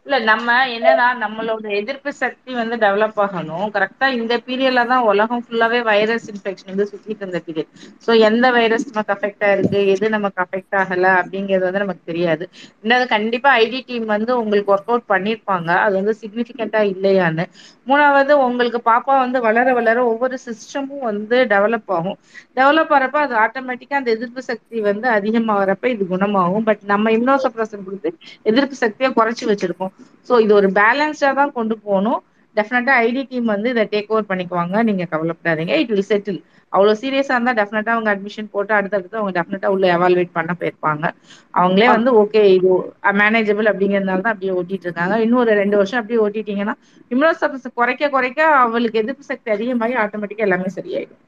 இல்ல 0.08 0.18
நம்ம 0.28 0.48
என்னன்னா 0.76 1.06
நம்மளோட 1.22 1.66
எதிர்ப்பு 1.80 2.12
சக்தி 2.20 2.52
வந்து 2.54 2.76
டெவலப் 2.78 3.18
ஆகணும். 3.24 3.66
கரெக்டா 3.74 4.08
இந்த 4.18 4.34
பீரியட்ல 4.46 4.84
தான் 4.88 5.08
உலகம் 5.08 5.44
ஃபுல்லாவே 5.46 5.80
வைரஸ் 5.84 6.28
இன்ஃபெக்ஷன் 6.32 6.72
வந்து 6.72 6.88
சுத்திட்டு 6.92 7.24
இருந்த 7.24 7.40
பீரியட் 7.48 7.72
சோ 8.06 8.14
எந்த 8.28 8.46
வைரஸ் 8.52 8.86
நமக்கு 8.90 9.14
அஃபெக்ட் 9.16 9.44
ஆயிருக்கு? 9.48 9.82
எது 9.94 10.10
நமக்கு 10.10 10.40
அஃபெக்ட் 10.46 10.78
ஆகல? 10.82 11.06
அப்படிங்கிறது 11.20 11.68
வந்து 11.68 11.84
நமக்கு 11.86 12.04
தெரியாது. 12.06 12.46
இன்னொரு 12.84 13.08
கண்டிப்பா 13.14 13.52
ஐடி 13.60 13.82
டீம் 13.86 14.06
வந்து 14.08 14.32
உங்களுக்கு 14.42 14.74
ஒர்க் 14.76 14.86
அவுட் 14.86 15.10
பண்ணிருப்பாங்க. 15.10 15.70
அது 15.86 15.94
வந்து 16.00 16.14
சிக்னிபிகண்டா 16.22 16.82
இல்லையான்னு. 16.92 17.46
மூணாவது 17.88 18.34
உங்களுக்கு 18.46 18.80
பாப்பா 18.86 19.14
வந்து 19.20 19.40
வளர 19.42 19.74
வளர 19.74 19.98
ஒவ்வொரு 20.06 20.38
சிஸ்டமும் 20.46 21.06
வந்து 21.10 21.38
டெவலப் 21.52 21.92
ஆகும். 21.96 22.18
டெவலப் 22.58 22.92
ஆகிறப்ப 22.92 23.20
அது 23.22 23.36
ஆட்டோமேட்டிக்கா 23.44 24.00
அந்த 24.00 24.12
எதிர்ப்பு 24.12 24.42
சக்தி 24.50 24.78
வந்து 24.82 25.08
அதிகமாகறப்ப 25.12 25.86
இது 25.88 26.06
குணமாகும். 26.08 26.68
பட் 26.70 26.84
நம்ம 26.86 27.12
இம்னோசப்ரசன் 27.12 27.86
கொடுத்து 27.86 28.12
எதிர்ப்பு 28.46 28.78
சக்தியை 28.84 29.12
குறைச்சு 29.14 29.46
வச்சிருக்கோம். 29.50 29.94
சோ 30.30 30.40
இது 30.44 30.54
ஒரு 30.54 30.70
பேலன்ஸ்டா 30.78 31.32
தான் 31.40 31.54
கொண்டு 31.54 31.76
போகணும். 31.86 32.20
டெஃபினட்டா 32.56 32.94
ஐடி 33.06 33.22
டீம் 33.30 33.48
வந்து 33.52 33.68
இதை 33.70 33.84
டேக் 33.92 34.12
ஓவர் 34.14 34.30
பண்ணிக்குவாங்க. 34.30 34.76
நீங்க 34.88 35.04
கவலைப்படாதீங்க. 35.12 35.74
இட் 35.82 35.92
வில் 35.92 36.08
செட்டில் 36.08 36.40
அவ்வளவு 36.74 37.00
சீரியஸா 37.02 37.36
இருந்தா 37.36 37.54
டெஃபினட்டா 37.60 37.92
அவங்க 37.96 38.10
அட்மிஷன் 38.14 38.50
போட்டு 38.54 38.74
அடுத்தடுத்து 38.78 39.20
அவங்க 39.20 39.34
டெஃபினட்டா 39.38 39.68
உள்ள 39.76 39.86
எவால்வேட் 39.96 40.32
பண்ண 40.34 40.52
போயிருப்பாங்க. 40.60 41.06
அவங்களே 41.54 41.88
வந்து 41.94 42.12
ஓகே 42.22 42.42
இது 42.56 42.72
மேனேஜபிள் 43.20 43.72
அப்படிங்கறதுனால 43.72 44.22
தான் 44.22 44.34
அப்படியே 44.34 44.56
ஓட்டிட்டு 44.58 44.88
இருக்காங்க. 44.88 45.16
இன்னும் 45.26 45.42
ஒரு 45.44 45.54
ரெண்டு 45.62 45.78
வருஷம் 45.82 46.02
அப்படியே 46.02 46.22
ஓட்டிட்டீங்கன்னா 46.26 46.76
இம்யூனோசப்ரஸ் 47.12 47.68
குறைக்க 47.80 48.10
குறைக்க 48.10 48.40
அவளுக்கு 48.64 49.02
எதிர்ப்பு 49.04 49.26
சக்தி 49.32 49.52
அதிகமாகி 49.56 49.96
ஆட்டோமேட்டிக்கா 50.04 50.48
எல்லாமே 50.48 50.72
சரியாயிடும். 50.78 51.22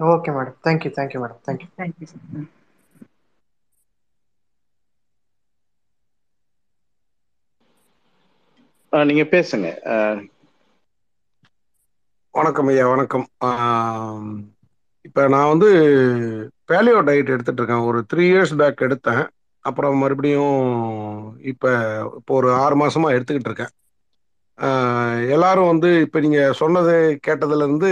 Okay 0.00 0.30
madam 0.36 0.58
thank you 0.64 0.92
thank you 0.96 1.20
madam 1.22 1.40
thank you 1.46 1.68
thank you 1.78 2.06
sir 2.06 2.24
ஆ, 2.34 2.44
நீங்க 8.92 9.24
பேசுங்க. 9.34 9.68
வணக்கம் 12.34 12.66
ஐயா 12.66 12.88
வணக்கம். 12.88 13.26
இப்போ 15.04 15.22
நான் 15.28 15.50
வந்து 15.52 15.68
பேலியோ 16.70 16.98
டயட் 17.08 17.32
எடுத்துட்டு 17.34 17.60
இருக்கேன். 17.62 17.86
ஒரு 17.88 17.98
த்ரீ 18.12 18.24
இயர்ஸ் 18.32 18.54
பேக் 18.60 18.84
எடுத்தேன். 18.86 19.22
அப்புறம் 19.64 20.00
மறுபடியும் 20.02 20.56
இப்போ 21.52 21.70
இப்போ 22.16 22.34
ஒரு 22.34 22.48
ஆறு 22.64 22.76
மாசமா 22.76 23.10
எடுத்துக்கிட்டு 23.10 23.50
இருக்கேன். 23.50 23.72
எல்லாரும் 25.34 25.66
வந்து 25.66 26.00
இப்ப 26.00 26.20
நீங்க 26.20 26.52
சொன்னது 26.52 26.92
கேட்டதுல 27.26 27.64
இருந்து 27.66 27.90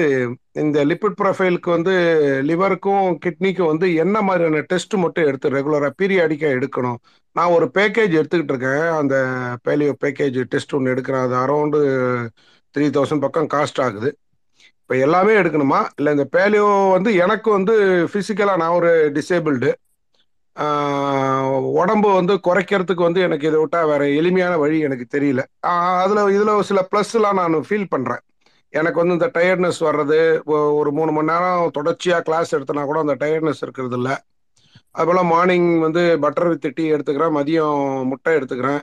இந்த 0.53 0.85
லிப்பிட் 0.85 1.19
ப்ரொஃபைலுக்கு 1.23 1.71
வந்து 1.71 1.95
லிவருக்கும் 2.51 3.07
கிட்னிக்கும் 3.25 3.71
வந்து 3.73 3.95
என்ன 3.95 4.23
மாதிரியான 4.23 4.62
டெஸ்ட் 4.67 4.95
மட்டும் 4.95 5.27
எடுத்து 5.27 5.51
ரெகுலரா 5.51 5.91
பீரியாடிக்கா 6.03 6.51
எடுக்கணும்? 6.59 6.99
நான் 7.33 7.55
ஒரு 7.57 7.71
பேக்கேஜ் 7.75 8.17
எடுத்துக்கிட்டு 8.21 8.55
இருக்கேன். 8.55 8.87
அந்த 9.01 9.15
பேலியோ 9.69 9.93
பேக்கேஜ் 10.05 10.39
டெஸ்ட் 10.45 10.75
ஒன்று 10.75 10.95
எடுக்கிறேன். 10.95 11.25
அது 11.27 11.37
அரௌண்டு 11.45 11.81
த்ரீ 12.75 12.87
தௌசண்ட் 12.97 13.25
பக்கம் 13.27 13.51
காஸ்ட் 13.55 13.83
ஆகுது. 13.83 14.11
இப்போ 14.81 14.97
எல்லாமே 14.97 15.33
எடுக்கணுமா? 15.43 15.81
இல்லை 15.97 16.12
இந்த 16.17 16.27
பேலியோ 16.37 16.91
வந்து 16.93 17.15
எனக்கு 17.15 17.51
வந்து 17.51 17.75
ஃபிசிக்கலாக 18.12 18.61
நான் 18.62 18.77
ஒரு 18.81 18.91
டிசேபிள்டு 19.15 19.71
உடம்பு 21.81 22.09
வந்து 22.19 22.35
குறைக்கிறதுக்கு 22.47 23.03
வந்து 23.07 23.21
எனக்கு 23.27 23.49
இதை 23.49 23.59
விட்டா 23.63 23.81
வேற 23.93 24.03
எளிமையான 24.21 24.55
வழி 24.63 24.77
எனக்கு 24.89 25.07
தெரியல. 25.17 25.43
அதில் 26.03 26.33
இதில் 26.37 26.67
சில 26.69 26.81
ப்ளஸ்லாம் 26.91 27.41
நான் 27.41 27.67
ஃபீல் 27.69 27.93
பண்ணுறேன் 27.95 28.23
எனக்கு 28.75 29.01
வந்து 29.01 29.17
இந்த 29.19 29.29
டயர்ட்னஸ் 29.39 29.81
வர்றது 29.89 30.19
ஒரு 30.79 30.91
மூணு 30.99 31.11
மணி 31.17 31.31
நேரம் 31.33 31.73
தொடர்ச்சியாக 31.79 32.25
கிளாஸ் 32.29 32.55
எடுத்தனா 32.57 32.85
கூட 32.91 33.01
அந்த 33.05 33.17
டயர்ட்னஸ் 33.25 33.63
இருக்கிறது 33.65 33.97
இல்லை. 34.01 34.15
அதுபோல் 34.99 35.29
மார்னிங் 35.33 35.69
வந்து 35.85 36.03
பட்டர் 36.25 36.49
வித் 36.51 36.67
டீ 36.79 36.85
எடுத்துக்கிறேன் 36.95 37.37
மதியம் 37.39 37.81
முட்டை 38.11 38.33
எடுத்துக்கிறேன் 38.39 38.81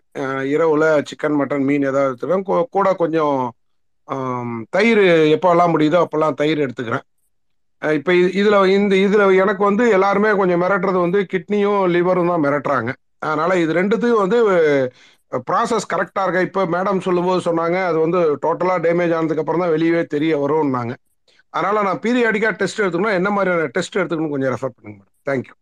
இரவில் 0.53 0.88
சிக்கன் 1.09 1.38
மட்டன் 1.41 1.67
மீன் 1.69 1.88
ஏதாவது 1.91 2.09
எடுத்துக்கிறேன். 2.09 2.45
கூட 2.78 2.88
கொஞ்சம் 3.01 3.38
தயிர் 4.76 5.03
எப்போல்லாம் 5.36 5.74
முடியுதோ 5.76 5.99
அப்போல்லாம் 6.05 6.38
தயிர் 6.41 6.63
எடுத்துக்கிறேன். 6.65 7.05
இப்ப 7.82 8.11
இதுல 8.39 8.55
இந்த 8.75 8.93
இதுல 9.05 9.23
எனக்கு 9.43 9.63
வந்து 9.69 9.84
எல்லாருமே 9.97 10.32
கொஞ்சம் 10.39 10.61
மிரட்டுறது 10.63 10.99
வந்து 11.05 11.19
கிட்னியும் 11.34 11.82
லிவரும் 11.95 12.32
தான் 12.32 12.43
மிரட்டுறாங்க. 12.45 12.89
அதனால 13.23 13.51
இது 13.63 13.71
ரெண்டுத்தையும் 13.79 14.21
வந்து 14.23 14.38
ப்ராசஸ் 15.47 15.91
கரெக்டா 15.93 16.21
இருக்கா? 16.25 16.41
இப்ப 16.47 16.63
மேடம் 16.75 17.05
சொல்லும்போது 17.07 17.41
சொன்னாங்க 17.47 17.77
அது 17.89 17.97
வந்து 18.05 18.19
டோட்டலா 18.43 18.75
டேமேஜ் 18.86 19.15
ஆனதுக்கு 19.17 19.43
அப்புறம் 19.43 19.63
தான் 19.63 19.73
வெளியவே 19.75 20.01
தெரிய 20.15 20.32
வரும்னாங்க. 20.43 20.93
அதனால 21.53 21.82
நான் 21.88 22.01
பீரியாடிக்கா 22.03 22.49
டெஸ்ட் 22.59 22.82
எடுத்துக்கணும் 22.82 23.17
என்ன 23.19 23.32
மாதிரியான 23.36 23.71
டெஸ்ட் 23.77 23.99
எடுத்துக்கணும் 23.99 24.34
கொஞ்சம் 24.36 24.53
ரெஃபர் 24.55 24.75
பண்ணுங்க 24.75 24.97
மேடம் 24.99 25.17
தேங்க்யூ 25.27 25.55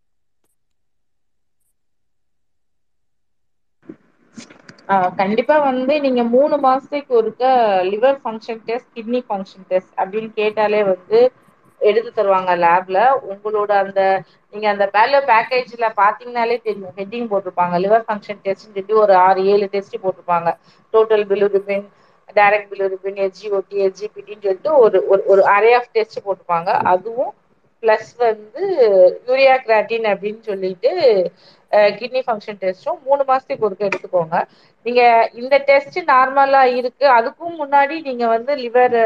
கண்டிப்பா 5.20 5.56
வந்து 5.62 5.94
நீங்க 6.04 6.22
மூணு 6.32 6.54
மாசத்துக்கு 6.64 7.12
ஒருக்க 7.18 7.44
liver 7.90 8.18
function 8.22 8.62
test 8.66 8.90
kidney 8.96 9.20
function 9.26 9.66
test 9.70 9.92
அப்படின்னு 10.00 10.30
கேட்டாலே 10.40 10.80
வந்து 10.90 11.18
எடுத்து 11.88 12.10
தருவாங்க 12.18 12.52
லேப்ல 12.64 12.98
உங்களோட 13.32 13.70
அந்த 13.84 14.00
நீங்க 14.52 14.66
அந்த 14.74 14.84
பேலோ 14.96 15.18
பேக்கேஜ்ல 15.30 15.88
பாத்தீங்கன்னாலே 16.02 16.56
தெரியும். 16.68 16.94
ஹெட்டிங் 16.98 17.28
போட்டிருப்பாங்க. 17.32 17.74
லிவர் 17.84 18.06
ஃபங்க்ஷன் 18.08 18.40
டெஸ்ட்னு 18.46 18.74
சொல்லி 18.76 18.94
ஒரு 19.04 19.14
ஆறு 19.26 19.40
ஏழு 19.52 19.66
டெஸ்ட் 19.74 19.96
போட்டிருப்பாங்க. 20.04 20.50
Total 20.94 21.24
bilirubin 21.32 21.86
direct 22.36 22.70
bilirubin 22.72 23.20
SGOT 23.26 23.76
எஜிபிடின்னு 23.86 24.44
சொல்லிட்டு 24.46 24.72
ஒரு 24.84 24.98
ஒரு 25.12 25.22
ஒரு 25.32 25.42
அரே 25.56 25.70
ஆஃப் 25.78 25.92
டெஸ்ட் 25.92 26.24
போட்டிருப்பாங்க. 26.26 26.70
அதுவும் 26.92 27.32
பிளஸ் 27.82 28.10
வந்து 28.18 28.62
யூரியா 29.28 29.54
கிராட்டின் 29.66 30.06
அப்படின்னு 30.12 30.42
சொல்லிட்டு 30.50 30.90
கிட்னி 31.96 32.20
ஃபங்க்ஷன் 32.26 32.60
டெஸ்ட்டும் 32.62 33.00
மூணு 33.06 33.22
மாசத்துக்கு 33.28 33.66
ஒருக்க 33.66 33.88
எடுத்துக்கோங்க. 33.88 34.36
நீங்க 34.86 35.02
இந்த 35.40 35.56
டெஸ்ட் 35.68 35.98
நார்மலா 36.10 36.62
இருக்கு. 36.78 37.06
அதுக்கும் 37.16 37.58
முன்னாடி 37.60 37.96
நீங்க 38.08 38.24
வந்து 38.34 38.52
லிவர் 38.62 38.96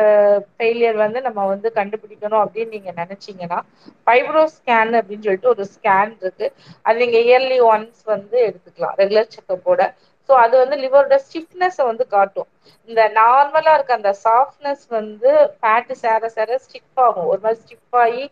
ஃபெயிலியர் 0.50 0.98
வந்து 1.02 1.20
நம்ம 1.26 1.46
வந்து 1.52 1.70
கண்டுபிடிக்கணும் 1.78 2.42
அப்படின்னு 2.44 2.74
நீங்க 2.76 2.92
நினைச்சீங்கன்னா 3.02 3.58
ஃபைப்ரோ 4.04 4.44
ஸ்கேன் 4.56 4.94
அப்படின்னு 4.98 5.26
சொல்லிட்டு 5.26 5.52
ஒரு 5.54 5.66
ஸ்கேன் 5.74 6.14
இருக்கு. 6.22 6.48
அது 6.86 6.96
நீங்க 7.02 7.18
இயர்லி 7.26 7.58
ஒன்ஸ் 7.70 8.02
வந்து 8.14 8.36
எடுத்துக்கலாம். 8.48 8.96
ரெகுலர் 9.02 9.32
செக்கப்போட 9.34 9.82
ஸோ 10.28 10.34
அது 10.42 10.54
வந்து 10.60 10.76
லிவரோட 10.82 11.16
ஸ்டிஃப்னஸை 11.24 11.84
வந்து 11.88 12.04
காட்டும். 12.12 12.48
இந்த 12.88 13.02
நார்மலா 13.16 13.72
இருக்க 13.76 13.92
அந்த 13.96 14.12
சாஃப்ட்னஸ் 14.24 14.84
வந்து 14.90 15.30
ஃபேட்டு 15.56 15.94
சேர 16.02 16.28
சேர 16.36 16.58
ஸ்டிஃப் 16.64 17.02
ஆகும். 17.06 17.28
ஒரு 17.32 17.40
மாதிரி 17.44 17.60
ஸ்டிஃப் 17.62 17.98
ஆகி 18.04 18.24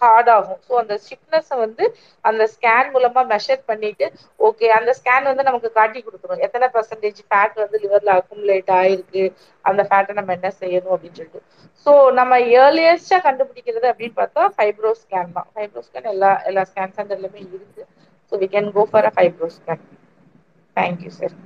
ஹார்ட் 0.00 0.30
ஆகும். 0.34 0.60
ஸோ 0.66 0.72
அந்த 0.82 0.94
ஸ்டிஃப்னஸ 1.02 1.48
வந்து 1.62 1.84
அந்த 2.24 2.42
ஸ்கேன் 2.54 2.90
மூலமா 2.94 3.22
மெஷர் 3.32 3.62
பண்ணிட்டு 3.70 4.06
ஓகே 4.40 4.68
அந்த 4.78 4.90
ஸ்கேன் 4.98 5.28
வந்து 5.30 5.46
நமக்கு 5.48 5.70
காட்டி 5.78 6.00
கொடுக்கணும். 6.00 6.42
எத்தனை 6.46 6.68
பர்சன்டேஜ் 6.76 7.20
ஃபேட் 7.28 7.56
வந்து 7.62 7.80
லிவர்ல 7.84 8.12
அக்குமுலேட் 8.18 8.72
ஆயிருக்கு 8.78 9.24
அந்த 9.64 9.82
ஃபேட்டை 9.88 10.14
நம்ம 10.18 10.34
என்ன 10.38 10.50
செய்யணும் 10.60 10.94
அப்படின்னு 10.94 11.18
சொல்லிட்டு. 11.20 11.42
ஸோ 11.86 11.90
நம்ம 12.18 12.32
ஏர்லியஸ்டா 12.58 13.18
கண்டுபிடிக்கிறது 13.26 13.86
அப்படின்னு 13.92 14.18
பார்த்தா 14.20 14.44
ஃபைப்ரோ 14.56 14.92
ஸ்கேன் 15.02 15.34
தான். 15.36 15.48
ஃபைப்ரோ 15.54 15.82
ஸ்கேன் 15.88 16.10
எல்லா 16.14 16.30
எல்லா 16.50 16.64
ஸ்கேன் 16.70 16.96
சென்டர்லயுமே 16.98 17.42
இருக்கு. 17.48 17.84
So 18.32 18.38
we 18.42 18.48
can 18.52 18.70
go 18.76 18.84
for 18.90 19.08
a 19.08 19.14
fibro 19.16 19.48
scan 19.56 19.82
thank you 20.76 21.12
sir 21.18 21.36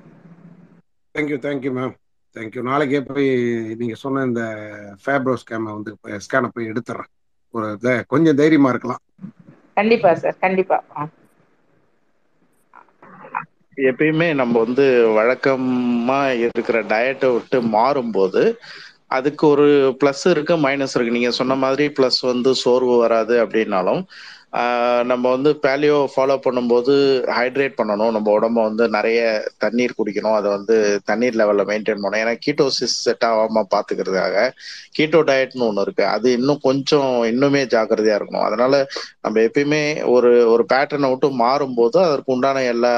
thank you 1.15 1.37
thank you 1.45 1.71
ma'am 1.75 1.95
thank you 2.37 2.63
நாளைக்கே 2.69 3.01
போய் 3.09 3.29
நீங்க 3.81 3.97
சொன்ன 4.03 4.25
இந்த 4.29 4.43
ஃபேப்ரோ 5.05 5.35
ஸ்கேமை 5.43 5.73
வந்து 5.77 5.93
ஸ்கேனை 6.27 6.51
போய் 6.55 6.71
எடுத்துறேன் 6.73 7.11
ஒரு 7.55 7.69
கொஞ்சம் 8.09 8.39
தைரியமா 8.41 8.71
இருக்கலாம். 8.71 9.03
கண்டிப்பா 9.77 10.11
சார். 10.17 10.39
கண்டிப்பா. 10.39 10.79
எப்பயுமே 13.79 14.29
நம்ம 14.35 14.55
வந்து 14.61 14.85
வழக்கமா 15.17 16.19
இருக்கிற 16.45 16.79
டயட்டை 16.87 17.29
விட்டு 17.33 17.59
மாறும்போது 17.73 18.43
அதுக்கு 19.11 19.45
ஒரு 19.49 19.67
ப்ளஸ் 20.01 20.25
இருக்கு 20.31 20.55
மைனஸ் 20.59 20.95
இருக்கு. 20.95 21.17
நீங்க 21.17 21.31
சொன்ன 21.39 21.57
மாதிரி 21.57 21.85
ப்ளஸ் 21.97 22.21
வந்து 22.25 22.51
சோர்வு 22.63 22.95
வராது 22.99 23.35
அப்படின்னாலும் 23.45 24.01
நம்ம 25.11 25.25
வந்து 25.35 25.51
பேலியோ 25.63 25.97
ஃபாலோ 26.13 26.35
பண்ணும்போது 26.45 26.93
ஹைட்ரேட் 27.37 27.77
பண்ணணும். 27.79 28.13
நம்ம 28.17 28.27
உடம்ப 28.37 28.59
வந்து 28.69 28.85
நிறைய 28.97 29.21
தண்ணீர் 29.65 29.97
குடிக்கணும். 29.99 30.37
அதை 30.39 30.49
வந்து 30.57 30.77
தண்ணீர் 31.11 31.39
லெவலில் 31.41 31.69
மெயின்டைன் 31.71 32.03
பண்ணணும். 32.03 32.23
ஏன்னா 32.25 32.35
கீட்டோசிஸ் 32.45 32.95
செட் 33.07 33.27
ஆகாம 33.31 33.65
பார்த்துக்கிறதுக்காக 33.75 34.45
கீட்டோ 34.99 35.21
டயட்னு 35.31 35.67
ஒன்று 35.69 35.85
இருக்கு. 35.87 36.05
அது 36.17 36.27
இன்னும் 36.39 36.61
கொஞ்சம் 36.69 37.11
இன்னுமே 37.33 37.63
ஜாக்கிரதையா 37.75 38.19
இருக்கணும். 38.19 38.47
அதனால 38.49 38.73
நம்ம 39.25 39.43
எப்பயுமே 39.49 39.83
ஒரு 40.15 40.31
ஒரு 40.53 40.67
பேட்டர்னை 40.73 41.11
விட்டு 41.13 41.31
மாறும்போது 41.43 41.99
அதற்கு 42.07 42.35
உண்டான 42.37 42.63
எல்லா 42.75 42.95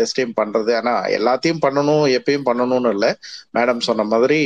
டெஸ்டையும் 0.00 0.36
பண்றது. 0.40 0.72
ஆனால் 0.80 1.08
எல்லாத்தையும் 1.18 1.62
பண்ணணும் 1.66 2.04
எப்பயும் 2.18 2.48
பண்ணணும்னு 2.50 2.92
இல்லை. 2.96 3.12
மேடம் 3.58 3.86
சொன்ன 3.88 4.08
மாதிரி 4.14 4.40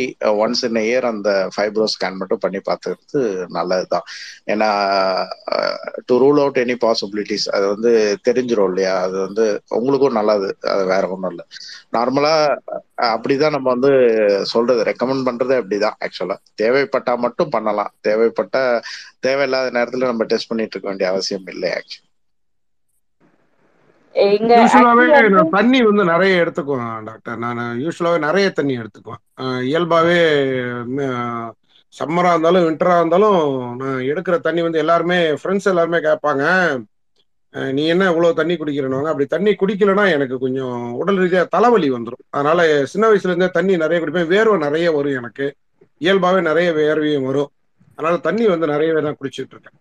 ஒன்ஸ் 0.44 0.64
இன் 0.68 0.82
இயர் 0.86 1.08
அந்த 1.12 1.30
ஃபைப்ரோ 1.56 1.88
ஸ்கேன் 1.96 2.20
மட்டும் 2.22 2.44
பண்ணி 2.44 2.62
பார்த்துக்கிறது 2.68 3.22
நல்லதுதான். 3.58 4.06
ஏன்னா 4.54 4.70
to 6.10 6.16
rule 6.22 6.40
out 6.42 6.60
any 6.62 6.74
possibilities 6.84 7.46
அது 7.56 7.66
வந்து 7.72 7.90
தெரிஞ்சிரும் 8.28 8.68
இல்லையா? 8.70 8.94
அது 9.06 9.16
வந்து 9.26 9.44
உங்களுக்கும் 9.78 10.18
நல்லது 10.18 10.48
அது 10.72 10.84
வேற 10.92 11.02
ஒன்றும் 11.14 11.32
இல்லை. 11.32 11.44
நார்மலா 11.96 12.34
அப்படிதான் 13.12 13.56
நம்ம 13.56 13.68
வந்து 13.74 13.92
சொல்றது 14.52 14.82
ரெக்கமெண்ட் 14.90 15.26
பண்றதே 15.28 15.58
அப்படிதான் 15.62 15.98
ஆக்சுவலா 16.06 16.36
தேவைப்பட்டா 16.62 17.14
மட்டும் 17.26 17.54
பண்ணலாம். 17.56 17.92
தேவைப்பட்ட 18.08 18.56
தேவையில்லாத 19.26 19.72
நேரத்துல 19.78 20.10
நம்ம 20.12 20.26
டெஸ்ட் 20.32 20.50
பண்ணிட்டு 20.52 20.74
இருக்க 20.76 20.90
வேண்டிய 20.92 21.10
அவசியம் 21.14 21.50
இல்லை 21.54 21.70
ஆக்சுவலி 21.80 22.06
தண்ணி 25.54 25.78
வந்து 25.88 26.04
நிறைய 26.12 26.42
எடுத்துக்குவேன் 26.42 27.04
டாக்டர் 27.08 27.42
நான் 27.44 27.60
யூஸ்வலாவே 27.84 28.18
நிறைய 28.26 28.46
தண்ணி 28.58 28.74
எடுத்துக்குவேன். 28.80 29.22
இயல்பாவே 29.70 30.18
சம்மரா 31.92 32.30
இருந்தாலும் 32.34 32.66
வின்டராக 32.66 33.00
இருந்தாலும் 33.02 33.38
நான் 33.80 34.00
எடுக்கிற 34.10 34.36
தண்ணி 34.46 34.60
வந்து 34.66 34.82
எல்லாருமே 34.82 35.18
ஃப்ரெண்ட்ஸ் 35.40 35.70
எல்லாருமே 35.72 35.98
கேட்பாங்க. 36.08 36.44
நீ 37.78 37.82
என்ன 37.92 38.04
இவ்வளவு 38.10 38.38
தண்ணி 38.40 38.54
குடிக்கிறனாங்க 38.58 39.08
அப்படி 39.12 39.26
தண்ணி 39.32 39.52
குடிக்கலன்னா 39.60 40.04
எனக்கு 40.16 40.36
கொஞ்சம் 40.44 40.82
உடல் 41.00 41.18
ரீதியா 41.22 41.42
தலைவலி 41.54 41.88
வந்துடும் 41.94 42.24
அதனால 42.36 42.58
சின்ன 42.92 43.04
வயசுல 43.10 43.32
இருந்தே 43.32 43.48
தண்ணி 43.56 43.76
நிறைய 43.84 43.98
குடிப்பேன். 44.02 44.30
வேர்வை 44.34 44.56
நிறைய 44.66 44.88
வரும் 44.96 45.18
எனக்கு. 45.20 45.46
இயல்பாவே 46.00 46.40
நிறைய 46.50 46.68
வேர்வையும் 46.80 47.26
வரும். 47.30 47.50
அதனால 47.98 48.18
தண்ணி 48.26 48.44
வந்து 48.52 48.66
நிறையவே 48.72 49.00
தான் 49.06 49.18
குடிச்சிட்டு 49.20 49.54
இருக்கேன். 49.54 49.76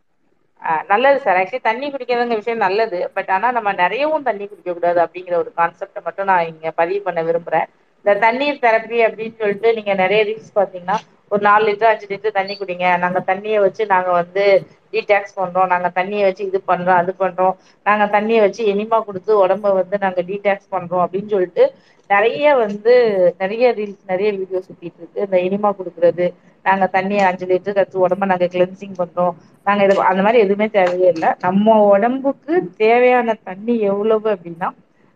நல்லது 0.92 1.20
சார். 1.26 1.38
ஆக்சுவலி 1.42 1.68
தண்ணி 1.68 1.88
குடிக்கிறதுங்க 1.92 2.38
விஷயம் 2.40 2.66
நல்லது. 2.66 2.98
பட் 3.18 3.30
ஆனா 3.36 3.48
நம்ம 3.58 3.70
நிறையவும் 3.84 4.26
தண்ணி 4.30 4.46
குடிக்க 4.48 4.72
கூடாது 4.74 5.00
அப்படிங்கிற 5.06 5.36
ஒரு 5.44 5.52
கான்செப்டை 5.60 6.02
மட்டும் 6.08 6.30
நான் 6.32 6.50
இங்க 6.52 6.72
பதிவு 6.82 7.02
பண்ண 7.08 7.22
விரும்புறேன். 7.30 7.68
இந்த 8.02 8.14
தண்ணீர் 8.26 8.64
தெரப்பி 8.66 9.00
அப்படின்னு 9.06 9.40
சொல்லிட்டு 9.42 9.70
நீங்க 9.78 9.94
நிறைய 10.04 10.22
ரீல்ஸ் 10.30 10.58
பாத்தீங்கன்னா 10.60 10.98
ஒரு 11.32 11.42
நாலு 11.48 11.64
லிட்டர் 11.70 11.92
அஞ்சு 11.92 12.08
லிட்டர் 12.12 12.38
தண்ணி 12.38 12.54
குடிங்க. 12.60 12.86
நாங்க 13.04 13.20
தண்ணியை 13.30 13.60
வச்சு 13.66 13.84
நாங்க 13.94 14.10
வந்து 14.20 14.46
டீடாக்ஸ் 14.94 15.38
பண்றோம். 15.40 15.70
நாங்க 15.74 15.88
தண்ணியை 16.00 16.24
வச்சு 16.28 16.44
இது 16.50 16.60
பண்றோம் 16.72 17.00
அது 17.02 17.12
பண்றோம். 17.24 17.56
நாங்க 17.88 18.06
தண்ணியை 18.16 18.42
வச்சு 18.46 18.62
எனிமா 18.74 19.00
கொடுத்து 19.08 19.32
உடம்ப 19.44 19.74
வந்து 19.80 19.98
நாங்க 20.06 20.22
டீடாக்ஸ் 20.30 20.74
பண்றோம் 20.76 21.04
அப்படின்னு 21.06 21.34
சொல்லிட்டு 21.36 21.66
நிறைய 22.10 22.56
வந்து 22.64 22.94
நிறைய 23.42 23.66
ரீல்ஸ் 23.80 24.04
நிறைய 24.12 24.30
வீடியோ 24.38 24.60
சுத்திட்டு 24.68 25.00
இருக்கு. 25.02 25.26
இந்த 25.26 25.40
இனிமா 25.48 25.70
கொடுக்கறது 25.80 26.28
நாங்க 26.68 26.86
தண்ணியை 26.96 27.24
அஞ்சு 27.30 27.46
லிட்டர் 27.52 27.78
கத்து 27.78 28.04
உடம்ப 28.06 28.26
நாங்க 28.32 28.48
கிளென்சிங் 28.56 28.96
பண்றோம். 29.02 29.36
நாங்க 29.68 29.84
இது 29.84 29.96
அந்த 30.12 30.22
மாதிரி 30.26 30.44
எதுவுமே 30.46 30.68
தேவையே 30.78 31.10
இல்லை. 31.16 31.30
நம்ம 31.46 31.76
உடம்புக்கு 31.94 32.56
தேவையான 32.84 33.36
தண்ணி 33.50 33.76
எவ்வளவு 33.92 34.28
அப்படின்னா 34.36 34.70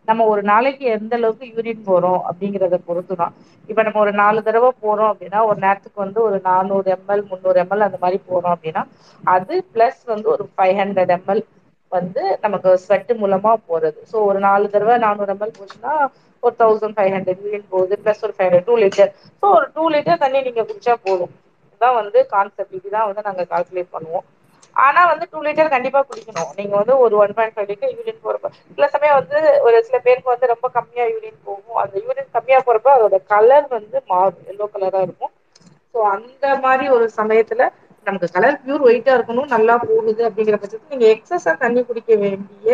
நம்ம 0.08 0.26
ஒரு 0.26 0.42
நாளைக்கு 0.44 0.86
எந்த 0.96 1.14
அளவுக்கு 1.16 1.46
யூரின் 1.52 1.86
போறோம் 1.86 2.22
அப்படிங்கறத 2.30 2.78
பொறுத்து 2.88 3.16
தான் 3.16 3.34
இப்ப 3.70 3.84
நம்ம 3.84 4.00
ஒரு 4.00 4.14
நாலு 4.14 4.40
தடவை 4.48 4.70
போறோம் 4.84 5.12
அப்படின்னா 5.12 5.42
ஒரு 5.50 5.60
நேரத்துக்கு 5.66 6.00
வந்து 6.06 6.20
ஒரு 6.28 6.38
நானூறு 6.50 6.90
எம்எல் 6.96 7.24
முந்நூறு 7.30 7.60
எம்எல் 7.64 7.88
அந்த 7.88 8.00
மாதிரி 8.02 8.20
போறோம் 8.30 8.54
அப்படின்னா 8.56 8.84
அது 9.24 9.56
பிளஸ் 9.74 10.02
வந்து 10.14 10.28
ஒரு 10.36 10.46
ஃபைவ் 10.54 10.76
ஹண்ட்ரட் 10.82 11.14
எம்எல் 11.18 11.44
வந்து 11.92 12.22
நமக்கு 12.44 12.70
ஸ்வெட்டு 12.84 13.14
மூலமா 13.22 13.52
போறது. 13.70 14.00
ஸோ 14.12 14.16
ஒரு 14.30 14.40
நாலு 14.48 14.72
தடவை 14.74 14.96
நானூறு 15.06 15.34
எம்எல் 15.36 15.58
போச்சுன்னா 15.58 15.94
ஒரு 16.44 16.56
தௌசண்ட் 16.62 16.96
ஃபைவ் 16.98 17.14
ஹண்ட்ரட் 17.16 17.42
யூரின் 17.46 17.70
போகுது 17.74 17.96
பிளஸ் 18.04 18.24
ஒரு 18.28 18.34
five 18.36 18.48
hundred 18.48 18.68
two 18.70 18.76
litre 18.84 19.12
so 19.44 19.48
ஒரு 19.58 19.68
டூ 19.76 19.84
லிட்டர் 19.96 20.22
தண்ணி 20.24 20.40
நீங்க 20.48 20.64
குடிச்சா 20.70 20.96
போதும். 21.06 21.34
இதுதான் 21.68 21.98
வந்து 22.00 22.20
கான்செப்ட் 22.34 22.78
இதுதான் 22.80 23.08
வந்து 23.10 23.28
நாங்க 23.28 23.44
கால்குலேட் 23.52 23.94
பண்ணுவோம். 23.96 24.26
ஆனா 24.76 25.02
வந்து 25.10 25.26
டூ 25.32 25.40
லிட்டர் 25.46 25.74
கண்டிப்பா 25.74 26.00
குடிக்கணும். 26.04 26.52
நீங்க 26.58 26.74
வந்து 26.80 26.94
ஒரு 27.04 27.16
one 27.20 27.34
point 27.36 27.56
five 27.56 27.70
litre 27.72 27.94
urine 27.94 28.24
போறப்ப 28.24 28.48
சில 28.70 28.88
சமயம் 28.94 29.18
வந்து 29.20 29.38
ஒரு 29.66 29.78
சில 29.88 29.98
பேருக்கு 30.06 30.34
வந்து 30.34 30.52
ரொம்ப 30.54 30.68
கம்மியா 30.78 31.06
யூரின் 31.12 31.40
போகும். 31.44 31.80
அந்த 31.84 31.96
யூரின் 32.06 32.34
கம்மியா 32.36 32.60
போறப்ப 32.66 32.90
அதோட 32.96 33.18
கலர் 33.32 33.68
வந்து 33.72 33.98
மாறும். 34.08 34.46
எல்லோ 34.52 34.68
கலரா 34.74 35.02
இருக்கும். 35.02 35.34
ஸோ 35.96 36.00
அந்த 36.14 36.46
மாதிரி 36.64 36.86
ஒரு 36.96 37.06
சமயத்துல 37.18 37.64
நமக்கு 38.08 38.28
கலர் 38.32 38.60
பியூர் 38.62 38.86
ஒயிட்டா 38.88 39.12
இருக்கணும். 39.18 39.52
நல்லா 39.54 39.76
போகுது 39.84 40.22
அப்படிங்கிற 40.28 40.58
பட்சத்துல 40.58 40.94
நீங்க 40.94 41.08
எக்ஸஸா 41.14 41.54
தண்ணி 41.60 41.82
குடிக்க 41.84 42.14
வேண்டிய 42.24 42.72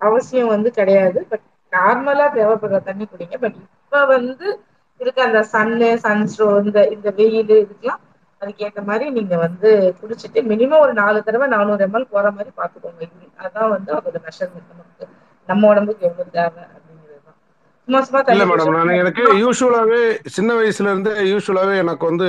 அவசியம் 0.00 0.52
வந்து 0.52 0.70
கிடையாது. 0.72 1.20
பட் 1.30 1.44
நார்மலா 1.72 2.26
தேவைப்படுற 2.34 2.78
தண்ணி 2.82 3.04
குடிங்க. 3.06 3.36
பட் 3.42 3.56
இப்ப 3.76 4.04
வந்து 4.12 4.46
இருக்க 5.00 5.20
அந்த 5.24 5.40
சன்னு 5.52 5.88
சன்ஸ்ட்ரோ 6.02 6.48
இந்த 6.62 6.78
இந்த 6.94 7.08
வெயில் 7.18 7.38
இதுக்கெல்லாம் 7.56 8.02
அதுக்கேற்ற 8.40 8.84
மாதிரி 8.84 9.10
நீங்க 9.10 9.36
வந்து 9.36 9.94
குடிச்சிட்டு 10.02 10.36
மினிமம் 10.36 10.78
ஒரு 10.78 10.92
நாலு 10.92 11.22
தடவை 11.22 11.48
நானூறு 11.48 11.86
எம்எல் 11.86 12.06
போற 12.10 12.30
மாதிரி 12.30 12.50
பாத்துக்கோங்க. 12.56 13.08
அதான் 13.38 13.68
வந்து 13.68 13.94
அதோட 13.94 14.14
மெஷர்மெண்ட் 14.24 14.70
நமக்கு 14.70 15.08
நம்ம 15.46 15.68
உடம்புக்கு 15.68 16.06
எவ்வளவு 16.06 16.30
தேவை 16.30 16.78
இல்ல 18.26 18.44
மேடம் 18.44 18.70
நான் 18.70 18.88
எனக்கு 18.88 19.22
யூஸ்வலாவே 19.34 20.18
சின்ன 20.24 20.54
வயசுல 20.54 20.80
இருந்து 20.80 21.10
யூஸ்வலாவே 21.10 21.76
எனக்கு 21.76 22.06
வந்து 22.06 22.24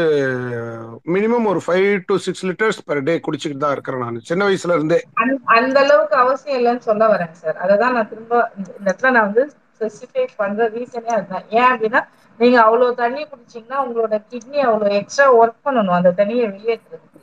மினிமம் 1.05 1.45
ஒரு 1.45 1.61
five 1.67 1.99
to 2.05 2.15
six 2.17 2.45
litres 2.45 2.79
per 2.87 3.03
day 3.03 3.19
குடிச்சிட்டு 3.27 3.57
தான் 3.57 3.71
இருக்கிறேன் 3.71 3.99
நான். 3.99 4.19
சின்ன 4.19 4.47
வயசுல 4.47 4.69
இருந்தே. 4.69 5.03
அந்த- 5.13 5.79
அளவுக்கு 5.79 6.15
அவசியம் 6.15 6.61
இல்லைன்னு 6.61 6.79
சொல்ல 6.79 7.07
வரேன் 7.07 7.31
சார். 7.31 7.57
அததான் 7.65 7.91
நான் 7.91 8.09
திரும்ப 8.09 8.51
இந்த 8.57 8.71
இடத்துல 8.83 9.11
நான் 9.11 9.23
வந்து 9.23 9.51
ஸ்பெசிஃபை 9.79 10.27
பண்ற 10.35 10.69
ரீசனே 10.69 11.05
அதுதான். 11.05 11.43
ஏன் 11.49 11.63
அப்படின்னா 11.63 12.03
நீங்க 12.41 12.57
அவ்வளவு 12.63 12.99
தண்ணி 12.99 13.21
குடிச்சீங்கன்னா 13.23 13.79
உங்களோட 13.83 14.15
கிட்னி 14.31 14.59
அவ்வளவு 14.67 14.97
எக்ஸ்ட்ரா 14.99 15.27
ஒர்க் 15.39 15.65
பண்ணணும். 15.65 15.97
அந்த 15.97 16.13
தண்ணியை 16.19 16.45
வெளியேற்றுறதுக்கு 16.47 17.19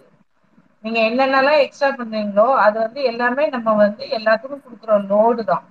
நீங்க 0.85 0.99
என்னென்னலாம் 1.09 1.63
எக்ஸ்ட்ரா 1.65 1.89
பண்றீங்களோ 1.95 2.47
அது 2.65 2.77
வந்து 2.85 3.01
எல்லாமே 3.11 3.45
நம்ம 3.55 3.75
வந்து 3.81 4.05
எல்லாத்துக்கும் 4.19 4.65
கொடுக்குற 4.65 4.93
லோடு 5.11 5.43
தான். 5.51 5.65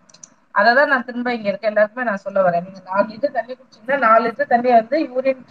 அததான் 0.55 0.91
நான் 0.91 1.05
திரும்ப 1.05 1.33
இங்க 1.35 1.47
இருக்க 1.51 1.71
எல்லாருக்குமே 1.71 2.07
நான் 2.09 2.23
சொல்ல 2.23 2.39
வரேன். 2.45 2.65
நீங்க 2.67 2.81
நாலு 2.89 3.07
லிட்டர் 3.11 3.35
தண்ணி 3.37 3.53
குடிச்சீங்கன்னா 3.53 3.97
நாலு 4.05 4.23
லிட்டர் 4.25 4.51
தண்ணி 4.53 4.69
வந்து 4.75 4.97
யூரின் 5.07 5.43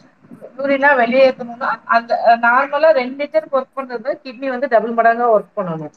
யூரினா 0.57 0.91
வெளியேற்றணும்னா 1.01 1.69
அந்த 1.97 2.13
நார்மலா 2.45 2.91
ரெண்டு 3.01 3.19
லிட்டருக்கு 3.21 3.59
ஒர்க் 3.59 3.77
பண்றது 3.79 4.11
கிட்னி 4.25 4.49
வந்து 4.55 4.73
டபுள் 4.75 4.97
மடங்கா 4.99 5.29
ஒர்க் 5.35 5.57
பண்ணணும். 5.59 5.95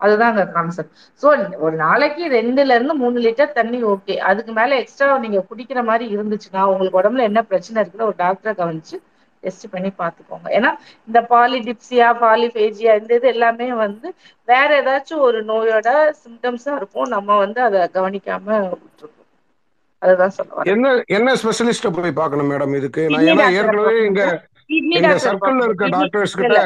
அதுதான் 0.00 0.30
அங்க 0.32 0.44
கான்செப்ட் 0.56 0.92
ஸோ 1.22 1.28
ஒரு 1.66 1.74
நாளைக்கு 1.84 2.24
ரெண்டுல 2.36 2.76
இருந்து 2.76 2.94
மூணு 3.02 3.18
லிட்டர் 3.26 3.56
தண்ணி 3.58 3.80
ஓகே 3.92 4.16
அதுக்கு 4.30 4.52
மேல 4.52 4.78
எக்ஸ்ட்ரா 4.82 5.18
நீங்க 5.26 5.40
குடிக்கிற 5.50 5.82
மாதிரி 5.90 6.06
இருந்துச்சுன்னா 6.16 6.64
உங்களுக்கு 6.72 7.00
உடம்புல 7.02 7.28
என்ன 7.30 7.42
பிரச்சனை 7.50 7.78
இருக்குன்னு 7.82 8.10
ஒரு 8.10 8.18
டாக்டரை 8.24 8.54
கவனிச்சு 8.62 8.98
டெஸ்ட் 9.42 9.66
பண்ணி 9.72 9.90
பார்த்துக்கோங்க. 10.00 10.48
ஏன்னா 10.56 10.70
இந்த 11.08 11.18
பாலிடிப்சியா 11.30 12.08
பாலிபேஜியா 12.24 12.92
இந்த 13.00 13.12
இது 13.18 13.28
எல்லாமே 13.34 13.68
வந்து 13.84 14.08
வேற 14.48 14.68
ஏதாச்சும் 14.80 15.24
ஒரு 15.28 15.38
நோயோட 15.50 15.88
சிம்டம்ஸா 16.22 16.72
இருக்கும். 16.80 17.08
நம்ம 17.16 17.38
வந்து 17.44 17.60
அதை 17.68 17.80
கவனிக்காம 17.96 18.46
விட்டுருக்கோம் 18.72 19.16
அதுதான் 20.02 20.34
சொல்ல 20.36 20.50
வரேன். 20.56 20.70
என்ன 20.74 20.86
என்ன 21.16 21.34
ஸ்பெஷலிஸ்ட 21.40 21.90
போய் 21.96 22.18
பார்க்கணும் 22.20 22.50
மேடம் 22.52 22.76
இதுக்கு? 22.80 23.02
நான் 23.14 23.28
ஏன்னா 23.32 23.46
ஏற்கனவே 23.58 23.96
இங்க 24.10 24.22
கிட்னி 24.70 24.98
டாக்டர் 25.04 25.38
கிட்னி 25.80 26.06
கிட்ட 26.14 26.60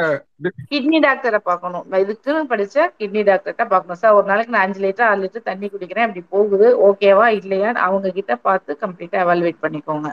கிட்னி 0.72 0.98
டாக்டரை 1.06 1.40
பார்க்கணும். 1.50 1.84
இதுக்குன்னு 2.02 2.50
படிச்ச 2.52 2.86
கிட்னி 3.00 3.22
டாக்டர்கிட்ட 3.30 3.64
பார்க்கணும். 3.72 4.00
சார் 4.02 4.16
ஒரு 4.18 4.26
நாளைக்கு 4.30 4.54
நான் 4.54 4.66
அஞ்சு 4.66 4.82
லிட்டர் 4.84 5.08
ஆறு 5.10 5.22
லிட்டர் 5.24 5.48
தண்ணி 5.50 5.66
குடிக்கிறேன். 5.74 6.06
இப்படி 6.08 6.24
போகுது. 6.34 6.68
ஓகேவா 6.88 7.26
இல்லையான்னு 7.40 7.84
அவங்க 7.88 8.12
கிட்ட 8.18 8.34
பார்த்து 8.48 8.78
கம்ப்ளீட்டா 8.84 9.18
எவாலுவேட் 9.24 9.62
பண்ணிக்கோங்க. 9.64 10.10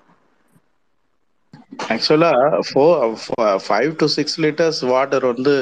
ஆக்சுவலா 1.94 2.32
four 2.68 3.60
five 3.66 3.92
to 4.02 4.08
six 4.16 4.38
litres 4.46 4.82
water 4.94 5.26
வந்து 5.32 5.56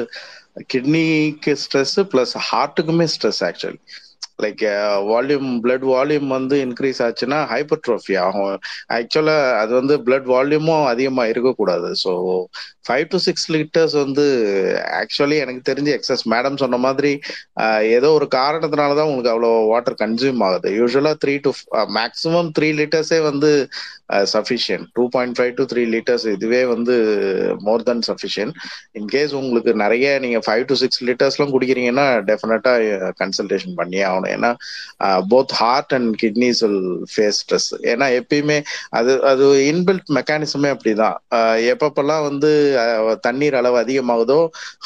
கிட்னிக்கு 0.72 1.52
stress 1.62 1.98
plus 2.12 2.34
ஹார்ட்டுக்குமே 2.48 3.06
stress 3.14 3.42
actually 3.48 3.80
like 4.44 4.64
volume 5.10 5.50
blood 5.64 5.86
volume 5.92 6.28
வந்து 6.36 6.56
இன்க்ரீஸ் 6.66 7.00
ஆச்சுன்னா 7.06 7.38
ஹைப்பர்ட்ரோஃபி 7.52 8.16
ஆகும். 8.26 8.56
ஆக்சுவலா 8.92 9.36
அது 9.62 9.72
வந்து 9.74 9.96
பிளட் 10.06 10.28
வால்யூமும் 10.34 10.84
அதிகமா 10.84 11.24
இருக்கக்கூடாது. 11.32 11.90
So 12.04 12.12
five 12.88 13.06
to 13.12 13.18
six 13.18 13.52
litres 13.52 13.94
வந்து 14.02 14.24
ஆக்சுவலி 15.00 15.36
எனக்கு 15.44 15.62
தெரிஞ்சு 15.70 15.90
எக்ஸஸ் 15.96 16.24
மேடம் 16.32 16.60
சொன்ன 16.62 16.76
மாதிரி 16.76 17.20
ஏதோ 17.96 18.12
ஒரு 18.12 18.28
காரணத்தினால 18.30 18.96
தான் 18.98 19.08
உங்களுக்கு 19.10 19.32
அவ்வளோ 19.34 19.50
வாட்டர் 19.72 20.00
கன்சியூம் 20.02 20.42
ஆகுது. 20.46 20.68
யூஸ்வலாக 20.80 21.16
த்ரீ 21.24 21.34
டு 21.46 21.52
மேக்ஸிமம் 21.98 22.50
த்ரீ 22.58 22.70
லிட்டர்ஸே 22.80 23.20
வந்து 23.30 23.68
sufficient 24.34 24.86
two 24.94 25.08
point 25.08 25.36
five 25.38 25.52
to 25.58 25.64
three 25.64 25.82
litres 25.94 26.26
இதுவே 26.26 26.64
வந்து 26.64 26.94
more 27.60 27.82
then 27.82 28.02
sufficient 28.08 28.54
in case 29.00 29.32
உங்களுக்கு 29.32 29.74
நிறைய 29.74 30.18
நீங்கள் 30.18 30.44
ஃபைவ் 30.46 30.64
டு 30.70 30.74
சிக்ஸ் 30.74 31.04
லிட்டர்ஸ்லாம் 31.04 31.52
குடிக்கிறீங்கன்னா 31.54 32.06
டெஃபினட்டாக 32.30 33.12
கன்சல்டேஷன் 33.22 33.74
பண்ணியே 33.74 34.02
ஆகணும். 34.02 34.32
ஏன்னா 34.36 34.50
both 35.32 35.54
heart 35.60 35.94
and 35.98 36.14
kidneys 36.22 36.62
will 36.64 36.82
face 37.14 37.38
stress 37.42 37.70
ஏன்னா 37.92 38.08
எப்பயுமே 38.20 38.58
அது 39.00 39.12
அது 39.32 39.44
இன்பில்ட் 39.72 40.10
மெக்கானிசமே 40.18 40.68
அப்படிதான். 40.74 40.98
தான் 41.00 41.18
எப்பப்பெல்லாம் 41.72 42.22
வந்து 42.28 42.50
தண்ணீர் 43.26 43.56
அளவு 43.60 43.76
அதிகமாகுதோ 43.82 44.38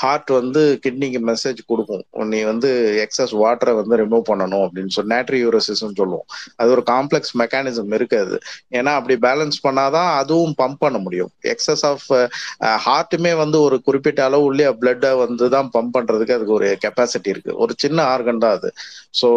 ஹார்ட் 0.02 0.30
வந்து 0.38 0.62
கிட்னிக்கு 0.84 1.20
மெசேஜ் 1.30 1.60
கொடுக்கும். 1.70 2.02
நீ 2.32 2.40
வந்து 2.50 2.70
எக்ஸஸ் 3.04 3.34
வாட்டரை 3.42 3.74
வந்து 3.80 3.98
ரிமூவ் 4.02 4.24
பண்ணணும் 4.30 4.64
அப்படின்னு 4.66 4.94
சொல்லி 4.96 5.12
நேட்ரி 5.14 5.40
யூரோசிஸ்ன்னு 5.44 5.98
சொல்லுவோம். 6.00 6.26
அது 6.60 6.70
ஒரு 6.76 6.84
காம்ப்ளெக்ஸ் 6.92 7.34
மெக்கானிசம் 7.42 7.94
இருக்காது 7.98 8.36
ஏன்னா 8.78 8.92
அப்படி 9.00 9.16
பேலன்ஸ் 9.26 9.58
பண்ணாதான் 9.66 10.10
அதுவும் 10.20 10.54
பம்ப் 10.62 10.82
பண்ண 10.84 10.98
முடியும். 11.06 11.32
எக்ஸஸ் 11.54 11.84
ஆஃப் 11.92 12.06
ஹார்ட்டுமே 12.86 13.32
வந்து 13.42 13.60
ஒரு 13.66 13.78
குறிப்பிட்ட 13.88 14.22
அளவு 14.28 14.48
உள்ளே 14.50 14.68
பிளட்டை 14.82 15.12
வந்து 15.24 15.44
தான் 15.56 15.68
பம்ப் 15.76 15.94
பண்றதுக்கு 15.96 16.36
அதுக்கு 16.36 16.56
ஒரு 16.58 16.68
கெப்பாசிட்டி 16.84 17.30
இருக்கு. 17.34 17.52
ஒரு 17.64 17.72
சின்ன 17.84 17.98
ஆர்கன் 18.14 18.42
தான் 18.44 18.56
அது. 18.58 18.70
ஸோ 19.20 19.28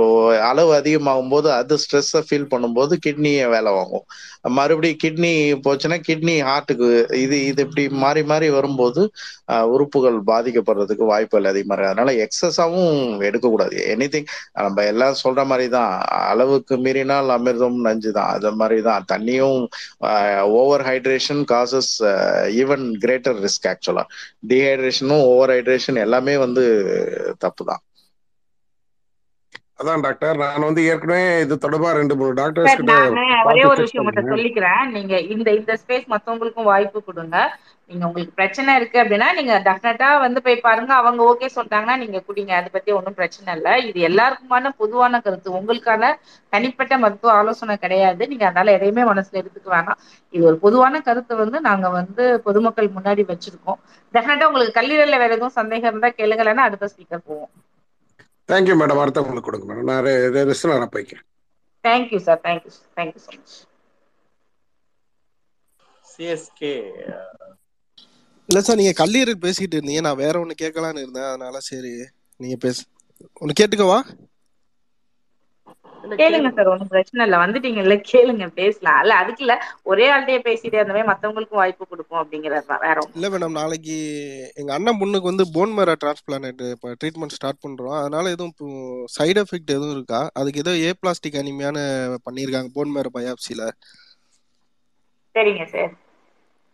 அளவு 0.50 0.72
அதிகமாகும் 0.80 1.32
போது 1.34 1.48
அது 1.60 1.74
ஸ்ட்ரெஸ்ஸை 1.84 2.22
ஃபீல் 2.28 2.52
பண்ணும்போது 2.54 2.94
கிட்னியை 3.06 3.46
வேலை 3.56 3.72
வாங்கும். 3.80 4.06
மறுபடியும் 4.58 5.00
கிட்னி 5.04 5.32
போச்சுன்னா 5.66 5.98
கிட்னி 6.08 6.36
ஹார்ட்டுக்கு 6.50 6.88
இது 7.24 7.38
இது 7.50 7.62
இப்படி 7.66 7.84
மாறி 8.04 8.22
மாறி 8.32 8.37
மாதிரி 8.38 8.50
வரும்போது 8.58 9.02
உறுப்புகள் 9.74 10.18
பாதிக்கப்படுறதுக்கு 10.30 11.06
வாய்ப்புகள் 11.12 11.50
அதிகமாக 11.52 11.76
இருக்கு. 11.78 11.92
அதனால 11.92 12.14
எக்ஸஸாவும் 12.26 12.94
எடுக்கக்கூடாது. 13.30 13.76
எனி 13.94 14.08
திங் 14.14 14.28
நம்ம 14.66 14.86
எல்லாம் 14.92 15.18
சொல்ற 15.24 15.42
மாதிரி 15.52 15.68
தான் 15.78 15.92
அளவுக்கு 16.32 16.76
மீறினால் 16.86 17.30
அமிர்தம் 17.38 17.80
நஞ்சு 17.88 18.12
தான் 18.20 18.32
அது 18.36 18.52
மாதிரி 18.62 18.80
தான் 18.90 19.08
தண்ணியும் 19.14 19.60
over 20.60 20.86
hydration 20.90 21.44
causes 21.54 21.94
even 22.62 22.86
greater 23.06 23.40
risk 23.46 23.70
ஆக்சுவலா 23.74 24.06
டீஹைட்ரேஷனும் 24.52 25.26
ஓவர் 25.32 25.54
ஹைட்ரேஷன் 25.56 26.00
எல்லாமே 26.06 26.36
வந்து 26.46 26.66
தப்பு 27.46 27.64
தான் 27.72 27.84
அதான் 29.82 30.04
டாக்டர். 30.06 30.38
நான் 30.42 30.68
வந்து 30.68 30.84
ஏற்கனவே 30.92 31.26
இது 31.46 31.56
தொடர்பா 31.64 31.90
ரெண்டு 31.98 32.14
மூணு 32.20 32.34
நானு 32.92 33.26
ஒரே 33.50 33.64
ஒரு 33.72 33.82
விஷயம் 33.86 34.06
மட்டும் 34.08 34.32
சொல்லிக்கிறேன். 34.34 34.84
நீங்க 34.96 35.14
இந்த 35.34 35.50
இந்த 35.58 35.74
ஸ்பேஸ் 35.82 36.08
மத்தவங்களுக்கும் 36.14 36.70
வாய்ப்பு 36.70 37.00
கொடுங்க. 37.10 37.38
நீங்க 37.90 38.04
உங்களுக்கு 38.08 38.38
பிரச்சனை 38.40 38.72
இருக்கு 38.80 38.98
அப்படின்னா 39.02 39.28
நீங்க 39.38 39.54
டெஃபினட்டா 39.68 40.08
வந்து 40.24 40.40
போய் 40.46 40.58
பாருங்க. 40.66 40.92
அவங்க 41.02 41.22
ஓகே 41.32 41.50
சொல்லிட்டாங்கன்னா 41.56 41.98
நீங்க 42.04 42.18
குடிங்க. 42.30 42.54
அதை 42.60 42.70
பத்தி 42.74 42.92
ஒன்றும் 42.98 43.18
பிரச்சனை 43.20 43.56
இல்லை. 43.58 43.74
இது 43.90 44.00
எல்லாருக்குமான 44.10 44.72
பொதுவான 44.82 45.22
கருத்து. 45.28 45.56
உங்களுக்கான 45.60 46.12
தனிப்பட்ட 46.56 46.98
மருத்துவ 47.04 47.34
ஆலோசனை 47.42 47.78
கிடையாது. 47.86 48.28
நீங்க 48.34 48.46
அதனால 48.50 48.76
எதையுமே 48.80 49.06
மனசுல 49.12 49.42
எடுத்துக்க 49.44 49.70
வேணாம். 49.78 50.02
இது 50.34 50.44
ஒரு 50.52 50.60
பொதுவான 50.66 51.02
கருத்தை 51.10 51.38
வந்து 51.44 51.62
நாங்க 51.70 51.90
வந்து 52.00 52.26
பொதுமக்கள் 52.50 52.96
முன்னாடி 52.98 53.26
வச்சிருக்கோம். 53.32 53.80
டெஃபினட்டா 54.14 54.50
உங்களுக்கு 54.52 54.80
கல்லீரல்ல 54.80 55.22
வேற 55.26 55.32
எதுவும் 55.40 55.58
சந்தேகம் 55.62 55.92
இருந்தா 55.94 56.12
கேளுங்க 56.20 56.44
இல்லைன்னா 56.46 56.68
அடுத்த 56.70 56.92
ஸ்பீக்கர் 56.94 57.28
போவோம். 57.30 57.52
தேங்க்யூ 58.50 58.76
மேடம் 58.82 59.02
அடுத்தவங்களுக்கு 59.04 59.48
கொடுங்க 59.48 59.68
மேடம் 59.70 59.90
நான் 59.92 60.06
ரெஸ்ட் 60.52 60.72
நான் 60.74 60.94
போய்க்கிறேன். 60.96 61.26
Thank you 61.84 62.20
sir 62.28 62.42
thank you 62.46 62.72
thank you 62.98 63.22
so 63.26 63.32
much 63.38 63.56
CSK 66.12 66.74
இல்ல 68.50 68.60
சார் 68.66 68.80
நீங்க 68.80 68.94
கல்லீரல் 69.00 69.44
பேசிட்டு 69.46 69.76
இருந்தீங்க. 69.78 70.02
நான் 70.06 70.22
வேற 70.24 70.36
ஒண்ணு 70.44 70.54
கேட்கலான்னு 70.62 71.04
இருந்தேன். 71.04 71.30
அதனால 71.32 71.60
சரி 71.70 71.92
நீங்க 72.40 72.58
பேச 72.66 72.78
ஒண்ணு 73.42 73.60
கேட்டுக்கவா? 73.60 74.00
கேளுங்க 76.20 76.50
சார் 76.56 76.72
ஒன்றும் 76.72 76.92
பிரச்சனை 76.92 77.26
இல்லை. 77.26 77.38
வந்துட்டீங்கல்ல 77.44 77.96
கேளுங்க 78.12 78.48
பேசலாம். 78.60 79.00
இல்ல 79.04 79.14
அதுக்கு 79.16 79.44
இல்ல. 79.46 79.56
ஒரே 79.84 80.06
ஆள்கிட்டயே 80.14 80.42
பேசிட்டே 80.48 80.80
இருந்தவே 80.80 81.04
மத்தவங்களுக்கும் 81.10 81.62
வாய்ப்பு 81.62 81.86
கொடுப்போம் 81.86 82.22
அப்படிங்கிறது 82.22 82.56
வேற 82.86 82.98
இல்ல 83.10 83.28
மேடம் 83.30 83.58
நாளைக்கு 83.58 83.96
எங்க 84.62 84.72
அண்ணன் 84.74 85.00
பொண்ணுக்கு 85.00 85.32
வந்து 85.32 85.46
போன் 85.56 85.74
மேரா 85.78 85.94
டிரான்ஸ்பிளான்ட் 86.02 86.64
இப்போ 86.68 86.90
ட்ரீட்மெண்ட் 87.02 87.36
ஸ்டார்ட் 87.38 87.64
பண்றோம். 87.66 87.96
அதனால 88.02 88.26
எதுவும் 88.36 88.54
இப்போ 88.54 88.68
சைடு 89.18 89.40
எஃபெக்ட் 89.44 89.76
எதுவும் 89.78 89.96
இருக்கா? 89.98 90.22
அதுக்கு 90.40 90.64
ஏதோ 90.66 90.74
ஏ 90.80 90.92
பிளாஸ்டிக் 91.02 91.40
அனிமியான்னு 91.42 91.84
பண்ணியிருக்காங்க 92.28 92.72
போன் 92.78 92.94
மேரோ 92.96 93.12
பயாப்சில 93.18 93.64
சரிங்க 95.36 95.66
சார். 95.74 95.94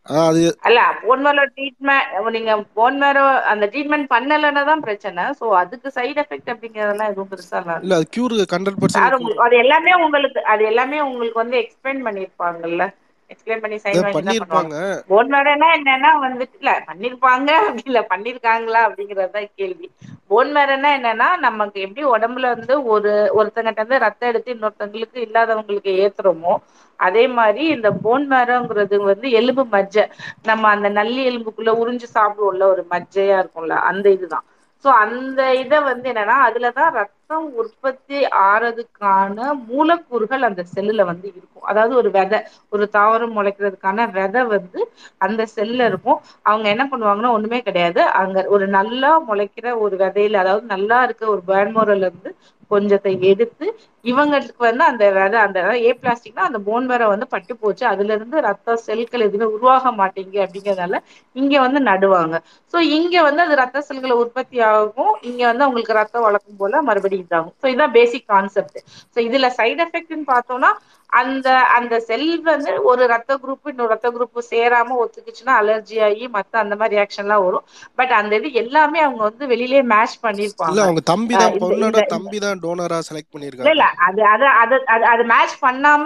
அது 0.06 0.40
அல்ல 0.68 0.80
போன் 1.04 1.22
மேரோ 1.26 1.44
ட்ரீட்மெண்ட் 1.56 2.32
நீங்க 2.36 2.54
போன் 2.78 2.98
மேரோ 3.02 3.22
அந்த 3.52 3.66
ட்ரீட்மெண்ட் 3.74 4.08
பண்ணலைன்னா 4.14 4.64
தான் 4.70 4.84
பிரச்சனை. 4.88 5.24
சோ 5.40 5.46
அதுக்கு 5.62 5.90
சைடு 5.98 6.20
எஃபெக்ட் 6.24 6.52
அப்படிங்கறதெல்லாம் 6.54 7.12
எதுவும் 7.12 7.30
பெருசா 7.32 7.60
இல்ல. 7.84 7.96
அது 8.00 8.08
கியூர் 8.16 8.36
ஹண்ட்ரட் 8.56 8.76
சார் 8.76 8.84
பர்சன்ட் 8.84 9.16
உங்களுக்கு 9.20 9.46
அது 9.46 9.56
எல்லாமே 9.64 9.94
உங்களுக்கு 10.06 10.44
அது 10.54 10.66
எல்லாமே 10.72 11.00
உங்களுக்கு 11.08 11.42
வந்து 11.44 11.58
எக்ஸ்பிளைன் 11.64 12.04
பண்ணிருப்பாங்கல்ல. 12.08 12.86
எக்ஸ்பிளைன் 13.30 13.64
பண்ணி 13.64 13.78
சைன் 13.84 13.96
வாங்கி 13.98 14.04
தான் 14.04 14.42
பண்ணுவாங்க. 14.44 14.76
பண்ணியிருப்பாங்க 14.76 15.06
போன் 15.12 15.32
மேரோனா 15.34 15.70
என்னன்னா 15.78 16.12
வந்துட்டு 16.26 16.58
இல்ல 16.62 16.72
பண்ணிருப்பாங்க 16.90 17.50
அப்படி 17.62 17.90
இல்ல 17.92 18.02
பண்ணிருக்காங்களா 18.12 18.82
அப்படிங்கறது 18.88 19.36
தான் 19.38 19.50
கேள்வி. 19.62 19.88
போன் 20.34 20.52
என்னன்னா 20.92 21.28
நமக்கு 21.40 21.78
எப்படி 21.86 22.04
உடம்புல 22.14 22.52
இருந்து 22.52 22.76
ஒரு 22.94 23.12
ஒருத்தங்கிட்ட 23.38 23.82
இருந்து 23.82 24.04
ரத்தம் 24.06 24.30
எடுத்து 24.30 24.54
இன்னொருத்தங்களுக்கு 24.54 25.20
இல்லாதவங்களுக்கு 25.26 25.94
ஏத்துறோமோ 26.04 26.54
அதே 27.00 27.24
மாதிரி 27.38 27.64
இந்த 27.76 27.90
போன் 28.04 28.26
மேரோங்கிறது 28.30 28.96
வந்து 29.04 29.28
எலும்பு 29.40 29.64
மஜ்ஜை. 29.72 30.04
நம்ம 30.44 30.70
அந்த 30.70 30.90
நல்லி 31.00 31.22
எலும்புக்குள்ள 31.30 31.72
உறிஞ்சு 31.82 32.08
சாப்பிடுவோம்ல 32.16 32.68
ஒரு 32.74 32.84
மஜ்ஜையா 32.92 33.38
இருக்கும்ல 33.42 33.78
அந்த 33.90 34.06
இதுதான். 34.16 34.46
சோ 34.86 34.90
அந்த 35.04 35.42
இத 35.62 35.74
வந்து 35.84 36.08
என்னன்னா 36.12 36.38
அதுலதான் 36.48 36.96
ரத்தம் 37.30 37.46
உற்பத்தி 37.58 38.18
ஆறதுக்கான 38.44 39.38
மூலக்கூறுகள் 39.68 40.48
அந்த 40.48 40.62
செல்லுல 40.72 41.04
வந்து 41.06 41.28
இருக்கும். 41.32 41.66
அதாவது 41.70 41.94
ஒரு 41.96 42.10
விதை 42.12 42.40
ஒரு 42.72 42.86
தாவரம் 42.96 43.36
முளைக்கிறதுக்கான 43.38 44.06
விதை 44.16 44.42
வந்து 44.50 44.82
அந்த 45.22 45.42
செல்ல 45.54 45.88
இருக்கும். 45.90 46.20
அவங்க 46.46 46.68
என்ன 46.74 46.86
பண்ணுவாங்கன்னா 46.92 47.34
ஒண்ணுமே 47.38 47.60
கிடையாது. 47.62 47.92
அங்க 48.22 48.46
ஒரு 48.56 48.68
நல்லா 48.78 49.12
முளைக்கிற 49.30 49.52
ஒரு 49.84 49.98
விதையில 50.04 50.42
அதாவது 50.44 50.66
நல்லா 50.76 51.00
இருக்க 51.06 51.24
ஒரு 51.28 51.44
பேன்மோரல்ல 51.48 52.10
இருந்து 52.10 52.32
கொஞ்சத்தை 52.72 53.12
எடுத்து 53.30 53.66
இவங்களுக்கு 54.06 54.62
வந்து 54.62 54.84
அந்த 54.86 55.04
விதை 55.16 55.38
அந்த 55.42 55.58
ஏ 55.82 55.92
பிளாஸ்டிக்னா 56.00 56.44
அந்த 56.46 56.60
போன் 56.66 56.86
வேற 56.88 57.04
வந்து 57.12 57.26
பட்டு 57.34 57.54
போச்சு. 57.58 57.84
அதுல 57.92 58.16
இருந்து 58.18 58.38
ரத்த 58.48 58.76
செல்கள் 58.86 59.26
எதுவுமே 59.28 59.48
உருவாக 59.56 59.92
மாட்டேங்குது 60.00 60.44
அப்படிங்கறதுனால 60.46 61.00
இங்க 61.36 61.54
வந்து 61.66 61.82
நடுவாங்க. 61.90 62.36
சோ 62.74 62.80
இங்க 62.98 63.16
வந்து 63.28 63.44
அது 63.46 63.56
ரத்த 63.62 63.84
செல்களை 63.88 64.16
உற்பத்தி 64.24 64.58
ஆகும். 64.72 64.92
இங்க 65.30 65.42
வந்து 65.50 65.66
அவங்களுக்கு 65.66 66.00
ரத்தம் 66.00 66.26
வளர்க்கும் 66.28 66.58
போல 66.58 66.82
மறுபடியும் 66.84 67.23
இதாகும். 67.24 67.56
சோ 67.58 67.68
இதுதான் 67.68 67.96
பேசிக் 67.98 68.28
கான்செப்ட் 68.28 68.80
சோ 69.14 69.28
இதுல 69.28 69.48
சைடு 69.58 69.82
எஃபெக்ட்னு 69.86 70.26
பார்த்தோம்னா 70.30 70.72
அந்த 71.10 71.48
அந்த 71.78 71.96
செல் 72.08 72.22
வந்து 72.46 72.72
ஒரு 72.90 73.04
ரத்த 73.14 73.34
குரூப் 73.42 73.70
இன்னொரு 73.72 73.92
ரத்த 73.94 74.10
குரூப் 74.14 74.32
சேராம 74.48 74.98
ஒத்துக்குச்சுன்னா 75.02 75.56
அலர்ஜி 75.62 75.98
ஆகி 76.08 76.26
மத்த 76.36 76.62
அந்த 76.64 76.76
மாதிரி 76.76 76.96
ரியாக்ஷன் 76.96 77.26
எல்லாம் 77.26 77.44
வரும். 77.46 77.66
பட் 78.00 78.14
அந்த 78.20 78.34
இது 78.40 78.50
எல்லாமே 78.64 79.02
அவங்க 79.06 79.22
வந்து 79.30 79.46
வெளியிலேயே 79.52 79.84
மேட்ச் 79.94 80.18
இல்ல 80.66 80.80
பண்ணிருப்பாங்க 80.80 80.84
அவங்க 80.84 81.02
தம்பி 81.12 81.36
தான் 81.38 81.58
பொண்ணோட 81.62 81.98
தம்பி 82.14 82.40
தான் 82.40 82.62
டோனரா 82.64 83.00
செலக்ட் 83.08 83.34
இல்ல 83.58 83.70
பண்ணியிருக்காங்க. 83.70 83.74
இல்ல 83.74 83.86
அது 84.08 84.22
அது 84.32 84.46
அது 84.56 84.76
அது 85.12 85.24
மேட்ச் 85.32 85.56
பண்ணாம 85.64 86.06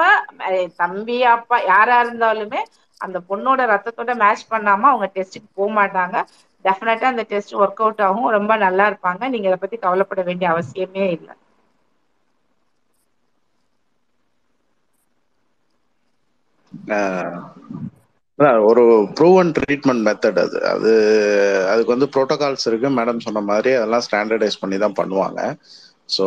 தம்பி 0.81 1.17
அப்பா 1.35 1.57
யாரா 1.69 1.97
இருந்தாலுமே 2.05 2.61
அந்த 3.01 3.17
பொண்ணோட 3.29 3.61
ரத்தத்தோட 3.71 4.11
மேட்ச் 4.21 4.43
பண்ணாம 4.47 4.87
அவங்க 4.91 5.07
டெஸ்ட்டுக்கு 5.15 5.49
போக 5.53 5.69
மாட்டாங்க. 5.77 6.17
டெஃபினட்டா 6.65 7.07
அந்த 7.07 7.23
டெஸ்ட் 7.29 7.53
ஒர்க் 7.57 7.81
அவுட் 7.83 8.01
ஆகும். 8.01 8.29
ரொம்ப 8.37 8.55
நல்லா 8.57 8.85
இருப்பாங்க. 8.89 9.23
நீங்க 9.33 9.49
இதை 9.49 9.59
பத்தி 9.59 9.79
கவலைப்பட 9.79 10.23
வேண்டிய 10.23 10.49
அவசியமே 10.53 11.05
இல்லை. 11.15 11.33
ஆஹ் 16.93 17.37
ஒரு 18.67 18.83
ப்ரூவன் 19.17 19.51
ட்ரீட்மெண்ட் 19.55 20.05
மெத்தட் 20.07 20.39
அது. 20.43 20.57
அது 20.73 20.91
அதுக்கு 21.71 21.93
வந்து 21.95 22.09
ப்ரோட்டோகால்ஸ் 22.13 22.67
இருக்கு. 22.69 22.89
மேடம் 22.97 23.25
சொன்ன 23.25 23.43
மாதிரி 23.47 23.71
அதெல்லாம் 23.75 24.05
ஸ்டாண்டர்டைஸ் 24.07 24.61
பண்ணி 24.61 24.77
தான் 24.77 24.97
பண்ணுவாங்க. 24.99 25.39
ஸோ 26.09 26.25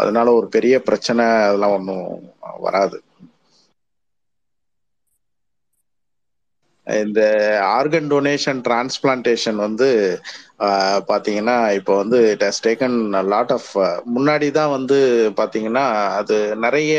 அதனால 0.00 0.28
ஒரு 0.38 0.46
பெரிய 0.50 0.74
பிரச்சனை 0.88 1.24
அதெல்லாம் 1.42 1.76
ஒன்றும் 1.78 2.06
வராது. 2.64 2.96
இந்த 6.86 7.20
ஆர்கன் 7.64 8.08
டொனேஷன் 8.10 8.60
டிரான்ஸ்பிளான்டேஷன் 8.60 9.54
வந்து 9.56 9.88
பார்த்தீங்கன்னா 11.08 11.72
இப்போ 11.74 11.96
வந்து 11.96 12.30
it 12.30 12.42
has 12.42 12.62
taken 12.64 12.96
lot 13.24 13.52
of 13.52 13.70
முன்னாடி 14.16 14.50
தான் 14.50 14.70
வந்து 14.70 14.98
பார்த்தீங்கன்னா 15.36 15.84
அது 16.16 16.56
நிறைய 16.56 16.96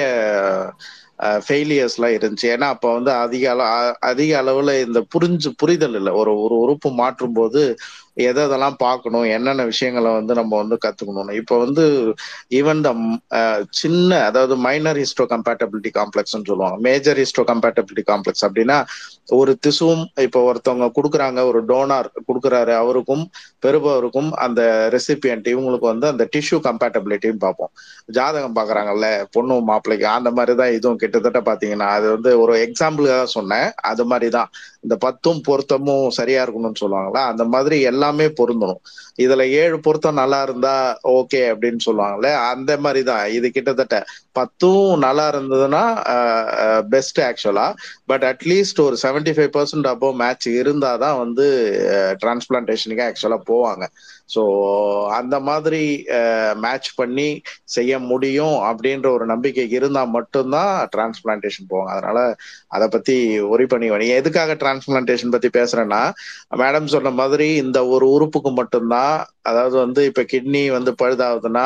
ஃபெயிலியர்ஸ்லாம் 1.47 2.15
இருந்துச்சு. 2.17 2.45
ஏன்னா 2.45 2.67
அப்போ 2.73 2.93
வந்து 2.93 3.11
அதிக 3.11 3.51
அளவு 3.51 3.69
அ- 3.69 3.97
அதிக 3.99 4.37
அளவில் 4.37 4.85
இந்த 4.87 5.03
புரிஞ்சு 5.13 5.49
புரிதல் 5.57 5.93
இல்லை. 5.93 6.13
ஒரு 6.13 6.41
ஒரு 6.41 6.55
உறுப்பு 6.57 6.91
மாற்றும் 6.91 7.33
போது 7.33 7.61
எதை 8.17 8.41
எதெல்லாம் 8.47 8.75
பார்க்கணும் 8.85 9.27
என்னென்ன 9.35 9.61
விஷயங்களை 9.71 10.09
வந்து 10.17 10.33
நம்ம 10.39 10.57
வந்து 10.61 10.75
கத்துக்கணும்னு. 10.85 11.33
இப்போ 11.41 11.55
வந்து 11.63 11.83
ஈவன் 12.59 12.81
த 12.87 12.89
சின்ன 13.81 14.19
அதாவது 14.29 14.55
மைனர் 14.65 14.99
ஹிஸ்டோ 15.03 15.25
கம்பேட்டபிலிட்டி 15.33 15.91
காம்ப்ளெக்ஸ்னு 15.99 16.49
சொல்லுவாங்க. 16.51 16.77
மேஜர் 16.87 17.21
ஹிஸ்டோ 17.23 17.45
கம்பேட்டபிலிட்டி 17.51 18.05
காம்ப்ளெக்ஸ் 18.11 18.45
அப்படின்னா 18.47 18.77
ஒரு 19.39 19.51
திசுவும் 19.65 20.03
இப்போ 20.25 20.39
ஒருத்தவங்க 20.49 20.87
கொடுக்குறாங்க 20.97 21.39
ஒரு 21.49 21.59
டோனார் 21.71 22.09
கொடுக்குறாரு 22.29 22.73
அவருக்கும் 22.81 23.23
பெறுபவருக்கும் 23.65 24.29
அந்த 24.45 24.61
ரெசிபியன்ட் 24.95 25.47
இவங்களுக்கு 25.53 25.87
வந்து 25.93 26.07
அந்த 26.13 26.23
டிஷ்யூ 26.35 26.59
கம்பேட்டபிலிட்டியும் 26.69 27.43
பார்ப்போம். 27.45 27.71
ஜாதகம் 28.17 28.57
பார்க்குறாங்கல்ல 28.59 29.07
பொண்ணு 29.35 29.57
மாப்பிள்ளைக்கு 29.71 30.07
அந்த 30.17 30.31
மாதிரி 30.37 30.55
தான் 30.61 30.75
இதுவும் 30.77 31.01
கிட்டத்தட்ட 31.03 31.41
பார்த்தீங்கன்னா 31.49 31.89
அது 31.97 32.07
வந்து 32.15 32.31
ஒரு 32.43 32.55
எக்ஸாம்பிளுக்காக 32.67 33.19
தான் 33.23 33.35
சொன்னேன். 33.37 33.67
அது 33.91 34.05
மாதிரி 34.11 34.29
தான் 34.37 34.49
இந்த 34.83 34.95
பத்தும் 35.05 35.39
பொருத்தமும் 35.47 36.07
சரியா 36.17 36.39
இருக்கணும்னு 36.45 36.81
சொல்லுவாங்களா? 36.83 37.21
அந்த 37.31 37.43
மாதிரி 37.53 37.77
எல்லாமே 37.91 38.27
பொருந்தணும். 38.39 38.81
இதுல 39.23 39.43
ஏழு 39.61 39.77
பொருத்தம் 39.79 40.19
நல்லா 40.21 40.39
இருந்தா 40.41 40.73
ஓகே 41.17 41.41
அப்படின்னு 41.53 41.81
சொல்லுவாங்கல்ல 41.85 42.29
அந்த 42.51 42.71
மாதிரி 42.77 43.01
தான் 43.03 43.23
இது 43.37 43.47
கிட்டத்தட்ட 43.51 43.97
பத்தும் 44.31 44.93
நல்லா 44.97 45.25
இருந்ததுன்னா 45.33 45.83
பெஸ்ட் 46.93 47.19
ஆக்சுவலா 47.21 47.67
பட் 48.05 48.25
அட்லீஸ்ட் 48.31 48.81
ஒரு 48.85 48.97
seventy 49.03 49.33
five 49.37 49.51
percent 49.57 49.89
above 49.93 50.15
match 50.23 50.47
இருந்தாதான் 50.61 51.17
வந்து 51.23 51.45
டிரான்ஸ்பிளான்டேஷனுக்கு 52.23 53.05
ஆக்சுவலா 53.07 53.39
போவாங்க. 53.51 53.85
ஸோ 54.29 54.41
அந்த 55.17 55.35
மாதிரி 55.41 55.81
மேட்ச் 56.61 56.89
பண்ணி 56.95 57.27
செய்ய 57.67 57.99
முடியும் 58.03 58.57
அப்படின்ற 58.69 59.07
ஒரு 59.09 59.25
நம்பிக்கை 59.25 59.65
இருந்தா 59.69 60.03
மட்டும்தான் 60.15 60.71
டிரான்ஸ்பிளான்டேஷன் 60.93 61.69
போவாங்க. 61.69 61.91
அதனால 61.93 62.19
அதை 62.69 62.87
பத்தி 62.87 63.15
ஒரி 63.47 63.65
பண்ணி 63.65 63.89
நீங்க 63.95 64.15
எதுக்காக 64.15 64.55
டிரான்ஸ்பிளான்டேஷன் 64.55 65.33
பத்தி 65.35 65.49
பேசுறேன்னா 65.53 66.01
மேடம் 66.57 66.91
சொன்ன 66.95 67.13
மாதிரி 67.13 67.47
இந்த 67.63 67.79
ஒரு 67.87 68.07
உறுப்புக்கு 68.15 68.51
மட்டும்தான் 68.53 69.15
அதாவது 69.45 69.75
வந்து 69.77 70.01
இப்ப 70.09 70.23
கிட்னி 70.31 70.63
வந்து 70.75 70.91
பழுதாகுதுன்னா 71.01 71.65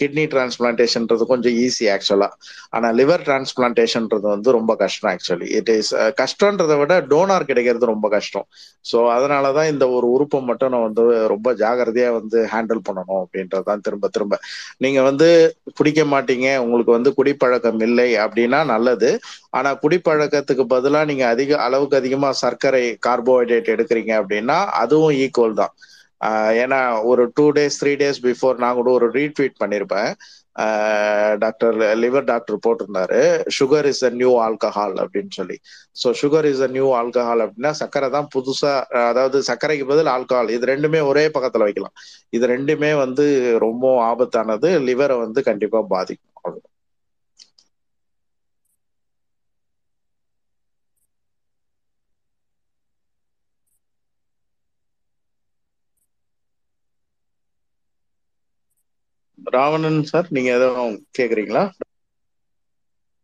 கிட்னி 0.00 0.24
டிரான்ஸ்பிளான்டேஷன்ன்றது 0.32 1.24
கொஞ்சம் 1.32 1.56
ஈஸி 1.64 1.86
ஆக்சுவலா 1.94 2.28
ஆனா 2.70 2.88
லிவர் 3.00 3.24
டிரான்ஸ்பிளான்டேஷன்றது 3.26 4.26
வந்து 4.28 4.50
ரொம்ப 4.58 4.72
கஷ்டம் 4.82 5.10
ஆக்சுவலி 5.12 5.48
இட் 5.58 5.72
இஸ் 5.76 5.90
கஷ்டன்றதை 6.20 6.76
விட 6.80 6.94
டோனார் 7.12 7.48
கிடைக்கிறது 7.50 7.92
ரொம்ப 7.92 8.06
கஷ்டம். 8.08 8.46
ஸோ 8.84 8.98
அதனாலதான் 9.14 9.70
இந்த 9.72 9.84
ஒரு 9.96 10.06
உறுப்பை 10.14 10.40
மட்டும் 10.48 10.72
நான் 10.74 10.86
வந்து 10.86 11.02
ரொம்ப 11.34 11.48
ஜாகிரதையா 11.60 12.08
வந்து 12.18 12.38
ஹேண்டில் 12.52 12.82
பண்ணணும் 12.88 13.20
அப்படின்றதுதான் 13.22 13.84
திரும்ப 13.86 14.08
திரும்ப. 14.08 14.34
நீங்க 14.84 15.00
வந்து 15.02 15.28
குடிக்க 15.78 16.02
மாட்டீங்க 16.12 16.48
உங்களுக்கு 16.64 16.92
வந்து 16.96 17.12
குடிப்பழக்கம் 17.18 17.80
இல்லை 17.88 18.08
அப்படின்னா 18.24 18.60
நல்லது. 18.72 19.10
ஆனா 19.52 19.70
குடிப்பழக்கத்துக்கு 19.82 20.66
பதிலா 20.70 21.00
நீங்க 21.04 21.24
அதிக 21.28 21.58
அளவுக்கு 21.66 22.00
அதிகமா 22.00 22.30
சர்க்கரை 22.42 22.84
கார்போஹைட்ரேட் 23.06 23.72
எடுக்கிறீங்க 23.74 24.12
அப்படின்னா 24.20 24.58
அதுவும் 24.82 25.16
ஈக்குவல் 25.24 25.60
தான். 25.62 25.74
ஏன்னா 26.62 26.78
ஒரு 27.10 27.22
two 27.36 27.46
days 27.58 27.78
three 27.80 27.92
days 28.02 28.20
before 28.28 28.62
நான் 28.64 28.78
கூட 28.80 28.90
ஒரு 28.98 29.06
ரீட்வீட் 29.18 29.60
பண்ணியிருப்பேன் 29.62 30.10
டாக்டர் 31.42 31.76
லிவர் 32.02 32.26
டாக்டர் 32.30 32.58
போட்டிருந்தாரு. 32.64 33.20
Sugar 33.56 33.86
is 33.92 34.02
a 34.08 34.10
new 34.18 34.32
alcohol 34.46 34.94
அப்படின்னு 35.04 35.32
சொல்லி. 35.38 35.56
So 36.02 36.08
sugar 36.22 36.46
is 36.52 36.62
a 36.66 36.70
new 36.76 36.88
alcohol 37.00 37.42
அப்படின்னா 37.46 37.72
சர்க்கரை 37.80 38.08
தான் 38.16 38.28
புதுசா 38.34 38.72
அதாவது 39.10 39.38
சர்க்கரைக்கு 39.50 39.86
பதில் 39.92 40.10
ஆல்கஹால் 40.16 40.52
இது 40.56 40.66
ரெண்டுமே 40.72 41.00
ஒரே 41.10 41.24
பக்கத்துல 41.36 41.66
வைக்கலாம். 41.68 41.96
இது 42.32 42.44
ரெண்டுமே 42.54 42.92
வந்து 43.04 43.26
ரொம்ப 43.66 43.84
ஆபத்தானது. 44.10 44.70
லிவரை 44.90 45.16
வந்து 45.24 45.42
கண்டிப்பா 45.50 45.80
பாதிக்கும். 45.94 46.32
அவ்வளோ 46.40 46.62
ராவணன் 59.54 60.00
சார் 60.10 60.32
நீங்க 60.36 60.50
எதுவும் 60.56 60.96
கேக்குறீங்களா? 61.18 61.64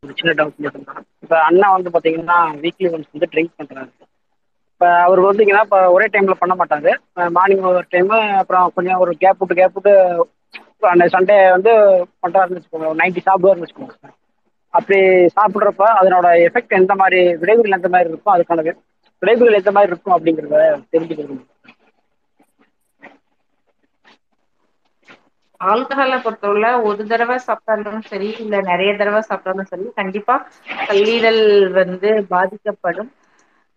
ஒரு 0.03 0.14
சின்ன 0.18 0.33
டவுட் 0.39 0.61
இப்போ 1.24 1.37
அண்ணா 1.49 1.66
வந்து 1.74 1.91
பார்த்தீங்கன்னா 1.95 2.39
வீக்லி 2.62 2.89
ஒன்ஸ் 2.91 3.12
வந்து 3.14 3.31
ட்ரிங்க் 3.33 3.59
பண்ணுறாரு 3.59 3.91
இப்போ 4.70 4.89
அவர் 5.05 5.20
வந்தீங்கன்னா 5.24 5.62
இப்போ 5.66 5.81
ஒரே 5.95 6.07
டைமில் 6.12 6.41
பண்ண 6.41 6.55
மாட்டாரு. 6.57 6.93
மார்னிங் 7.37 7.66
ஒரு 7.70 7.81
டைமு 7.93 8.18
அப்புறம் 8.41 8.72
கொஞ்சம் 8.76 9.03
ஒரு 9.05 9.12
கேப் 9.22 9.41
விட்டு 9.41 9.59
கேப் 9.59 9.76
விட்டு 9.76 9.93
அந்த 10.91 11.07
சண்டே 11.14 11.37
வந்து 11.57 11.72
பண்ணுறாருன்னு 12.22 12.59
வச்சுக்கோங்க. 12.59 12.91
நைன்ட்டி 13.01 13.22
சாப்பிடுவார்னு 13.26 13.64
வச்சுக்கோங்க. 13.64 13.95
சார் 13.97 14.16
அப்படி 14.74 14.99
சாப்பிட்றப்ப 15.37 15.85
அதனோட 16.01 16.26
எஃபெக்ட் 16.47 16.78
எந்த 16.78 16.95
மாதிரி 17.01 17.20
விளைவுகள் 17.43 17.76
எந்த 17.78 17.89
மாதிரி 17.95 18.11
இருக்கும் 18.11 18.35
அதுக்கான 18.35 18.64
விளைவுகள் 19.22 19.59
எந்த 19.59 19.70
மாதிரி 19.76 19.93
இருக்கும் 19.93 20.14
அப்படிங்கிறத 20.16 20.61
தெரிஞ்சுக்கிறது 20.93 21.37
ஆல்கஹாலை 25.61 26.17
பொறுத்தவரை 26.23 26.59
ஒரு 26.89 27.03
தடவை 27.07 27.37
சாப்பிட்டாலும் 27.43 28.07
சரி 28.07 28.29
இல்ல 28.41 28.61
நிறைய 28.69 28.91
தடவை 28.97 29.21
சாப்பிட்டாலும் 29.25 29.71
சரி 29.71 29.87
கண்டிப்பா 29.97 30.37
கல்லீரல் 30.89 31.43
வந்து 31.79 32.03
பாதிக்கப்படும். 32.31 33.11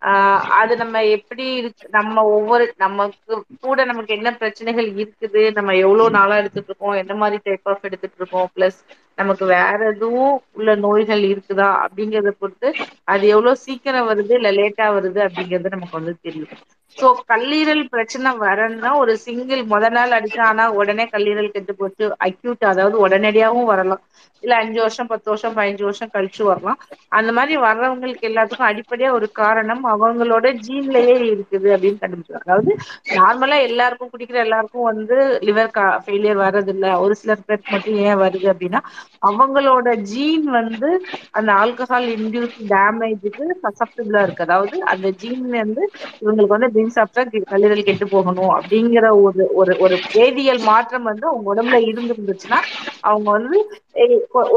ஆஹ் 0.01 0.41
அது 0.57 0.73
நம்ம 0.79 0.97
எப்படி 1.17 1.43
இருக்கு 1.59 1.85
நம்ம 1.95 2.15
ஒவ்வொரு 2.33 2.65
நமக்கு 2.81 3.35
கூட 3.61 3.79
நமக்கு 3.89 4.11
என்ன 4.17 4.29
பிரச்சனைகள் 4.39 4.87
இருக்குது 4.95 5.43
நம்ம 5.57 5.75
எவ்வளவு 5.83 6.15
நாளா 6.17 6.39
எடுத்துட்டு 6.41 6.71
இருக்கோம் 6.71 6.99
என்ன 7.01 7.15
மாதிரி 7.19 7.39
டைப் 7.45 7.69
ஆஃப் 7.71 7.87
எடுத்துட்டு 7.89 8.19
இருக்கோம் 8.19 8.49
பிளஸ் 8.55 8.79
நமக்கு 9.17 9.45
வேற 9.51 9.79
எதுவும் 9.89 10.29
உள்ள 10.51 10.75
நோய்கள் 10.83 11.23
இருக்குதா 11.29 11.69
அப்படிங்கறத 11.83 12.31
பொறுத்து 12.35 12.69
அது 13.07 13.23
எவ்வளவு 13.33 13.61
சீக்கிரம் 13.65 14.09
வருது 14.09 14.33
இல்ல 14.33 14.51
லேட்டா 14.57 14.87
வருது 14.95 15.19
அப்படிங்கறது 15.25 15.75
நமக்கு 15.75 15.99
வந்து 15.99 16.13
தெரியும். 16.19 16.53
சோ 16.97 17.07
கல்லீரல் 17.31 17.83
பிரச்சனை 17.93 18.29
வரணும்னா 18.41 18.89
ஒரு 18.99 19.13
சிங்கிள் 19.23 19.61
முத 19.71 19.85
நாள் 19.91 20.15
அடிச்சா 20.17 20.43
ஆனா 20.49 20.65
உடனே 20.79 21.05
கல்லீரல் 21.13 21.53
கெட்டு 21.53 21.73
போச்சு 21.75 21.97
அக்யூட் 22.25 22.65
அதாவது 22.71 22.97
உடனடியாகவும் 23.05 23.71
வரலாம். 23.71 24.03
இல்ல 24.43 24.53
அஞ்சு 24.61 24.79
வருஷம் 24.81 25.09
பத்து 25.11 25.27
வருஷம் 25.29 25.55
பதினஞ்சு 25.57 25.85
வருஷம் 25.85 26.13
கழிச்சு 26.13 26.43
வரலாம். 26.47 26.79
அந்த 27.17 27.31
மாதிரி 27.37 27.55
வர்றவங்களுக்கு 27.63 28.29
எல்லாத்துக்கும் 28.29 28.69
அடிப்படையா 28.69 29.09
ஒரு 29.17 29.27
காரணம் 29.39 29.83
அவங்களோட 29.93 30.45
ஜீன்லயே 30.65 31.15
இருக்குது 31.29 31.69
அப்படின்னு 31.75 32.01
கண்டுபிடிச்சாங்க 32.01 32.45
அதாவது 32.47 32.73
நார்மலா 33.17 33.57
எல்லாருக்கும் 33.69 34.11
குடிக்கிற 34.13 34.39
எல்லாருக்கும் 34.45 34.89
வந்து 34.91 35.17
லிவர் 35.47 35.71
ஃபெயிலியர் 36.03 36.43
வர்றதில்ல. 36.43 36.71
ஒரு 37.03 37.15
சிலர் 37.19 37.45
பேருக்கு 37.45 37.73
மட்டும் 37.75 37.99
ஏன் 38.05 38.21
வருது 38.23 38.47
அப்படின்னா 38.53 38.81
அவங்களோட 39.21 39.87
ஜீன் 40.09 40.47
வந்து 40.55 40.89
அந்த 41.31 41.49
ஆல்கஹால் 41.59 42.07
இன்டியூஸ் 42.15 42.55
டேமேஜுக்கு 42.71 43.45
சசப்டபிளா 43.63 44.21
இருக்கு. 44.25 44.45
அதாவது 44.47 44.75
அந்த 44.93 45.07
ஜீன் 45.21 45.45
வந்து 45.55 45.83
இவங்களுக்கு 46.21 46.55
வந்து 46.55 46.71
ட்ரிங்க் 46.73 46.95
சாப்பிட்டா 46.97 47.21
கல்லீரல் 47.51 47.87
கெட்டு 47.87 48.07
போகணும் 48.09 48.53
அப்படிங்கிற 48.57 49.05
ஒரு 49.23 49.43
ஒரு 49.53 49.75
ஒரு 49.79 49.95
வேதியியல் 50.15 50.61
மாற்றம் 50.69 51.07
வந்து 51.11 51.25
அவங்க 51.29 51.47
உடம்புல 51.53 51.79
இருந்துருந்துச்சுன்னா 51.89 52.59
அவங்க 53.03 53.27
வந்து 53.31 53.57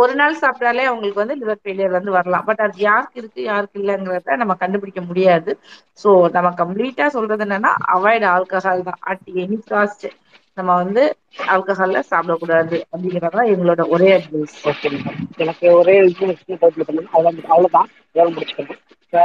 ஒரு 0.01 0.13
நாள் 0.15 0.41
சாப்பிட்டாலே 0.43 0.85
அவங்களுக்கு 0.87 1.23
வந்து 1.23 1.39
லிவர் 1.41 1.61
ஃபெயிலியர் 1.63 1.97
வந்து 1.97 2.17
வரலாம். 2.17 2.47
பட் 2.49 2.63
அது 2.67 2.77
யாருக்கு 2.83 3.21
இருக்கு 3.23 3.41
யாருக்கு 3.45 3.81
இல்லைங்கிறத 3.81 4.37
நம்ம 4.37 4.57
கண்டுபிடிக்க 4.63 5.01
முடியாது. 5.03 5.53
ஸோ 5.99 6.09
நம்ம 6.37 6.53
கம்ப்ளீட்டா 6.61 7.07
சொல்றது 7.17 7.45
என்னன்னா 7.47 7.73
அவாய்ட் 7.95 8.27
ஆல்கஹால் 8.33 8.87
தான். 8.89 9.01
அட் 9.11 9.25
எனி 9.43 9.59
காஸ்ட் 9.67 10.07
நம்ம 10.57 10.71
வந்து 10.75 11.03
ஆல்கஹால்ல 11.55 12.01
சாப்பிடக்கூடாது 12.11 12.77
அப்படிங்கறதான் 12.87 13.51
எங்களோட 13.53 13.83
ஒரே 13.95 14.09
அட்வைஸ் 14.17 14.57
ஓகே 14.71 14.91
மேடம் 14.95 15.19
எனக்கு 15.37 15.67
ஒரே 15.81 15.95
இது 16.01 16.13
சின்ன 16.41 16.59
டவுட் 16.63 16.87
பண்ணுங்க 16.89 17.11
அவ்வளோ 17.15 17.33
அவ்வளோதான் 17.49 17.89
வேலை 18.17 18.29
முடிச்சுக்கணும். 18.33 18.83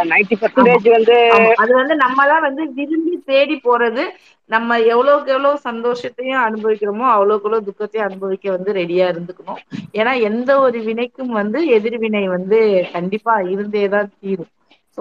நைன்டி 0.09 0.35
பர்சன்டேஜ் 0.41 0.87
வந்து 0.89 1.15
அது 1.61 1.71
வந்து 1.79 1.95
நம்ம 2.03 2.25
தான் 2.27 2.45
வந்து 2.47 2.63
விரும்பி 2.75 3.15
தேடி 3.29 3.55
போறது. 3.63 4.03
நம்ம 4.49 4.77
எவ்வளவுக்கு 4.91 5.33
எவ்வளவு 5.33 5.65
சந்தோஷத்தையும் 5.65 6.43
அனுபவிக்கிறோமோ 6.45 7.05
அவ்வளவுக்கு 7.13 7.47
எவ்வளவு 7.47 7.67
துக்கத்தையும் 7.67 8.07
அனுபவிக்க 8.07 8.55
வந்து 8.55 8.71
ரெடியா 8.79 9.05
இருந்துக்கணும். 9.11 9.61
ஏன்னா 9.99 10.13
எந்த 10.29 10.51
ஒரு 10.65 10.79
வினைக்கும் 10.87 11.33
வந்து 11.39 11.61
எதிர்வினை 11.77 12.23
வந்து 12.35 12.59
கண்டிப்பா 12.95 13.35
இருந்தே 13.53 13.85
தான் 13.95 14.11
தீரும். 14.15 14.51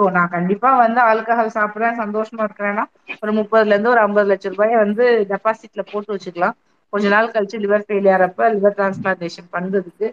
சோ 0.00 0.10
நான் 0.12 0.30
கண்டிப்பா 0.30 0.68
வந்து 0.78 1.00
ஆல்கஹால் 1.06 1.54
சாப்பிடுறேன் 1.54 1.98
சந்தோஷமா 2.00 2.42
இருக்கிறேன்னா 2.46 2.84
ஒரு 3.22 3.32
முப்பதுல 3.38 3.74
இருந்து 3.74 3.92
ஒரு 3.92 4.02
ஐம்பது 4.04 4.28
லட்சம் 4.30 4.54
ரூபாய 4.54 4.76
வந்து 4.78 5.04
டெபாசிட்ல 5.30 5.82
போட்டு 5.88 6.14
வச்சுக்கலாம். 6.14 6.56
கொஞ்ச 6.92 7.08
நாள் 7.08 7.32
கழிச்சு 7.32 7.56
லிவர் 7.60 7.84
ஃபெயிலியர் 7.86 8.24
அப்ப 8.26 8.48
லிவர் 8.54 8.76
டிரான்ஸ்பிளான்டேஷன் 8.76 9.50
பண்றதுக்கு 9.52 10.06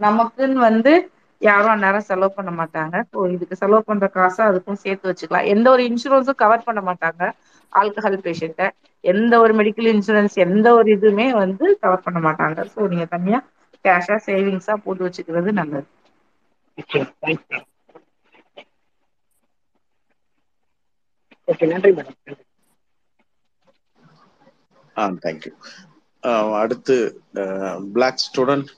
நமக்குன்னு 0.00 0.60
வந்து 0.64 0.92
யாரும் 1.40 1.72
அந்நேரம் 1.72 2.06
செலவு 2.06 2.32
பண்ண 2.34 2.50
மாட்டாங்க. 2.58 2.96
ஸோ 3.10 3.18
இதுக்கு 3.34 3.54
செலவு 3.56 3.82
பண்ற 3.84 4.06
காசை 4.10 4.42
அதுக்கும் 4.48 4.80
சேர்த்து 4.82 5.10
வச்சுக்கலாம். 5.10 5.48
எந்த 5.54 5.66
ஒரு 5.70 5.82
இன்சூரன்ஸும் 5.88 6.40
கவர் 6.42 6.66
பண்ண 6.66 6.80
மாட்டாங்க 6.88 7.22
ஆல்கஹால் 7.72 8.18
பேஷண்ட்டை 8.24 8.66
எந்த 9.04 9.34
ஒரு 9.40 9.52
மெடிக்கல் 9.58 9.88
இன்சூரன்ஸ் 9.92 10.36
எந்த 10.44 10.66
ஒரு 10.74 10.88
இதுவுமே 10.96 11.26
வந்து 11.36 11.64
கவர் 11.82 12.04
பண்ண 12.04 12.20
மாட்டாங்க. 12.26 12.58
ஸோ 12.72 12.88
நீங்க 12.88 13.06
தனியா 13.12 13.40
கேஷா 13.84 14.16
சேவிங்ஸா 14.26 14.76
போட்டு 14.84 15.06
வச்சுக்கிறது 15.06 15.52
நல்லது. 15.54 15.88
ஓகே 21.48 21.66
நன்றி 21.72 21.90
மேடம் 21.98 22.18
ஆ 24.96 25.04
தேங்க்யூ 25.24 25.52
அடுத்து 26.62 26.96
block 27.94 28.22
student 28.26 28.70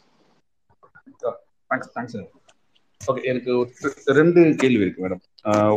thanks 1.70 1.92
thanks 1.96 2.16
okay 3.00 3.22
எனக்கு 3.30 3.50
ஒரு 3.60 3.90
ரெண்டு 4.20 4.40
கேள்வி 4.62 4.84
இருக்கு 4.84 5.04
மேடம் 5.06 5.22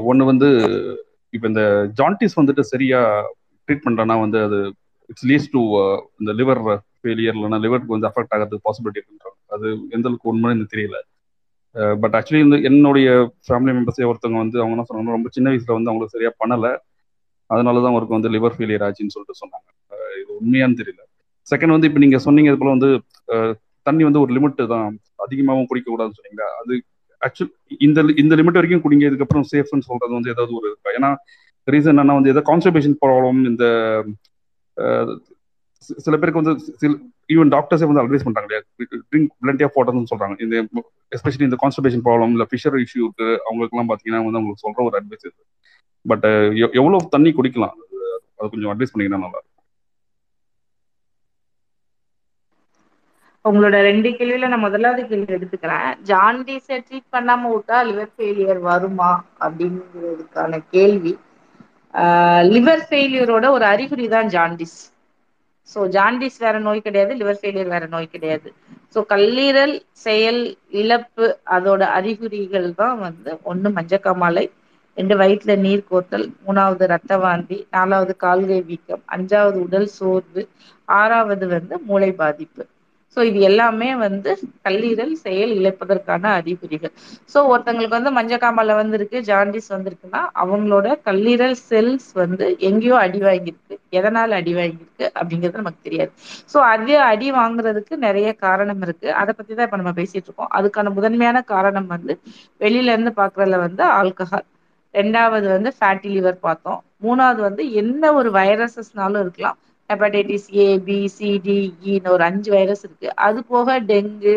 ஒன்று 0.10 0.30
வந்து 0.32 0.50
இப்போ 1.34 1.48
இந்த 1.52 1.64
ஜாண்டிஸ் 2.00 2.40
வந்துட்டு 2.40 2.64
சரியா 2.74 3.00
ட்ரீட் 3.68 3.86
பண்ணுறேன்னா 3.86 4.16
வந்து 4.26 4.40
அது 4.48 4.60
இட்ஸ் 5.10 5.28
லீஸ் 5.32 5.52
டு 5.56 5.62
இந்த 6.22 6.32
லிவர் 6.40 6.62
ஃபெயிலியர் 7.00 7.36
இல்லைனா 7.38 7.60
லிவருக்கு 7.66 7.96
வந்து 7.96 8.10
அஃபெக்ட் 8.10 8.34
ஆகிறதுக்கு 8.36 8.68
பாசிபிலிட்டி 8.68 9.00
இருக்குன்றாங்க. 9.00 9.38
அது 9.56 9.66
எந்த 9.96 10.06
அளவுக்கு 10.10 10.32
உண்மைன்னு 10.32 10.56
எனக்கு 10.56 10.74
தெரியல. 10.76 10.98
பட் 12.02 12.16
ஆக்சுவலி 12.18 12.42
இந்த 12.46 12.58
என்னுடைய 12.70 13.08
ஃபேமிலி 13.48 13.74
மெம்பர்ஸே 13.78 14.08
ஒருத்தவங்க 14.10 14.40
வந்து 14.44 14.58
அவங்க 14.62 14.76
என்ன 14.76 14.86
சொன்னாங்க 14.90 15.18
ரொம்ப 15.18 15.30
சின்ன 15.36 15.48
வயசுல 15.52 15.76
வந்து 15.78 15.92
அவங்களுக்கு 15.92 16.16
சரியா 16.16 16.32
பண்ணலை. 16.42 16.72
அதனால 17.50 17.82
தான் 17.84 17.94
அவருக்கு 17.94 18.18
வந்து 18.18 18.32
லிவர் 18.36 18.56
ஃபெயிலியர் 18.56 18.86
ஆச்சுன்னு 18.88 19.14
சொல்லிட்டு 19.16 19.42
சொன்னாங்க. 19.42 19.68
இது 20.22 20.32
உண்மையான்னு 20.40 20.80
தெரியல. 20.82 21.02
செகண்ட் 21.48 21.76
வந்து 21.76 21.88
இப்போ 21.90 22.00
நீங்கள் 22.06 22.24
சொன்னீங்க 22.28 22.52
இது 22.52 22.60
போல 22.62 22.74
வந்து 22.78 22.90
தண்ணி 23.86 24.04
வந்து 24.08 24.24
ஒரு 24.24 24.32
லிமிட் 24.38 24.62
தான். 24.74 24.90
அதிகமாகவும் 25.26 25.70
குடிக்கக்கூடாதுன்னு 25.70 26.20
சொன்னீங்க 26.20 26.44
அது 26.62 26.74
ஆக்சுவல் 27.22 27.52
இந்த 27.88 28.00
இந்த 28.24 28.34
லிமிட் 28.40 28.60
வரைக்கும் 28.60 28.84
குடிங்க 28.86 29.06
இதுக்கப்புறம் 29.10 29.46
சேஃப்னு 29.52 29.88
சொல்றது 29.90 30.14
வந்து 30.18 30.32
ஏதாவது 30.34 30.54
ஒரு 30.60 30.68
இருக்கா 30.72 30.92
ஏன்னா 30.98 31.10
ரீசன் 31.68 31.94
என்னன்னா 31.94 32.18
வந்து 32.18 32.32
ஏதாவது 32.34 32.50
கான்ஸ்டிபேஷன் 32.52 32.98
ப்ராப்ளம் 33.04 33.40
இந்த 33.52 33.66
சில 36.06 36.16
பேருக்கு 36.20 36.42
வந்து 36.42 36.54
சில 36.82 36.92
ஈவன் 37.34 37.52
டாக்டர்ஸே 37.56 37.88
வந்து 37.90 38.02
அட்வைஸ் 38.04 38.26
பண்றாங்க 38.28 38.48
இல்லையா? 38.48 38.64
ட்ரிங்க் 39.12 39.32
பிளண்டி 39.44 39.66
ஆஃப் 39.68 39.76
வாட்டர்னு 39.78 40.12
சொல்றாங்க. 40.12 40.36
இந்த 40.46 40.56
எஸ்பெஷலி 41.18 41.48
இந்த 41.50 41.60
கான்ஸ்டபேஷன் 41.64 42.06
ப்ராப்ளம் 42.08 42.34
இல்ல 42.36 42.46
ஃபிஷர் 42.52 42.78
இஷ்யூக்கு 42.86 43.28
அவங்களுக்குலாம் 43.48 43.92
பாத்தீங்கன்னா 43.92 44.24
வந்து 44.28 44.40
அவங்களுக்கு 44.40 44.66
சொல்ற 44.66 44.88
ஒரு 44.90 44.98
அட்வைஸ் 45.02 45.28
இது. 45.30 45.38
பட் 46.06 46.28
எவ்வளவு 46.80 47.12
தண்ணி 47.16 47.32
குடிக்கலாம்? 47.40 47.76
அது 48.40 48.50
கொஞ்சம் 48.54 48.72
அட்வைஸ் 48.74 48.94
பண்ணீங்கன்னா 48.94 49.24
நல்லா 49.26 49.40
இருக்கும். 49.40 49.54
உங்களோட 53.46 53.76
ரெண்டு 53.88 54.10
கேள்வியில 54.18 54.48
நான் 54.52 54.64
முதலாவது 54.66 55.02
கேள்வி 55.10 55.36
எடுத்துக்கிறேன். 55.36 55.90
ஜாண்டிஸை 56.10 56.78
ட்ரீட் 56.88 57.14
பண்ணாம 57.16 57.52
விட்டா 57.54 57.78
லிவர் 57.90 58.12
ஃபெயிலியர் 58.16 58.60
வருமா? 58.70 59.12
அப்படிங்கிறதுக்கான 59.46 60.60
கேள்வி. 60.76 61.14
லிவர் 62.54 62.84
ஃபெயிலியரோட 62.90 63.46
ஒரு 63.58 63.66
அறிகுறி 63.74 64.08
தான் 64.16 64.32
ஜாண்டிஸ் 64.36 64.78
ஸோ 65.72 65.80
ஜாண்டிஸ் 65.96 66.40
வேற 66.40 66.56
நோய் 66.60 66.86
கிடையாது 66.86 67.14
லிவர் 67.16 67.40
ஃபெயிலியர் 67.40 67.74
வேற 67.76 67.86
நோய் 67.88 68.14
கிடையாது. 68.14 68.50
ஸோ 68.94 69.00
கல்லீரல் 69.10 69.76
செயல் 70.06 70.42
இழப்பு 70.82 71.26
அதோட 71.56 71.82
அறிகுறிகள் 71.98 72.70
தான் 72.76 72.98
வந்து 73.00 73.32
ஒன்று 73.44 73.70
மஞ்சக்காமாலை 73.78 74.46
ரெண்டு 74.98 75.16
வயிற்றுல 75.18 75.56
நீர் 75.66 75.88
கோத்தல் 75.90 76.26
மூணாவது 76.46 76.86
ரத்த 76.94 77.18
வாந்தி 77.18 77.58
நாலாவது 77.70 78.14
கால்கை 78.24 78.60
வீக்கம் 78.70 79.04
அஞ்சாவது 79.16 79.60
உடல் 79.66 79.90
சோர்வு 79.98 80.44
ஆறாவது 80.94 81.46
வந்து 81.48 81.76
மூளை 81.86 82.12
பாதிப்பு. 82.22 82.64
ஸோ 83.18 83.20
இது 83.24 83.40
எல்லாமே 83.50 83.90
வந்து 84.02 84.32
கல்லீரல் 84.66 85.14
செயல் 85.24 85.54
இழப்பதற்கான 85.60 86.24
அறிகுறிகள். 86.40 86.94
ஸோ 87.34 87.38
ஒருத்தங்களுக்கு 87.52 87.98
வந்து 87.98 88.12
மஞ்சக்காமலை 88.18 88.74
வந்திருக்கு 88.80 89.20
ஜாண்டிஸ் 89.30 89.70
வந்திருக்குன்னா 89.76 90.22
அவங்களோட 90.44 90.88
கல்லீரல் 91.08 91.58
செல்ஸ் 91.64 92.10
வந்து 92.22 92.46
எங்கேயோ 92.70 92.96
அடி 93.06 93.22
வாங்கியிருக்கு. 93.26 93.64
எதனால 93.98 94.40
அடி 94.40 94.54
வாங்கியிருக்கு 94.56 94.86
அப்படிங்கிறது 95.20 95.62
நமக்கு 95.62 95.86
தெரியாது. 95.88 96.12
ஸோ 96.52 96.58
அது 96.74 96.96
அடி 97.10 97.30
வாங்குறதுக்கு 97.38 97.96
நிறைய 98.06 98.30
காரணம் 98.46 98.84
இருக்கு. 98.88 99.10
அதை 99.22 99.32
பத்தி 99.34 99.52
தான் 99.54 99.68
இப்போ 99.68 99.80
நம்ம 99.82 99.94
பேசிட்டு 100.00 100.28
இருக்கோம். 100.30 100.52
அதுக்கான 100.58 100.94
முதன்மையான 100.98 101.42
காரணம் 101.54 101.90
வந்து 101.96 102.14
வெளியில 102.62 102.94
இருந்து 102.96 103.14
பாக்குறதுல 103.20 103.60
வந்து 103.66 103.84
ஆல்கஹால் 104.00 104.48
ரெண்டாவது 104.94 105.48
வந்து 105.52 105.70
ஃபேட்டி 105.78 106.10
லிவர் 106.10 106.38
பார்த்தோம். 106.42 106.82
மூணாவது 107.02 107.42
வந்து 107.48 107.64
என்ன 107.82 108.12
ஒரு 108.20 108.30
வைரஸஸ்னாலும் 108.38 109.24
இருக்கலாம். 109.24 109.58
Hepatitis 109.90 110.48
A 110.58 110.68
B 110.86 111.00
C 111.14 111.30
D 111.42 111.58
இன்னு 111.86 112.10
ஒரு 112.10 112.24
அஞ்சு 112.28 112.50
வைரஸ் 112.54 112.84
இருக்கு. 112.86 113.10
அது 113.28 113.40
போக 113.48 113.68
டெங்கு 113.90 114.34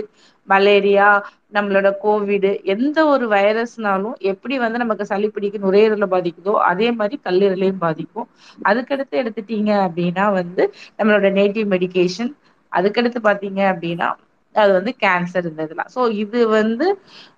மலேரியா 0.48 1.08
நம்மளோட 1.56 1.88
கோவிடு 2.02 2.50
எந்த 2.74 2.98
ஒரு 3.06 3.26
வைரஸ்னாலும் 3.32 4.16
எப்படி 4.32 4.54
வந்து 4.62 4.82
நமக்கு 4.82 5.04
சளி 5.08 5.28
பிடிக்க 5.30 5.58
நுரையீரல 5.58 6.06
பாதிக்குதோ 6.12 6.54
அதே 6.70 6.88
மாதிரி 6.98 7.16
கல்லீரலையும் 7.26 7.82
பாதிக்கும். 7.84 8.28
அதுக்கடுத்து 8.64 9.14
எடுத்துட்டீங்க 9.22 9.70
அப்படின்னா 9.86 10.26
வந்து 10.38 10.64
நம்மளோட 10.98 11.28
நேட்டிவ் 11.38 11.68
மெடிகேஷன் 11.74 12.32
அதுக்கடுத்து 12.72 13.20
பாத்தீங்க 13.22 13.60
அப்படின்னா 13.72 14.08
அது 14.54 14.70
வந்து 14.76 14.92
கேன்சர் 15.02 15.48
இந்த 15.48 15.66
இதெல்லாம். 15.66 15.90
ஸோ 15.94 16.00
இது 16.22 16.38
வந்து 16.54 16.86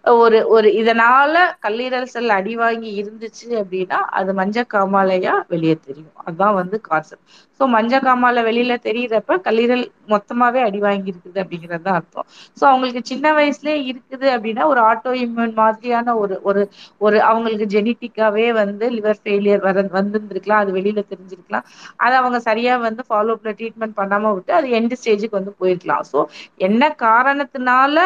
ஒரு 0.05 0.39
ஒரு 0.55 0.69
இதனால 0.79 1.35
கல்லீரல் 1.65 2.09
செல் 2.13 2.33
அடி 2.37 2.55
வாங்கி 2.61 2.89
இருந்துச்சு 3.01 3.47
அப்படின்னா 3.61 3.99
அது 4.19 4.31
மஞ்ச 4.41 4.65
காமாலையா 4.73 5.35
வெளியே 5.53 5.77
தெரியும். 5.81 6.15
அதுதான் 6.23 6.57
வந்து 6.59 6.77
கான்செப்ட் 6.89 7.29
ஸோ 7.61 7.67
மஞ்ச 7.75 8.01
காமாலை 8.05 8.43
வெளியில 8.49 8.77
தெரியிறப்ப 8.87 9.37
கல்லீரல் 9.47 9.85
மொத்தமாவே 10.13 10.61
அடி 10.65 10.81
வாங்கி 10.81 11.13
இருக்குது 11.13 11.41
அப்படிங்கிறது 11.43 11.85
தான் 11.85 11.99
அர்த்தம். 11.99 12.27
ஸோ 12.57 12.65
அவங்களுக்கு 12.71 13.03
சின்ன 13.13 13.27
வயசுலயே 13.39 13.77
இருக்குது 13.91 14.27
அப்படின்னா 14.35 14.65
ஒரு 14.73 14.81
ஆட்டோ 14.91 15.13
இம்யூன் 15.25 15.55
மாதிரியான 15.61 16.15
ஒரு 16.23 16.37
ஒரு 16.49 16.63
ஒரு 17.01 17.19
அவங்களுக்கு 17.29 17.67
ஜெனிட்டிக்காவே 17.75 18.47
வந்து 18.61 18.87
லிவர் 18.97 19.21
ஃபெயிலியர் 19.23 19.65
வர 19.67 19.85
வந்திருந்திருக்கலாம். 19.97 20.63
அது 20.65 20.73
வெளியில 20.79 21.03
தெரிஞ்சிருக்கலாம். 21.13 21.67
அதை 21.99 22.15
அவங்க 22.23 22.41
சரியா 22.49 22.75
வந்து 22.87 23.05
ஃபாலோ 23.09 23.37
அப்ல 23.37 23.53
ட்ரீட்மெண்ட் 23.61 23.99
பண்ணாம 24.01 24.33
விட்டு 24.37 24.53
அது 24.59 24.69
எண்ட் 24.79 24.97
ஸ்டேஜுக்கு 25.01 25.41
வந்து 25.41 25.55
போயிருக்கலாம். 25.61 26.05
ஸோ 26.13 26.21
என்ன 26.69 26.83
காரணத்தினால 27.05 27.97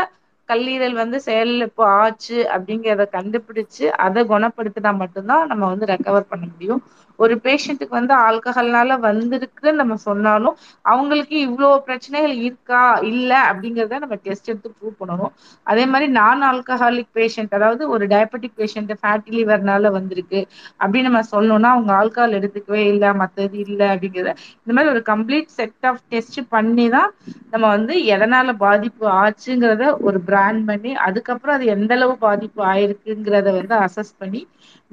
கல்லீரல் 0.48 0.94
வந்து 0.94 1.18
செயலிழப்பு 1.24 1.82
ஆச்சு 1.96 2.38
அப்படிங்கிறத 2.54 3.06
கண்டுபிடிச்சு 3.12 3.84
அதை 4.00 4.22
குணப்படுத்தினா 4.28 4.92
மட்டும்தான் 4.96 5.46
நம்ம 5.46 5.64
வந்து 5.66 5.86
ரெக்கவர் 5.86 6.30
பண்ண 6.30 6.44
முடியும். 6.52 6.82
ஒரு 7.18 7.34
பேஷண்ட்டுக்கு 7.44 7.94
வந்து 7.98 8.14
ஆல்கஹால்னால 8.26 8.98
வந்திருக்குன்னு 9.06 9.72
நம்ம 9.74 9.94
சொன்னாலும் 10.06 10.56
அவங்களுக்கு 10.84 11.36
இவ்வளோ 11.46 11.70
பிரச்சனைகள் 11.86 12.34
இருக்கா 12.42 12.82
இல்லை 13.10 13.38
அப்படிங்கிறத 13.48 14.00
நம்ம 14.02 14.18
டெஸ்ட் 14.24 14.50
எடுத்து 14.50 14.70
ப்ரூவ் 14.76 14.98
பண்ணணும். 15.00 15.32
அதே 15.66 15.84
மாதிரி 15.92 16.06
நான் 16.18 16.42
ஆல்கஹாலிக் 16.50 17.12
பேஷண்ட் 17.12 17.50
அதாவது 17.50 17.82
ஒரு 17.94 18.04
டயபெட்டிக் 18.12 18.56
பேஷண்ட் 18.56 18.92
ஃபேட்டி 19.00 19.32
லிவர்னால 19.38 19.90
வந்திருக்கு 19.96 20.40
அப்படின்னு 20.80 21.08
நம்ம 21.08 21.22
சொல்லணும்னா 21.32 21.70
அவங்க 21.74 21.92
ஆல்கஹால் 22.00 22.38
எடுத்துக்கவே 22.38 22.82
இல்லை 22.92 23.10
மற்றது 23.22 23.58
இல்லை 23.66 23.88
அப்படிங்கிறத. 23.92 24.32
இந்த 24.60 24.72
மாதிரி 24.72 24.92
ஒரு 24.94 25.02
கம்ப்ளீட் 25.10 25.50
செட் 25.56 25.86
ஆஃப் 25.90 26.02
டெஸ்ட் 26.06 26.40
பண்ணி 26.52 26.86
தான் 26.88 27.10
நம்ம 27.52 27.64
வந்து 27.74 27.94
எதனால 28.14 28.54
பாதிப்பு 28.64 29.04
ஆச்சுங்கிறத 29.20 29.84
ஒரு 30.06 30.20
பிராண்ட் 30.28 30.62
பண்ணி 30.68 30.92
அதுக்கப்புறம் 31.06 31.56
அது 31.56 31.66
எந்த 31.76 31.92
அளவு 31.96 32.14
பாதிப்பு 32.20 32.60
ஆயிருக்குங்கிறத 32.72 33.48
வந்து 33.58 33.76
அசஸ் 33.86 34.12
பண்ணி 34.18 34.42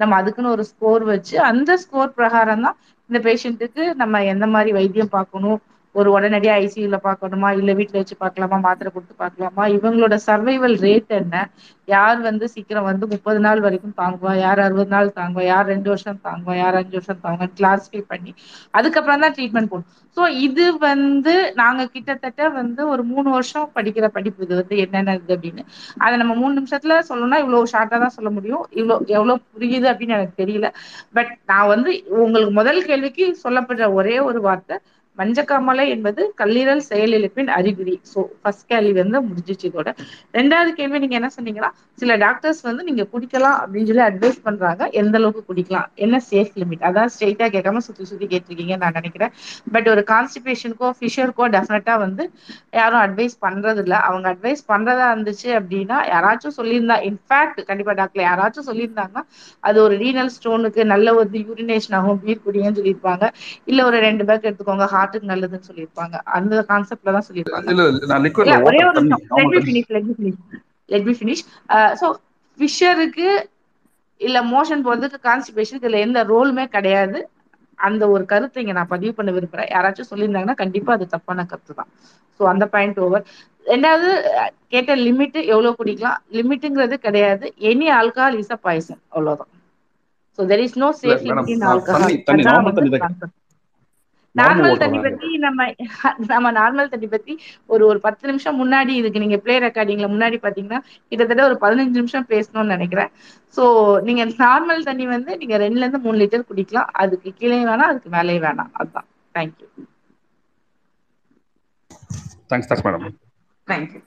நம்ம 0.00 0.16
அதுக்குன்னு 0.16 0.50
ஒரு 0.50 0.64
ஸ்கோர் 0.64 1.02
வச்சு 1.04 1.36
அந்த 1.42 1.76
ஸ்கோர் 1.76 2.10
பிரகாரம் 2.14 2.62
தான் 2.62 2.76
இந்த 3.10 3.18
பேஷண்ட்டுக்கு 3.20 3.82
நம்ம 3.94 4.22
எந்த 4.24 4.46
மாதிரி 4.46 4.70
வைத்தியம் 4.72 5.14
பார்க்கணும்? 5.16 5.58
ஒரு 5.94 6.08
உடனடியா 6.14 6.54
ஐசியூல 6.62 6.96
பாக்கணுமா 7.04 7.48
இல்ல 7.58 7.72
வீட்டுல 7.78 8.00
வச்சு 8.00 8.16
பாக்கலாமா 8.22 8.56
மாத்திரை 8.64 8.90
கொடுத்து 8.92 9.14
பாக்கலாமா 9.22 9.64
இவங்களோட 9.76 10.14
சர்வைவல் 10.26 10.76
ரேட் 10.84 11.12
என்ன? 11.18 11.36
யார் 11.88 12.18
வந்து 12.20 12.44
சீக்கிரம் 12.54 12.88
வந்து 12.88 13.04
முப்பது 13.12 13.40
நாள் 13.46 13.60
வரைக்கும் 13.60 13.96
தாங்குவா? 14.00 14.32
யார் 14.44 14.60
அறுபது 14.66 14.90
நாள் 14.94 15.10
தாங்குவா? 15.18 15.44
யார் 15.50 15.66
ரெண்டு 15.66 15.88
வருஷம் 15.92 16.20
தாங்குவா? 16.26 16.54
யார் 16.62 16.78
அஞ்சு 16.80 16.96
வருஷம் 16.98 17.22
தாங்குவா? 17.24 17.48
கிளாஸிஃபை 17.58 18.02
பண்ணி. 18.12 18.32
அதுக்கப்புறம் 18.74 19.22
தான் 19.24 19.36
ட்ரீட்மெண்ட் 19.38 19.72
போடும் 19.72 19.90
ஸோ 20.16 20.24
இது 20.46 20.64
வந்து 20.82 21.32
நாங்க 21.60 21.82
கிட்டத்தட்ட 21.94 22.42
வந்து 22.58 22.82
ஒரு 22.92 23.02
மூணு 23.12 23.28
வருஷம் 23.30 23.68
படிக்கிற 23.76 24.06
படிப்பு. 24.16 24.40
இது 24.46 24.54
வந்து 24.60 24.76
என்னென்ன 24.84 25.14
இது 25.18 25.32
அப்படின்னு. 25.36 25.62
அதை 26.04 26.14
நம்ம 26.22 26.34
மூணு 26.42 26.52
நிமிஷத்துல 26.58 26.98
சொல்லணும்னா 27.08 27.40
இவ்வளவு 27.44 27.70
ஷார்ட்டா 27.72 27.98
தான் 28.04 28.16
சொல்ல 28.18 28.30
முடியும். 28.30 28.64
இவ்வளோ 28.78 28.96
எவ்வளவு 29.16 29.38
புரியுது 29.54 29.88
அப்படின்னு 29.92 30.16
எனக்கு 30.18 30.40
தெரியல. 30.42 30.68
பட் 31.16 31.32
நான் 31.52 31.70
வந்து 31.74 31.90
உங்களுக்கு 32.24 32.54
முதல் 32.60 32.80
கேள்விக்கு 32.90 33.26
சொல்லப்படுற 33.44 33.86
ஒரே 33.98 34.16
ஒரு 34.28 34.40
வார்த்தை 34.48 34.76
மஞ்சக்காமலை 35.18 35.84
என்பது 35.94 36.22
கல்லீரல் 36.40 36.82
செயலிழப்பின் 36.90 37.50
அறிகுறி. 37.58 37.94
ஸோ 38.12 38.20
ஃபர்ஸ்ட் 38.42 38.66
கேள்வி 38.68 38.92
வந்து 39.00 39.20
முடிஞ்சிச்சு 39.28 39.66
இதோட. 39.70 39.88
ரெண்டாவது 40.38 40.70
கேள்வி 40.78 40.98
நீங்க 41.04 41.16
என்ன 41.20 41.30
சொன்னீங்கன்னா 41.36 41.70
சில 42.00 42.16
டாக்டர்ஸ் 42.16 42.62
வந்து 42.68 42.82
நீங்க 42.84 43.04
குடிக்கலாம் 43.12 43.58
அப்படின்னு 43.62 43.88
சொல்லி 43.90 44.04
அட்வைஸ் 44.08 44.40
பண்றாங்க. 44.46 44.82
எந்த 45.00 45.14
அளவுக்கு 45.18 45.42
குடிக்கலாம்? 45.50 45.88
என்ன 46.04 46.16
சேஃப் 46.30 46.54
லிமிட் 46.62 46.84
அதான் 46.88 47.10
ஸ்ட்ரெயிட்டா 47.14 47.48
கேட்காம 47.56 47.82
சுத்தி 47.88 48.04
சுத்தி 48.04 48.26
கேட்டிருக்கீங்க 48.32 48.76
நான் 48.82 48.96
நினைக்கிறேன். 49.00 49.32
பட் 49.74 49.88
ஒரு 49.94 50.04
கான்ஸ்டிபேஷனுக்கோ 50.12 50.90
ஃபிஷருக்கோ 50.98 51.46
டெஃபினட்டா 51.56 51.94
வந்து 52.04 52.24
யாரும் 52.80 53.02
அட்வைஸ் 53.04 53.36
பண்றது 53.46 53.82
இல்ல 53.84 53.94
அவங்க 54.08 54.26
அட்வைஸ் 54.34 54.62
பண்றதா 54.72 55.06
இருந்துச்சு 55.14 55.48
அப்படின்னா 55.58 55.98
யாராச்சும் 56.12 56.56
சொல்லியிருந்தா 56.58 56.96
இன்ஃபேக்ட் 57.10 57.60
கண்டிப்பா 57.70 57.92
டாக்டர் 57.92 58.24
யாராச்சும் 58.24 58.68
சொல்லியிருந்தாங்கன்னா 58.70 59.22
அது 59.64 59.78
ஒரு 59.86 59.94
ரீனல் 60.04 60.32
ஸ்டோனுக்கு 60.36 60.84
நல்ல 60.94 61.14
ஒரு 61.14 61.42
யூரினேஷன் 61.46 61.96
ஆகும் 61.98 62.20
பீர் 62.24 62.44
குடிங்கன்னு 62.46 62.78
சொல்லியிருப்பாங்க. 62.80 63.24
இல்ல 63.70 63.80
ஒரு 63.84 63.98
ரெண்டு 63.98 64.24
பேக் 64.24 64.46
எடுத்துக்கோங்க 64.48 64.86
ஹார்ட்டுக்கு 65.04 65.32
நல்லதுன்னு 65.32 65.68
சொல்லியிருப்பாங்க. 65.70 66.16
அந்த 66.36 66.62
கான்செப்ட்ல 66.70 67.14
தான் 67.16 67.28
சொல்லியிருப்பாங்க. 67.28 67.70
ஒரே 68.66 68.80
ஒரு 68.88 69.00
லெட் 69.04 69.26
தண்ணி 69.38 69.58
finish 69.64 69.90
let 69.94 70.06
me 70.08 70.14
finish 70.18 70.40
let 70.88 71.06
me 71.08 71.14
finish 71.18 71.44
so 72.00 72.06
ஃபிஷருக்கு 72.58 73.28
இல்ல 74.20 74.38
மோஷன் 74.52 74.84
போறதுக்கு 74.86 75.18
கான்ஸ்டிபேஷனுக்கு 75.26 75.82
இதுல 75.82 76.00
எந்த 76.06 76.18
ரோலுமே 76.32 76.64
கிடையாது. 76.76 77.18
அந்த 77.78 78.02
ஒரு 78.14 78.24
கருத்தை 78.32 78.60
இங்க 78.62 78.74
நான் 78.76 78.92
பதிவு 78.92 79.12
பண்ண 79.16 79.30
விரும்புறேன். 79.36 79.70
யாராச்சும் 79.74 80.10
சொல்லியிருந்தாங்கன்னா 80.10 80.60
கண்டிப்பா 80.62 80.90
அது 80.96 81.06
தப்பான 81.14 81.46
கருத்து 81.52 81.74
தான். 81.80 81.90
ஸோ 82.40 82.52
அந்த 82.52 82.64
பாயிண்ட் 82.74 83.00
ஓவர் 83.06 83.24
ரெண்டாவது 83.66 84.08
கேட்ட 84.72 84.92
லிமிட் 85.04 85.38
எவ்வளவு 85.52 85.78
குடிக்கலாம்? 85.80 86.20
லிமிட்டுங்கிறது 86.36 86.96
கிடையாது. 87.06 87.44
Any 87.70 87.88
alcohol 87.98 88.38
is 88.42 88.54
a 88.56 88.60
poison 88.66 89.00
அவ்வளவுதான். 89.14 89.50
So 90.38 90.46
there 90.50 90.62
is 90.66 90.78
no 90.82 90.90
safe 91.02 91.24
limit 91.28 91.52
in 91.54 91.66
alcohol 91.72 92.16
normal 94.34 94.80
தண்ணி 94.82 94.98
பத்தி 95.04 95.28
நம்ம 95.44 95.66
நம்ம 96.32 96.50
நார்மல் 96.58 96.90
தண்ணி 96.92 97.08
பத்தி 97.12 97.32
ஒரு 97.72 97.82
ஒரு 97.90 97.98
பத்து 98.06 98.24
நிமிஷம் 98.30 98.58
முன்னாடி 98.62 98.92
இதுக்கு 99.00 99.22
நீங்க 99.24 99.38
ப்ளே 99.44 99.56
ரெக்கார்டிங்ல 99.66 100.08
முன்னாடி 100.14 100.38
பாத்தீங்கன்னா 100.46 100.80
கிட்டத்தட்ட 101.10 101.44
ஒரு 101.50 101.56
பதினஞ்சு 101.64 101.98
நிமிஷம் 102.00 102.28
பேசணும்னு 102.32 102.74
நினைக்கிறேன். 102.76 103.10
சோ 103.56 103.64
நீங்க 104.08 104.24
நார்மல் 104.44 104.86
தண்ணி 104.88 105.06
வந்து 105.14 105.32
நீங்க 105.42 105.56
ரெண்டுல 105.64 105.84
இருந்து 105.84 106.04
மூணு 106.06 106.20
லிட்டர் 106.22 106.48
குடிக்கலாம். 106.50 106.92
அதுக்கு 107.02 107.30
கீழே 107.40 107.60
வேணாம் 107.70 107.90
அதுக்கு 107.92 108.10
மேலே 108.16 108.38
வேணாம். 108.46 108.72
அதுதான் 108.80 109.08
thank you 109.34 109.68
thanks 112.50 112.68
thanks 112.70 112.86
madam 112.88 113.06
thank you 113.68 114.00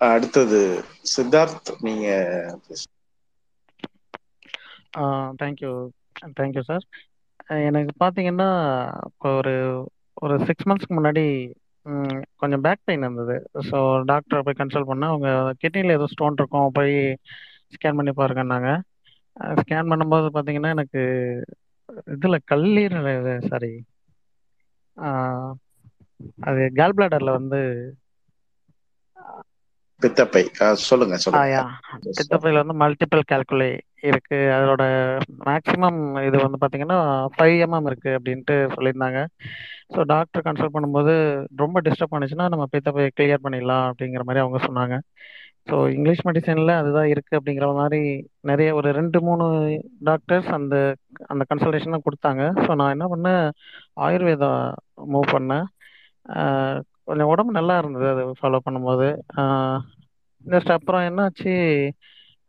அடுத்தது 0.00 0.60
சித்தார்த் 1.12 1.70
நீங்க. 1.86 2.06
தேங்க்யூ 5.38 5.72
தேங்க்யூ 6.38 6.62
சார் 6.62 6.84
எனக்கு 7.68 7.92
பார்த்தீங்கன்னா 8.00 8.48
இப்போ 9.08 9.28
ஒரு 9.36 9.54
ஒரு 10.16 10.44
சிக்ஸ் 10.46 10.66
மந்த்ஸ்க்கு 10.68 10.98
முன்னாடி 10.98 11.24
ம், 11.86 12.20
கொஞ்சம் 12.36 12.60
பேக் 12.60 12.84
பெயின் 12.84 13.02
இருந்தது. 13.02 13.34
ஸோ 13.68 13.78
டாக்டரை 14.08 14.40
போய் 14.42 14.60
கன்சல்ட் 14.60 14.90
பண்ணால் 14.90 15.12
அவங்க 15.12 15.30
கிட்னியில் 15.62 15.90
ஏதோ 15.90 16.06
ஸ்டோன் 16.06 16.38
இருக்கும். 16.38 16.72
போய் 16.72 16.94
ஸ்கேன் 17.74 17.96
பண்ணி 17.96 18.12
பாருங்கன்னாங்க. 18.12 18.70
ஸ்கேன் 19.60 19.90
பண்ணும்போது 19.90 20.28
பார்த்தீங்கன்னா 20.34 20.70
எனக்கு 20.70 21.02
இதில் 22.14 22.46
கல்லீரல் 22.52 23.10
சாரி 23.48 23.72
அது 26.40 26.60
கேல் 26.76 26.96
பிளாடரில் 26.96 27.36
வந்து 27.38 27.60
பித்தப்பை. 30.02 30.42
சொல்லுங்க 30.88 31.16
சொல்லுங்க. 31.24 31.58
பித்தப்பையில 31.92 32.16
பித்தப்பையில் 32.18 32.60
வந்து 32.62 32.76
மல்டிபிள் 32.82 33.22
கால்குலே 33.30 33.68
இருக்கு. 34.10 34.38
அதோட 34.56 34.82
மேக்சிமம் 35.48 36.00
இது 36.28 36.36
வந்து 36.44 36.58
பாத்தீங்கன்னா 36.62 36.98
ஃபைவ் 37.36 37.56
எம்எம் 37.66 37.88
இருக்கு 37.90 38.10
அப்படின்ட்டு 38.18 38.56
சொல்லியிருந்தாங்க. 38.74 39.20
ஸோ 39.94 40.02
டாக்டர் 40.12 40.44
கன்சல்ட் 40.46 40.74
பண்ணும்போது 40.76 41.14
ரொம்ப 41.62 41.80
டிஸ்டர்ப் 41.86 42.14
பண்ணுச்சுன்னா 42.14 42.48
நம்ம 42.54 42.66
பித்தப்பையை 42.74 43.10
கிளியர் 43.18 43.44
பண்ணிடலாம் 43.46 43.86
அப்படிங்கிற 43.90 44.24
மாதிரி 44.28 44.44
அவங்க 44.44 44.60
சொன்னாங்க. 44.68 44.96
ஸோ 45.68 45.76
இங்கிலீஷ் 45.96 46.24
மெடிசனில் 46.28 46.78
அதுதான் 46.80 47.10
இருக்குது 47.12 47.38
அப்படிங்கிற 47.38 47.66
மாதிரி 47.80 48.00
நிறைய 48.50 48.70
ஒரு 48.78 48.88
ரெண்டு 48.98 49.18
மூணு 49.28 49.44
டாக்டர்ஸ் 50.08 50.50
அந்த 50.58 50.74
அந்த 51.32 51.42
கன்சல்டேஷன் 51.50 51.94
தான் 51.96 52.06
கொடுத்தாங்க. 52.08 52.42
ஸோ 52.64 52.70
நான் 52.80 52.94
என்ன 52.96 53.06
பண்ணேன் 53.14 53.44
ஆயுர்வேதா 54.06 54.50
மூவ் 55.14 55.28
பண்ணேன். 55.36 55.66
கொஞ்சம் 57.04 57.26
உடம்பு 57.26 57.52
நல்லா 57.52 57.78
இருந்தது 57.78 58.08
அது 58.12 58.22
ஃபாலோ 58.40 58.58
பண்ணும்போது. 58.66 59.08
ஜஸ்ட் 60.44 60.72
அப்புறம் 60.72 61.04
என்னாச்சு? 61.08 61.54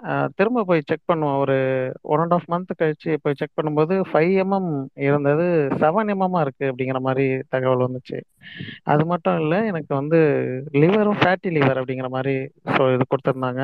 ஆஹ் 0.03 0.27
திரும்ப 0.35 0.63
போய் 0.63 0.81
செக் 0.85 1.09
பண்ணுவோம். 1.11 1.37
ஒரு 1.43 1.55
ஒன் 2.01 2.19
அண்ட் 2.19 2.33
ஆஃப் 2.33 2.47
மந்த் 2.51 2.71
கழிச்சு 2.81 3.17
போய் 3.21 3.37
செக் 3.37 3.57
பண்ணும்போது 3.61 3.95
ஃபைவ் 4.11 4.33
எம்எம் 4.43 4.69
இருந்தது. 5.07 5.45
செவன் 5.81 6.11
எம்எம்மா 6.13 6.41
இருக்கு 6.41 6.65
அப்படிங்கிற 6.71 6.99
மாதிரி 6.99 7.25
தகவல் 7.49 7.85
வந்துச்சு. 7.87 8.19
அது 8.83 9.05
மட்டும் 9.05 9.39
இல்லை 9.41 9.65
எனக்கு 9.65 9.93
வந்து 9.95 10.19
லிவரும் 10.71 11.19
ஃபேட்டி 11.21 11.49
லிவர் 11.57 11.79
அப்படிங்கிற 11.81 12.09
மாதிரி 12.09 12.35
ஸோ 12.75 12.81
இது 12.93 13.05
கொடுத்துருந்தாங்க. 13.13 13.63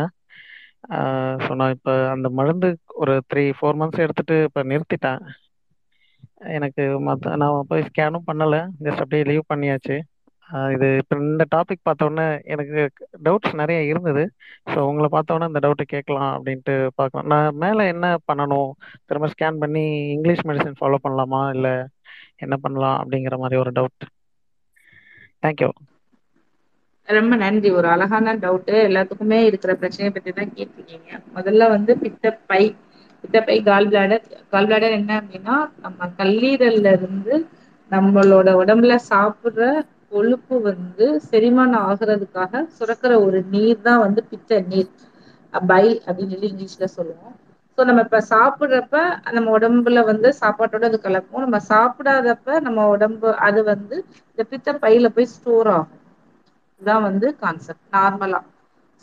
ஸோ 1.45 1.55
நான் 1.55 1.69
இப்போ 1.69 1.93
அந்த 2.09 2.29
மருந்து 2.29 2.69
ஒரு 3.01 3.21
த்ரீ 3.33 3.43
ஃபோர் 3.59 3.77
மந்த்ஸ் 3.81 4.03
எடுத்துட்டு 4.05 4.43
இப்போ 4.43 4.63
நிறுத்திட்டேன். 4.63 5.21
எனக்கு 6.57 6.83
மற்ற 6.99 7.35
நான் 7.35 7.65
போய் 7.67 7.87
ஸ்கேனும் 7.89 8.27
பண்ணலை. 8.31 8.61
ஜஸ்ட் 8.83 9.03
அப்படியே 9.05 9.23
லீவ் 9.31 9.51
பண்ணியாச்சு. 9.53 9.97
இது 10.73 10.87
இப்போ 11.01 11.15
இந்த 11.25 11.43
டாபிக் 11.55 11.87
பார்த்தோன்னே 11.89 12.25
எனக்கு 12.53 12.79
டவுட்ஸ் 13.27 13.53
நிறைய 13.61 13.79
இருந்தது. 13.91 14.23
ஸோ 14.71 14.77
உங்களை 14.89 15.07
பார்த்தோன்னே 15.15 15.49
இந்த 15.51 15.61
டவுட்டை 15.65 15.85
கேட்கலாம் 15.93 16.31
அப்படின்ட்டு 16.37 16.75
பார்க்கலாம். 16.99 17.27
நான் 17.33 17.57
மேலே 17.63 17.83
என்ன 17.93 18.07
பண்ணணும்? 18.29 18.71
திரும்ப 19.07 19.29
ஸ்கேன் 19.33 19.61
பண்ணி 19.63 19.85
இங்கிலீஷ் 20.15 20.45
மெடிசன் 20.49 20.79
ஃபாலோ 20.81 20.99
பண்ணலாமா? 21.05 21.41
இல்லை 21.55 21.73
என்ன 22.45 22.55
பண்ணலாம் 22.65 22.97
அப்படிங்கிற 23.01 23.37
மாதிரி 23.43 23.61
ஒரு 23.63 23.73
டவுட் 23.79 24.05
தேங்க்யூ 25.45 25.71
ரொம்ப 27.07 27.35
நன்றி. 27.43 27.69
ஒரு 27.77 27.87
அழகான 27.93 28.33
டவுட்டு 28.43 28.73
எல்லாத்துக்குமே 28.89 29.39
இருக்கிற 29.49 29.71
பிரச்சனையை 29.81 30.11
பத்தி 30.15 30.31
தான் 30.31 30.53
கேட்டிருக்கீங்க. 30.57 31.09
முதல்ல 31.37 31.69
வந்து 31.75 31.91
பித்தப்பை 32.03 32.63
பித்தப்பை 33.23 33.55
கால் 33.69 33.87
பிளாடர் 33.89 34.27
கால் 34.53 34.67
பிளாடர் 34.67 34.97
என்ன 34.99 35.11
அப்படின்னா 35.21 35.55
நம்ம 35.85 36.07
கல்லீரல்ல 36.19 36.91
இருந்து 36.99 37.33
நம்மளோட 37.91 38.49
உடம்புல 38.61 38.93
சாப்பிடுற 39.09 39.65
கொழுப்பு 40.11 40.55
வந்து 40.63 41.05
செரிமானம் 41.27 41.85
ஆகுறதுக்காக 41.89 42.63
சுரக்கிற 42.75 43.13
ஒரு 43.25 43.39
நீர் 43.51 43.83
தான் 43.83 44.03
வந்து 44.05 44.23
பித்த 44.29 44.59
நீர். 44.67 44.91
பைல் 45.53 45.95
அப்படின்னு 46.01 46.33
சொல்லி 46.33 46.49
இங்கிலீஷ்ல 46.49 46.87
சொல்லுவோம். 46.93 47.33
ஸோ 47.77 47.85
நம்ம 47.87 48.03
இப்ப 48.05 48.19
சாப்பிடுறப்ப 48.29 48.97
நம்ம 49.35 49.51
உடம்புல 49.57 49.99
வந்து 50.05 50.29
சாப்பாட்டோட 50.39 50.85
அது 50.85 50.99
கலக்கும். 50.99 51.43
நம்ம 51.45 51.59
சாப்பிடாதப்ப 51.69 52.37
நம்ம 52.61 52.87
உடம்பு 52.89 53.29
அது 53.47 53.61
வந்து 53.65 53.97
இந்த 54.29 54.43
பித்த 54.51 54.77
பையில 54.83 55.09
போய் 55.13 55.31
ஸ்டோர் 55.33 55.69
ஆகும். 55.73 55.97
இதுதான் 56.81 57.05
வந்து 57.05 57.27
கான்செப்ட் 57.39 57.87
நார்மலா 57.93 58.39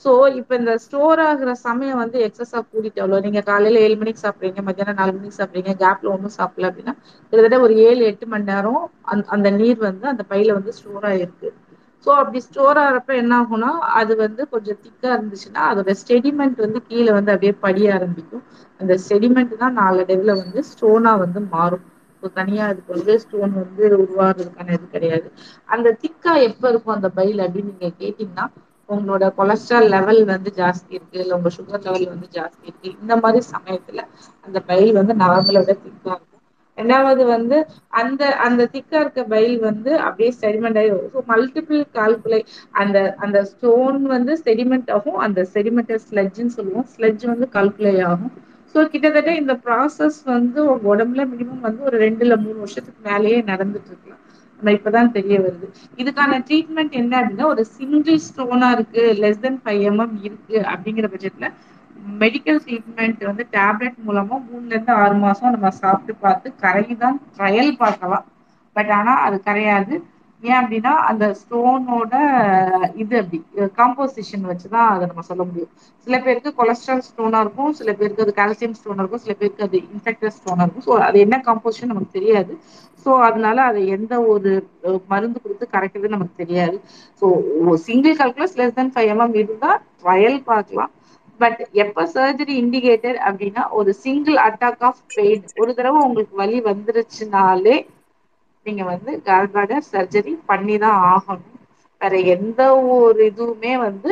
சோ 0.04 0.10
இப்ப 0.38 0.52
இந்த 0.56 0.72
ஸ்டோர் 0.84 1.20
ஆகுற 1.24 1.50
சமயம் 1.62 2.00
வந்து 2.00 2.18
எக்ஸஸா 2.26 2.58
கூடிட்டு 2.66 3.02
அவ்வளோ 3.02 3.18
நீங்க 3.24 3.40
காலையில 3.48 3.80
ஏழு 3.80 3.96
மணிக்கு 3.96 4.24
சாப்பிடுறீங்க 4.24 4.62
மத்தியானம் 4.66 5.00
நாலு 5.00 5.14
மணிக்கு 5.14 5.38
சாப்பிடுறீங்க 5.38 5.72
கேப்ல 5.82 6.12
ஒன்றும் 6.14 6.36
சாப்பிடல 6.36 6.68
அப்படின்னா 6.70 6.94
கிட்டத்தட்ட 7.22 7.58
ஒரு 7.64 7.76
ஏழு 7.86 8.02
எட்டு 8.10 8.26
மணி 8.26 8.46
நேரம் 8.46 8.82
அந்த 9.10 9.24
அந்த 9.36 9.50
நீர் 9.58 9.80
வந்து 9.88 10.06
அந்த 10.12 10.24
பையில 10.30 10.56
வந்து 10.58 10.74
ஸ்டோர் 10.78 11.08
ஆயிருக்கு 11.10 11.50
ஸோ 12.06 12.12
அப்படி 12.18 12.40
ஸ்டோர் 12.46 12.78
ஆகிறப்ப 12.80 13.12
என்ன 13.20 13.32
ஆகும்னா 13.38 13.70
அது 14.00 14.12
வந்து 14.18 14.42
கொஞ்சம் 14.52 14.78
திக்கா 14.84 15.08
இருந்துச்சுன்னா 15.14 15.62
அதோட 15.70 15.92
ஸ்டெடிமெண்ட் 16.00 16.58
வந்து 16.64 16.80
கீழே 16.86 17.10
வந்து 17.16 17.32
அப்படியே 17.34 17.54
படிய 17.64 17.94
ஆரம்பிக்கும். 17.94 18.44
அந்த 18.80 18.94
ஸ்டெடிமெண்ட் 19.02 19.54
தான் 19.58 19.78
நாளடைவுல 19.78 20.34
வந்து 20.40 20.60
ஸ்டோனா 20.70 21.12
வந்து 21.22 21.40
மாறும். 21.50 21.86
தனியா 22.36 22.64
அதுக்கு 22.70 22.90
வந்து 22.94 23.14
ஸ்டோன் 23.22 23.52
வந்து 23.58 23.82
உருவாகிறதுக்கான 23.96 24.72
இது 24.72 24.86
கிடையாது. 24.90 25.28
அந்த 25.68 25.88
திக்கா 26.02 26.32
எப்ப 26.48 26.64
இருக்கும் 26.70 26.96
அந்த 26.96 27.10
பைல் 27.14 27.38
அப்படின்னு 27.44 27.72
நீங்க 27.72 27.90
கேட்டீங்கன்னா 28.00 28.46
உங்களோட 28.88 29.24
கொலஸ்ட்ரால் 29.36 29.88
லெவல் 29.94 30.20
வந்து 30.26 30.50
ஜாஸ்தி 30.56 30.92
இருக்கு 30.96 31.18
இல்ல 31.18 31.36
உங்க 31.36 31.50
சுகர் 31.56 31.84
லெவல் 31.86 32.06
வந்து 32.08 32.28
ஜாஸ்தி 32.34 32.64
இருக்கு 32.64 32.90
இந்த 32.96 33.16
மாதிரி 33.22 33.42
சமயத்துல 33.52 34.02
அந்த 34.46 34.58
பயில் 34.68 34.98
வந்து 34.98 35.14
நார்மலோட 35.22 35.70
திக்கா 35.78 36.12
இருக்கும். 36.12 36.24
ரெண்டாவது 36.78 37.22
வந்து 37.30 37.56
அந்த 38.00 38.22
அந்த 38.46 38.66
திக்கா 38.74 38.98
இருக்க 39.02 39.22
பயில் 39.26 39.56
வந்து 39.64 39.90
அப்படியே 40.06 40.30
செடிமெண்ட் 40.40 40.78
ஆகி 40.80 40.90
ஸோ 41.08 41.22
மல்டிபிள் 41.30 41.80
கால்குலை 41.94 42.40
அந்த 42.80 42.96
அந்த 43.18 43.38
ஸ்டோன் 43.50 43.98
வந்து 44.14 44.34
செடிமெண்ட் 44.44 44.90
ஆகும் 44.96 45.18
அந்த 45.26 45.42
செடிமெண்ட் 45.54 45.94
ஸ்லெட்ஜ்னு 46.06 46.54
சொல்லுவோம். 46.56 46.88
ஸ்லெட்ஜ் 46.94 47.24
வந்து 47.26 47.48
கால்குலை 47.54 47.94
ஆகும். 48.08 48.32
ஸோ 48.74 48.78
கிட்டத்தட்ட 48.92 49.30
இந்த 49.40 49.54
ப்ராசஸ் 49.64 50.18
வந்து 50.30 50.58
உங்க 50.70 50.86
உடம்புல 50.88 51.22
மினிமம் 51.30 51.62
வந்து 51.62 51.82
ஒரு 51.88 51.98
ரெண்டுல 52.04 52.34
மூணு 52.42 52.58
வருஷத்துக்கு 52.58 53.02
மேலேயே 53.08 53.38
நடந்துட்டு 53.50 53.90
இருக்கலாம். 53.92 54.22
இப்பதான் 54.62 55.10
தெரிய 55.10 55.40
வருது. 55.40 55.66
இதுக்கான 55.96 56.42
ட்ரீட்மெண்ட் 56.48 56.90
என்ன 56.90 57.20
அப்படின்னா 57.20 57.44
ஒரு 57.44 57.64
சிங்கிள் 57.64 58.18
ஸ்டோனா 58.18 58.70
இருக்கு 58.70 59.16
லெஸ் 59.20 59.40
தென் 59.40 59.60
ஃபைவ் 59.64 59.80
எம்எம் 59.90 60.22
இருக்கு 60.22 60.58
அப்படிங்கிற 60.58 61.08
பட்சத்துல 61.14 61.52
மெடிக்கல் 62.20 62.60
ட்ரீட்மெண்ட் 62.66 63.24
வந்து 63.24 63.46
டேப்லெட் 63.52 63.98
மூலமா 64.06 64.42
மூணுல 64.50 64.66
இருந்து 64.66 64.92
ஆறு 64.92 65.14
மாசம் 65.14 65.50
நம்ம 65.50 65.70
சாப்பிட்டு 65.70 66.20
பார்த்து 66.20 66.54
கரையுதான் 66.60 67.20
ட்ரையல் 67.38 67.76
பார்க்கலாம். 67.76 68.24
பட் 68.72 68.90
ஆனா 68.90 69.14
அது 69.18 69.42
கரையாது. 69.44 70.02
ஏன் 70.42 70.58
அப்படின்னா 70.58 70.92
அந்த 71.10 71.24
ஸ்டோனோட 71.40 72.14
இது 73.02 73.14
அப்படி 73.20 73.38
காம்போசிஷன் 73.78 74.44
வச்சுதான் 74.50 74.88
அதை 74.94 75.04
நம்ம 75.10 75.24
சொல்ல 75.30 75.42
முடியும். 75.44 75.70
சில 76.06 76.16
பேருக்கு 76.24 76.50
கொலஸ்ட்ரால் 76.58 77.06
ஸ்டோனா 77.08 77.40
இருக்கும் 77.44 77.72
சில 77.78 77.92
பேருக்கு 77.92 78.24
அது 78.24 78.34
கால்சியம் 78.34 78.76
ஸ்டோனா 78.78 79.02
இருக்கும் 79.02 79.24
சில 79.24 79.34
பேருக்கு 79.40 79.66
அது 79.68 79.78
இன்ஃபெக்டட் 79.88 80.36
ஸ்டோனா 80.38 80.64
இருக்கும். 80.64 80.86
ஸோ 80.88 80.94
அது 81.08 81.18
என்ன 81.26 81.38
காம்போசிஷன் 81.48 81.92
நமக்கு 81.92 82.16
தெரியாது. 82.18 82.54
ஸோ 83.06 83.10
அதனால 83.28 83.58
அதை 83.70 83.82
எந்த 83.96 84.14
ஒரு 84.32 84.52
மருந்து 85.08 85.38
கொடுத்து 85.42 85.66
கரைக்கிறது 85.74 86.14
நமக்கு 86.16 86.40
தெரியாது. 86.42 86.76
So 87.22 87.26
single 87.86 88.16
calculus 88.20 88.56
less 88.60 88.78
then 88.78 88.94
five 88.94 89.10
MM 89.14 89.36
இருந்தா 89.42 89.70
ட்ரையல் 90.02 90.38
பார்க்கலாம். 90.44 90.92
பட் 91.40 91.60
எப்ப 91.82 92.04
சர்ஜரி 92.14 92.54
இண்டிகேட்டட் 92.62 93.18
அப்படின்னா 93.26 93.62
ஒரு 93.78 93.90
சிங்கிள் 94.04 94.38
அட்டாக் 94.46 94.82
ஆஃப் 94.88 95.02
பெயின் 95.16 95.44
ஒரு 95.62 95.70
தடவை 95.74 95.98
உங்களுக்கு 96.06 96.34
வலி 96.36 96.58
வந்துருச்சுனாலே 96.62 97.76
நீங்க 98.68 98.84
வந்து 98.88 99.12
கால்பாடர் 99.26 99.88
சர்ஜரி 99.90 100.34
பண்ணி 100.50 100.76
தான் 100.78 100.98
ஆகணும். 101.08 101.54
வேற 102.00 102.14
எந்த 102.34 102.60
ஒரு 102.96 103.22
இதுவுமே 103.30 103.72
வந்து 103.82 104.10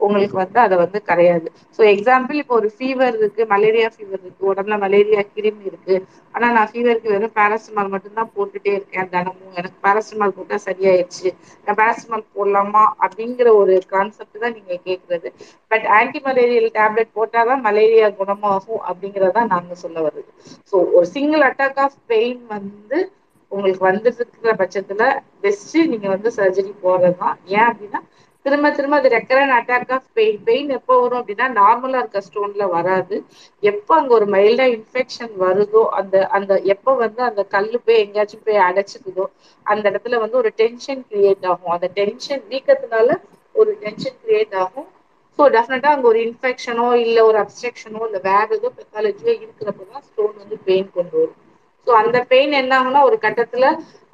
உங்களுக்கு 0.00 0.36
வந்து 0.36 0.58
அதை 0.60 0.76
வந்து 0.80 0.98
கிடையாது. 1.02 1.46
ஸோ 1.76 1.82
எக்ஸாம்பிள் 1.92 2.38
இப்போ 2.40 2.54
ஒரு 2.56 2.68
ஃபீவர் 2.74 3.16
இருக்கு 3.18 3.42
மலேரியா 3.52 3.88
ஃபீவர் 3.92 4.20
இருக்கு 4.20 4.48
உடம்புல 4.50 4.76
மலேரியா 4.84 5.20
கிருமி 5.28 5.64
இருக்கு. 5.70 5.94
ஆனா 6.34 6.46
நான் 6.52 6.70
ஃபீவருக்கு 6.70 7.12
வெறும் 7.12 7.36
பேராசிட்டமால் 7.36 7.92
மட்டும்தான் 7.94 8.32
போட்டுட்டே 8.34 8.72
இருக்கேன் 8.76 9.10
தினமும். 9.10 9.54
எனக்கு 9.56 9.78
பேராசிட்டமால் 9.84 10.36
போட்டா 10.36 10.58
சரியாயிடுச்சு 10.66 11.28
நான் 11.66 11.78
பேராசிட்டமால் 11.78 12.26
போடலாமா 12.32 12.84
அப்படிங்கிற 13.04 13.48
ஒரு 13.60 13.74
கான்செப்ட் 13.88 14.42
தான் 14.42 14.56
நீங்க 14.58 14.76
கேட்கறது 14.86 15.30
பட் 15.70 15.86
ஆன்டி 15.98 16.20
மலேரியல் 16.26 16.70
டேப்லெட் 16.74 17.16
போட்டாதான் 17.16 17.64
மலேரியா 17.66 18.08
குணமாகும் 18.20 18.82
அப்படிங்கறதான் 18.88 19.52
நாங்க 19.52 19.74
சொல்ல 19.82 19.98
வருது 20.06 20.30
ஸோ 20.70 20.78
ஒரு 20.96 21.06
சிங்கிள் 21.14 21.44
அட்டாக் 21.48 21.80
ஆஃப் 21.84 21.98
பெயின் 22.06 22.42
வந்து 22.50 22.98
உங்களுக்கு 23.52 23.84
வந்துட்டு 23.86 24.22
இருக்கிற 24.24 24.52
பட்சத்துல 24.60 25.04
பெஸ்ட் 25.40 25.60
நீங்க 25.92 26.08
வந்து 26.08 26.30
சர்ஜரி 26.38 26.72
போறதுதான் 26.82 27.36
ஏன் 27.52 27.68
அப்படின்னா 27.68 28.00
திரும்ப 28.46 28.68
திரும்ப 28.72 28.96
அது 28.96 29.08
recurrent 29.14 29.52
attack 29.56 29.92
of 29.94 30.08
pain 30.12 30.38
pain 30.44 30.70
எப்போ 30.76 30.94
வரும் 31.00 31.20
அப்படின்னா 31.20 31.46
நார்மலா 31.58 31.98
இருக்க 32.00 32.20
ஸ்டோன்ல 32.26 32.64
வராது. 32.72 33.16
எப்போ 33.62 33.92
அங்க 33.96 34.12
ஒரு 34.14 34.26
மைல்டா 34.34 34.66
இன்ஃபெக்ஷன் 34.74 35.32
வருதோ 35.42 35.82
அந்த 35.98 36.16
அந்த 36.36 36.52
எப்போ 36.74 36.92
வந்து 37.02 37.22
அந்த 37.28 37.42
கல்லு 37.54 37.78
போய் 37.84 38.02
எங்கேயாச்சும் 38.02 38.44
போய் 38.44 38.64
அடைச்சிக்குதோ 38.66 39.26
அந்த 39.66 39.84
இடத்துல 39.90 40.20
வந்து 40.20 40.36
ஒரு 40.42 40.52
டென்ஷன் 40.58 41.04
கிரியேட் 41.08 41.46
ஆகும். 41.50 41.74
அந்த 41.76 41.88
டென்ஷன் 41.96 42.44
வீக்கத்தினால 42.50 43.08
ஒரு 43.54 43.72
டென்ஷன் 43.80 44.18
கிரியேட் 44.22 44.56
ஆகும். 44.62 44.88
ஸோ 45.38 45.44
டெஃபினட்டா 45.54 45.90
அங்க 45.92 46.06
ஒரு 46.08 46.20
இன்ஃபெக்ஷனோ 46.26 46.86
இல்ல 47.00 47.18
ஒரு 47.24 47.38
அப்ஸ்ட்ரக்ஷனோ 47.42 48.02
இல்ல 48.06 48.20
வேற 48.24 48.46
ஏதோ 48.52 48.70
பெத்தாலஜியோ 48.76 49.34
இருக்கிறப்பதான் 49.38 50.06
ஸ்டோன் 50.08 50.34
வந்து 50.36 50.58
பெயின் 50.66 50.94
கொண்டு 50.94 51.16
வரும். 51.16 51.38
ஸோ 51.86 51.90
அந்த 52.00 52.18
பெயின் 52.30 52.54
என்ன 52.58 52.72
ஆகும்னா 52.78 53.02
ஒரு 53.08 53.16
கட்டத்துல 53.22 53.66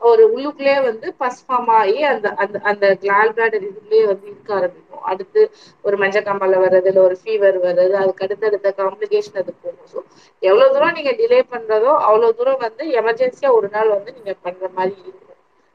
ஒரு 0.02 0.22
உள்ளுக்குள்ளேயே 0.32 0.80
வந்து 0.84 1.06
பஸ் 1.20 1.40
ஃபார்ம் 1.44 1.70
ஆகி 1.76 1.98
அந்த 2.10 2.28
அந்த 2.42 2.56
அந்த 2.70 2.86
கிளால் 3.00 3.32
பிளாடர் 3.34 3.66
இதுலயே 3.68 4.02
வந்து 4.10 4.26
இருக்க 4.28 4.50
ஆரம்பிக்கும். 4.54 4.84
அடுத்து 5.10 5.40
ஒரு 5.84 5.96
மஞ்சக்காமல 6.02 6.60
வர்றது 6.64 6.88
இல்லை 6.90 7.02
ஒரு 7.04 7.16
ஃபீவர் 7.20 7.58
வர்றது 7.64 7.94
அதுக்கு 8.02 8.24
அடுத்த 8.26 8.50
அடுத்த 8.50 8.72
காம்ப்ளிகேஷன் 8.80 9.40
அது 9.42 9.52
போகும். 9.56 9.88
ஸோ 9.92 9.98
எவ்வளவு 10.42 10.72
தூரம் 10.74 10.96
நீங்க 10.96 11.12
டிலே 11.20 11.40
பண்றதோ 11.52 11.92
அவ்வளவு 12.06 12.36
தூரம் 12.38 12.62
வந்து 12.66 12.84
எமர்ஜென்சியா 13.00 13.50
ஒரு 13.58 13.70
நாள் 13.70 13.94
வந்து 13.94 14.12
நீங்க 14.16 14.34
பண்ற 14.44 14.64
மாதிரி 14.74 14.96
இருக்கும் 15.02 15.27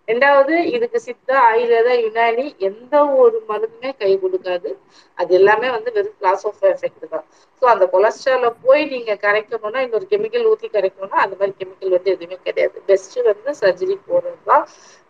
ரெண்டாவது 0.08 0.54
இதுக்கு 0.76 1.00
சித்தா 1.00 1.36
ஆயுர்வேத 1.50 1.90
யுனானி 2.00 2.46
எந்த 2.60 2.94
ஒரு 3.16 3.38
மருந்துமே 3.50 3.92
கை 4.02 4.12
கொடுக்காது. 4.24 4.70
அது 5.18 5.32
எல்லாமே 5.40 5.70
வந்து 5.70 5.90
வெறும் 5.98 6.18
கிளாஸ் 6.20 6.44
ஆஃப் 6.46 6.64
எஃபெக்ட் 6.72 7.06
தான். 7.14 7.26
ஸோ 7.62 7.66
அந்த 7.66 7.86
கொலஸ்ட்ரால 7.94 8.48
போய் 8.66 8.84
நீங்க 8.86 9.14
கரைக்கணும்னா 9.26 9.82
இன்னொரு 9.86 10.08
கெமிக்கல் 10.12 10.50
ஊத்தி 10.52 10.70
கரைக்கணும்னா 10.70 11.20
அந்த 11.26 11.36
மாதிரி 11.40 11.54
கெமிக்கல் 11.62 11.96
வந்து 11.98 12.14
எதுவுமே 12.16 12.40
கிடையாது. 12.48 12.78
பெஸ்ட் 12.90 13.18
வந்து 13.32 13.54
சர்ஜரி 13.62 13.98
போடுறதுதான் 14.10 14.66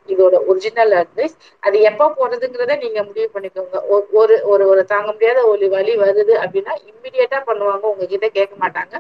இதோட 0.10 0.36
ஒரிஜினல் 0.50 0.94
அட்வைஸ் 1.00 1.36
அது 1.64 1.78
எப்போ 1.90 2.06
போறதுங்கிறத 2.18 2.76
நீங்க 2.82 3.00
முடிவு 3.08 3.28
பண்ணிக்கோங்க. 3.34 3.76
ஒரு 4.16 4.36
ஒரு 4.52 4.66
ஒரு 4.68 4.84
தாங்க 4.92 5.10
முடியாத 5.12 5.40
ஒரு 5.52 5.68
வழி 5.76 5.94
வருது 6.04 6.34
அப்படின்னா 6.44 6.74
இம்மிடியட்டா 6.90 7.40
பண்ணுவாங்க. 7.48 7.84
உங்ககிட்ட 7.92 8.28
கேட்க 8.32 8.54
மாட்டாங்க. 8.64 8.94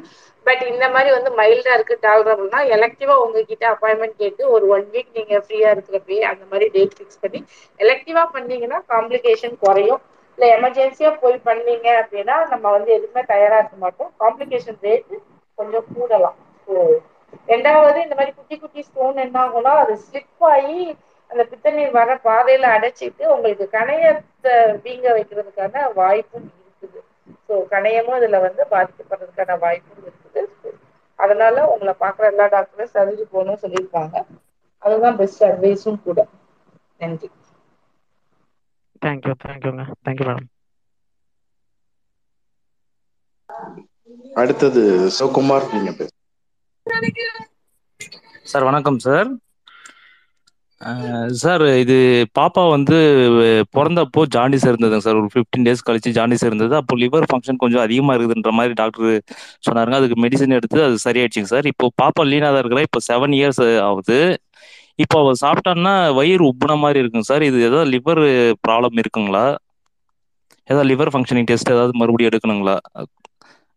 பட் 0.45 0.64
இந்த 0.70 0.86
மாதிரி 0.93 1.10
வந்து 1.16 1.32
மைல்டா 1.38 1.74
இருக்கு 1.76 1.95
டாலரபிள்னா 2.04 2.60
எலக்டிவா 2.76 3.16
உங்ககிட்ட 3.24 3.66
அப்பாயின்மெண்ட் 3.74 4.18
கேட்டு 4.18 4.43
ஒரு 4.54 4.66
ஒன் 4.70 4.88
வீக் 4.89 5.12
நீங்க 5.12 5.36
ஃப்ரீயா 5.43 5.70
இருக்கிறப்பயே 5.76 6.22
அந்த 6.32 6.43
மாதிரி 6.51 6.68
டேட் 6.76 6.95
ஃபிக்ஸ் 6.97 7.22
பண்ணி 7.24 7.41
எலக்டிவா 7.80 8.24
பண்ணீங்கன்னா 8.34 8.80
காம்ப்ளிகேஷன் 8.89 9.56
குறையும். 9.64 10.01
இல்ல 10.38 10.45
எமர்ஜென்சியா 10.56 11.10
போய் 11.22 11.38
பண்ணீங்க 11.45 11.88
அப்படின்னா 12.01 12.36
நம்ம 12.51 12.66
வந்து 12.76 12.91
எதுவுமே 12.95 13.24
தயாரா 13.28 13.58
இருக்க 13.60 13.78
மாட்டோம். 13.78 14.12
காம்ப்ளிகேஷன் 14.22 14.80
ரேட்டு 14.82 15.18
கொஞ்சம் 15.58 15.88
கூடலாம். 15.91 16.38
ஸோ 16.68 16.74
ரெண்டாவது 17.51 17.97
இந்த 18.03 18.15
மாதிரி 18.19 18.34
குட்டி 18.38 18.55
குட்டி 18.57 18.81
ஸ்டோன் 18.88 19.23
என்ன 19.25 19.38
ஆகும்னா 19.43 19.73
அது 19.84 19.93
ஸ்லிப் 20.05 20.45
ஆகி 20.51 20.77
அந்த 21.31 21.43
பித்தநீர் 21.51 21.97
வர 21.97 22.15
பாதையில 22.27 22.71
அடைச்சிட்டு 22.75 23.23
உங்களுக்கு 23.36 23.65
கணையத்தை 23.75 24.53
வீங்க 24.86 25.07
வைக்கிறதுக்கான 25.17 25.86
வாய்ப்பும் 25.99 26.47
இருக்குது. 26.57 26.99
ஸோ 27.47 27.53
கணையமும் 27.73 28.19
இதுல 28.19 28.39
வந்து 28.45 28.63
பாதிக்கப்படுறதுக்கான 28.73 29.57
வாய்ப்பும் 29.65 30.01
இருக்குது. 30.03 30.71
அதனால 31.19 31.65
உங்களை 31.73 31.93
பாக்குற 32.03 32.25
எல்லா 32.34 32.45
டாக்டரும் 32.53 32.93
சர்ஜரி 32.95 33.25
போகணும்னு 33.34 33.63
சொல்லியிருக்காங்க. 33.63 34.15
அதுதான் 34.84 35.19
பெஸ்ட் 35.21 35.43
அட்வைஸும் 35.49 36.03
கூட. 36.07 36.19
நன்றி. 36.99 37.29
தேங்க்யூ 39.01 39.34
தேங்க்யூங்க 39.43 39.84
தேங்க்யூ 40.05 40.27
மேடம் 40.29 40.49
அடுத்தது 44.41 44.81
சிவகுமார் 45.17 45.71
நீங்க 45.73 45.91
பேச 45.99 46.11
சார் 48.51 48.66
வணக்கம் 48.68 48.97
சார். 49.06 49.30
சார் 51.41 51.64
இது 51.82 51.95
பாப்பா 52.38 52.64
வந்து 52.74 52.97
பிறந்தப்போ 53.76 54.22
ஜாண்டிஸ் 54.36 54.68
இருந்ததுங்க 54.70 55.06
சார். 55.06 55.20
ஒரு 55.22 55.30
ஃபிஃப்டீன் 55.34 55.66
டேஸ் 55.68 55.84
கழிச்சு 55.88 56.14
ஜாண்டிஸ் 56.18 56.45
இருந்தது. 56.49 56.74
அப்போ 56.82 56.95
லிவர் 57.04 57.28
ஃபங்க்ஷன் 57.32 57.60
கொஞ்சம் 57.64 57.84
அதிகமாக 57.86 58.16
இருக்குதுன்ற 58.18 58.51
மாதிரி 58.60 58.74
டாக்டர் 58.82 59.10
சொன்னாருங்க. 59.68 59.99
அதுக்கு 60.01 60.18
மெடிசன் 60.26 60.56
எடுத்து 60.60 60.80
அது 60.88 60.97
சரியாயிடுச்சுங்க 61.08 61.51
சார். 61.54 61.68
இப்போ 61.74 61.89
பாப்பா 62.01 62.24
லீனாக 62.32 62.51
தான் 62.56 62.64
இருக்கிறா. 62.64 62.86
இப்போ 62.89 63.01
செவன் 63.10 63.36
இயர்ஸ் 63.39 63.62
ஆகுது. 63.89 64.20
இப்போ 65.06 65.18
அவள் 65.24 65.41
சாப்பிட்டான்னா 65.43 65.95
வயிறு 66.20 66.45
உப்புன 66.51 66.80
மாதிரி 66.86 67.01
இருக்குங்க 67.04 67.30
சார். 67.32 67.45
இது 67.49 67.60
ஏதாவது 67.70 67.91
லிவர் 67.95 68.24
ப்ராப்ளம் 68.68 69.01
இருக்குங்களா? 69.04 69.45
ஏதாவது 70.70 70.89
லிவர் 70.93 71.14
ஃபங்க்ஷனிங் 71.14 71.49
டெஸ்ட் 71.51 71.76
ஏதாவது 71.76 71.93
மறுபடியும் 72.01 72.32
எடுக்கணுங்களா? 72.32 72.78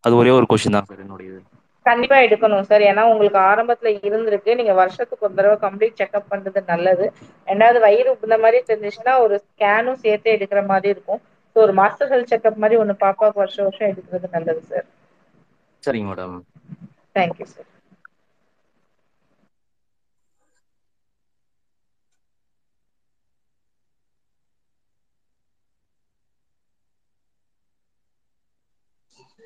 அது 0.05 0.15
ஒரே 0.23 0.33
ஒரு 0.39 0.49
கொஷின் 0.53 0.77
தான் 0.79 0.89
சார் 0.91 1.05
என்னுடைய 1.05 1.31
கண்டிப்பா 1.87 2.17
எடுக்கணும் 2.25 2.67
சார் 2.67 2.83
ஏன்னா 2.89 3.03
உங்களுக்கு 3.11 3.39
ஆரம்பத்துல 3.45 3.91
இருந்திருக்கு. 4.03 4.57
நீங்க 4.59 4.73
வருஷத்துக்கு 4.79 5.27
ஒரு 5.27 5.37
தடவை 5.39 5.57
கம்ப்ளீட் 5.65 5.99
செக்அப் 6.01 6.31
பண்றது 6.33 6.63
நல்லது. 6.71 7.07
ரெண்டாவது 7.49 7.81
வயிறு 7.85 8.17
இந்த 8.21 8.39
மாதிரி 8.43 8.61
தெரிஞ்சுச்சுன்னா 8.69 9.15
ஒரு 9.25 9.37
ஸ்கேனும் 9.45 10.03
சேர்த்து 10.05 10.35
எடுக்கிற 10.37 10.63
மாதிரி 10.67 10.91
இருக்கும். 10.95 11.23
ஸோ 11.57 11.65
ஒரு 11.65 11.75
மாஸ்டர் 11.79 12.11
ஹெல்த் 12.13 12.33
செக்அப் 12.33 12.63
மாதிரி 12.63 12.81
ஒன்று 12.83 12.97
பாப்பாவுக்கு 13.01 13.43
வருஷம் 13.43 13.69
வருஷம் 13.69 13.91
எடுக்கிறது 13.91 14.05
நல்லது 14.35 14.63
சார் 14.67 14.87
சரிங்க 15.83 16.09
மேடம் 16.11 16.37
தேங்க்யூ 17.15 17.47
சார் 17.49 17.71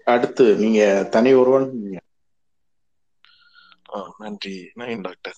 அடுத்து 0.07 0.45
நீங்க 0.61 0.81
தனி 1.15 1.31
ஒருவன் 1.41 1.67
நீங்க. 1.77 1.99
நன்றி. 4.23 4.57
Nine 4.81 5.05
doctor. 5.07 5.37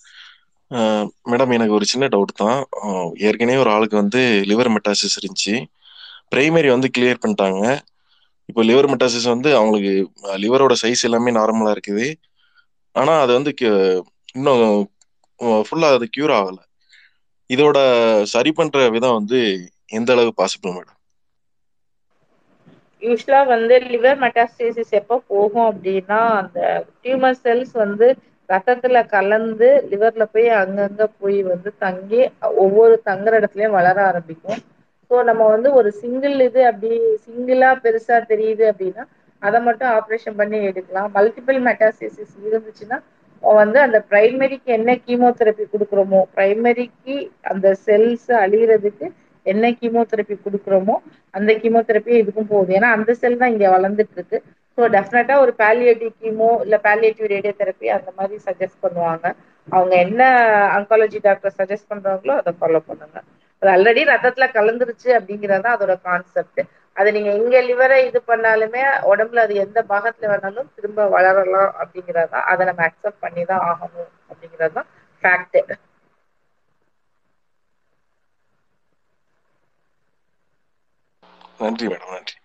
மேடம் 1.31 1.55
எனக்கு 1.57 1.77
ஒரு 1.79 1.87
சின்ன 1.93 2.05
டவுட் 2.15 2.41
தான். 2.43 2.61
ஏற்கனவே 3.29 3.61
ஒரு 3.65 3.71
ஆளுக்கு 3.75 3.97
வந்து 4.03 4.21
லிவர் 4.51 4.71
மெட்டாசிஸ் 4.77 5.19
இருந்துச்சு. 5.21 5.55
பிரைமரி 6.33 6.69
வந்து 6.75 6.89
கிளியர் 6.97 7.23
பண்ணிட்டாங்க. 7.25 7.63
இப்போ 8.51 8.61
லிவர் 8.71 8.89
மெட்டாசிஸ் 8.93 9.33
வந்து 9.35 9.51
அவங்களுக்கு 9.59 9.93
லிவரோட 10.45 10.75
சைஸ் 10.83 11.05
எல்லாமே 11.09 11.33
நார்மலாக 11.41 11.75
இருக்குது. 11.77 12.07
ஆனால் 12.95 13.21
அது 13.25 13.33
வந்து 13.39 13.53
இன்னும் 14.37 14.65
ஃபுல்லாக 15.67 15.99
அது 15.99 16.07
க்யூர் 16.17 16.33
ஆகலை. 16.39 16.63
இதோட 17.51 17.79
சரி 18.33 18.51
பண்ணுற 18.59 18.83
விதம் 18.97 19.19
வந்து 19.19 19.39
எந்த 19.99 20.11
அளவு 20.15 20.31
பாசிபிள் 20.41 20.75
மேடம்? 20.77 20.99
யூஸ்வலா 23.03 23.41
வந்து 23.55 23.77
லிவர் 23.93 24.21
மெட்டாஸ்டேசிஸ் 24.25 24.93
எப்போ 25.01 25.17
போகும் 25.31 25.69
அப்படின்னா 25.71 26.21
அந்த 26.41 26.59
டியூமர் 27.03 27.41
செல்ஸ் 27.45 27.73
வந்து 27.85 28.09
ரத்தத்துல 28.49 29.01
கலந்து 29.15 29.69
லிவர்ல 29.91 30.25
போய் 30.33 30.49
அங்கங்க 30.61 31.05
போய் 31.21 31.39
வந்து 31.51 31.71
தங்கி 31.85 32.21
ஒவ்வொரு 32.65 32.95
தங்குற 33.09 33.33
இடத்துலயும் 33.41 33.77
வளர 33.79 33.99
ஆரம்பிக்கும். 34.11 34.61
ஸோ 35.11 35.17
நம்ம 35.29 35.43
வந்து 35.55 35.69
ஒரு 35.79 35.91
சிங்கிள் 36.01 36.37
இது 36.49 36.61
அப்படி 36.71 36.91
சிங்கிளா 37.25 37.71
பெருசா 37.85 38.19
தெரியுது 38.33 38.65
அப்படின்னா 38.73 39.05
அதை 39.43 39.59
மட்டும் 39.67 39.91
ஆப்ரேஷன் 39.99 40.39
பண்ணி 40.41 40.59
எடுக்கலாம். 40.71 41.09
மல்டிபிள் 41.17 41.59
மெட்டாசிசிஸ் 41.69 42.37
இருந்துச்சுன்னா 42.49 42.99
வந்து 43.43 43.79
அந்த 43.85 43.99
பிரைமரிக்கு 44.11 44.71
என்ன 44.77 44.91
கீமோதெரப்பி 45.07 45.65
கொடுக்குறோமோ 45.73 46.21
பிரைமரிக்கு 46.37 47.15
அந்த 47.51 47.67
செல்ஸ் 47.87 48.31
அழிகிறதுக்கு 48.43 49.07
என்ன 49.47 49.71
கீமோதெரப்பி 49.81 50.35
கொடுக்குறோமோ 50.39 50.97
அந்த 51.35 51.51
கீமோதெரப்பி 51.63 52.13
இதுக்கும் 52.23 52.51
போகுது. 52.53 52.71
ஏன்னா 52.79 52.89
அந்த 52.97 53.11
செல் 53.21 53.41
தான் 53.41 53.53
இங்க 53.55 53.67
வளர்ந்துட்டு 53.75 54.17
இருக்கு. 54.19 54.39
ஸோ 54.79 54.85
டெஃபினட்டா 54.95 55.35
ஒரு 55.43 55.53
பேலியேட்டிவ் 55.59 56.13
கீமோ 56.19 56.51
இல்ல 56.65 56.77
பேலியேட்டிவ் 56.85 57.33
ரேடியோ 57.33 57.53
தெரப்பி 57.57 57.89
அந்த 57.97 58.11
மாதிரி 58.19 58.37
சஜஸ்ட் 58.47 58.83
பண்ணுவாங்க. 58.85 59.25
அவங்க 59.69 59.95
என்ன 60.05 60.23
அங்காலஜி 60.77 61.19
டாக்டர் 61.25 61.57
சஜஸ்ட் 61.59 61.91
பண்றாங்களோ 61.91 62.35
அதை 62.41 62.53
ஃபாலோ 62.59 62.81
பண்ணுங்க. 62.89 63.19
அது 63.63 63.71
ஆல்ரெடி 63.73 64.03
ரத்தத்துல 64.11 64.47
கலந்துருச்சு 64.57 65.11
அப்படிங்கறது 65.19 65.69
அதோட 65.73 65.95
கான்செப்ட் 66.03 66.63
அது 66.97 67.09
நீங்க 67.15 67.31
இங்க 67.39 67.57
லிவரை 67.69 67.99
இது 68.09 68.21
பண்ணாலுமே 68.25 68.83
உடம்புல 69.11 69.45
அது 69.45 69.55
எந்த 69.65 69.81
பாகத்துல 69.91 70.31
வேணாலும் 70.33 70.71
திரும்ப 70.77 71.07
வளரலாம் 71.15 71.73
அப்படிங்கறதா 71.83 72.41
அதை 72.53 72.67
நம்ம 72.69 72.85
அக்செப்ட் 72.89 73.23
பண்ணி 73.25 73.45
தான் 73.47 73.65
ஆகணும் 73.71 73.91
அப்படிங்கிறது 74.31 74.77
தான் 74.79 74.91
ஃபேக்ட் 75.23 75.59
நன்றி 81.61 81.87
மேடம் 81.89 82.13
நன்றி. 82.13 82.37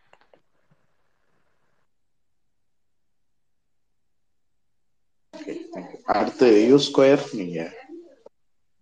அடுத்து 6.05 6.67
யூ 6.69 6.77
ஸ்கொயர் 6.87 7.23
நீங்க. 7.33 7.59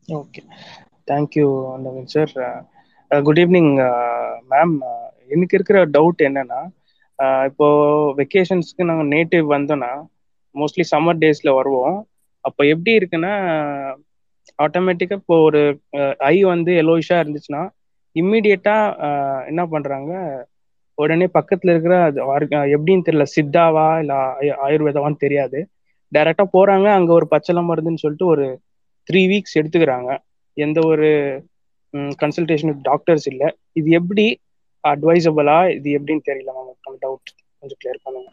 Okay 0.08 0.42
thank you 1.08 1.48
Naveen 1.78 2.06
sir 2.06 2.34
good 3.24 3.40
evening 3.40 3.72
ma'am 4.50 4.76
எனக்கு 5.30 5.56
இருக்கிற 5.56 5.86
டவுட் 5.88 6.22
என்னன்னா 6.22 6.62
ஆஹ் 7.20 7.46
இப்போ 7.46 7.68
வெக்கேஷன்ஸ்க்கு 8.18 8.84
நாங்கள் 8.84 9.08
நேட்டிவ் 9.08 9.46
வந்தோம்னா 9.54 9.92
மோஸ்ட்லி 10.56 10.84
சம்மர் 10.92 11.22
டேஸ்ல 11.22 11.56
வருவோம். 11.56 12.08
அப்போ 12.46 12.66
எப்படி 12.66 12.98
இருக்குன்னா 12.98 13.34
ஆட்டோமேட்டிக்காக 14.60 15.20
இப்போ 15.20 15.42
ஒரு 15.42 15.62
ஐ 16.18 16.44
வந்து 16.44 16.72
எலோயிஷா 16.72 17.18
இருந்துச்சுன்னா 17.24 17.64
இம்மிடியட்டா 18.16 18.76
என்ன 19.48 19.66
பண்றாங்க 19.66 20.12
உடனே 20.98 21.26
பக்கத்துல 21.34 21.70
இருக்கிற 21.70 21.96
அது 22.04 22.20
எப்படின்னு 22.76 23.06
தெரியல 23.06 23.26
சித்தாவா 23.36 24.00
இல்ல 24.00 24.14
ஆயு- 24.14 24.58
ஆயுர்வேதாவான்னு 24.66 25.18
தெரியாது. 25.18 25.60
டைரக்டா 26.12 26.46
போறாங்க. 26.54 26.88
அங்க 26.98 27.12
ஒரு 27.14 27.28
பச்சளை 27.32 27.64
மருந்துன்னு 27.66 28.04
சொல்லிட்டு 28.04 28.28
ஒரு 28.28 28.46
த்ரீ 29.08 29.22
வீக்ஸ் 29.28 29.58
எடுத்துக்கிறாங்க. 29.60 30.10
எந்த 30.58 30.80
ஒரு 30.86 31.10
கன்சல்டேஷன் 32.22 32.74
டாக்டர்ஸ் 32.84 33.28
இல்ல. 33.28 33.44
இது 33.76 33.90
எப்படி 34.00 34.26
அட்வைசபிளா 34.84 35.58
இது 35.74 35.90
எப்படின்னு 35.98 36.28
தெரியல 36.28 36.54
மேம் 36.60 36.72
டவுட் 37.02 37.30
கொஞ்சம் 37.62 37.80
கிளியர் 37.82 38.04
பண்ணுங்க. 38.04 38.30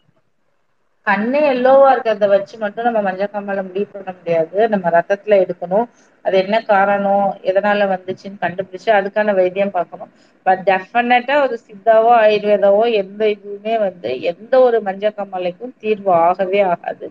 கண்ணு 1.07 1.39
எல்லோவா 1.49 1.87
இருக்கிறத 1.91 2.27
வச்சு 2.29 2.55
மட்டும் 2.57 2.85
நம்ம 2.85 2.99
மஞ்சள் 3.01 3.31
காமாலை 3.31 3.63
முடிவு 3.63 3.87
பண்ண 3.87 4.11
முடியாது. 4.13 4.57
நம்ம 4.69 4.89
ரத்தத்துல 4.89 5.39
எடுக்கணும். 5.43 5.87
அது 6.25 6.35
என்ன 6.37 6.57
காரணம்? 6.65 7.25
எதனால 7.43 7.87
வந்துச்சுன்னு 7.89 8.41
கண்டுபிடிச்சு 8.41 8.89
அதுக்கான 8.93 9.33
வைத்தியம் 9.35 9.75
பார்க்கணும். 9.75 10.11
பட் 10.45 10.61
டெஃபினட்டா 10.65 11.35
ஒரு 11.43 11.57
சித்தாவோ 11.65 12.11
ஆயுர்வேதாவோ 12.21 12.83
எந்த 13.01 13.23
இதுவுமே 13.35 13.75
வந்து 13.79 14.11
எந்த 14.31 14.53
ஒரு 14.61 14.79
மஞ்சள் 14.87 15.17
காமாலைக்கும் 15.17 15.75
தீர்வு 15.77 16.11
ஆகவே 16.21 16.61
ஆகாது. 16.69 17.05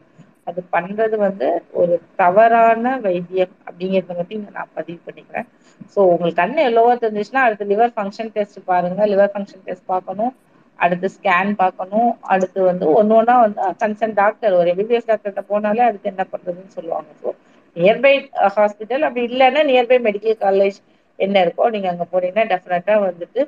அது 0.47 0.60
பண்றது 0.74 1.16
வந்து 1.19 1.48
ஒரு 1.81 1.94
தவறான 2.20 2.94
வைத்தியம் 3.05 3.55
அப்படிங்கறத 3.66 4.14
மட்டும் 4.19 4.39
இங்க 4.39 4.52
நான் 4.56 4.74
பதிவு 4.78 5.01
பண்ணிக்கிறேன். 5.06 5.47
ஸோ 5.94 6.01
உங்களுக்கு 6.12 6.40
கண்ணு 6.40 6.60
எல்லோவா 6.69 6.94
தெரிஞ்சுச்சுன்னா 7.02 7.44
அடுத்து 7.47 7.70
லிவர் 7.73 7.94
ஃபங்க்ஷன் 7.97 8.32
டெஸ்ட் 8.36 8.59
பாருங்க. 8.70 9.01
லிவர் 9.12 9.32
ஃபங்க்ஷன் 9.35 9.64
டெஸ்ட் 9.66 9.86
பார்க்கணும். 9.86 10.32
அடுத்து 10.78 11.09
ஸ்கேன் 11.14 11.52
பார்க்கணும். 11.60 12.10
அடுத்து 12.35 12.60
வந்து 12.70 12.85
ஒன்று 12.98 13.16
ஒன்றா 13.19 13.36
வந்து 13.44 13.62
கன்சர்ன் 13.82 14.16
டாக்டர் 14.20 14.59
ஒரு 14.60 14.69
எம்பிபிஎஸ் 14.73 15.10
டாக்டர்கிட்ட 15.10 15.44
போனாலே 15.51 15.85
அடுத்து 15.89 16.12
என்ன 16.12 16.24
பண்றதுன்னு 16.32 16.77
சொல்லுவாங்க. 16.78 17.10
ஸோ 17.23 17.28
நியர்பை 17.77 18.14
ஹாஸ்பிட்டல் 18.56 19.06
அப்படி 19.06 19.23
இல்லைன்னா 19.31 19.62
நியர்பை 19.70 19.98
மெடிக்கல் 20.09 20.43
காலேஜ் 20.44 20.78
என்ன 21.19 21.36
இருக்கோ 21.44 21.64
நீங்க 21.74 21.89
அங்க 21.93 22.06
போனீங்கன்னா 22.12 22.44
டெஃபினட்டா 22.52 22.97
வந்துட்டு 23.06 23.40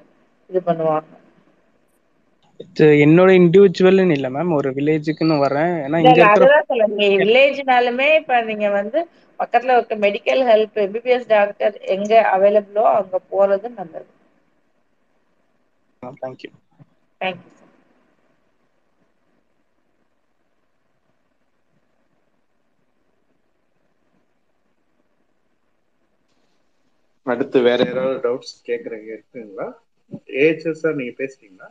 இது 0.51 0.61
பண்ணுவாங்க. 0.67 1.11
என்னோட 3.03 3.31
இண்டிவிஜுவல்னு 3.39 4.17
இல்லை 4.17 4.31
மேம் 4.33 4.57
ஒரு 4.59 4.71
வில்லேஜுக்குன்னு 4.77 5.37
வரேன் 5.45 5.73
ஏன்னா 5.85 5.99
இங்க 6.05 6.21
அதுதான் 6.29 6.67
சொல்லுங்க 6.69 7.07
வில்லேஜ்னாலுமே 7.19 8.09
இப்ப 8.19 8.41
நீங்க 8.45 8.67
வந்து 8.73 9.01
பக்கத்துல 9.41 9.77
இருக்க 9.77 9.97
மெடிக்கல் 10.05 10.43
ஹெல்ப் 10.49 10.77
எம்பிபிஎஸ் 10.85 11.31
டாக்டர் 11.31 11.77
எங்க 11.95 12.13
அவைலபிளோ 12.35 12.87
அங்க 12.95 13.19
போறது 13.31 13.69
நல்லது. 13.75 14.11
தேங்க்யூ 16.21 16.51
தேங்க்யூ 17.21 17.51
அடுத்து 27.27 27.59
வேற 27.65 27.81
ஏதாவது 27.91 28.19
டவுட்ஸ் 28.25 28.55
கேக்குறீங்க 28.67 29.09
இருக்குங்களா? 29.13 29.67
ஏஹெச்எஸ் 30.39 30.83
சார் 30.83 30.99
நீங்க 30.99 31.15
பேசுறீங்களா? 31.19 31.69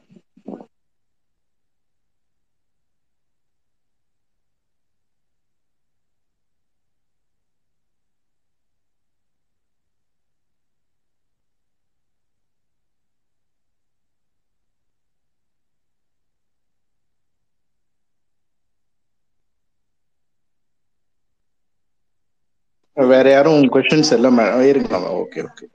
வேற 22.97 23.25
யாரும் 23.31 23.69
கொஸ்டின்ஸ் 23.73 24.13
எல்லாம் 24.17 24.39
இருக்குங்களா 24.65 25.11
ஓகே 25.21 25.41
ஓகே 25.47 25.65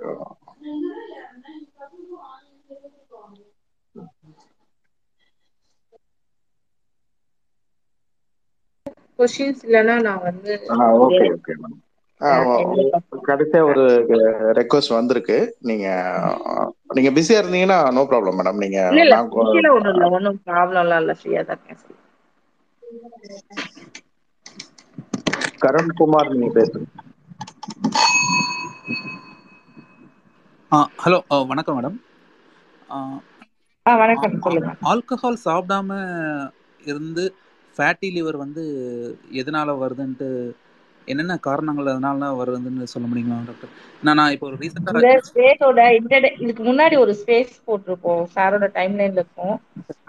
கொஸ்டின்ஸ் 9.19 9.63
இல்லைன்னா 9.67 9.97
நான் 10.07 10.25
வந்து 10.25 10.53
ஓகே 11.05 11.25
ஓகே 11.37 11.55
மேம் 11.63 11.77
கடைசியா 13.29 13.61
ஒரு 13.69 13.83
ரெக்வஸ்ட் 14.59 14.95
வந்திருக்கு. 14.95 15.37
நீங்க 15.69 15.87
நீங்க 16.97 17.11
பிஸியா 17.17 17.41
இருந்தீங்கன்னா 17.41 17.79
நோ 17.97 18.03
ப்ராப்ளம் 18.11 18.39
மேடம் 18.39 18.63
நீங்க 18.65 18.79
ஒன்றும் 20.11 20.41
ப்ராப்ளம்லாம் 20.47 21.03
இல்ல. 21.03 21.15
ஃப்ரீயா 21.19 21.43
தான் 21.45 21.63
பேசலாம் 21.65 22.03
கருண்குமார் 25.63 26.33
நீங்க 26.33 26.51
பேசுங்க. 26.57 26.87
ஹலோ 31.01 31.19
வணக்கம் 31.47 31.77
மேடம் 31.77 31.99
வணக்கம் 33.87 34.37
சொல்லுங்க. 34.45 34.71
ஆல்கஹால் 34.91 35.43
சாப்பிடாம 35.45 35.91
இருந்து 36.81 37.25
ஃபேட்டி 37.77 38.09
லிவர் 38.13 38.37
வந்து 38.37 38.65
எதனால 39.41 39.79
வருதுன்ட்டு 39.79 40.29
என்னென்ன 41.13 41.35
காரணங்கள் 41.47 41.91
அதனால 41.93 42.29
வருதுன்னு 42.39 42.93
சொல்ல 42.93 43.07
முடியுமா 43.11 43.37
டாக்டர் 43.49 43.73
நான் 44.07 44.19
நான் 44.21 44.33
இப்போ 44.35 44.47
ஒரு 44.49 44.57
இந்த 44.57 44.65
ரீசெண்டாக 44.65 45.13
ஸ்பேஸோட 45.29 45.81
இதுக்கு 46.45 46.63
முன்னாடி 46.69 46.97
ஒரு 47.05 47.13
ஸ்பேஸ் 47.21 47.55
போட்டிருப்போம். 47.69 48.23
சாரோட 48.35 48.67
டைம் 48.79 48.95
லைன்ல 49.01 49.23
இருக்கும். 49.23 49.55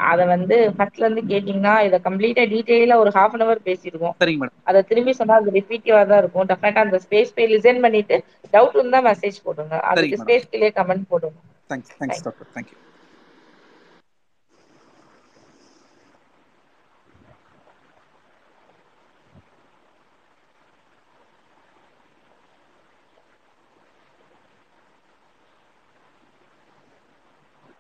அத 0.09 0.25
வந்து 0.33 0.57
ஃபர்ஸ்ட்ல 0.77 1.05
இருந்து 1.05 1.23
கேட்டீங்கன்னா 1.31 1.75
இத 1.87 1.99
கம்ப்ளீட்டா 2.07 2.45
டீடைலா 2.53 2.97
ஒரு 3.03 3.13
ஹாஃப் 3.17 3.35
அன் 3.37 3.45
அவர் 3.47 3.61
பேசிடுவோம் 3.69 4.15
சரிங்க 4.21 4.41
மேடம் 4.43 4.57
அதை 4.71 4.81
திரும்பி 4.91 5.13
சொன்னா 5.19 5.39
அது 5.41 5.55
ரிப்பீட்டிவா 5.59 6.01
தான் 6.11 6.21
இருக்கும். 6.23 6.49
டெஃபினட்டா 6.51 6.85
அந்த 6.87 6.99
ஸ்பேஸ் 7.05 7.35
போய் 7.37 7.51
லிசன் 7.55 7.83
பண்ணிட்டு 7.85 8.17
டவுட் 8.53 8.77
இருந்தா 8.79 9.01
மெசேஜ் 9.09 9.39
போடுங்க. 9.47 9.75
அதுக்கு 9.91 10.21
ஸ்பேஸ் 10.23 10.47
கமெண்ட் 10.79 11.09
போடுங்க. 11.13 11.39
Thanks 11.71 11.91
thanks 12.01 12.23
doctor 12.27 12.49
thank you 12.57 12.77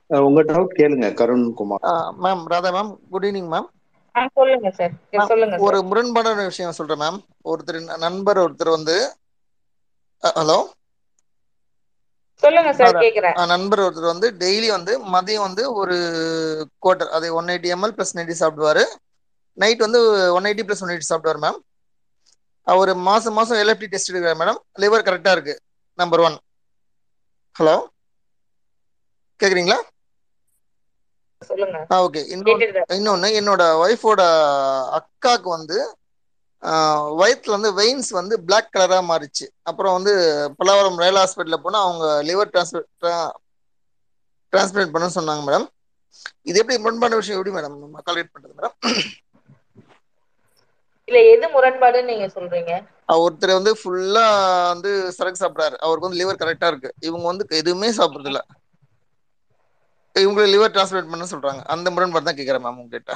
உங்க 0.09 0.41
டவுட் 0.49 0.77
கேளுங்க 0.77 1.07
Karunkumar 1.19 1.85
ma'am 2.19 2.43
Radha 2.51 2.69
ma'am 2.75 2.91
good 3.09 3.27
evening 3.27 3.51
ma'am 3.51 3.67
சொல்லுங்க 4.37 4.69
சார் 4.77 4.93
சொல்லுங்க 5.29 5.57
ஒரு 5.65 5.77
முரண்பாடான 5.89 6.45
விஷயம் 6.47 6.77
சொல்றேன் 6.77 7.01
மேம் 7.01 7.19
ஒருத்தர் 7.45 7.77
நண்பர் 8.05 8.41
ஒருத்தர் 8.43 8.75
வந்து 8.75 8.95
ஹலோ? 10.23 10.57
சொல்லுங்க 12.43 12.71
சார் 12.79 12.99
கேக்குறேன். 13.03 13.37
நண்பர் 13.51 13.81
ஒருத்தர் 13.83 14.11
வந்து 14.11 14.27
டெய்லி 14.41 14.67
வந்து 14.71 14.93
மதியம் 15.13 15.45
வந்து 15.47 15.63
ஒரு 15.79 15.95
குவார்டர் 16.83 17.13
அது 17.17 17.27
one 17.37 17.51
eighty 17.53 17.69
ML 17.75 17.95
plus 17.95 18.15
ninety 18.17 18.35
சாப்பிடுவாரு. 18.39 18.83
நைட் 19.57 19.85
வந்து 19.85 19.99
one 20.35 20.47
eighty 20.47 20.65
plus 20.67 20.83
one 20.83 20.91
eighty 20.91 21.09
சாப்பிடுவார் 21.09 21.41
மேம் 21.43 21.59
அவர் 22.67 22.91
மாசம் 23.05 23.37
மாசம் 23.37 23.59
எல்எஃப்டி 23.61 23.87
டெஸ்ட் 23.91 24.11
எடுக்கிறார் 24.11 24.39
மேடம் 24.41 24.59
லிவர் 24.81 25.07
கரெக்டா 25.07 25.33
இருக்கு 25.35 25.55
நம்பர் 25.99 26.21
ஒன் 26.21 26.37
ஹலோ? 27.55 27.75
கேக்குறீங்களா? 29.39 29.79
ஓகே. 31.99 32.21
இன்னொன்று 32.95 33.29
என்னோட 33.39 33.63
ஒய்ஃபோட 33.83 34.21
அக்காவுக்கு 34.99 35.49
வந்து 35.49 35.77
வயிற்றுல 37.19 37.55
வந்து 37.57 37.71
வெயின்ஸ் 37.77 38.09
வந்து 38.11 38.35
பிளாக் 38.47 38.73
கலராக 38.73 39.03
மாறிச்சு. 39.09 39.45
அப்புறம் 39.69 39.95
வந்து 39.97 40.13
பல்லாவரம் 40.59 41.01
ரயில் 41.03 41.21
ஹாஸ்பிட்டலில் 41.21 41.63
போனால் 41.63 41.85
அவங்க 41.85 42.05
லிவர் 42.29 42.51
டிரான்ஸ்பர் 42.53 42.87
டிரான்ஸ்பிளேட் 44.53 44.93
பண்ண 44.93 45.07
சொன்னாங்க 45.15 45.43
மேடம் 45.47 45.67
இது 46.49 46.59
எப்படி 46.61 46.77
முரண்பான 46.77 47.17
விஷயம் 47.19 47.37
எப்படி 47.37 47.55
மேடம் 47.55 47.77
நம்ம 47.77 48.01
கால்குலேட் 48.01 48.33
பண்ணுறது 48.33 48.57
மேடம் 48.57 48.75
இல்ல 51.07 51.19
எது 51.31 51.45
முரண்பாடுன்னு 51.53 52.09
நீங்க 52.09 52.25
சொல்றீங்க? 52.35 52.73
ஒருத்தர் 53.17 53.57
வந்து 53.57 53.71
ஃபுல்லா 53.79 54.25
வந்து 54.71 54.89
சரக்கு 55.15 55.41
சாப்பிட்றாரு. 55.41 55.75
அவருக்கு 55.77 56.07
வந்து 56.07 56.21
லிவர் 56.21 56.41
கரெக்டா 56.41 56.67
இருக்கு. 56.67 56.89
இவங்க 57.07 57.25
வந்து 57.27 57.45
எதுவுமே 57.59 57.89
சாப்பிட்றது 57.97 58.31
இல்ல 58.31 58.41
இவங்க 60.21 60.43
லிவர் 60.51 60.73
டிரான்ஸ்பிளேட் 60.73 61.11
பண்ண 61.11 61.27
சொல்றாங்க. 61.31 61.61
அந்த 61.75 61.87
முரண்பாடு 61.95 62.27
தான் 62.27 62.39
கேட்குறேன் 62.39 62.65
மேம் 62.65 62.81
உங்ககிட்ட. 62.83 63.13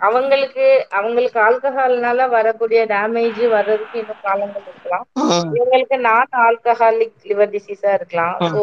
அவங்களுக்கு 0.00 0.64
அவங்களுக்கு 0.98 1.38
ஆல்கஹால்னால 1.44 2.26
வரக்கூடிய 2.30 2.80
டேமேஜ் 2.90 3.42
வர்றதுக்கு 3.54 3.96
இன்னும் 4.00 4.24
காலங்கள் 4.24 4.64
இருக்கலாம். 4.64 5.06
இவங்களுக்கு 5.56 5.96
நான் 6.06 6.32
ஆல்கஹாலிக் 6.44 7.26
லிவர் 7.30 7.52
டிசீஸா 7.54 7.90
இருக்கலாம் 7.96 8.38
சோ 8.48 8.60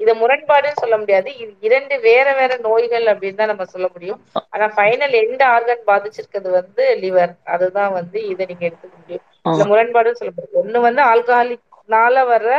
இத 0.00 0.10
முரண்பாடுன்னு 0.20 0.82
சொல்ல 0.82 0.96
முடியாது. 1.02 1.30
இது 1.42 1.52
இரண்டு 1.60 1.94
வேற 2.08 2.26
வேற 2.40 2.52
நோய்கள் 2.66 3.06
அப்படின்னு 3.12 3.40
தான் 3.40 3.52
நம்ம 3.52 3.66
சொல்ல 3.66 3.88
முடியும். 3.94 4.20
ஆனா 4.52 4.66
ஃபைனல் 4.76 5.14
எந்த 5.22 5.42
ஆர்கன் 5.54 5.82
பாதிச்சிருக்கிறது 5.88 6.50
வந்து 6.58 6.84
லிவர் 7.02 7.32
அதுதான் 7.54 7.92
வந்து 7.98 8.18
இதை 8.32 8.46
நீங்க 8.50 8.64
எடுத்துக்க 8.68 8.96
முடியும். 8.96 9.24
இல்ல 9.46 9.64
முரண்பாடுன்னு 9.70 10.20
சொல்ல 10.20 10.32
முடியும் 10.36 10.60
ஒண்ணு 10.62 10.80
வந்து 10.88 11.02
ஆல்கஹாலிக்னால 11.10 12.24
வர்ற 12.32 12.50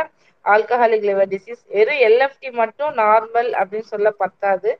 ஆல்கஹாலிக் 0.44 1.06
லிவர் 1.08 1.30
டிசீஸ் 1.30 1.62
வெறும் 1.70 2.02
எல்எஃப்டி 2.08 2.48
மட்டும் 2.60 2.92
நார்மல் 3.00 3.50
அப்படின்னு 3.60 3.92
சொல்ல 3.92 4.10
பத்தாது. 4.22 4.70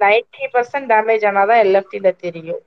நைன்டி 0.00 0.46
பர்சன்ட் 0.54 0.90
டேமேஜ் 0.92 1.26
ஆனாதான் 1.28 1.62
எல்எஃப்டில 1.64 2.10
தெரியும். 2.18 2.62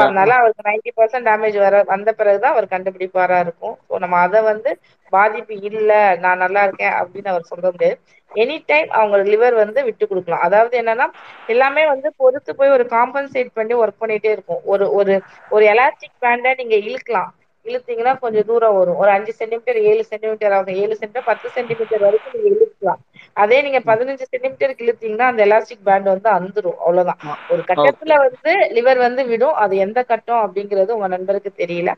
அதனால 0.00 0.30
அவருக்கு 0.38 0.66
நைன்டி 0.66 0.90
பர்சன்ட் 0.96 1.28
டேமேஜ் 1.28 1.56
வர 1.58 1.76
வந்த 1.86 2.10
பிறகுதான் 2.12 2.54
அவர் 2.54 2.72
கண்டுபிடிப்பாரா 2.72 3.38
இருக்கும். 3.44 3.76
ஸோ 3.86 3.98
நம்ம 3.98 4.18
அதை 4.26 4.40
வந்து 4.48 4.70
பாதிப்பு 5.12 5.54
இல்ல 5.68 5.90
நான் 6.24 6.42
நல்லா 6.44 6.62
இருக்கேன் 6.66 6.94
அப்படின்னு 7.00 7.32
அவர் 7.32 7.50
சொல்ல 7.50 7.66
முடியாது. 7.70 7.96
எனி 8.32 8.56
டைம் 8.66 8.88
அவங்க 8.98 9.16
லிவர் 9.30 9.54
வந்து 9.62 9.80
விட்டு 9.86 10.04
கொடுக்கலாம். 10.04 10.44
அதாவது 10.46 10.74
என்னன்னா 10.82 11.06
எல்லாமே 11.48 11.84
வந்து 11.88 12.10
பொறுத்து 12.20 12.52
போய் 12.54 12.74
ஒரு 12.76 12.84
காம்பன்சேட் 12.92 13.50
பண்ணி 13.52 13.74
ஒர்க் 13.80 14.02
பண்ணிட்டே 14.02 14.32
இருக்கும். 14.36 14.62
ஒரு 14.66 14.86
ஒரு 14.98 15.14
ஒரு 15.50 15.64
எலாஸ்டிக் 15.72 16.16
பேண்டை 16.18 16.52
நீங்க 16.60 16.76
இழுக்கலாம். 16.82 17.30
இழுத்தீங்கன்னா 17.66 18.12
கொஞ்சம் 18.18 18.46
தூரம் 18.46 18.76
வரும். 18.76 18.98
ஒரு 18.98 19.10
அஞ்சு 19.14 19.32
சென்டிமீட்டர் 19.38 19.78
ஏழு 19.84 20.02
சென்டிமீட்டர் 20.10 20.54
ஆகும். 20.56 20.78
ஏழு 20.82 20.94
சென்டிமீட்டர் 20.94 21.28
பத்து 21.30 21.48
சென்டிமீட்டர் 21.56 22.04
வரைக்கும் 22.06 22.34
நீங்க 22.36 22.50
இழுக்கலாம் 22.54 23.00
அதே 23.36 23.58
நீங்க 23.62 23.80
பதினஞ்சு 23.86 24.24
சென்டிமீட்டருக்கு 24.26 24.86
இழுத்தீங்கன்னா 24.86 25.28
அந்த 25.30 25.42
எலாஸ்டிக் 25.46 25.84
பேண்ட் 25.84 26.08
வந்து 26.12 26.28
அந்துரும். 26.36 26.78
அவ்வளவுதான். 26.78 27.20
ஒரு 27.50 27.62
கட்டத்துல 27.70 28.12
வந்து 28.24 28.42
லிவர் 28.76 28.98
வந்து 28.98 29.22
விடும். 29.30 29.56
அது 29.64 29.74
எந்த 29.84 30.00
கட்டம் 30.04 30.42
அப்படிங்கிறது 30.44 30.94
உங்க 30.96 31.08
நண்பருக்கு 31.08 31.52
தெரியல. 31.60 31.90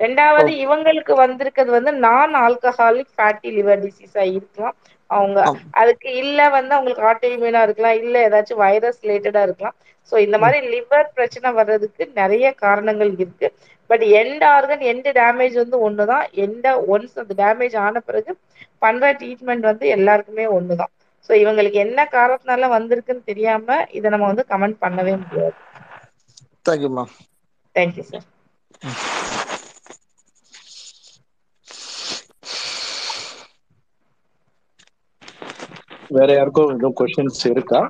ரெண்டாவது 0.00 0.50
இவங்களுக்கு 0.64 1.14
வந்திருக்கிறது 1.22 1.72
வந்து 1.78 1.92
நான் 2.06 2.34
ஆல்கஹாலிக் 2.44 3.12
ஃபேட்டி 3.14 3.50
லிவர் 3.58 3.84
டிசீஸா 3.84 4.24
இருக்கலாம். 4.30 4.76
அவங்க 5.10 5.38
அதுக்கு 5.80 6.08
இல்ல 6.22 6.40
வந்து 6.56 6.72
அவங்களுக்கு 6.76 7.06
ஆட்டோஇம்யூனா 7.10 7.62
இருக்கலாம். 7.66 7.98
இல்ல 8.02 8.16
ஏதாச்சும் 8.28 8.62
வைரஸ் 8.62 9.00
ரிலேட்டடா 9.00 9.42
இருக்கலாம். 9.46 9.76
சோ 10.12 10.18
இந்த 10.26 10.36
மாதிரி 10.42 10.60
லிவர் 10.74 11.08
பிரச்சனை 11.16 11.50
வர்றதுக்கு 11.58 12.04
நிறைய 12.20 12.46
காரணங்கள் 12.62 13.12
இருக்கு. 13.16 13.48
But 13.90 14.04
end 14.18 14.44
organ 14.50 14.82
end 14.90 15.08
damage 15.16 15.56
வந்து 15.56 15.76
ஒண்ணுதான் 15.86 16.26
எந்த 16.44 16.66
ஒன்ஸ் 16.88 17.14
அந்த 17.22 17.34
டேமேஜ் 17.40 17.76
ஆன 17.80 18.00
பிறகு 18.00 18.32
பண்ற 18.82 19.12
ட்ரீட்மெண்ட் 19.14 19.68
வந்து 19.68 19.86
எல்லாருக்குமே 19.88 20.46
ஒண்ணுதான் 20.52 20.92
சோ 21.28 21.32
இவங்களுக்கு 21.40 21.78
என்ன 21.80 22.00
காரணத்தினால 22.12 22.68
வந்திருக்குன்னு 22.70 23.22
தெரியாம 23.24 23.66
இதை 23.92 24.08
நம்ம 24.10 24.26
வந்து 24.26 24.44
கமெண்ட் 24.48 24.78
பண்ணவே 24.80 25.14
முடியாது. 25.20 25.56
தேங்க்யூ 26.66 26.90
மேம் 26.92 27.12
தேங்க்யூ 27.74 28.04
சார் 28.06 28.26
வேற 36.10 36.28
யாருக்கும் 36.32 36.72
எதுவும் 36.72 36.96
கொஸ்டின்ஸ் 36.98 37.42
இருக்கா? 37.50 37.80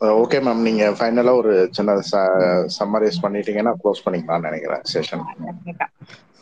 Uh, 0.00 0.12
ஓகே 0.20 0.38
மேம் 0.40 0.62
நீங்க 0.62 0.84
ஃபைனலா 0.90 1.32
ஒரு 1.36 1.52
சின்ன 1.70 1.90
சம்மரைஸ் 2.76 3.18
பண்ணிட்டீங்கன்னா 3.22 3.72
க்ளோஸ் 3.80 4.02
பண்ணிக்கலாம்னு 4.04 4.48
நினைக்கிறேன் 4.48 4.82
செஷன் 4.92 5.22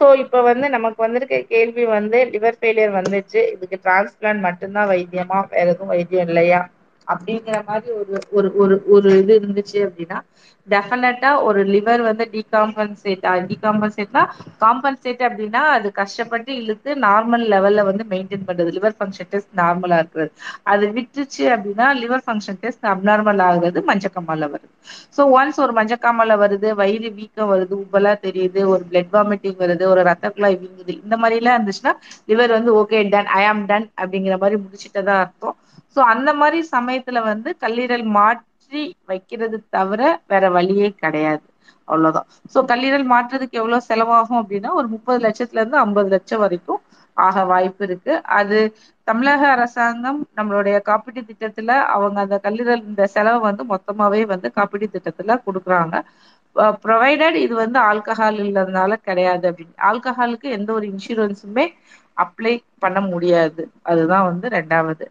சோ 0.01 0.07
இப்ப 0.23 0.43
வந்து 0.43 0.67
நமக்கு 0.69 1.01
வந்திருக்க 1.03 1.39
கேள்வி 1.51 1.85
வந்து 1.89 2.19
லிவர் 2.33 2.59
ஃபெயிலியர் 2.61 2.97
வந்துச்சு. 2.97 3.41
இதுக்கு 3.55 3.77
டிரான்ஸ்பிளான்ட் 3.85 4.41
மட்டும்தான் 4.41 4.91
வைத்தியமா? 4.91 5.39
வேற 5.51 5.67
எதுவும் 5.67 5.93
வைத்தியம் 5.95 6.29
இல்லையா? 6.29 6.61
அப்படிங்கிற 7.09 7.59
மாதிரி 7.67 7.91
ஒரு 8.01 8.17
ஒரு 8.33 8.49
ஒரு 8.63 8.77
ஒரு 8.95 9.11
இது 9.21 9.33
இருந்துச்சு 9.41 9.79
அப்படின்னா 9.87 10.19
டெஃபினட்டா 10.67 11.31
ஒரு 11.47 11.61
லிவர் 11.73 12.03
வந்து 12.07 12.25
டிகாம்பன்சேட் 12.35 13.23
டிகாம்பன்சேட்னா 13.51 14.23
காம்பன்சேட் 14.63 15.23
அப்படின்னா 15.29 15.63
அது 15.77 15.89
கஷ்டப்பட்டு 15.99 16.53
இழுத்து 16.61 16.91
நார்மல் 17.07 17.45
லெவல்ல 17.53 17.85
வந்து 17.89 18.05
மெயின்டைன் 18.13 18.47
பண்றது. 18.49 18.71
லிவர் 18.77 18.97
ஃபங்க்ஷன் 18.99 19.31
டெஸ்ட் 19.31 19.53
நார்மலா 19.61 19.99
இருக்கிறது. 20.03 20.31
அது 20.73 20.87
விட்டுச்சு 20.97 21.45
அப்படின்னா 21.55 21.89
லிவர் 22.03 22.25
ஃபங்க்ஷன் 22.27 22.61
டெஸ்ட் 22.63 22.87
அப்நார்மல் 22.93 23.43
ஆகுறது 23.47 23.81
மஞ்சக்காமல 23.91 24.49
வருது. 24.53 24.69
சோ 25.17 25.25
ஒன்ஸ் 25.37 25.61
ஒரு 25.65 25.73
மஞ்சக்காமல 25.79 26.37
வருது 26.43 26.69
வயிறு 26.81 27.11
வீக்கம் 27.19 27.51
வருது 27.53 27.75
உப்பலா 27.83 28.13
தெரியுது 28.27 28.61
ஒரு 28.73 28.83
பிளட் 28.91 29.13
வாமிட்டிங் 29.13 29.59
வருது 29.59 29.85
ஒரு 29.93 30.03
ரத்த 30.11 30.31
குழாய் 30.31 30.59
வீங்குது 30.63 30.95
இந்த 30.99 31.17
மாதிரி 31.23 31.41
எல்லாம் 31.41 31.57
இருந்துச்சுன்னா 31.59 31.95
லிவர் 32.29 32.57
வந்து 32.59 32.73
ஓகே 32.81 33.01
டன் 33.11 33.31
ஐ 33.37 33.45
ஆம் 33.47 33.65
டன் 33.67 33.89
அப்படிங்கிற 33.97 34.37
மாதிரி 34.43 34.59
முடிச்சுட்டதா 34.65 35.17
அர்த்தம். 35.25 35.57
சோ 35.97 36.01
அந்த 36.13 36.31
மாதிரி 36.35 36.59
சமயத்துல 36.73 37.21
வந்து 37.25 37.51
கல்லீரல் 37.61 38.07
மாற்றி 38.17 38.83
வைக்கிறது 39.07 39.57
தவிர 39.71 40.01
வேற 40.27 40.45
வழியே 40.51 40.89
கிடையாது. 41.03 41.45
அவ்வளவுதான். 41.89 42.29
சோ 42.53 42.59
கல்லீரல் 42.71 43.07
மாற்றுறதுக்கு 43.13 43.61
எவ்வளவு 43.61 43.89
செலவாகும் 43.89 44.41
அப்படின்னா 44.43 44.71
ஒரு 44.81 44.89
முப்பது 44.95 45.21
லட்சத்துல 45.27 45.61
இருந்து 45.61 45.79
ஐம்பது 45.79 46.09
லட்சம் 46.09 46.43
வரைக்கும் 46.45 46.81
ஆக 47.17 47.45
வாய்ப்பு 47.45 47.83
இருக்கு. 47.87 48.13
அது 48.39 48.59
தமிழக 49.09 49.43
அரசாங்கம் 49.55 50.21
நம்மளுடைய 50.39 50.77
காப்பீட்டு 50.89 51.23
திட்டத்துல 51.31 51.71
அவங்க 51.95 52.19
அந்த 52.21 52.37
கல்லீரல் 52.45 52.85
இந்த 52.91 53.07
செலவை 53.15 53.41
வந்து 53.49 53.65
மொத்தமாவே 53.73 54.23
வந்து 54.33 54.49
காப்பீட்டு 54.59 54.89
திட்டத்துல 54.95 55.37
கொடுக்குறாங்க. 55.47 55.95
ப்ரொவைடட் 56.85 57.37
இது 57.43 57.55
வந்து 57.57 57.79
ஆல்கஹால் 57.91 58.39
இல்லதுனால 58.45 58.97
கிடையாது 59.07 59.45
அப்படின்னு. 59.51 59.75
ஆல்கஹாலுக்கு 59.91 60.49
எந்த 60.57 60.71
ஒரு 60.73 60.87
இன்சூரன்ஸுமே 60.91 61.67
அப்ளை 62.25 62.55
பண்ண 62.79 62.99
முடியாது. 63.09 63.63
அதுதான் 63.85 64.29
வந்து 64.31 64.47
ரெண்டாவது. 64.51 65.05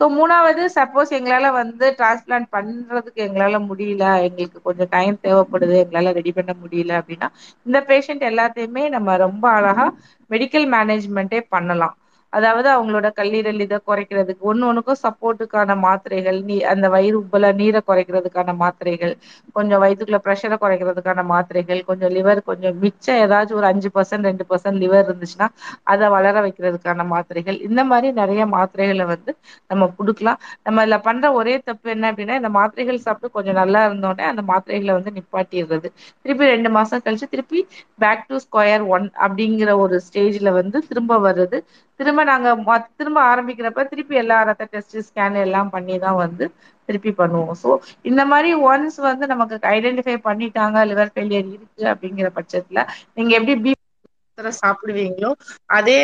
சோ 0.00 0.04
மூணாவது 0.14 0.62
சப்போஸ் 0.74 1.10
எங்களால 1.16 1.50
வந்து 1.52 1.86
டிரான்ஸ்பிளான்ட் 1.98 2.48
பண்றதுக்கு 2.52 3.20
எங்களால 3.26 3.58
முடியல 3.68 4.04
எங்களுக்கு 4.26 4.58
கொஞ்சம் 4.62 4.90
டைம் 4.90 5.16
தேவைப்படுது 5.22 5.76
எங்களால 5.82 6.12
ரெடி 6.12 6.32
பண்ண 6.32 6.52
முடியல 6.62 6.98
அப்படின்னா 7.00 7.28
இந்த 7.66 7.80
பேஷண்ட் 7.88 8.24
எல்லாத்தையுமே 8.30 8.84
நம்ம 8.96 9.16
ரொம்ப 9.24 9.44
அழகா 9.52 9.86
மெடிக்கல் 10.30 10.66
மேனேஜ்மெண்ட்டே 10.72 11.40
பண்ணலாம். 11.50 11.96
அதாவது 12.36 12.68
அவங்களோட 12.72 13.08
கல்லீரல் 13.14 13.62
இதை 13.64 13.78
குறைக்கிறதுக்கு 13.82 14.42
ஒன்னு 14.42 14.64
ஒண்ணுக்கும் 14.68 15.00
சப்போர்ட்டுக்கான 15.02 15.76
மாத்திரைகள் 15.84 16.38
நீ 16.44 16.56
அந்த 16.72 16.86
வயிறு 16.94 17.16
உப்பல 17.22 17.50
நீரை 17.60 17.80
குறைக்கிறதுக்கான 17.82 18.54
மாத்திரைகள் 18.58 19.14
கொஞ்சம் 19.56 19.82
வயிற்றுக்குள்ள 19.82 20.20
ப்ரெஷரை 20.24 20.58
குறைக்கிறதுக்கான 20.58 21.24
மாத்திரைகள் 21.30 21.80
கொஞ்சம் 21.90 22.12
லிவர் 22.16 22.40
கொஞ்சம் 22.44 22.76
மிச்சம் 22.82 23.20
ஏதாச்சும் 23.22 23.60
ஒரு 23.60 23.68
அஞ்சு 23.72 23.90
பர்சன்ட் 23.92 24.28
ரெண்டு 24.30 24.46
பர்சன்ட் 24.50 24.80
லிவர் 24.82 25.04
இருந்துச்சுன்னா 25.06 25.48
அதை 25.92 26.06
வளர 26.16 26.34
வைக்கிறதுக்கான 26.46 27.06
மாத்திரைகள். 27.12 27.58
இந்த 27.68 27.80
மாதிரி 27.90 28.08
நிறைய 28.20 28.42
மாத்திரைகளை 28.54 29.06
வந்து 29.12 29.32
நம்ம 29.70 29.88
குடுக்கலாம். 29.98 30.38
நம்ம 30.66 30.84
இதுல 30.84 30.98
பண்ற 31.06 31.26
ஒரே 31.38 31.54
தப்பு 31.66 31.88
என்ன 31.94 32.10
அப்படின்னா 32.10 32.36
இந்த 32.40 32.50
மாத்திரைகள் 32.58 33.04
சாப்பிட்டு 33.06 33.34
கொஞ்சம் 33.36 33.58
நல்லா 33.60 33.80
இருந்தோடனே 33.88 34.26
அந்த 34.32 34.42
மாத்திரைகளை 34.50 34.94
வந்து 34.98 35.12
நிப்பாட்டிடுறது. 35.18 35.88
திருப்பி 36.24 36.50
ரெண்டு 36.52 36.70
மாசம் 36.76 37.04
கழிச்சு 37.04 37.28
திருப்பி 37.28 37.60
பேக் 37.98 38.26
டு 38.28 38.38
ஸ்கொயர் 38.44 38.84
ஒன் 38.90 39.06
அப்படிங்கிற 39.24 39.70
ஒரு 39.84 39.96
ஸ்டேஜ்ல 40.06 40.52
வந்து 40.58 40.78
திரும்ப 40.88 41.18
வருது 41.26 41.58
திரும்ப 42.00 42.22
நாங்க 42.24 42.48
திரும்ப 42.98 43.18
ஆரம்பிக்கிறப்ப 43.30 43.84
திருப்பி 43.90 44.14
எல்லா 44.22 44.38
ரத்த 44.48 44.64
டெஸ்ட் 44.72 44.96
ஸ்கேன் 45.06 45.36
எல்லாம் 45.44 45.70
பண்ணிதான் 45.72 46.18
வந்து 46.22 46.44
திருப்பி 46.88 47.12
பண்ணுவோம். 47.14 47.56
சோ 47.62 47.70
இந்த 48.10 48.22
மாதிரி 48.26 48.50
ஒன்ஸ் 48.66 48.98
வந்து 49.08 49.24
நமக்கு 49.32 49.56
ஐடென்டிஃபை 49.74 50.16
பண்ணிட்டாங்க 50.26 50.84
லிவர் 50.90 51.12
ஃபெயிலியர் 51.14 51.48
இருக்கு 51.50 51.84
அப்படிங்கிற 51.92 52.30
பட்சத்துல 52.38 52.82
நீங்க 53.16 53.32
எப்படி 53.38 53.54
பீஃப் 53.64 53.82
சாப்பிடுவீங்களோ 54.60 55.30
அதே 55.76 55.98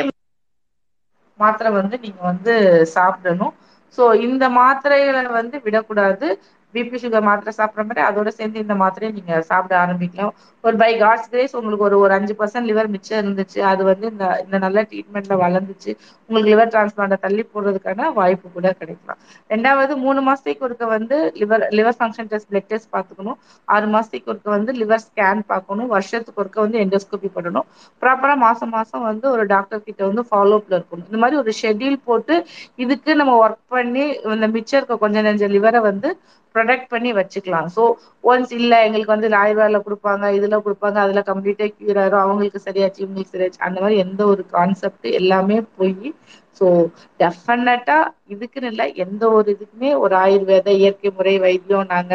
மாத்திரை 1.41 1.71
வந்து 1.75 1.97
நீங்க 2.03 2.21
வந்து 2.29 2.53
சாப்பிடணும். 2.95 3.55
சோ 3.99 4.03
இந்த 4.27 4.45
மாத்திரைகளை 4.57 5.23
வந்து 5.33 5.57
விடக்கூடாது. 5.65 6.27
பிபி 6.75 6.99
சுகர் 7.03 7.27
மாத்திரை 7.29 7.53
சாப்பிட்ற 7.59 7.83
மாதிரி 7.89 8.03
அதோட 8.09 8.29
சேர்ந்து 8.39 8.63
இந்த 8.65 8.75
மாத்திரையை 8.83 9.13
நீங்க 9.19 9.35
சாப்பிட 9.51 9.75
ஆரம்பிக்கலாம். 9.85 10.33
ஒரு 10.65 10.77
பை 10.83 10.91
காட்ஸ் 11.03 11.31
கிரேஸ் 11.33 11.55
உங்களுக்கு 11.59 11.87
ஒரு 11.89 11.97
ஒரு 12.05 12.13
அஞ்சு 12.17 12.35
பர்சன்ட் 12.41 12.69
லிவர் 12.71 12.89
மிச்சம் 12.95 13.21
இருந்துச்சு. 13.23 13.59
அது 13.71 13.83
வந்து 13.91 14.07
இந்த 14.13 14.27
இந்த 14.45 14.57
நல்ல 14.65 14.83
ட்ரீட்மெண்ட்ல 14.91 15.37
வளர்ந்துச்சு. 15.45 15.93
உங்களுக்கு 16.29 16.51
லிவர் 16.53 16.73
டிரான்ஸ்பிளான்ட 16.75 17.19
தள்ளி 17.27 17.45
போடுறதுக்கான 17.55 18.11
வாய்ப்பு 18.19 18.47
கூட 18.57 18.69
கிடைக்கலாம். 18.81 19.21
ரெண்டாவது 19.51 19.93
மூணு 20.05 20.21
மாசத்துக்கு 20.29 20.67
ஒருக்க 20.69 20.87
வந்து 20.97 21.17
liver 21.41 21.65
liver 21.79 21.99
function 21.99 22.31
test 22.33 22.51
blood 22.51 22.69
test 22.73 22.91
பார்த்துக்கணும். 22.97 23.39
ஆறு 23.69 23.89
மாசத்துக்கு 23.95 24.31
ஒருக்க 24.33 24.51
வந்து 24.57 24.73
லிவர் 24.83 25.05
ஸ்கேன் 25.07 25.43
பார்க்கணும். 25.53 25.89
வருஷத்துக்கு 25.95 26.43
ஒருக்க 26.43 26.61
வந்து 26.67 26.81
எண்டோஸ்கோபி 26.85 27.31
பண்ணணும். 27.37 27.67
ப்ராப்பரா 28.03 28.37
மாசம் 28.47 28.73
மாசம் 28.77 29.05
வந்து 29.11 29.27
ஒரு 29.35 29.45
டாக்டர் 29.55 29.87
கிட்ட 29.89 30.03
வந்து 30.11 30.25
ஃபாலோப்ல 30.31 30.75
இருக்கணும். 30.79 31.07
இந்த 31.11 31.21
மாதிரி 31.25 31.39
ஒரு 31.43 31.53
ஷெட்யூல் 31.63 31.99
போட்டு 32.09 32.35
இதுக்கு 32.85 33.11
நம்ம 33.21 33.35
ஒர்க் 33.45 33.63
பண்ணி 33.77 34.05
இந்த 34.37 34.49
மிச்சம் 34.57 34.79
இருக்க 34.81 34.97
கொஞ்சம் 35.05 35.27
நெஞ்ச 35.29 35.49
லிவரை 35.57 35.83
வந்து 35.91 36.09
ப்ரொடெக்ட் 36.55 36.91
பண்ணி 36.91 37.11
வச்சுக்கலாம். 37.19 37.69
ஸோ 37.77 37.83
ஒன்ஸ் 38.25 38.53
இல்லை 38.59 38.79
எங்களுக்கு 38.87 39.15
வந்து 39.15 39.31
ஆயுர்வேதால 39.43 39.81
கொடுப்பாங்க 39.87 40.25
இதுல 40.39 40.59
கொடுப்பாங்க 40.67 40.99
அதுல 41.05 41.23
கம்ப்ளீட்டா 41.31 41.69
கியூர் 41.73 42.01
ஆயிரும் 42.03 42.25
அவங்களுக்கு 42.25 42.61
சரியாச்சு 42.67 43.03
இவங்களுக்கு 43.03 43.35
சரியாச்சு 43.35 43.65
அந்த 43.69 43.79
மாதிரி 43.83 43.99
எந்த 44.05 44.23
ஒரு 44.33 44.45
கான்செப்ட் 44.53 45.09
எல்லாமே 45.21 45.59
போய் 45.77 46.11
சோ 46.61 46.67
டெஃபினட்டா 47.21 47.99
இதுக்குன்னு 48.35 48.71
இல்லை 48.73 48.87
எந்த 49.05 49.23
ஒரு 49.37 49.49
இதுக்குமே 49.55 49.91
ஒரு 50.03 50.15
ஆயுர்வேத 50.23 50.69
இயற்கை 50.81 51.11
முறை 51.17 51.35
வைத்தியம் 51.45 51.91
நாங்க 51.95 52.15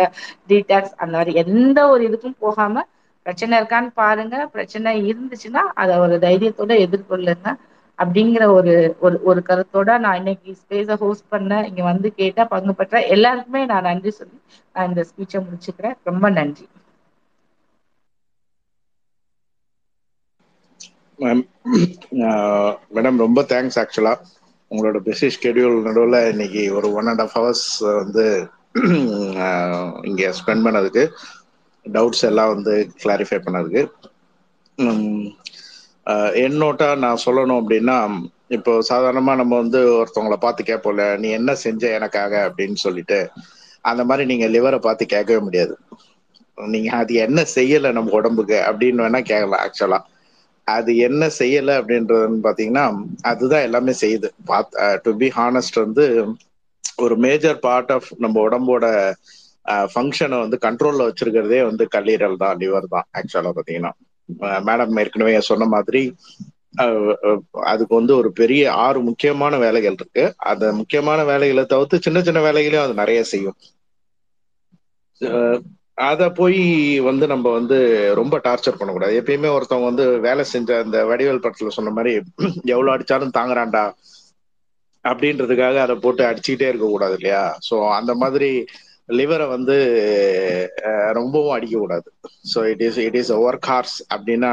டீடாக்ஸ் 0.50 0.96
அந்த 0.98 1.14
மாதிரி 1.18 1.34
எந்த 1.44 1.80
ஒரு 1.94 2.04
இதுக்கும் 2.10 2.40
போகாம 2.40 2.86
பிரச்சனை 3.26 3.54
இருக்கான்னு 3.60 3.90
பாருங்க 3.96 4.36
பிரச்சனை 4.54 4.92
இருந்துச்சுன்னா 5.10 5.64
அதை 5.82 5.96
ஒரு 6.04 6.16
தைரியத்தோட 6.26 6.74
எதிர்கொள்ளுங்க. 6.86 7.48
அப்படிங்கிற 8.00 8.44
ஒரு 8.58 8.74
ஒரு 9.00 9.18
ஒரு 9.30 9.40
கருத்தோட 9.50 9.92
நான் 9.98 10.18
இன்னைக்கு 10.18 10.52
ஸ்பேஸ 10.62 10.98
ஹோஸ்ட் 11.04 11.28
பண்ண 11.30 11.54
இங்க 11.68 11.84
வந்து 11.84 12.08
கேட்டா 12.14 12.44
பங்கு 12.46 12.74
பெற்ற 12.74 13.00
எல்லாருக்குமே 13.16 13.62
நான் 13.66 13.88
நன்றி 13.90 14.12
சொல்லி 14.12 14.38
நான் 14.76 14.90
இந்த 14.90 15.04
ஸ்பீச்சை 15.10 15.40
முடிச்சுக்கிறேன். 15.46 15.98
ரொம்ப 16.04 16.30
நன்றி. 16.40 16.66
மேம் 21.20 21.44
மேடம் 22.96 23.16
uh, 23.16 23.24
ரொம்ப 23.26 23.40
தேங்க்ஸ் 23.52 23.80
ஆக்சுவலா 23.82 24.14
உங்களோட 24.72 24.98
பிஸி 25.08 25.28
ஷெடியூல் 25.36 25.78
நடுவில் 25.88 26.20
இன்னைக்கு 26.34 26.64
ஒரு 26.78 26.88
ஒன் 27.00 27.10
அண்ட் 27.12 27.24
ஆஃப் 27.26 27.36
ஹவர்ஸ் 27.38 27.68
வந்து 28.02 28.26
uh, 29.46 29.88
இங்கே 30.10 30.30
ஸ்பெண்ட் 30.40 30.66
பண்ணதுக்கு 30.68 31.06
டவுட்ஸ் 31.86 32.26
எல்லாம் 32.30 32.54
வந்து 32.56 32.76
கிளாரிஃபை 33.04 33.40
பண்ணதுக்கு. 33.46 33.84
Um, 34.78 35.34
என்னோட்டா 36.44 36.88
நான் 37.04 37.24
சொல்லணும் 37.26 37.60
அப்படின்னா 37.62 37.98
இப்போ 38.58 38.74
சாதாரணமா 38.90 39.34
நம்ம 39.36 39.54
வந்து 39.62 39.80
ஒருத்தவங்களை 39.98 40.38
பார்த்து 40.40 40.62
கேட்போம்ல 40.64 41.06
நீ 41.18 41.30
என்ன 41.40 41.52
செஞ்ச 41.64 41.84
எனக்காக? 41.98 42.34
அப்படின்னு 42.48 42.78
சொல்லிட்டு 42.86 43.18
அந்த 43.86 44.02
மாதிரி 44.06 44.24
நீங்க 44.32 44.46
லிவரை 44.56 44.80
பார்த்து 44.82 45.04
கேட்கவே 45.08 45.42
முடியாது. 45.48 45.74
நீங்க 46.58 46.90
அது 47.00 47.14
என்ன 47.26 47.40
செய்யலை 47.56 47.90
நம்ம 47.98 48.14
உடம்புக்கு? 48.20 48.58
அப்படின்னு 48.70 49.04
வேணா 49.06 49.20
கேட்கலாம் 49.24 49.64
ஆக்சுவலா 49.66 50.00
அது 50.68 50.92
என்ன 51.08 51.24
செய்யலை 51.40 51.74
அப்படின்றதுன்னு 51.80 52.46
பாத்தீங்கன்னா 52.48 52.86
அதுதான் 53.32 53.66
எல்லாமே 53.68 53.94
செய்யுது. 54.02 54.30
டு 55.04 55.12
பி 55.22 55.28
ஹானஸ்ட் 55.38 55.78
வந்து 55.84 56.06
ஒரு 57.04 57.16
மேஜர் 57.26 57.58
பார்ட் 57.60 57.92
ஆஃப் 57.92 58.10
நம்ம 58.24 58.36
உடம்போட 58.46 58.86
ஃபங்க்ஷனை 59.92 60.38
வந்து 60.44 60.58
கண்ட்ரோல்ல 60.66 61.08
வச்சிருக்கிறதே 61.08 61.62
வந்து 61.70 61.86
கல்லீரல் 61.96 62.42
தான் 62.44 62.60
லிவர் 62.62 62.88
தான் 62.90 63.08
ஆக்சுவலா 63.20 63.52
பாத்தீங்கன்னா 63.58 63.92
மேடம் 64.68 65.00
ஏற்கனவே 65.02 65.40
சொன்ன 65.50 65.68
மாதிரி 65.76 66.02
அதுக்கு 67.70 67.94
வந்து 67.96 68.14
ஒரு 68.18 68.30
பெரிய 68.40 68.64
ஆறு 68.86 69.00
முக்கியமான 69.08 69.54
வேலைகள் 69.64 69.96
இருக்கு. 70.00 70.24
அந்த 70.52 70.66
முக்கியமான 70.80 71.20
வேலைகளை 71.24 71.64
தவிர்த்து 71.66 72.06
சின்ன 72.06 72.22
சின்ன 72.22 72.40
வேலைகளையும் 72.42 72.86
அது 72.86 73.02
நிறைய 73.02 73.22
செய்யும். 73.32 73.58
அத 76.08 76.24
போய் 76.32 76.60
வந்து 77.08 77.26
நம்ம 77.28 77.52
வந்து 77.52 77.78
ரொம்ப 78.20 78.36
டார்ச்சர் 78.46 78.78
பண்ணக்கூடாது. 78.80 79.14
எப்பயுமே 79.22 79.50
ஒருத்தவங்க 79.56 79.90
வந்து 79.92 80.06
வேலை 80.28 80.44
செஞ்ச 80.46 80.70
அந்த 80.84 80.98
வடிவேல் 81.12 81.44
படத்துல 81.44 81.76
சொன்ன 81.78 81.94
மாதிரி 81.98 82.12
எவ்வளவு 82.74 82.94
அடிச்சாலும் 82.96 83.38
தாங்குறான்டா 83.38 83.84
அப்படின்றதுக்காக 85.06 85.78
அதை 85.84 85.96
போட்டு 85.98 86.24
அடிச்சுக்கிட்டே 86.30 86.70
இருக்க 86.70 86.88
கூடாது 86.88 87.16
இல்லையா? 87.20 87.44
சோ 87.68 87.76
அந்த 87.98 88.12
மாதிரி 88.16 88.50
லிவரை 89.10 89.46
வந்து 89.56 89.76
ரொம்பவும் 91.18 91.56
அடிக்கக்கூடாது. 91.58 92.08
So 92.54 92.60
it 92.72 92.84
is 92.88 93.00
it 93.08 93.20
is 93.22 93.32
work 93.46 93.70
horse 93.72 93.98
அப்படின்னா 94.16 94.52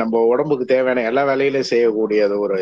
நம்ம 0.00 0.20
உடம்புக்கு 0.32 0.64
தேவையான 0.72 1.04
எல்லா 1.10 1.22
வேலையிலையும் 1.30 1.70
செய்யக்கூடியது 1.70 2.34
ஒரு 2.44 2.58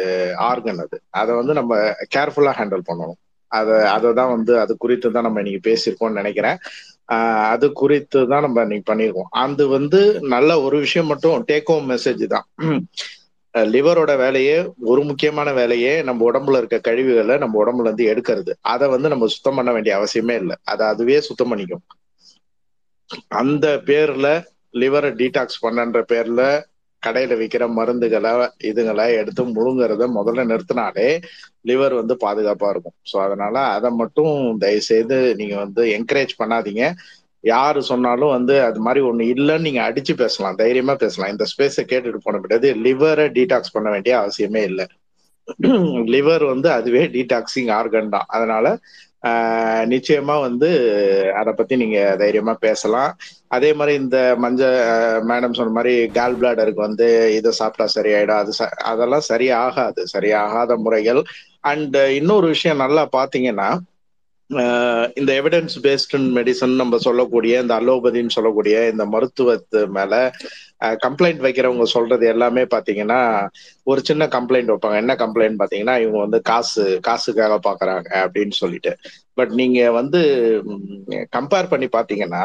ஆர்கன் 0.51 0.83
அது. 0.85 0.97
அதை 1.21 1.33
வந்து 1.41 1.53
நம்ம 1.61 1.75
கேர்ஃபுல்லா 2.15 2.53
ஹேண்டில் 2.61 2.89
பண்ணணும். 2.91 3.19
அதை 3.53 3.77
அதை 3.97 4.09
தான் 4.21 4.33
வந்து 4.37 4.53
அது 4.63 4.73
குறித்து 4.85 5.09
தான் 5.17 5.27
நம்ம 5.27 5.43
இன்னைக்கு 5.43 5.67
பேசியிருக்கோம்னு 5.69 6.21
நினைக்கிறேன். 6.23 6.59
அது 7.53 7.67
குறித்து 7.83 8.21
தான் 8.33 8.45
நம்ம 8.47 8.65
இன்னைக்கு 8.67 8.87
பண்ணியிருக்கோம். 8.91 9.31
அது 9.45 9.63
வந்து 9.77 10.01
நல்ல 10.35 10.51
ஒரு 10.67 10.77
விஷயம் 10.85 11.11
மட்டும் 11.13 11.45
டேக் 11.51 11.71
ஹோம் 11.73 11.87
மெசேஜ் 11.93 12.25
தான். 12.35 12.47
லிவரோட 13.55 14.13
வேலையே 14.17 14.57
ஒரு 14.91 15.03
முக்கியமான 15.05 15.53
வேலையே 15.53 15.93
நம்ம 16.03 16.25
உடம்புல 16.31 16.59
இருக்க 16.61 16.79
கழிவுகளை 16.89 17.35
நம்ம 17.39 17.59
உடம்புல 17.65 17.89
இருந்து 17.89 18.09
எடுக்கிறது. 18.13 18.53
அதை 18.73 18.89
வந்து 18.89 19.09
நம்ம 19.09 19.27
சுத்தம் 19.27 19.59
பண்ண 19.59 19.73
வேண்டிய 19.73 19.93
அவசியமே 19.99 20.35
இல்லை. 20.43 20.57
அதை 20.65 20.85
அதுவே 20.87 21.21
சுத்தம் 21.29 21.51
பண்ணிக்கும். 21.53 21.85
அந்த 23.41 23.67
பேர்ல 23.89 24.27
லிவரை 24.75 25.11
டீடாக்ஸ் 25.21 25.63
பண்ணன்ற 25.67 26.01
பேர்ல 26.13 26.43
கடையில 27.03 27.33
விற்கிற 27.41 27.65
மருந்துகளை 27.79 28.31
இதுங்களை 28.71 29.05
எடுத்து 29.21 29.43
முழுங்குறத 29.57 30.07
முதல்ல 30.17 30.45
நிறுத்தினாலே 30.51 31.09
லிவர் 31.69 31.95
வந்து 31.95 32.15
பாதுகாப்பா 32.25 32.69
இருக்கும். 32.71 32.97
ஸோ 33.11 33.17
அதனால 33.27 33.55
அதை 33.77 33.91
மட்டும் 34.01 34.33
தயவு 34.59 34.83
செய்து 34.91 35.17
நீங்க 35.41 35.57
வந்து 35.57 35.83
என்கரேஜ் 35.99 36.35
பண்ணாதீங்க. 36.41 36.83
யாரு 37.41 37.83
சொன்னாலும் 37.83 38.29
வந்து 38.29 38.63
அது 38.63 38.81
மாதிரி 38.81 39.05
ஒண்ணு 39.05 39.37
இல்லைன்னு 39.37 39.61
நீங்க 39.61 39.93
அடிச்சு 39.93 40.17
பேசலாம் 40.17 40.57
தைரியமா 40.57 40.95
பேசலாம். 40.95 41.31
இந்த 41.31 41.45
ஸ்பேஸை 41.57 41.81
கேட்டுட்டு 41.81 42.17
போன 42.23 42.39
முடியாது 42.39 42.75
லிவரை 42.75 43.29
டீடாக்ஸ் 43.29 43.73
பண்ண 43.73 43.91
வேண்டிய 43.91 44.19
அவசியமே 44.19 44.57
இல்லை. 44.57 44.87
லிவர் 46.07 46.47
வந்து 46.47 46.71
அதுவே 46.71 47.07
டீடாக்சிங் 47.07 47.71
ஆர்கன் 47.71 48.09
தான். 48.09 48.25
அதனால 48.27 48.79
ஆஹ் 49.27 49.87
நிச்சயமா 49.87 50.41
வந்து 50.41 50.69
அதை 51.35 51.53
பத்தி 51.53 51.77
நீங்க 51.77 52.15
தைரியமா 52.19 52.55
பேசலாம். 52.55 53.17
அதே 53.47 53.73
மாதிரி 53.73 54.03
இந்த 54.03 54.37
மஞ்ச 54.43 54.63
மேடம் 55.29 55.55
சொன்ன 55.55 55.73
மாதிரி 55.73 56.09
கால் 56.09 56.39
பிளாடருக்கு 56.39 56.75
வந்து 56.75 57.35
இதை 57.35 57.51
சாப்பிட்டா 57.51 58.01
சரியாயிடும். 58.01 58.37
அது 58.37 58.53
ச- 58.59 58.67
அதெல்லாம் 58.67 59.23
சரியாகாது. 59.29 60.05
சரியாகாத 60.19 60.77
முறைகள். 60.77 61.23
அண்ட் 61.61 61.97
இன்னொரு 61.97 62.47
விஷயம் 62.47 62.77
நல்லா 62.77 63.09
பாத்தீங்கன்னா 63.17 63.79
இந்த 65.17 65.31
எவிடன்ஸ் 65.41 65.75
பேஸ்டு 65.85 66.19
மெடிசன் 66.37 66.75
நம்ம 66.75 66.99
சொல்லக்கூடிய 66.99 67.55
இந்த 67.63 67.75
அலோபதின்னு 67.81 68.37
சொல்லக்கூடிய 68.37 68.77
இந்த 68.93 69.05
மருத்துவத்து 69.15 69.81
மேல 69.97 70.15
கம்ப்ளைண்ட் 71.05 71.41
வைக்கிறவங்க 71.47 71.87
சொல்றது 71.95 72.25
எல்லாமே 72.27 72.63
பாத்தீங்கன்னா 72.75 73.21
ஒரு 73.87 74.01
சின்ன 74.05 74.27
கம்ப்ளைண்ட் 74.37 74.73
வைப்பாங்க. 74.73 74.99
என்ன 75.03 75.15
கம்ப்ளைண்ட் 75.25 75.61
பாத்தீங்கன்னா 75.63 75.97
இவங்க 76.05 76.19
வந்து 76.19 76.41
காசு 76.43 76.85
காசுக்காக 77.09 77.59
பாக்குறாங்க 77.69 78.09
அப்படின்னு 78.25 78.57
சொல்லிட்டு. 78.63 78.93
பட் 79.35 79.53
நீங்க 79.61 79.81
வந்து 79.99 80.21
கம்பேர் 81.37 81.71
பண்ணி 81.73 81.89
பாத்தீங்கன்னா 81.97 82.43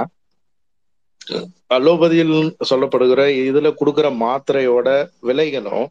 அலோபதியில் 1.76 2.36
சொல்லப்படுகிற 2.70 3.22
இதுல 3.50 3.68
கொடுக்குற 3.80 4.08
மாத்திரையோட 4.24 4.88
விலைகளும் 5.28 5.86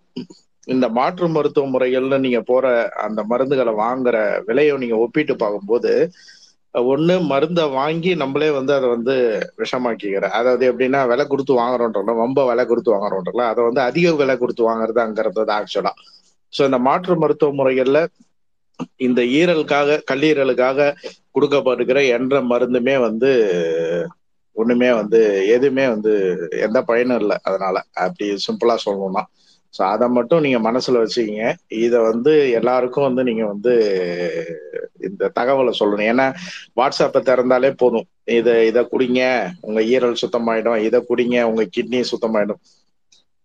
இந்த 0.66 0.86
மாற்று 0.96 1.26
மருத்துவ 1.30 1.64
முறைகள்ல 1.70 2.18
நீங்க 2.24 2.40
போற 2.44 2.66
அந்த 3.04 3.20
மருந்துகளை 3.30 3.72
வாங்குற 3.80 4.16
விலையை 4.48 4.74
நீங்க 4.82 4.96
ஒப்பிட்டு 5.04 5.34
பார்க்கும்போது 5.36 5.92
ஒண்ணு 6.74 7.14
மருந்தை 7.30 7.64
வாங்கி 7.72 8.10
நம்மளே 8.20 8.48
வந்து 8.54 8.72
அதை 8.76 8.86
வந்து 8.92 9.14
விஷமாக்கிக்கிற 9.62 10.28
அதாவது 10.38 10.64
எப்படின்னா 10.70 11.00
விலை 11.10 11.24
கொடுத்து 11.26 11.54
வாங்குறோன்றோம்ல 11.58 12.14
ரொம்ப 12.22 12.40
விலை 12.50 12.64
கொடுத்து 12.66 12.94
வாங்குறோன்றோம்ல 12.94 13.44
அதை 13.50 13.60
வந்து 13.68 13.82
அதிக 13.88 14.14
விலை 14.14 14.36
கொடுத்து 14.36 14.62
வாங்குறது 14.68 15.02
அங்கிறது 15.04 15.24
ஆக்சுவலா 15.58 15.92
ஸோ 16.52 16.62
இந்த 16.68 16.78
மாற்று 16.86 17.14
மருத்துவ 17.20 17.52
முறைகள்ல 17.58 17.98
இந்த 19.00 19.20
ஈரலுக்காக 19.34 19.98
கல்லீரலுக்காக 20.10 20.88
கொடுக்கப்படுகிற 21.34 21.98
என்ற 22.16 22.34
மருந்துமே 22.50 22.94
வந்து 23.04 23.30
ஒண்ணுமே 24.56 24.88
வந்து 24.94 25.20
எதுவுமே 25.54 25.84
வந்து 25.92 26.12
எந்த 26.66 26.78
பயனும் 26.88 27.20
இல்லை 27.22 27.36
அதனால. 27.42 27.76
அப்படி 28.02 28.26
சிம்பிளா 28.44 28.74
சொல்லணும்னா. 28.82 29.22
ஸோ 29.74 29.82
அதை 29.84 30.08
மட்டும் 30.08 30.40
நீங்க 30.40 30.58
மனசுல 30.70 31.02
வச்சுக்கிங்க. 31.02 31.44
இதை 31.68 31.98
வந்து 32.00 32.50
எல்லாருக்கும் 32.50 33.04
வந்து 33.04 33.22
நீங்க 33.24 33.44
வந்து 33.46 33.72
இந்த 34.98 35.30
தகவலை 35.38 35.72
சொல்லணும். 35.80 36.08
ஏன்னா 36.12 36.26
வாட்ஸ்அப்பை 36.76 37.20
திறந்தாலே 37.22 37.70
போதும். 37.76 38.06
இதை 38.38 38.66
இதை 38.66 38.82
குடிங்க. 38.92 39.22
உங்க 39.60 39.80
ஈரல் 39.82 40.20
சுத்தமாயிடும். 40.22 40.76
இதை 40.78 41.04
குடிங்க. 41.08 41.42
உங்க 41.42 41.64
கிட்னி 41.76 42.00
சுத்தமாயிடும். 42.12 42.60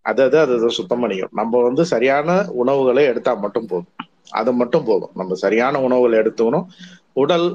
அதை 0.06 0.26
அது 0.26 0.40
அதை 0.40 0.70
சுத்தம் 0.70 1.02
பண்ணிக்கும். 1.04 1.30
நம்ம 1.32 1.62
வந்து 1.62 1.86
சரியான 1.86 2.30
உணவுகளை 2.54 3.04
எடுத்தா 3.04 3.34
மட்டும் 3.36 3.68
போதும். 3.68 3.94
அது 4.30 4.54
மட்டும் 4.54 4.86
போதும். 4.86 5.12
நம்ம 5.16 5.34
சரியான 5.36 5.82
உணவுகளை 5.82 6.20
எடுத்துக்கணும். 6.20 6.68
உடல் 7.18 7.48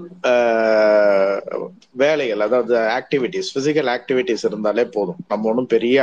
வேலைகள் 2.00 2.44
அதாவது 2.46 2.74
ஆக்டிவிட்டிஸ் 2.98 3.50
பிசிக்கல் 3.56 3.90
ஆக்டிவிட்டிஸ் 3.94 4.44
இருந்தாலே 4.48 4.84
போதும். 4.94 5.20
நம்ம 5.28 5.48
ஒன்றும் 5.50 5.70
பெரிய 5.74 5.98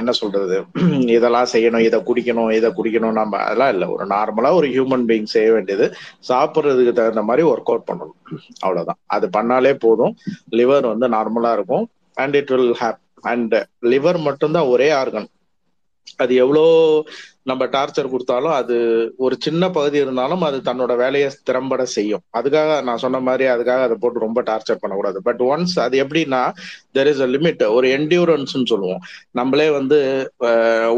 என்ன 0.00 0.10
சொல்றது 0.20 0.56
இதெல்லாம் 1.16 1.50
செய்யணும் 1.52 1.86
இதை 1.86 1.98
குடிக்கணும் 2.08 2.50
இதை 2.58 2.68
குடிக்கணும் 2.72 3.18
நம்ம 3.20 3.38
அதெல்லாம் 3.44 3.72
இல்லை. 3.74 3.88
ஒரு 3.94 4.04
நார்மலா 4.14 4.50
ஒரு 4.58 4.68
ஹியூமன் 4.74 5.06
பீயிங் 5.08 5.32
செய்ய 5.34 5.48
வேண்டியது 5.52 5.86
சாப்பிட்றதுக்கு 6.28 6.92
தகுந்த 6.92 7.22
மாதிரி 7.22 7.44
ஒர்க் 7.50 7.70
அவுட் 7.72 7.88
பண்ணணும். 7.90 8.16
அவ்வளவுதான். 8.60 9.00
அது 9.08 9.26
பண்ணாலே 9.36 9.72
போதும். 9.84 10.14
லிவர் 10.52 10.86
வந்து 10.92 11.08
நார்மலா 11.16 11.52
இருக்கும். 11.58 11.86
And 12.16 12.36
it 12.40 12.52
will 12.54 12.72
have 12.80 13.00
and 13.30 13.54
liver 13.92 14.18
மட்டும்தான் 14.28 14.70
ஒரே 14.72 14.88
ஆர்கன் 15.00 15.28
அது 16.18 16.32
எவ்வளோ 16.42 16.64
நம்ம 17.50 17.66
டார்ச்சர் 17.74 18.12
கொடுத்தாலும் 18.12 18.54
அது 18.60 18.76
ஒரு 19.26 19.34
சின்ன 19.46 19.70
பகுதி 19.76 19.98
இருந்தாலும் 20.04 20.42
அது 20.48 20.58
தன்னோட 20.68 20.92
வேலையை 21.02 21.28
திறம்பட 21.48 21.82
செய்யும். 21.96 22.22
அதுக்காக 22.38 22.70
நான் 22.88 23.02
சொன்ன 23.04 23.20
மாதிரி 23.28 23.46
அதுக்காக 23.54 23.82
அதை 23.88 23.96
போட்டு 24.02 24.26
ரொம்ப 24.26 24.40
டார்ச்சர் 24.50 24.80
பண்ணக்கூடாது. 24.82 25.18
பட் 25.28 25.42
ஒன்ஸ் 25.50 25.76
அது 25.86 25.96
எப்படின்னா 26.04 26.42
தெர் 26.96 27.10
இஸ் 27.12 27.22
அ 27.26 27.28
லிமிட் 27.34 27.62
ஒரு 27.76 27.86
என்டியூரன்ஸ்னு 27.96 28.70
சொல்லுவோம். 28.72 29.02
நம்மளே 29.40 29.68
வந்து 29.78 29.98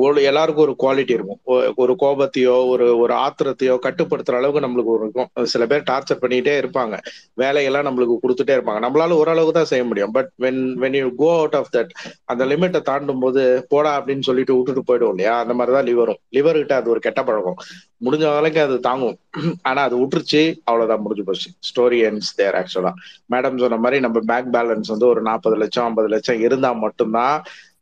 ஒரு 0.04 0.20
எல்லாருக்கும் 0.30 0.66
ஒரு 0.66 0.74
குவாலிட்டி 0.84 1.14
இருக்கும். 1.18 1.40
ஒரு 1.82 1.94
கோபத்தையோ 2.04 2.56
ஒரு 2.72 2.86
ஒரு 3.04 3.14
ஆத்திரத்தையோ 3.24 3.76
கட்டுப்படுத்துற 3.86 4.40
அளவுக்கு 4.40 4.64
நம்மளுக்கு 4.66 4.94
ஒரு 4.96 5.04
இருக்கும். 5.06 5.30
சில 5.54 5.62
பேர் 5.72 5.88
டார்ச்சர் 5.90 6.22
பண்ணிட்டே 6.24 6.54
இருப்பாங்க. 6.62 6.94
வேலையெல்லாம் 7.42 7.88
நம்மளுக்கு 7.88 8.16
கொடுத்துட்டே 8.24 8.56
இருப்பாங்க. 8.56 8.82
நம்மளால 8.86 9.18
ஓரளவுக்கு 9.22 9.58
தான் 9.58 9.70
செய்ய 9.72 9.84
முடியும். 9.90 10.14
But 10.18 10.30
when 10.46 10.62
when 10.84 10.98
you 11.00 11.08
go 11.22 11.30
out 11.40 11.58
of 11.60 11.72
that 11.76 11.92
அந்த 12.32 12.42
லிமிட்டை 12.52 12.82
தாண்டும் 12.90 13.22
போது 13.24 13.42
போடா 13.72 13.90
அப்படின்னு 13.98 14.26
சொல்லிட்டு 14.28 14.56
விட்டுட்டு 14.56 14.82
போயிடும் 14.88 15.12
இல்லையா? 15.14 15.34
அந்த 15.42 15.54
மாதிரி 15.58 15.76
தான் 15.76 15.88
லிவரும் 15.90 16.20
லிவர் 16.42 16.60
கிட்ட 16.62 16.76
அது 16.76 16.90
ஒரு 16.90 17.00
கெட்ட 17.00 17.22
பழக்கம். 17.24 17.58
முடிஞ்ச 18.04 18.24
வரைக்கும் 18.34 18.64
அது 18.64 18.80
தாங்கும். 18.80 19.18
ஆனா 19.62 19.82
அது 19.82 19.96
விட்டுருச்சு 20.02 20.42
அவ்வளவுதான் 20.64 21.02
முடிஞ்சு 21.02 21.24
போச்சு. 21.24 21.50
ஸ்டோரி 21.68 22.00
எண்ட்ஸ் 22.08 22.32
தேர் 22.36 22.54
ஆக்சுவலா 22.54 22.92
மேடம் 23.32 23.60
சொன்ன 23.64 23.76
மாதிரி 23.76 24.00
நம்ம 24.00 24.20
பேங்க் 24.20 24.54
பேலன்ஸ் 24.54 24.94
வந்து 24.94 25.06
ஒரு 25.06 25.22
நாற்பது 25.22 25.56
லட்சம் 25.56 25.84
ஐம்பது 25.84 26.08
லட்சம் 26.08 26.40
இருந்தா 26.40 26.72
மட்டும்தான் 26.72 27.36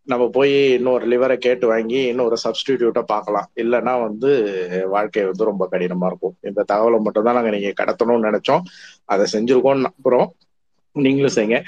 நம்ம 0.05 0.24
போய் 0.28 0.73
இன்னொரு 0.73 1.05
லிவரை 1.09 1.37
கேட்டு 1.37 1.66
வாங்கி 1.66 1.99
இன்னொரு 2.03 2.37
சப்ஸ்டிடியூட்டை 2.45 3.03
பார்க்கலாம். 3.03 3.49
இல்லைன்னா 3.55 3.93
வந்து 4.03 4.31
வாழ்க்கை 4.89 5.24
வந்து 5.24 5.45
ரொம்ப 5.45 5.69
கடினமா 5.70 6.07
இருக்கும். 6.07 6.35
இந்த 6.41 6.65
தகவலை 6.73 7.01
மட்டும் 7.01 7.24
தான் 7.24 7.35
நாங்க 7.35 7.51
நீங்க 7.51 7.73
கடத்தணும்னு 7.81 8.27
நினைச்சோம். 8.28 8.62
அதை 9.05 9.27
செஞ்சிருக்கோம்னு 9.32 9.87
நம்புறோம். 9.89 10.31
நீங்களும் 10.96 11.34
செய்யுங்க. 11.36 11.58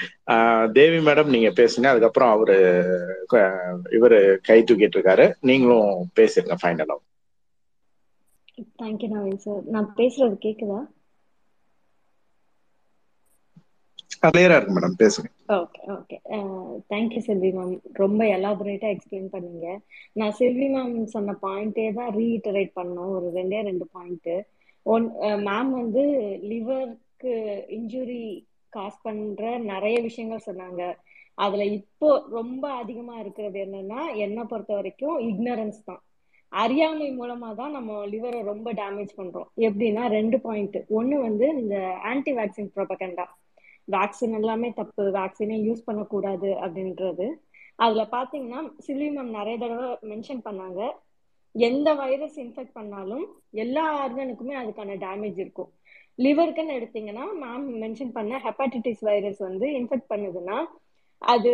தேவி 0.77 0.99
மேடம் 1.07 1.33
நீங்க 1.35 1.49
பேசுங்க. 1.59 1.87
அதுக்கப்புறம் 1.93 2.33
அவரு 2.35 2.57
இவரு 3.97 4.19
கை 4.49 4.59
தூக்கிட்டு 4.61 4.97
இருக்காரு. 4.99 5.27
நீங்களும் 5.49 5.89
பேசிருங்க 6.19 6.57
ஃபைனலா 6.63 6.97
தேங்க்யூ 8.81 9.09
நவீன் 9.13 9.43
சார் 9.45 9.61
நான் 9.75 9.89
பேசுறது 9.99 10.37
கேக்குதா? 10.45 10.79
கிளியரா 14.23 14.57
இருக்கு 14.57 14.75
மேடம் 14.77 14.99
பேசுங்க. 15.03 15.29
Okay 15.55 15.81
okay 15.95 16.17
thank you 16.91 17.21
Selvi 17.27 17.49
ma'am 17.57 17.73
ரொம்ப 18.01 18.21
எலாபரேட்டா 18.35 18.87
எக்ஸ்பிளைன் 18.95 19.29
பண்ணீங்க. 19.35 19.67
நான் 20.19 20.37
செல்வி 20.41 20.67
மேம் 20.75 20.95
சொன்ன 21.15 21.35
பாயிண்டே 21.45 21.85
தான் 21.99 22.11
ரீஇட்டரேட் 22.17 22.71
பண்ணோம். 22.79 23.11
ஒரு 23.17 23.27
ரெண்டே 23.39 23.59
ரெண்டு 23.69 23.87
பாயிண்ட் 23.95 24.31
ஒன் 24.85 25.05
மேம் 25.49 25.71
வந்து 25.79 26.03
லிவருக்கு 26.51 27.33
இன்ஜுரி 27.77 28.23
காஸ் 28.77 29.03
பண்ற 29.05 29.57
நிறைய 29.71 29.97
விஷயங்கள் 30.07 30.47
சொன்னாங்க. 30.49 30.81
அதுல 31.45 31.63
இப்போ 31.77 32.09
ரொம்ப 32.37 32.63
அதிகமா 32.81 33.15
இருக்கிறது 33.23 33.59
என்னன்னா 33.65 34.01
என்னை 34.25 34.43
பொறுத்த 34.51 34.73
வரைக்கும் 34.79 35.15
இக்னரன்ஸ் 35.29 35.79
தான். 35.89 36.01
அறியாமை 36.63 37.07
மூலமா 37.19 37.49
தான் 37.59 37.75
நம்ம 37.75 37.91
லிவரை 38.11 38.41
ரொம்ப 38.49 38.67
டேமேஜ் 38.79 39.13
பண்றோம். 39.19 39.47
எப்படின்னா 39.67 40.03
ரெண்டு 40.17 40.37
பாயிண்ட் 40.45 40.77
ஒன்னு 40.97 41.15
வந்து 41.27 41.45
இந்த 41.61 41.77
ஆன்டி 42.11 42.33
வேக்சின் 42.39 42.69
ப்ரொபகண்டா 42.75 43.25
வேக்சின் 43.95 44.35
எல்லாமே 44.39 44.69
தப்பு. 44.81 45.05
வேக்சினே 45.19 45.57
யூஸ் 45.67 45.87
பண்ணக்கூடாது 45.87 46.49
அப்படின்றது. 46.65 47.27
அதுல 47.85 48.03
பாத்தீங்கன்னா 48.11 48.61
சிலி 48.87 49.07
மேம் 49.15 49.31
நிறைய 49.39 49.55
தடவை 49.63 49.89
மென்ஷன் 50.11 50.43
பண்ணாங்க. 50.49 50.81
எந்த 51.55 51.89
வைரஸ் 52.01 52.37
இன்ஃபெக்ட் 52.43 52.77
பண்ணாலும் 52.77 53.25
எல்லா 53.63 53.83
ஆர்கனுக்குமே 54.03 54.53
அதுக்கான 54.61 54.95
டேமேஜ் 55.05 55.39
இருக்கும். 55.43 55.71
லிவருக்குன்னு 56.19 56.77
எடுத்தீங்கன்னா 56.79 57.25
மேம் 57.43 57.67
மென்ஷன் 57.83 58.15
பண்ண 58.17 58.39
ஹெப்பாட்டிட்டிஸ் 58.45 59.03
வைரஸ் 59.09 59.41
வந்து 59.47 59.67
இன்ஃபெக்ட் 59.79 60.11
பண்ணுதுன்னா 60.13 60.57
அது 61.21 61.53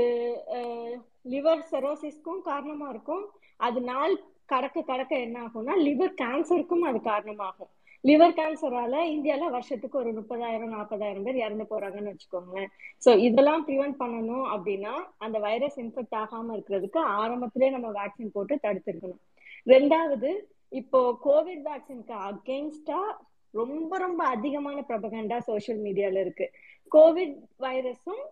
லிவர் 1.34 1.64
செரோசிஸ்க்கும் 1.72 2.42
காரணமா 2.50 2.88
இருக்கும். 2.90 3.24
அது 3.68 3.80
நாள் 3.82 4.14
கடக்க 4.52 4.82
கடக்க 4.82 5.14
என்ன 5.26 5.38
ஆகும்னா 5.46 5.74
லிவர் 5.88 6.14
கேன்சருக்கும் 6.22 6.86
அது 6.90 7.00
காரணமாகும். 7.10 7.72
லிவர் 8.04 8.36
கேன்சரால 8.40 8.96
இந்தியால 9.16 9.48
வருஷத்துக்கு 9.56 9.98
ஒரு 10.02 10.12
முப்பதாயிரம் 10.18 10.74
நாற்பதாயிரம் 10.76 11.26
பேர் 11.28 11.42
இறந்து 11.46 11.66
போறாங்கன்னு 11.72 12.12
வச்சுக்கோங்களேன். 12.14 12.70
சோ 13.06 13.10
இதெல்லாம் 13.28 13.66
ப்ரிவென்ட் 13.68 13.98
பண்ணணும் 14.04 14.46
அப்படின்னா 14.54 14.94
அந்த 15.26 15.38
வைரஸ் 15.48 15.78
இன்ஃபெக்ட் 15.84 16.18
ஆகாம 16.22 16.54
இருக்கிறதுக்கு 16.58 17.02
ஆரம்பத்திலே 17.22 17.70
நம்ம 17.76 17.90
வேக்சின் 18.00 18.36
போட்டு 18.38 18.56
தடுத்துருக்கணும். 18.66 19.22
ரெண்டாவது 19.74 20.32
இப்போ 20.82 21.00
கோவிட் 21.26 21.64
வேக்சினுக்கு 21.70 22.16
அகெயின்ஸ்டா 22.30 23.00
ரொம்ப 23.54 23.92
ரொம்ப 23.98 24.22
அதிகமான 24.36 24.78
ப்ரபகண்டா 24.90 25.38
சோசியல் 25.48 25.80
மீடியால 25.86 26.22
இருக்கு. 26.26 26.46
கோவிட் 26.92 27.36
வைரஸும் 27.66 28.24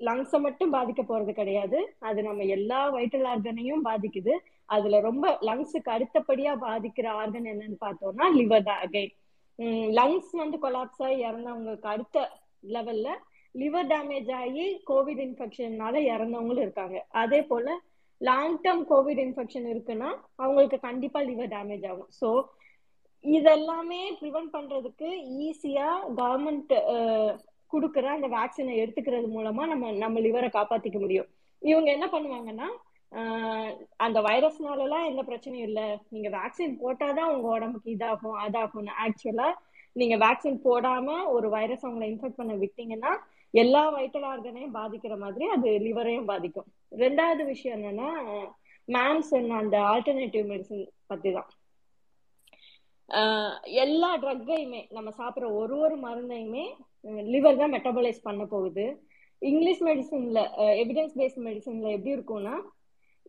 லங்ஸை 0.00 0.38
மட்டும் 0.46 0.72
பாதிக்க 0.74 1.02
போறது 1.02 1.32
கிடையாது. 1.40 1.78
அது 2.08 2.20
நம்ம 2.28 2.44
எல்லா 2.56 2.80
வைட்டல் 2.96 3.26
ஆர்கனையும் 3.32 3.84
பாதிக்குது. 3.88 4.34
அதுல 4.68 5.00
ரொம்ப 5.08 5.24
லங்ஸுக்கு 5.48 5.90
அடுத்தபடியா 5.96 6.52
பாதிக்கிற 6.64 7.06
ஆர்கன் 7.20 7.50
என்னன்னு 7.52 7.78
பார்த்தோம்னா 7.84 8.26
லிவர் 8.38 8.66
தான் 8.68 8.82
அகைன் 8.86 9.12
லங்ஸ் 9.98 10.32
வந்து 10.42 10.56
கொலாப்ஸ் 10.64 11.02
ஆகி 11.06 11.16
இறந்தவங்களுக்கு 11.28 11.88
அடுத்த 11.94 12.22
லெவல்ல 12.76 13.08
லிவர் 13.54 13.88
டேமேஜ் 13.92 14.30
ஆகி 14.40 14.64
கோவிட் 14.90 15.20
இன்ஃபெக்ஷன்னால 15.24 15.94
இறந்தவங்களும் 16.14 16.64
இருக்காங்க. 16.66 16.96
அதே 17.22 17.40
போல 17.50 17.66
லாங் 18.20 18.56
டேர்ம் 18.64 18.84
கோவிட் 18.92 19.20
இன்ஃபெக்ஷன் 19.26 19.66
இருக்குன்னா 19.72 20.08
அவங்களுக்கு 20.42 20.78
கண்டிப்பா 20.88 21.20
லிவர் 21.30 21.52
டேமேஜ் 21.54 21.86
ஆகும். 21.90 22.10
ஸோ 22.20 22.28
இதெல்லாமே 23.24 24.00
ப்ரிவென்ட் 24.20 24.54
பண்றதுக்கு 24.56 25.08
ஈஸியா 25.46 25.88
கவர்மெண்ட் 26.20 26.72
கொடுக்குற 27.72 28.06
அந்த 28.16 28.28
வேக்சினை 28.34 28.74
எடுத்துக்கிறது 28.82 29.28
மூலமா 29.36 29.62
நம்ம 29.70 29.92
நம்ம 30.02 30.20
லிவரை 30.20 30.48
காப்பாத்திக்க 30.56 30.98
முடியும். 31.00 31.28
இவங்க 31.62 31.88
என்ன 31.92 32.06
பண்ணுவாங்கன்னா 32.12 32.68
அந்த 34.04 34.18
வைரஸ்னாலலாம் 34.26 35.08
எந்த 35.10 35.22
பிரச்சனையும் 35.22 35.68
இல்லை. 35.68 35.86
நீங்க 36.14 36.28
வேக்சின் 36.38 36.74
போட்டாதான் 36.82 37.32
உங்க 37.34 37.48
உடம்புக்கு 37.56 37.90
இதாகும் 37.96 38.38
அதாகும் 38.44 38.90
ஆக்சுவலா 39.04 39.48
நீங்க 40.00 40.16
வேக்சின் 40.24 40.60
போடாம 40.66 41.08
ஒரு 41.34 41.48
வைரஸ் 41.56 41.84
அவங்களை 41.86 42.06
இன்ஃபெக்ட் 42.12 42.40
பண்ண 42.40 42.54
விட்டீங்கன்னா 42.62 43.12
எல்லா 43.54 43.82
வைட்டல் 43.96 44.26
ஆர்கனையும் 44.30 44.76
பாதிக்கிற 44.78 45.16
மாதிரி 45.18 45.44
அது 45.56 45.68
லிவரையும் 45.86 46.30
பாதிக்கும். 46.30 46.68
ரெண்டாவது 47.04 47.42
விஷயம் 47.52 47.76
என்னன்னா 47.78 48.08
மேம் 48.88 49.20
சொன்ன 49.32 49.58
அந்த 49.64 49.76
ஆல்டர்னேட்டிவ் 49.92 50.48
மெடிசன் 50.52 50.82
பத்தி 51.06 51.30
தான் 51.32 51.50
எல்லா 53.84 54.10
ட்ரக்கையுமே 54.22 54.80
நம்ம 54.96 55.08
சாப்பிட்ற 55.18 55.48
ஒரு 55.60 55.74
ஒரு 55.86 55.96
மருந்தையுமே 56.04 56.64
லிவர் 57.34 57.60
தான் 57.60 57.74
மெட்டபலைஸ் 57.74 58.20
பண்ண 58.28 58.42
போகுது. 58.52 58.86
இங்கிலீஷ் 59.42 59.82
மெடிசன்ல 59.88 60.42
எவிடன்ஸ் 60.82 61.16
பேஸ்ட் 61.20 61.40
மெடிசன்ல 61.48 61.88
எப்படி 61.96 62.14
இருக்கும்னா 62.16 62.54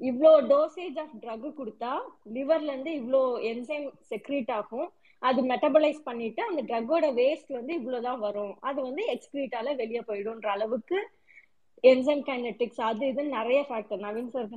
இவ்வளோ 0.09 0.31
டோசேஜ் 0.51 0.97
ஆஃப் 1.03 1.17
ட்ரக் 1.23 1.47
கொடுத்தா 1.59 1.91
லிவர்ல 2.37 2.71
இருந்து 2.73 2.91
இவ்வளோ 2.99 3.21
என்சைம் 3.49 3.85
செக்ரீட் 4.11 4.51
ஆகும். 4.59 4.87
அது 5.21 5.41
மெட்டபலைஸ் 5.51 5.99
பண்ணிட்டு 6.07 6.41
அந்த 6.47 6.61
ட்ரக்கோட 6.69 7.05
வேஸ்ட் 7.19 7.51
வந்து 7.57 7.73
இவ்வளோதான் 7.79 8.23
வரும். 8.25 8.53
அது 8.67 8.79
வந்து 8.87 9.03
எக்ஸ்கிரீட்டால 9.13 9.75
வெளியே 9.81 10.01
போயிடும்ன்ற 10.09 10.49
அளவுக்கு 10.55 10.97
என்சைம் 11.83 12.23
கைனட்டிக்ஸ் 12.29 12.81
அது 12.89 13.03
இதுன்னு 13.11 13.37
நிறைய 13.39 13.59
ஃபேக்டர் 13.69 14.03
நவீன் 14.05 14.31
சார் 14.35 14.47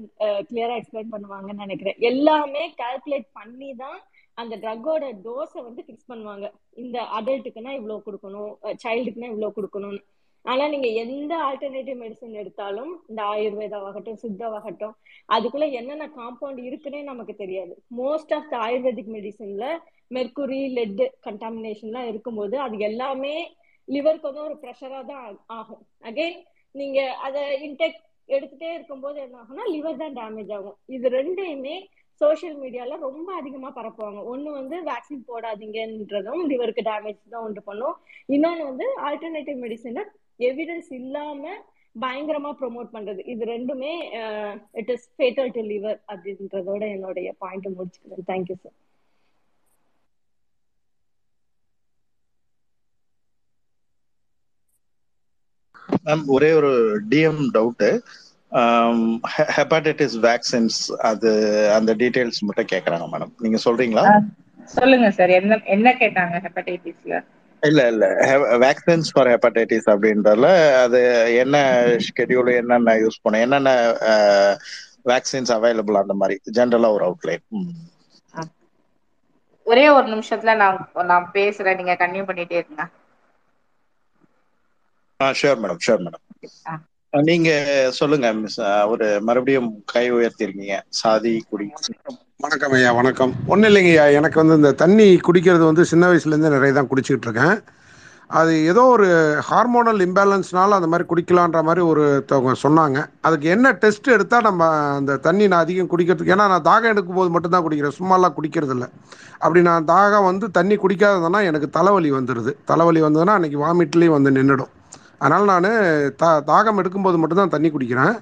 கிளியரா 0.49 0.77
எக்ஸ்பிளைன் 0.81 1.12
பண்ணுவாங்கன்னு 1.15 1.65
நினைக்கிறேன். 1.66 1.99
எல்லாமே 2.11 2.62
கால்குலேட் 2.82 3.28
பண்ணி 3.40 3.70
தான் 3.85 3.99
அந்த 4.43 4.55
ட்ரக்கோட 4.62 5.05
டோஸை 5.27 5.60
வந்து 5.69 5.82
ஃபிக்ஸ் 5.86 6.10
பண்ணுவாங்க. 6.10 6.47
இந்த 6.82 6.98
அடல்ட்டுக்குன்னா 7.19 7.73
இவ்வளோ 7.78 7.97
கொடுக்கணும் 8.06 8.52
சைல்டுக்குன்னா 8.85 9.31
இவ்வளோ 9.32 9.51
கொடுக்கணும்னு. 9.59 10.01
ஆனால் 10.44 10.73
நீங்கள் 10.73 10.97
எந்த 11.02 11.32
ஆல்டர்னேட்டிவ் 11.47 11.98
மெடிசன் 12.02 12.39
எடுத்தாலும் 12.43 12.93
இந்த 13.10 13.20
ஆயுர்வேதாவாகட்டும் 13.32 14.20
சித்தாவாகட்டும் 14.23 14.94
அதுக்குள்ள 15.36 15.66
என்னென்ன 15.78 16.06
காம்பவுண்ட் 16.19 16.60
இருக்குன்னே 16.69 17.01
நமக்கு 17.10 17.35
தெரியாது. 17.43 17.73
மோஸ்ட் 18.01 18.35
ஆஃப் 18.36 18.51
த 18.52 18.56
ஆயுர்வேதிக் 18.66 19.12
மெடிசன்ல 19.16 19.66
மெர்குரி 20.16 20.60
லெட் 20.78 21.02
கண்டாமினேஷன்லாம் 21.27 22.10
இருக்கும்போது 22.12 22.56
அது 22.66 22.78
எல்லாமே 22.90 23.35
லிவருக்கு 23.89 24.28
வந்து 24.31 24.47
ஒரு 24.48 24.56
ப்ரெஷராக 24.62 25.05
தான் 25.12 25.36
ஆகும். 25.59 25.82
அகெயின் 26.09 26.39
நீங்க 26.74 27.01
அதை 27.27 27.43
இன்டெக் 27.66 28.01
எடுத்துட்டே 28.36 28.70
இருக்கும்போது 28.78 29.19
என்ன 29.27 29.36
ஆகும்னா 29.43 29.66
லிவர் 29.74 30.02
தான் 30.02 30.16
டேமேஜ் 30.19 30.51
ஆகும். 30.56 30.78
இது 30.97 31.06
ரெண்டையுமே 31.19 31.77
சோசியல் 32.20 32.57
மீடியால 32.62 32.99
ரொம்ப 33.07 33.28
அதிகமா 33.40 33.69
பரப்புவாங்க. 33.78 34.20
ஒண்ணு 34.32 34.51
வந்து 34.61 34.77
வேக்சின் 34.90 35.27
போடாதீங்கன்றதும் 35.31 36.43
லிவருக்கு 36.53 36.82
டேமேஜ் 36.90 37.20
தான் 37.35 37.45
ஒன்று 37.49 37.62
பண்ணும். 37.69 37.97
இன்னொன்னு 38.36 38.65
வந்து 38.70 38.86
ஆல்டர்னேட்டிவ் 39.09 39.61
மெடிசனை 39.65 40.05
எவிடன்ஸ் 40.49 40.90
இல்லாம 41.01 41.53
பயங்கரமா 42.05 42.51
ப்ரொமோட் 42.61 42.90
பண்றது. 42.97 43.20
இது 43.32 43.45
ரெண்டுமே 43.55 43.93
it 44.81 44.93
is 44.95 45.07
fatal 45.16 45.51
to 45.57 45.62
liver 45.73 45.99
அப்படின்றதோட 46.12 46.82
என்னுடைய 46.97 47.28
பாயிண்ட் 47.45 47.69
முடிச்சுக்கிறேன். 47.78 48.28
தேங்க்யூ 48.32 48.59
சார் 48.65 48.77
மேம் 56.07 56.24
ஒரே 56.35 56.49
ஒரு 56.59 56.70
டிஎம் 57.12 57.40
டவுட்டு 57.55 57.89
ஹெப்பாடைட்டிஸ் 59.51 60.16
வேக்சின்ஸ் 60.23 60.79
அது 61.09 61.31
அந்த 61.77 61.91
டீடைல்ஸ் 61.95 62.41
மட்டும் 62.43 62.70
கேக்குறாங்க 62.73 63.07
மேடம் 63.12 63.33
நீங்க 63.39 63.59
சொல்றீங்களா? 63.65 64.05
சொல்லுங்க 64.75 65.09
சார் 65.16 65.33
என்ன 65.37 65.59
என்ன 65.75 65.89
கேட்டாங்க 66.01 66.37
ஹெப்படைட்டிஸ்ல 66.45 67.15
இல்ல 67.62 67.81
இல்ல. 67.93 68.05
வேக்சின்ஸ் 68.62 69.09
ஃபார் 69.12 69.31
ஹெப்படைட்டிஸ் 69.33 69.89
அப்படின்றதுல 69.93 70.49
அது 70.83 71.01
என்ன 71.43 71.57
ஷெட்யூல் 72.07 72.51
என்னென்ன 72.57 72.95
யூஸ் 73.01 73.23
பண்ண 73.23 73.41
என்னென்ன 73.47 73.70
வேக்சின்ஸ் 75.07 75.53
அவைலபிள் 75.57 76.03
அந்த 76.03 76.16
மாதிரி 76.16 76.37
ஜென்ரலா 76.57 76.91
ஒரு 76.97 77.07
அவுட்லைன் 77.09 77.45
ஒரே 79.66 79.85
ஒரு 79.91 80.07
நிமிஷத்துல 80.12 80.55
நான் 80.57 80.79
நான் 81.07 81.27
பேசுறேன். 81.35 81.79
நீங்க 81.79 81.95
கன்டினியூ 81.99 82.27
பண்ணிட்டே 82.29 82.59
இருங்க. 82.61 82.83
ஆ 85.20 85.27
ஷூர் 85.39 85.61
மேடம் 85.62 85.83
ஷூர் 85.85 86.03
மேடம் 86.05 86.25
நீங்க 87.12 87.51
சொல்லுங்க 87.98 88.32
மிஸ் 88.32 88.56
ஒரு 88.93 89.06
மறுபடியும் 89.26 89.68
கை 89.93 90.02
உயர்த்திருக்கீங்க. 90.12 90.74
சாதி 90.98 91.32
குடி. 91.51 91.66
வணக்கம் 92.44 92.72
ஐயா 92.72 92.90
வணக்கம். 92.93 93.32
ஒன்றும் 93.47 93.68
இல்லைங்க 93.70 93.93
ஐயா. 93.93 94.05
எனக்கு 94.18 94.40
வந்து 94.40 94.55
இந்த 94.55 94.72
தண்ணி 94.82 95.06
குடிக்கிறது 95.28 95.64
வந்து 95.70 95.85
சின்ன 95.85 96.10
வயசுலேருந்து 96.10 96.55
நிறைய 96.55 96.74
தான் 96.78 96.90
குடிச்சிக்கிட்டு 96.90 97.28
இருக்கேன். 97.28 97.56
அது 98.30 98.52
ஏதோ 98.70 98.82
ஒரு 98.94 99.06
ஹார்மோனல் 99.48 100.01
இம்பேலன்ஸ்னால 100.06 100.78
அந்த 100.78 100.89
மாதிரி 100.93 101.09
குடிக்கலான்ற 101.12 101.62
மாதிரி 101.68 101.82
ஒரு 101.93 102.05
சொன்னாங்க. 102.64 102.98
அதுக்கு 103.26 103.48
என்ன 103.56 103.72
டெஸ்ட் 103.82 104.14
எடுத்தால் 104.16 104.48
நம்ம 104.51 104.64
அந்த 105.01 105.16
தண்ணி 105.26 105.47
நான் 105.52 105.64
அதிகம் 105.66 105.93
குடிக்கிறதுக்கு 105.93 106.35
ஏன்னா 106.36 106.48
நான் 106.55 106.68
தாகம் 106.70 106.93
எடுக்கும் 106.94 107.20
போது 107.20 107.30
மட்டும்தான் 107.36 107.66
குடிக்கிறேன். 107.66 107.98
சும்மாலாம் 108.01 108.36
குடிக்கிறது 108.39 108.74
இல்லை 108.78 108.89
அப்படி 109.39 109.62
நான் 109.70 109.90
தாகம் 109.94 110.28
வந்து 110.30 110.48
தண்ணி 110.59 110.76
குடிக்காததுன்னா 110.76 111.43
எனக்கு 111.52 111.70
தலைவலி 111.78 112.12
வந்துடுது 112.12 112.55
தலைவலி 112.72 113.02
வந்ததுன்னா 113.02 113.36
அன்றைக்கி 113.39 113.60
வாமிட்லேயும் 113.66 114.18
வந்து 114.18 114.32
நின்றுடும். 114.39 114.72
அதனால் 115.20 115.51
நான் 115.51 115.69
தா 116.16 116.31
தாகம் 116.51 116.81
எடுக்கும்போது 116.81 117.20
மட்டும்தான் 117.20 117.55
தண்ணி 117.55 117.70
குடிக்கிறேன். 117.70 118.15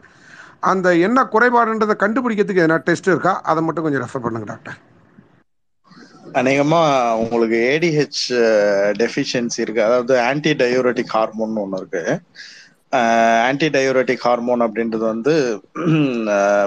அந்த 0.62 0.88
என்ன 0.98 1.18
குறைபாடுன்றதை 1.32 1.96
கண்டுபிடிக்கிறதுக்கு 1.98 2.64
எதனா 2.64 2.78
டெஸ்ட் 2.84 3.12
இருக்கா? 3.12 3.34
அதை 3.44 3.62
மட்டும் 3.62 3.86
கொஞ்சம் 3.86 4.04
ரெஃபர் 4.04 4.24
பண்ணுங்க 4.24 4.48
டாக்டர். 4.52 4.78
அநேகமா 6.34 6.80
உங்களுக்கு 7.22 7.58
ஏடிஹெச் 7.68 8.22
டெஃபிஷியன்சி 9.00 9.58
இருக்கு. 9.58 9.82
அதாவது 9.82 10.14
ஆன்டி 10.20 10.52
டயோரட்டிக் 10.54 11.14
ஹார்மோன் 11.14 11.56
ஒன்று 11.56 11.80
இருக்கு. 11.80 12.02
ஆன்டி 13.48 13.68
டயோரட்டிக் 13.74 14.24
ஹார்மோன் 14.26 14.62
அப்படின்றது 14.66 15.04
வந்து 15.12 15.32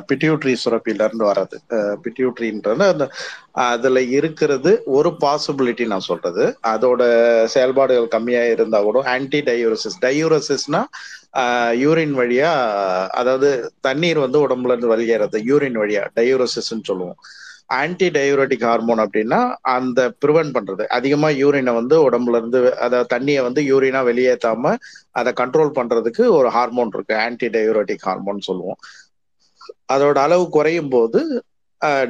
பிட்டியூட்ரி 0.09 0.53
சுரப்பிலிருந்து 0.63 1.25
வராது 1.29 1.57
வர்றது. 1.67 2.89
அந்த 2.93 3.05
அதில் 3.67 4.01
இருக்கிறது 4.17 4.71
ஒரு 4.97 5.09
பாசிபிலிட்டி 5.23 5.85
நான் 5.93 6.07
சொல்றது. 6.09 6.43
அதோட 6.73 7.01
செயல்பாடுகள் 7.55 8.13
கம்மியாக 8.15 8.53
இருந்தால் 8.55 8.87
கூட 8.89 9.01
ஆன்டி 9.15 9.41
டயூரசிஸ் 9.49 9.99
டயூரசிஸ்னா 10.05 10.83
யூரின் 11.83 12.15
வழியா 12.19 12.51
அதாவது 13.21 13.49
தண்ணீர் 13.87 14.19
வந்து 14.25 14.39
உடம்புல 14.47 14.73
இருந்து 14.75 14.93
வெளியேறது. 14.95 15.37
யூரின் 15.51 15.79
வழியா 15.81 16.03
டயூரோசிஸ்ன்னு 16.19 16.89
சொல்லுவோம். 16.91 17.19
ஆன்டி 17.69 18.07
டயூரட்டிக் 18.15 18.65
ஹார்மோன் 18.67 19.01
அப்படின்னா 19.03 19.39
அந்த 19.75 19.99
ப்ரிவென்ட் 20.23 20.53
பண்றது. 20.55 20.83
அதிகமா 20.97 21.29
யூரினை 21.41 21.73
வந்து 21.79 21.95
உடம்புல 22.07 22.39
இருந்து 22.41 22.59
அதாவது 22.85 23.09
தண்ணியை 23.15 23.41
வந்து 23.47 23.61
யூரினா 23.71 24.01
வெளியேற்றாம 24.09 24.73
அதை 25.19 25.33
கண்ட்ரோல் 25.41 25.75
பண்றதுக்கு 25.79 26.23
ஒரு 26.37 26.49
ஹார்மோன் 26.57 26.93
இருக்கு. 26.95 27.15
ஆன்டி 27.25 27.49
டயூரட்டிக் 27.57 28.07
ஹார்மோன் 28.09 28.41
சொல்லுவோம். 28.49 28.79
அதோட 29.95 30.17
அளவு 30.27 30.45
குறையும் 30.57 30.91
போது 30.95 31.21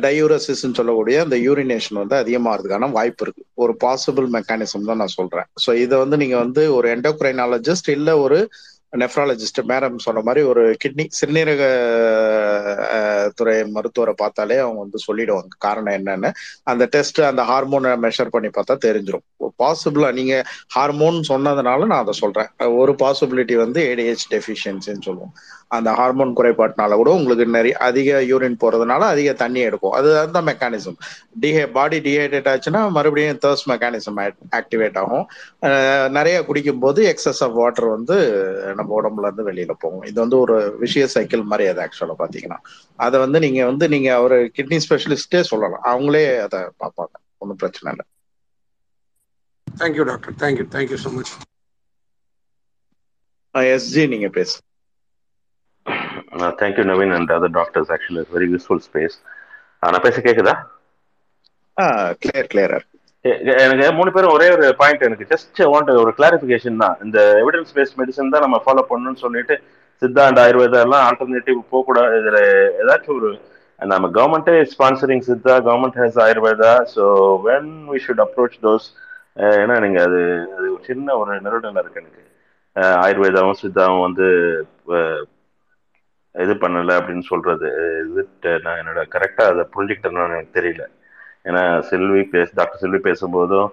டயூரசிஸ்ன்னு 0.03 0.77
சொல்லக்கூடிய 0.77 1.15
அந்த 1.25 1.35
யூரினேஷன் 1.45 1.99
வந்து 2.01 2.15
அதிகமாகிறதுக்கான 2.21 2.87
வாய்ப்பு 2.97 3.23
இருக்கு. 3.25 3.43
ஒரு 3.63 3.73
பாசிபிள் 3.83 4.27
மெக்கானிசம் 4.35 4.87
தான் 4.89 5.01
நான் 5.01 5.17
சொல்றேன். 5.19 5.47
ஸோ 5.63 5.69
இதை 5.83 5.95
வந்து 6.03 6.17
நீங்க 6.21 6.37
வந்து 6.45 6.61
ஒரு 6.77 6.87
எண்டோக்ரைனாலஜிஸ்ட் 6.95 7.89
இல்லை 7.97 8.15
ஒரு 8.25 8.39
நெஃப்ராலஜிஸ்ட் 8.97 9.59
மேடம் 9.67 9.97
சொன்ன 9.97 10.21
மாதிரி 10.21 10.45
ஒரு 10.45 10.77
கிட்னி 10.83 11.05
சிறுநீரக 11.17 11.63
துறை 13.35 13.55
மருத்துவரை 13.65 14.13
பார்த்தாலே 14.17 14.57
அவங்க 14.57 14.79
வந்து 14.79 14.99
சொல்லிடுவாங்க. 15.07 15.51
காரணம் 15.57 15.93
என்னன்னு 15.93 16.31
அந்த 16.63 16.85
டெஸ்ட் 16.85 17.21
அந்த 17.21 17.43
ஹார்மோனை 17.43 17.91
மெஷர் 18.05 18.33
பண்ணி 18.35 18.47
பார்த்தா 18.47 18.77
தெரிஞ்சிடும் 18.85 19.25
பாசிபிளா 19.63 20.13
நீங்க 20.13 20.43
ஹார்மோன் 20.67 21.19
சொன்னதுனால 21.27 21.85
நான் 21.85 22.03
அதை 22.03 22.13
சொல்றேன். 22.13 22.49
ஒரு 22.81 22.91
பாசிபிலிட்டி 22.91 23.55
வந்து 23.55 23.81
ஏடிஹெச் 23.95 24.27
டெஃபிஷியன்சின்னு 24.29 25.07
சொல்லுவோம். 25.07 25.33
அந்த 25.71 25.89
ஹார்மோன் 25.97 26.31
குறைபாட்டினால 26.37 26.95
கூட 26.99 27.09
உங்களுக்கு 27.17 27.45
நிறைய 27.57 27.73
அதிக 27.87 28.19
யூரின் 28.29 28.59
போறதுனால 28.63 29.01
அதிக 29.13 29.33
தண்ணி 29.41 29.61
எடுக்கும். 29.67 29.95
அது 29.97 30.09
அந்த 30.23 30.39
மெக்கானிசம் 30.49 30.97
டிஹே 31.41 31.63
பாடி 31.77 31.97
டிஹைட்ரேட் 32.07 32.49
ஆச்சுன்னா 32.53 32.81
மறுபடியும் 32.97 33.41
தேர்ஸ் 33.45 33.65
மெக்கானிசம் 33.71 34.17
ஆக்டிவேட் 34.59 34.97
ஆகும். 35.03 35.25
நிறைய 36.17 36.37
குடிக்கும் 36.49 36.81
போது 36.85 37.01
எக்ஸஸ் 37.13 37.41
ஆஃப் 37.47 37.57
வாட்டர் 37.61 37.89
வந்து 37.95 38.17
நம்ம 38.79 38.89
உடம்புல 38.99 39.29
இருந்து 39.29 39.47
வெளியில 39.49 39.75
போகும். 39.83 40.05
இது 40.11 40.17
வந்து 40.25 40.37
ஒரு 40.43 40.55
விஷய 40.83 41.07
சைக்கிள் 41.15 41.49
மாதிரி 41.51 41.67
அது 41.73 41.83
ஆக்சுவலா 41.85 42.17
பாத்தீங்கன்னா. 42.23 42.59
அதை 43.07 43.17
வந்து 43.25 43.39
நீங்க 43.45 43.61
வந்து 43.71 43.87
நீங்க 43.95 44.09
ஒரு 44.27 44.39
கிட்னி 44.57 44.79
ஸ்பெஷலிஸ்டே 44.87 45.41
சொல்லலாம். 45.51 45.85
அவங்களே 45.93 46.25
அதை 46.47 46.61
பார்ப்பாங்க. 46.83 47.13
ஒன்றும் 47.43 47.61
பிரச்சனை 47.63 47.89
இல்லை. 47.93 48.05
Thank you 49.67 50.05
doctor 50.11 50.37
thank you 50.43 50.67
thank you 50.75 50.99
so 51.05 51.11
much 51.17 51.33
SG 53.55 54.03
நீங்க 54.13 54.27
பேசு. 54.37 54.55
Uh, 55.89 56.51
thank 56.59 56.77
you, 56.77 56.83
Naveen, 56.83 57.11
and 57.15 57.29
other 57.31 57.49
doctors. 57.59 57.89
Actually, 57.89 58.21
it's 58.21 58.29
a 58.29 58.33
very 58.33 58.47
useful 58.55 58.79
space. 58.87 59.15
Uh, 59.83 59.89
நான் 59.93 60.05
பேச 60.05 60.21
கேக்குதா? 60.27 60.55
கிளியர் 62.21 62.49
கிளியரா 62.51 62.79
எனக்கு 63.63 63.91
மூணு 63.97 64.09
பேரும் 64.15 64.33
ஒரே 64.35 64.47
ஒரு 64.55 64.65
பாயிண்ட் 64.81 65.05
எனக்கு 65.07 65.25
ஜஸ்ட் 65.31 65.59
வாண்ட் 65.73 65.89
ஒரு 66.01 66.11
கிளாரிபிகேஷன் 66.17 66.81
தான். 66.83 66.95
இந்த 67.05 67.19
எவிடன்ஸ் 67.41 67.71
பேஸ்ட் 67.77 67.97
மெடிசன் 68.01 68.33
தான் 68.33 68.45
நம்ம 68.45 68.57
ஃபாலோ 68.65 68.83
பண்ணணும்னு 68.89 69.23
சொல்லிட்டு 69.25 69.55
சித்தா 70.01 70.25
அண்ட் 70.29 70.41
ஆயுர்வேதா 70.43 70.81
எல்லாம் 70.85 71.05
ஆல்டர்னேட்டிவ் 71.07 71.59
போகக்கூடாது. 71.71 72.19
இதுல 72.21 72.39
ஏதாச்சும் 72.83 73.17
ஒரு 73.19 73.31
நம்ம 73.93 74.09
கவர்மெண்ட்டே 74.17 74.55
sponsoring 74.73 75.25
Siddha 75.29 75.55
government 75.67 75.99
has 76.01 76.19
Ayurveda. 76.27 76.73
So 76.95 77.03
when 77.47 77.71
we 77.93 77.99
should 78.05 78.23
approach 78.27 78.57
those 78.67 78.87
ஏன்னா 79.63 79.75
நீங்க 79.85 79.99
அது 80.07 80.21
அது 80.57 80.65
ஒரு 80.75 80.81
சின்ன 80.91 81.17
ஒரு 81.21 81.33
நிறுவனம் 81.47 81.81
இருக்கு 81.83 82.01
எனக்கு. 82.03 82.23
ஆயுர்வேதாவும் 83.05 83.59
சித்தாவும் 83.63 84.05
வந்து 84.07 84.27
இது 86.35 86.53
பண்ணலை 86.63 86.93
அப்படின்னு 86.99 87.25
சொல்றது. 87.31 87.69
இது 88.07 88.23
நான் 88.65 88.79
என்னோட 88.81 89.01
கரெக்டாக 89.15 89.53
அதை 89.53 89.63
புரிஞ்சுக்கிட்டேன்னு 89.75 90.25
எனக்கு 90.37 90.57
தெரியல. 90.59 90.83
ஏன்னா 91.47 91.63
செல்வி 91.89 92.21
பேச 92.33 92.49
டாக்டர் 92.59 92.81
செல்வி 92.83 92.99
பேசும்போதும் 93.09 93.69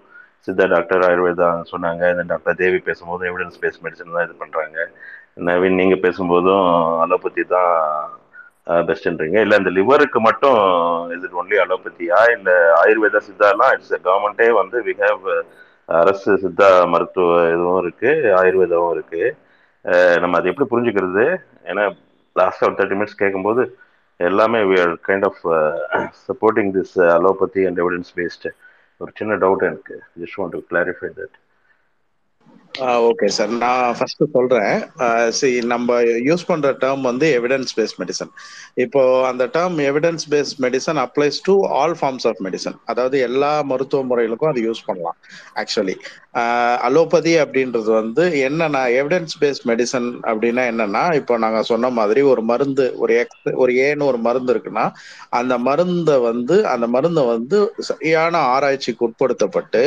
சித்தா 0.46 0.66
டாக்டர் 0.74 1.04
ஆயுர்வேதா 1.08 1.48
சொன்னாங்க. 1.72 2.02
இந்த 2.14 2.24
டாக்டர் 2.32 2.60
தேவி 2.62 2.78
பேசும்போதும் 2.88 3.28
எவிடன்ஸ் 3.30 3.60
பேஸ் 3.62 3.82
மெடிசன் 3.84 4.14
தான் 4.16 4.26
இது 4.28 4.36
பண்ணுறாங்க 4.42 4.78
நவீன் 5.48 5.80
நீங்கள் 5.80 6.02
பேசும்போதும் 6.06 6.68
அலோபதி 7.04 7.42
தான் 7.54 7.72
பெஸ்ட்ன்றீங்க 8.88 9.38
இல்லை 9.44 9.56
இந்த 9.60 9.70
லிவருக்கு 9.78 10.20
மட்டும் 10.28 10.60
இது 11.16 11.26
ஒன்லி 11.40 11.56
அலோபதியா 11.64 12.20
இல்லை 12.36 12.54
ஆயுர்வேதா 12.80 13.20
சித்தாலாம் 13.26 13.74
இட்ஸ் 13.74 13.92
கவர்மெண்டே 14.06 14.48
வந்து 14.60 14.78
வி 14.86 14.94
ஹேவ் 15.02 15.26
அரசு 15.88 16.32
சித்தா 16.44 16.70
மருத்துவ 16.92 17.34
இதுவும் 17.54 17.80
இருக்குது 17.84 18.32
ஆயுர்வேதாவும் 18.38 18.94
இருக்குது 18.96 19.34
நம்ம 20.22 20.38
அதை 20.38 20.50
எப்படி 20.52 20.68
புரிஞ்சுக்கிறது? 20.72 21.26
ஏன்னா 21.70 21.84
லாஸ்ட் 22.36 22.64
ஒரு 22.66 22.76
தேர்ட்டி 22.78 22.98
மினிட்ஸ் 22.98 23.20
கேட்கும்போது 23.22 23.62
எல்லாமே 24.20 24.60
we 24.68 24.76
are 24.82 24.94
kind 25.08 25.26
of 25.28 25.40
supporting 26.26 26.70
this 26.76 26.94
allopathy 27.16 27.64
and 27.68 27.80
evidence 27.84 28.12
based 28.18 28.52
ஒரு 29.00 29.10
சின்ன 29.14 29.32
டவுட் 29.42 29.66
எனக்கு. 29.68 29.96
Just 30.20 30.38
want 30.38 30.54
to 30.54 30.62
clarify 30.70 31.10
that 31.18 31.36
okay 33.06 33.28
sir 33.36 33.52
நான் 33.60 33.94
ஃபர்ஸ்ட் 33.98 34.22
சொல்றேன். 34.34 34.74
சி 35.38 35.48
நம்ம 35.70 35.94
யூஸ் 36.26 36.46
பண்ற 36.48 36.70
டேர்ம் 36.82 37.04
வந்து 37.08 37.26
எவிடன்ஸ் 37.38 37.72
பேஸ்ட் 37.76 37.98
மெடிசன் 38.00 38.32
இப்போ 38.84 39.00
அந்த 39.30 39.44
term 39.54 39.78
evidence 39.86 40.24
based 40.32 40.58
medicine 40.64 41.00
applies 41.04 41.38
to 41.42 41.54
all 41.78 41.96
forms 42.00 42.26
of 42.30 42.42
medicine 42.46 42.76
அதாவது 42.92 43.18
எல்லா 43.28 43.52
மருத்துவ 43.70 44.02
முறைகளுக்கும் 44.10 44.52
அது 44.52 44.62
யூஸ் 44.68 44.86
பண்ணலாம் 44.88 45.18
ஆக்சுவலி 45.62 45.96
அலோபதி 46.86 47.32
அப்படின்றது 47.42 47.90
வந்து 47.98 48.24
என்னன்னா 48.46 48.80
எவிடன்ஸ் 48.98 49.34
பேஸ்ட் 49.40 49.66
மெடிசன் 49.70 50.08
அப்படின்னா 50.26 50.62
என்னன்னா 50.70 51.02
இப்போ 51.20 51.34
நாங்க 51.38 51.60
சொன்ன 51.70 51.90
மாதிரி 51.98 52.20
ஒரு 52.32 52.42
மருந்து 52.50 52.86
ஒரு 52.98 53.12
எக்ஸ் 53.22 53.50
ஒரு 53.56 53.72
ஏன்னு 53.86 54.08
ஒரு 54.10 54.18
மருந்து 54.18 54.52
இருக்குன்னா 54.54 54.84
அந்த 55.38 55.56
மருந்தை 55.68 56.16
வந்து 56.28 56.56
அந்த 56.72 56.88
மருந்தை 56.88 57.24
வந்து 57.26 57.58
சரியான 57.90 58.34
ஆராய்ச்சிக்கு 58.54 59.06
உட்படுத்தப்பட்டு 59.08 59.82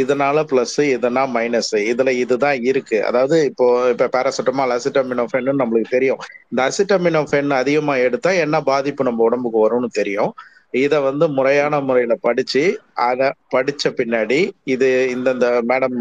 இதனால 0.00 0.44
பிளஸ் 0.50 0.66
இதனா 0.88 1.24
மைனஸ் 1.34 1.58
இதுல 1.92 2.12
இதுதான் 2.22 2.58
இருக்கு. 2.70 2.98
அதாவது 3.08 3.36
இப்போ 3.50 3.66
இப்ப 3.92 4.08
பேராசிட்டமால் 4.16 4.74
அசிட்டமினோஃபென்னு 4.76 5.54
நம்மளுக்கு 5.62 5.94
தெரியும். 5.96 6.20
இந்த 6.52 6.60
அசிட்டமினோஃபென் 6.68 7.52
அதிகமா 7.60 7.96
எடுத்தா 8.06 8.32
என்ன 8.44 8.56
பாதிப்பு 8.70 9.08
நம்ம 9.08 9.24
உடம்புக்கு 9.28 9.64
வரும்னு 9.66 9.90
தெரியும். 10.00 10.32
இத 10.74 10.94
வந்து 11.00 11.24
முறையான 11.36 11.80
முறையில 11.80 12.14
படிச்சு 12.26 12.62
அத 13.06 13.20
படிச்ச 13.54 13.90
பின்னாடி 13.98 14.38
இது 14.74 14.88
இந்தந்த 15.14 15.46
மேடம் 15.70 15.98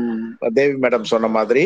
தேவி 0.58 0.76
மேடம் 0.84 1.10
சொன்ன 1.12 1.30
மாதிரி 1.36 1.64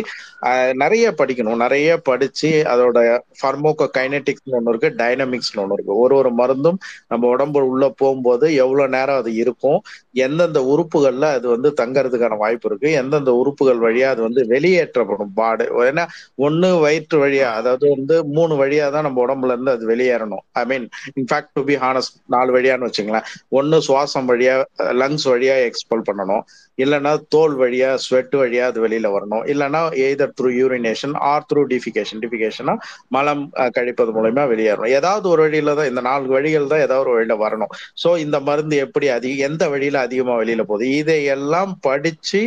நிறைய 0.82 1.06
படிக்கணும். 1.20 1.62
நிறைய 1.64 1.90
படிச்சு 2.10 2.50
அதோட 2.74 2.98
ஃபர்மோகோ 3.40 3.86
கைனட்டிக்ஸ் 3.98 4.56
ஒன்று 4.58 4.72
இருக்கு 4.74 4.90
டைனமிக்ஸ்னு 5.02 5.62
ஒன்று 5.64 5.78
இருக்கு. 5.78 5.94
ஒரு 6.04 6.14
ஒரு 6.22 6.32
மருந்தும் 6.40 6.80
நம்ம 7.12 7.24
உடம்பு 7.34 7.62
உள்ள 7.72 7.88
போகும்போது 8.02 8.46
எவ்வளவு 8.64 8.94
நேரம் 8.96 9.20
அது 9.22 9.32
இருக்கும் 9.44 9.80
எந்தெந்த 10.26 10.60
உறுப்புகள்ல 10.74 11.28
அது 11.38 11.48
வந்து 11.56 11.70
தங்கறதுக்கான 11.82 12.38
வாய்ப்பு 12.44 12.68
இருக்கு 12.70 12.90
எந்தெந்த 13.02 13.34
உறுப்புகள் 13.42 13.82
வழியா 13.86 14.10
அது 14.14 14.22
வந்து 14.28 14.44
வெளியேற்றப்படும் 14.54 15.34
பாடு. 15.40 15.66
ஏன்னா 15.90 16.06
ஒண்ணு 16.48 16.70
வயிற்று 16.86 17.18
வழியா 17.24 17.50
அதாவது 17.60 17.86
வந்து 17.96 18.16
மூணு 18.38 18.54
வழியா 18.62 18.88
தான் 18.96 19.08
நம்ம 19.08 19.22
உடம்புல 19.26 19.56
இருந்து 19.56 19.76
அது 19.76 19.86
வெளியேறணும். 19.94 20.44
I 20.62 20.64
mean 20.72 20.88
in fact 21.20 21.54
to 21.54 21.64
be 21.72 21.78
honest 21.86 22.18
நாலு 22.36 22.52
வழியான்னு 22.58 22.90
வச்சுங்களேன். 22.94 23.24
ஒன்னு 23.50 23.80
சுவாசம் 23.80 24.28
வழியா 24.28 24.64
லங்ஸ் 24.78 25.26
வழியா 25.26 25.64
எக்ஸ்பெல் 25.64 26.02
பண்ணணும். 26.12 26.42
இல்லைன்னா 26.78 27.12
தோல் 27.34 27.56
வழியா 27.62 27.90
ஸ்வெட் 28.06 28.36
வழியா 28.42 28.64
அது 28.72 28.80
வெளியில 28.86 29.08
வரணும். 29.16 29.44
இல்லைன்னா 29.52 29.82
either 30.06 30.34
through 30.40 30.50
urination 30.60 31.16
or 31.32 31.46
through 31.50 31.62
defecation 31.74 32.22
டிஃபிகேஷனா 32.24 32.76
மலம் 33.16 33.44
கழிப்பது 33.78 34.12
மூலயமா 34.18 34.46
வெளியேறணும். 34.54 34.94
ஏதாவது 35.00 35.26
ஒரு 35.34 35.42
வழியில 35.46 35.76
தான் 35.80 35.90
இந்த 35.92 36.04
நான்கு 36.10 36.32
வழிகள் 36.38 36.72
தான் 36.74 36.84
ஏதாவது 36.86 37.04
ஒரு 37.06 37.14
வழியில 37.18 37.38
வரணும். 37.46 37.72
ஸோ 38.04 38.12
இந்த 38.26 38.40
மருந்து 38.50 38.78
எப்படி 38.86 39.08
அதிக 39.18 39.48
எந்த 39.50 39.64
வழியில 39.74 40.02
அதிகமா 40.08 40.36
வெளியில 40.42 40.64
போகுது? 40.72 40.88
இதையெல்லாம் 41.02 41.74
படிச்சு 41.88 42.42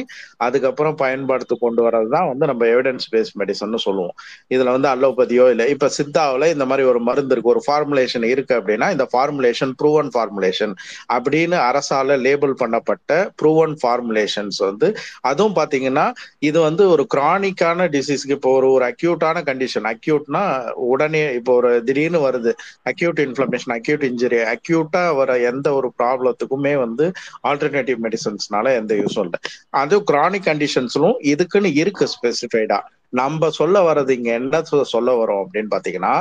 அதுக்கப்புறம் 0.47 0.97
பயன்படுத்தி 1.05 1.55
கொண்டு 1.65 1.81
வர்றது 1.86 2.11
தான் 2.16 2.28
வந்து 2.32 2.44
நம்ம 2.51 2.62
எவிடன்ஸ் 2.74 3.09
பேஸ் 3.12 3.32
மெடிசன் 3.40 3.85
சொல்லுவோம். 3.86 4.15
இதுல 4.55 4.73
வந்து 4.77 4.89
அலோபதியோ 4.94 5.47
இல்லை 5.55 5.66
இப்ப 5.74 5.89
சித்தாவில் 5.98 6.53
இந்த 6.55 6.65
மாதிரி 6.70 6.85
ஒரு 6.93 7.01
மருந்து 7.09 7.35
இருக்கு 7.35 7.53
ஒரு 7.55 7.62
ஃபார்முலேஷன் 7.66 8.27
இருக்கு 8.32 8.55
அப்படின்னா 8.59 8.89
இந்த 8.97 9.07
ஃபார்முலேஷன் 9.12 9.73
ப்ரூவன் 9.81 10.11
ஃபார்முலேஷன் 10.15 10.74
அப்படின்னு 11.16 11.57
அரசால 11.69 12.16
லேபிள் 12.27 12.55
பண்ணப்பட்ட 12.62 13.12
ப்ரூவன் 13.43 13.74
ஃபார்முலேஷன்ஸ் 14.19 14.59
வந்து 14.67 14.89
அதுவும் 15.31 15.57
பாத்தீங்கன்னா 15.59 16.07
இது 16.49 16.59
வந்து 16.67 16.83
ஒரு 16.95 17.05
கிரானிக்கான 17.15 17.89
டிசீஸ்க்கு 17.95 18.37
இப்போ 18.39 18.51
ஒரு 18.59 18.69
ஒரு 18.77 18.85
அக்யூட்டான 18.91 19.43
கண்டிஷன் 19.49 19.89
அக்யூட்னா 19.93 20.43
உடனே 20.89 21.23
இப்போ 21.39 21.53
ஒரு 21.61 21.71
திடீர்னு 21.89 22.21
வருது. 22.27 22.53
அக்யூட் 22.91 23.21
இன்ஃபிளமேஷன் 23.27 23.75
அக்யூட் 23.79 24.07
இன்ஜுரி 24.11 24.41
அக்யூட்டா 24.55 25.05
வர 25.21 25.31
எந்த 25.51 25.67
ஒரு 25.79 25.91
ப்ராப்ளத்துக்குமே 26.01 26.75
வந்து 26.85 27.07
ஆல்டர்னேட்டிவ் 27.51 28.01
மெடிசன்ஸ்னால 28.07 28.75
எந்த 28.81 28.95
யூஸும் 29.03 29.25
இல்லை. 29.27 29.41
அதுவும் 29.83 30.09
கிரானிக் 30.13 30.49
கண்டிஷன்ஸ்லும் 30.51 31.17
இதுக்குன்னு 31.33 31.73
இருக்கு 31.83 32.07
ஸ்பெசிஃபைடா 32.15 32.81
நம்ம 33.13 33.49
சொல்ல 33.59 33.77
வர்றது 33.89 34.13
இங்க 34.19 34.31
என்ன 34.39 34.63
சொல்ல 34.87 35.11
வரோம் 35.21 35.43
அப்படின்னு 35.43 35.71
பாத்தீங்கன்னா 35.75 36.15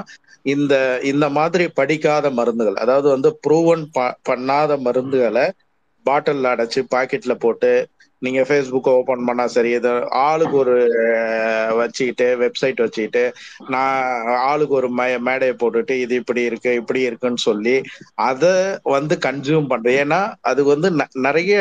இந்த 0.45 0.73
இந்த 1.11 1.25
மாதிரி 1.37 1.65
படிக்காத 1.79 2.29
மருந்துகள் 2.39 2.81
அதாவது 2.83 3.07
வந்து 3.13 3.29
ப்ரூவன் 3.45 3.83
பண்ணாத 4.29 4.71
மருந்துகளை 4.85 5.45
பாட்டில் 6.05 6.51
அடைச்சு 6.51 6.81
பாக்கெட்ல 6.91 7.35
போட்டு 7.39 7.71
நீங்க 8.21 8.41
ஃபேஸ்புக் 8.43 8.87
ஓபன் 8.91 9.25
பண்ணா 9.27 9.45
சரி 9.53 9.71
இது 9.73 9.89
ஆளுக்கு 10.23 10.55
ஒரு 10.61 10.75
வச்சுக்கிட்டு 11.79 12.27
வெப்சைட் 12.41 12.79
வச்சுக்கிட்டு 12.81 13.23
நான் 13.69 13.97
ஆளுக்கு 14.45 14.73
ஒரு 14.73 14.89
மே 14.93 15.07
மேடையை 15.25 15.55
போட்டுட்டு 15.55 15.95
இது 16.03 16.15
இப்படி 16.21 16.41
இருக்கு 16.43 16.71
இப்படி 16.75 17.01
இருக்குன்னு 17.07 17.41
சொல்லி 17.45 17.75
அதை 18.25 18.53
வந்து 18.91 19.15
கன்சியூம் 19.25 19.67
பண்றேன் 19.67 19.99
ஏன்னா 20.03 20.21
அது 20.45 20.63
வந்து 20.71 20.89
ந- 20.99 21.11
நிறைய 21.25 21.53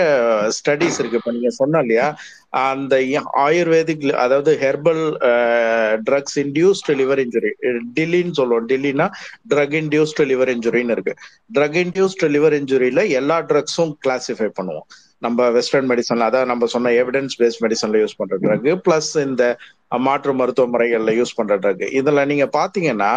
ஸ்டடிஸ் 0.59 0.99
இருக்கு. 1.01 1.21
இப்ப 1.21 1.33
நீங்க 1.33 1.53
சொன்ன 1.55 1.83
இல்லையா 1.85 2.09
அந்த 2.63 2.95
ஆயுர்வேதிக் 3.45 4.05
அதாவது 4.25 4.51
herbal 4.63 5.03
drugs 6.09 6.37
induced 6.43 6.91
liver 7.01 7.21
injury 7.25 7.51
டில்லின்னு 7.97 8.39
சொல்லுவோம். 8.41 8.69
டில்லினா 8.73 9.07
ட்ரக் 9.53 9.77
இன்டியூஸ்ட் 9.83 10.23
லிவர் 10.33 10.53
இன்ஜுரின்னு 10.55 10.95
இருக்கு. 10.97 11.15
ட்ரக் 11.57 11.79
இன்டியூஸ்ட் 11.85 12.25
லிவர் 12.35 12.57
இன்ஜுரியில 12.61 13.03
எல்லா 13.21 13.39
ட்ரக்ஸும் 13.51 13.95
கிளாசிஃபை 14.07 14.49
பண்ணுவோம். 14.59 14.87
நம்ம 15.23 15.49
வெஸ்டர்ன் 15.51 15.89
மெடிசன்ல 15.91 16.27
அதாவது 16.31 16.51
நம்ம 16.51 16.67
சொன்ன 16.73 16.91
எவிடன்ஸ் 17.03 17.37
பேஸ்ட் 17.41 17.63
மெடிசன்ல 17.65 18.01
யூஸ் 18.03 18.19
பண்ற 18.19 18.37
ட்ரக் 18.45 18.69
பிளஸ் 18.87 19.11
இந்த 19.29 19.45
மாற்று 20.07 20.33
மருத்துவ 20.35 20.67
முறைகள்ல 20.73 21.11
யூஸ் 21.19 21.37
பண்ற 21.37 21.57
ட்ரக் 21.65 21.85
இதுல 22.01 22.25
நீங்க 22.31 22.47
பாத்தீங்கன்னா 22.59 23.11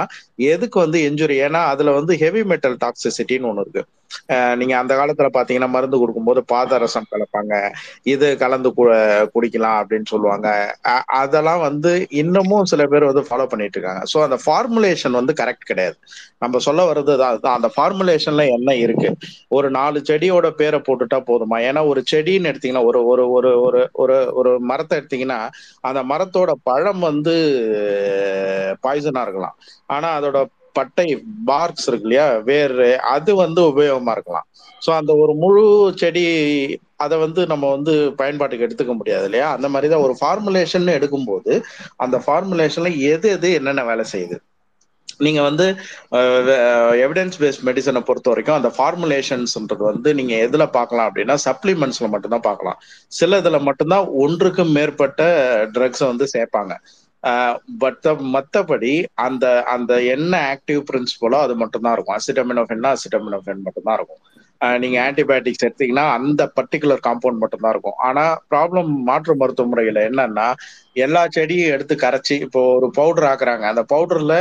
எதுக்கு 0.53 0.77
வந்து 0.79 0.99
இன்ஜுரி 1.09 1.37
ஏன்னா 1.47 1.61
அதுல 1.73 1.91
வந்து 1.99 2.15
ஹெவி 2.23 2.43
மெட்டல் 2.53 2.77
டாக்ஸிசிட்டின்னு 2.85 3.49
ஒன்று 3.51 3.63
இருக்கு. 3.65 3.83
நீங்க 4.55 4.77
அந்த 4.77 4.95
காலத்துல 4.95 5.27
பாத்தீங்கன்னா 5.33 5.69
மருந்து 5.69 5.97
கொடுக்கும்போது 5.97 6.43
பாதரசம் 6.53 7.11
கலப்பாங்க. 7.11 7.73
இது 8.03 8.37
கலந்து 8.37 8.69
கு- 8.77 9.27
குடிக்கலாம் 9.33 9.83
அப்படின்னு 9.83 10.05
சொல்லுவாங்க. 10.05 10.77
அதெல்லாம் 11.05 11.59
வந்து 11.59 12.07
இன்னமும் 12.09 12.65
சில 12.65 12.85
பேர் 12.85 13.03
வந்து 13.03 13.21
ஃபாலோ 13.21 13.45
பண்ணிட்டு 13.45 13.79
இருக்காங்க. 13.79 14.03
ஸோ 14.13 14.21
அந்த 14.21 14.37
ஃபார்முலேஷன் 14.45 15.11
வந்து 15.11 15.33
கரெக்ட் 15.33 15.65
கிடையாது. 15.65 15.97
நம்ம 16.39 16.57
சொல்ல 16.57 16.93
வர்றது 16.93 17.17
அதுதான். 17.17 17.55
அந்த 17.55 17.71
ஃபார்முலேஷன்ல 17.77 18.49
என்ன 18.49 18.75
இருக்கு? 18.75 19.15
ஒரு 19.47 19.69
நாலு 19.69 20.01
செடியோட 20.09 20.49
பேரை 20.49 20.79
போட்டுட்டா 20.79 21.15
போதுமா? 21.15 21.55
ஏன்னா 21.55 21.87
ஒரு 21.87 22.03
செடின்னு 22.11 22.55
எடுத்தீங்கன்னா 22.55 22.83
ஒரு 22.83 23.05
ஒரு 23.05 23.31
ஒரு 23.31 23.61
ஒரு 23.61 23.89
ஒரு 23.91 24.33
ஒரு 24.33 24.59
மரத்தை 24.59 24.99
எடுத்தீங்கன்னா 24.99 25.49
அந்த 25.81 26.03
மரத்தோட 26.03 26.51
பழம் 26.63 26.99
வந்து 26.99 27.33
பாய்சனா 28.83 29.21
இருக்கலாம். 29.21 29.57
ஆனா 29.85 30.21
அதோட 30.21 30.45
பட்டை 30.79 31.05
பார்க்ஸ் 31.49 31.87
இருக்கு 31.89 32.07
இல்லையா 32.07 32.27
வேறு 32.49 32.89
அது 33.15 33.31
வந்து 33.43 33.61
உபயோகமா 33.71 34.13
இருக்கலாம். 34.17 34.47
ஸோ 34.85 34.89
அந்த 34.99 35.11
ஒரு 35.23 35.33
முழு 35.43 35.63
செடி 36.01 36.25
அதை 37.05 37.15
வந்து 37.23 37.41
நம்ம 37.51 37.65
வந்து 37.75 37.93
பயன்பாட்டுக்கு 38.19 38.65
எடுத்துக்க 38.67 38.93
முடியாது 38.99 39.25
இல்லையா? 39.29 39.47
அந்த 39.57 39.67
மாதிரி 39.73 39.87
தான் 39.93 40.05
ஒரு 40.07 40.15
ஃபார்முலேஷன் 40.19 40.95
எடுக்கும்போது 40.97 41.53
அந்த 42.05 42.17
ஃபார்முலேஷன்ல 42.25 42.91
எது 43.13 43.29
எது 43.37 43.49
என்னென்ன 43.59 43.83
வேலை 43.91 44.05
செய்யுது? 44.13 44.37
நீங்க 45.25 45.41
வந்து 45.47 45.65
எவிடன்ஸ் 47.05 47.37
பேஸ்ட் 47.41 47.63
மெடிசனை 47.67 48.01
பொறுத்த 48.07 48.27
வரைக்கும் 48.31 48.57
அந்த 48.57 48.69
ஃபார்முலேஷன்ஸ்ன்றது 48.75 49.83
வந்து 49.91 50.09
நீங்க 50.19 50.33
எதுல 50.47 50.63
பார்க்கலாம் 50.77 51.07
அப்படின்னா 51.09 51.35
சப்ளிமெண்ட்ஸ்ல 51.45 52.07
மட்டும்தான் 52.13 52.47
பார்க்கலாம். 52.49 52.77
சில 53.19 53.39
இதுல 53.41 53.59
மட்டும்தான் 53.67 54.07
ஒன்றுக்கும் 54.23 54.75
மேற்பட்ட 54.77 55.23
ட்ரக்ஸை 55.77 56.07
வந்து 56.11 56.27
சேர்ப்பாங்க. 56.35 56.75
பட் 57.79 58.07
மற்றபடி 58.35 58.93
அந்த 59.25 59.45
அந்த 59.65 59.93
என்ன 60.15 60.33
ஆக்டிவ் 60.53 60.81
பிரின்சிபலோ 60.89 61.39
அது 61.41 61.55
மட்டும்தான் 61.55 61.95
இருக்கும். 61.95 62.17
அசிட்டமினோஃபென்னா 62.19 62.91
அசிட்டமினோஃபென் 62.95 63.65
மட்டும்தான் 63.65 63.97
இருக்கும். 63.97 64.21
நீங்க 64.79 64.97
ஆன்டிபயோட்டிக்ஸ் 65.07 65.65
எடுத்தீங்கன்னா 65.65 66.05
அந்த 66.17 66.41
பர்டிகுலர் 66.55 67.03
காம்பவுண்ட் 67.07 67.41
மட்டும்தான் 67.41 67.73
இருக்கும். 67.73 67.97
ஆனா 68.07 68.23
ப்ராப்ளம் 68.51 68.89
மாற்று 69.09 69.33
மருத்துவ 69.35 69.67
முறையில 69.67 70.03
என்னன்னா 70.09 70.47
எல்லா 71.05 71.21
செடியும் 71.35 71.73
எடுத்து 71.75 71.95
கரைச்சி 72.03 72.35
இப்போ 72.45 72.61
ஒரு 72.77 72.87
பவுடர் 72.99 73.27
ஆக்குறாங்க. 73.31 73.63
அந்த 73.71 73.83
பவுடர்ல 73.93 74.35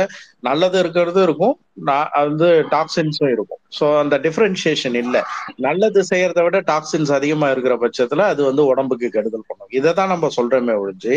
நல்லது 0.47 0.77
இருக்கிறது 0.83 1.21
இருக்கும் 1.27 1.55
நான் 1.87 2.09
அது 2.17 2.27
வந்து 2.29 2.49
டாக்ஸின்ஸும் 2.73 3.31
இருக்கும். 3.33 3.61
ஸோ 3.77 3.85
அந்த 4.01 4.15
டிஃபரன்சியேஷன் 4.25 4.97
இல்லை. 5.01 5.21
நல்லது 5.65 6.01
செய்யறதை 6.11 6.41
விட 6.45 6.57
டாக்ஸின்ஸ் 6.69 7.11
அதிகமா 7.17 7.47
இருக்கிற 7.53 7.73
பட்சத்துல 7.83 8.25
அது 8.33 8.41
வந்து 8.49 8.63
உடம்புக்கு 8.71 9.07
கெடுதல் 9.15 9.47
பண்ணும். 9.49 9.71
இதை 9.79 9.91
தான் 9.99 10.11
நம்ம 10.13 10.29
சொல்றோமே 10.37 10.75
ஒழிஞ்சு 10.81 11.15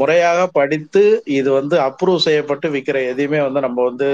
முறையாக 0.00 0.40
படித்து 0.58 1.02
இது 1.38 1.50
வந்து 1.58 1.76
அப்ரூவ் 1.88 2.24
செய்யப்பட்டு 2.26 2.66
விற்கிற 2.74 3.00
எதையுமே 3.12 3.40
வந்து 3.46 3.62
நம்ம 3.66 3.78
வந்து 3.88 4.08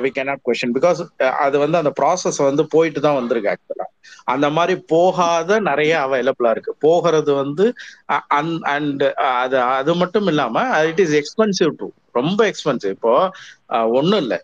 வி 0.00 0.10
கேனாட் 0.16 0.44
கொஷின் 0.48 0.74
பிகாஸ் 0.76 1.00
அது 1.44 1.56
வந்து 1.64 1.80
அந்த 1.82 1.92
ப்ராசஸ் 2.00 2.40
வந்து 2.48 2.64
போயிட்டு 2.74 3.00
தான் 3.06 3.18
வந்திருக்கு 3.20 3.52
ஆக்சுவலா 3.52 3.86
அந்த 4.32 4.46
மாதிரி 4.56 4.74
போகாத 4.92 5.58
நிறைய 5.68 5.92
அவைலபிளா 6.06 6.50
இருக்கு. 6.54 6.72
போகிறது 6.84 7.32
வந்து 7.42 7.64
அண்ட் 8.74 9.04
அது 9.42 9.53
அது 9.76 9.92
மட்டும் 9.94 10.26
இல்லாம 10.26 10.56
இட் 10.86 11.00
இஸ் 11.00 11.14
எக்ஸ்பென்சிவ் 11.20 11.72
டு 11.76 11.86
ரொம்ப 12.12 12.40
எக்ஸ்பென்சிவ் 12.50 12.94
இப்போ 12.96 13.14
ஒன்றும் 13.98 14.20
இல்லை. 14.20 14.38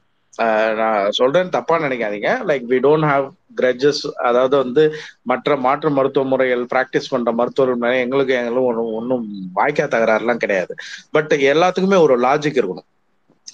நான் 0.76 1.10
சொல்றேன் 1.10 1.54
தப்பா 1.56 1.76
நினைக்காதீங்க. 1.78 2.30
Like 2.48 2.64
we 2.68 2.78
don't 2.86 3.06
have 3.10 3.26
grudges 3.60 4.02
அதாவது 4.28 4.54
வந்து 4.56 4.82
மற்ற 5.22 5.56
மாற்று 5.56 5.90
மருத்துவ 5.90 6.24
முறைகள் 6.26 6.64
பிராக்டிஸ் 6.74 7.10
பண்ற 7.10 7.32
மருத்துவர்கள் 7.32 8.02
எங்களுக்கு 8.04 8.34
எங்களும் 8.34 8.68
ஒன்றும் 8.70 8.94
ஒன்றும் 8.94 9.24
வாய்க்கா 9.56 9.86
தகராறுலாம் 9.94 10.42
கிடையாது. 10.44 10.74
பட் 11.10 11.32
எல்லாத்துக்குமே 11.52 11.98
ஒரு 12.00 12.16
லாஜிக் 12.20 12.60
இருக்கணும். 12.60 12.88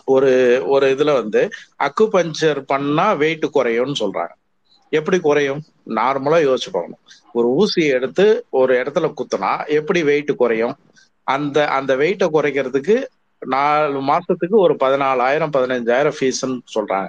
ஒரு 0.06 0.32
ஒரு 0.66 0.86
இதுல 0.94 1.12
வந்து 1.12 1.40
அக்கு 1.86 2.04
பஞ்சர் 2.12 2.60
பண்ணா 2.72 3.06
வெயிட் 3.22 3.46
குறையும்னு 3.56 4.00
சொல்றாங்க. 4.02 4.34
எப்படி 4.92 5.18
குறையும்? 5.20 5.62
நார்மலா 5.98 6.38
யோசிச்சு 6.46 6.70
பார்க்கணும். 6.72 7.02
ஒரு 7.32 7.46
ஊசியை 7.60 7.88
எடுத்து 7.98 8.26
ஒரு 8.50 8.72
இடத்துல 8.82 9.06
குத்துனா 9.18 9.52
எப்படி 9.78 10.02
வெயிட் 10.02 10.32
குறையும்? 10.36 10.74
அந்த 11.26 11.58
அந்த 11.78 11.92
வெயிட்டை 12.00 12.26
குறைக்கிறதுக்கு 12.30 12.96
நாலு 13.42 14.00
மாசத்துக்கு 14.10 14.56
ஒரு 14.60 14.74
பதினாலாயிரம் 14.80 15.54
பதினஞ்சாயிரம் 15.56 16.16
ஃபீஸ்ன்னு 16.16 16.58
சொல்றாங்க. 16.74 17.08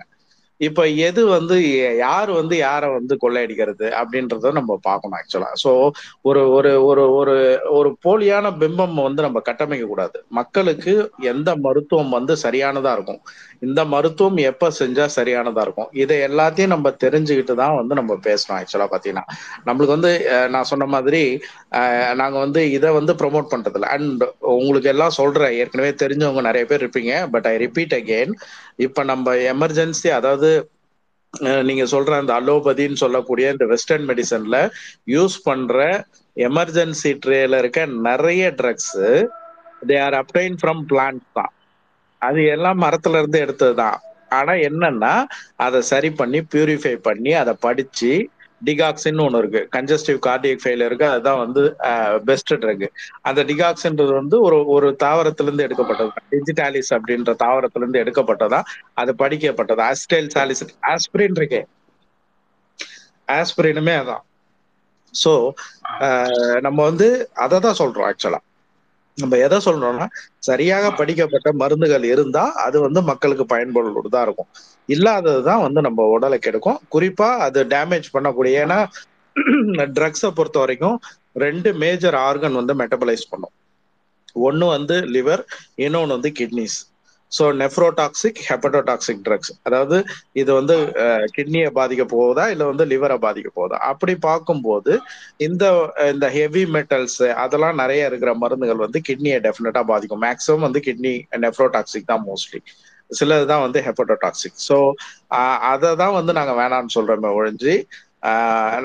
இப்ப 0.61 0.84
எது 1.07 1.22
வந்து 1.30 1.56
யார் 1.99 2.30
வந்து 2.38 2.56
யாரை 2.60 2.88
வந்து 2.94 3.14
கொள்ளையடிக்கிறது 3.23 3.88
அப்படின்றத 3.99 4.52
நம்ம 4.53 4.77
பார்க்கணும் 4.84 5.18
ஆக்சுவலா 5.19 5.49
ஸோ 5.64 5.72
ஒரு 6.27 6.41
ஒரு 6.52 6.72
ஒரு 6.88 7.03
ஒரு 7.19 7.35
ஒரு 7.77 7.89
போலியான 8.06 8.52
பிம்பம் 8.61 8.95
வந்து 9.02 9.22
நம்ம 9.22 9.41
கட்டமைக்க 9.49 9.88
கூடாது 9.88 10.18
மக்களுக்கு 10.39 10.94
எந்த 11.31 11.49
மருத்துவம் 11.65 12.15
வந்து 12.18 12.35
சரியானதா 12.45 12.94
இருக்கும். 12.98 13.22
இந்த 13.61 13.81
மருத்துவம் 13.88 14.39
எப்ப 14.49 14.69
செஞ்சா 14.79 15.05
சரியானதா 15.15 15.61
இருக்கும்? 15.65 15.89
இதை 16.01 16.15
எல்லாத்தையும் 16.27 16.73
நம்ம 16.73 16.89
தெரிஞ்சுக்கிட்டு 17.03 17.53
தான் 17.55 17.77
வந்து 17.79 17.93
நம்ம 17.95 18.17
பேசணும் 18.27 18.57
ஆக்சுவலா 18.57 18.88
பாத்தீங்கன்னா. 18.91 19.23
நம்மளுக்கு 19.67 19.95
வந்து 19.95 20.11
நான் 20.53 20.69
சொன்ன 20.71 20.88
மாதிரி 20.93 21.21
நாங்க 22.21 22.38
வந்து 22.45 22.61
இதை 22.77 22.91
வந்து 22.99 23.13
ப்ரொமோட் 23.21 23.51
பண்றதில்ல. 23.53 23.89
அண்ட் 23.95 24.23
உங்களுக்கு 24.55 24.91
எல்லாம் 24.93 25.17
சொல்றேன். 25.19 25.55
ஏற்கனவே 25.61 25.91
தெரிஞ்சவங்க 26.03 26.43
நிறைய 26.49 26.65
பேர் 26.65 26.84
இருப்பீங்க. 26.84 27.13
பட் 27.34 27.47
ஐ 27.47 27.55
ரிப்பீட் 27.65 27.95
அகெயின் 27.99 28.34
இப்ப 28.88 29.03
நம்ம 29.11 29.25
எமர்ஜென்சி 29.53 30.09
அதாவது 30.19 30.49
நீங்க 31.67 31.84
சொல்ற 31.91 32.11
அந்த 32.17 32.34
அலோபதின்னு 32.39 33.01
சொல்லக்கூடிய 33.01 33.47
இந்த 33.53 33.65
வெஸ்டர்ன் 33.71 34.05
மெடிசன்ல 34.09 34.57
யூஸ் 35.07 35.38
பண்ற 35.43 35.77
எமர்ஜென்சி 36.38 37.11
ட்ரேல 37.23 37.59
இருக்க 37.61 37.79
நிறைய 38.07 38.43
drugs 38.59 38.95
they 39.81 39.97
are 40.05 40.17
obtained 40.21 40.57
from 40.61 40.84
plant 40.89 41.25
தான். 41.34 41.53
அது 42.22 42.41
எல்லாம் 42.48 42.80
மரத்துல 42.81 43.19
இருந்து 43.22 43.39
எடுத்ததுதான். 43.45 43.98
ஆனா 44.31 44.53
என்னன்னா 44.68 45.14
அதை 45.57 45.80
சரி 45.91 46.10
பண்ணி 46.14 46.39
பியூரிஃபை 46.53 46.95
பண்ணி 47.06 47.31
அதை 47.41 47.53
படிச்சு 47.61 48.11
டிகாக்சின் 48.61 49.22
ஒன்று 49.23 49.39
இருக்கு. 49.41 49.61
கன்ஜஸ்டிவ் 49.76 50.19
கார்டியக் 50.27 50.61
ஃபெயிலியருக்கு 50.61 51.06
அதுதான் 51.10 51.41
வந்து 51.44 51.61
பெஸ்ட் 52.26 52.53
ட்ரக் 52.56 52.85
அந்த 53.23 53.41
டிகாக்சின்றது 53.49 54.14
வந்து 54.14 54.38
ஒரு 54.41 54.57
ஒரு 54.76 54.88
தாவரத்திலிருந்து 55.03 55.65
எடுக்கப்பட்டது. 55.68 56.11
டிஜிட்டாலிஸ் 56.34 56.91
அப்படின்ற 56.98 57.34
தாவரத்திலிருந்து 57.44 58.02
எடுக்கப்பட்டதா 58.03 58.61
அது 58.95 59.14
படிக்கப்பட்டது. 59.23 59.84
அஸ்டைல் 59.91 60.31
சாலிஸ் 60.35 60.64
ஆஸ்பிரின் 60.94 61.38
இருக்கே. 61.39 61.61
ஆஸ்பிரினுமே 63.38 63.95
அதான். 64.02 64.23
ஸோ 65.14 65.31
நம்ம 66.61 66.80
வந்து 66.84 67.07
அதை 67.44 67.57
தான் 67.60 67.80
சொல்றோம் 67.81 68.07
ஆக்சுவலா 68.10 68.39
நம்ம 69.18 69.38
எதை 69.45 69.57
சொல்றோம்னா 69.65 70.06
சரியாக 70.39 70.85
படிக்கப்பட்ட 70.91 71.49
மருந்துகள் 71.61 72.06
இருந்தா 72.14 72.44
அது 72.65 72.77
வந்து 72.81 73.02
மக்களுக்கு 73.02 73.45
பயன்படுவதா 73.56 74.22
இருக்கும். 74.22 74.49
இல்லாததுதான் 74.89 75.64
வந்து 75.65 75.80
நம்ம 75.81 76.06
உடலை 76.15 76.39
கெடுக்கும். 76.39 76.80
குறிப்பா 76.95 77.30
அது 77.48 77.60
டேமேஜ் 77.73 78.07
பண்ணக்கூடிய 78.14 78.64
ஏன்னா 78.65 78.80
ட்ரக்ஸை 79.98 80.30
பொறுத்த 80.31 80.57
வரைக்கும் 80.60 80.98
ரெண்டு 81.45 81.69
மேஜர் 81.84 82.18
ஆர்கன் 82.27 82.60
வந்து 82.60 82.73
மெட்டபலைஸ் 82.76 83.30
பண்ணும். 83.30 83.53
ஒன்னு 84.48 84.65
வந்து 84.76 84.95
லிவர் 85.15 85.44
இன்னொன்னு 85.85 86.15
வந்து 86.18 86.31
kidneys 86.39 86.77
so 87.32 87.45
nephrotoxic 87.62 88.40
hepatotoxic 88.49 89.24
drugs 89.26 89.52
அதாவது 89.68 89.98
இது 90.41 90.52
வந்து 90.60 90.76
கிட்னியை 91.36 91.70
பாதிக்க 91.80 92.04
போகுதா 92.14 92.45
இல்லை 92.54 92.66
வந்து 92.72 92.86
லிவரை 92.94 93.18
பாதிக்க 93.26 93.49
போகுதா 93.58 93.78
அப்படி 93.91 94.14
பார்க்கும்போது 94.28 94.94
இந்த 95.48 95.64
இந்த 96.14 96.28
ஹெவி 96.38 96.64
மெட்டல்ஸ் 96.76 97.22
அதெல்லாம் 97.44 97.80
நிறைய 97.82 98.10
இருக்கிற 98.12 98.34
மருந்துகள் 98.44 98.86
வந்து 98.86 99.02
கிட்னியை 99.10 99.40
டெஃபினட்டா 99.48 99.84
பாதிக்கும். 99.91 100.24
மேக்ஸிமம் 100.28 100.66
வந்து 100.68 100.82
கிட்னி 100.88 101.14
நெஃப்ரோடாக்சிக் 101.45 102.12
தான் 102.14 102.26
மோஸ்ட்லி 102.30 102.62
சிலது 103.10 103.58
வந்து 103.66 103.80
ஹெப்படோடாக்சிக் 103.88 104.60
ஸோ 104.70 104.78
அதை 105.72 105.90
தான் 106.04 106.18
வந்து 106.20 106.32
நாங்கள் 106.40 106.60
வேணாம்னு 106.62 106.95
சொல்றோமே 106.98 107.32
ஒழிஞ்சு 107.40 107.74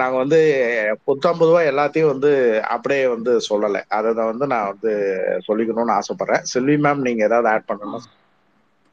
நாங்கள் 0.01 0.23
வந்து 0.23 0.39
புத்தம் 1.09 1.39
பொதுவா 1.41 1.61
எல்லாத்தையும் 1.71 2.11
வந்து 2.13 2.31
அப்படியே 2.75 3.05
வந்து 3.15 3.33
சொல்லலை. 3.49 3.81
அதை 3.99 4.11
வந்து 4.31 4.47
நான் 4.53 4.71
வந்து 4.73 4.93
சொல்லிக்கணும்னு 5.49 5.97
ஆசைப்படுறேன். 5.99 6.45
செல்வி 6.53 6.77
மேம் 6.87 7.07
நீங்க 7.07 7.23
ஏதாவது 7.29 7.49
ஆட் 7.55 7.69
பண்ணணும்? 7.71 8.05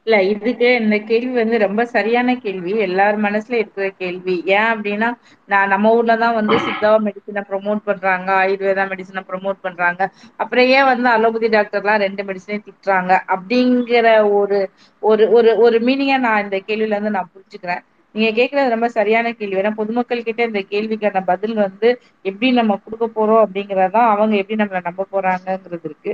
இல்ல 0.06 0.16
இதுக்கு 0.24 0.68
இந்த 0.76 0.96
கேள்வி 1.02 1.32
வந்து 1.34 1.56
ரொம்ப 1.58 1.82
சரியான 1.86 2.34
கேள்வி. 2.36 2.72
எல்லார் 2.80 3.16
மனசுல 3.20 3.54
இருக்கிற 3.54 3.86
கேள்வி. 3.98 4.36
ஏன் 4.50 4.68
அப்படின்னா 4.72 5.08
நான் 5.48 5.68
நம்ம 5.68 5.92
ஊர்லதான் 5.96 6.34
வந்து 6.34 6.56
சித்தா 6.66 6.90
மெடிசனை 7.06 7.42
ப்ரொமோட் 7.50 7.80
பண்றாங்க 7.84 8.28
ஆயுர்வேதா 8.38 8.84
மெடிசனை 8.92 9.22
ப்ரொமோட் 9.28 9.58
பண்றாங்க. 9.60 10.00
அப்புறம் 10.40 10.68
ஏன் 10.70 10.88
வந்து 10.92 11.08
அலோபதி 11.08 11.48
டாக்டர்லாம் 11.48 12.02
ரெண்டு 12.04 12.24
மெடிசனையும் 12.24 12.66
திட்டுறாங்க? 12.66 13.12
அப்படிங்கிற 13.34 14.06
ஒரு 14.32 14.58
ஒரு 15.02 15.24
ஒரு 15.38 15.52
ஒரு 15.64 15.78
மீனிங்கா 15.80 16.18
நான் 16.20 16.44
இந்த 16.44 16.58
கேள்வியில 16.66 16.96
இருந்து 16.96 17.16
நான் 17.16 17.32
புரிஞ்சுக்கிறேன். 17.34 17.82
நீங்க 18.14 18.30
கேக்குறது 18.36 18.68
ரொம்ப 18.68 18.88
சரியான 18.88 19.32
கேள்வி. 19.32 19.56
ஏன்னா 19.56 19.72
பொதுமக்கள் 19.74 20.22
கிட்ட 20.22 20.40
இந்த 20.44 20.60
கேள்விக்கான 20.70 21.22
பதில் 21.24 21.54
வந்து 21.56 21.88
எப்படி 22.24 22.48
நம்ம 22.52 22.78
கொடுக்க 22.84 23.06
போறோம் 23.08 23.42
அப்படிங்கறதான் 23.44 24.08
அவங்க 24.12 24.34
எப்படி 24.36 24.58
நம்மளை 24.62 24.82
நம்ப 24.82 25.06
போறாங்கங்கிறது 25.12 25.84
இருக்கு. 25.84 26.12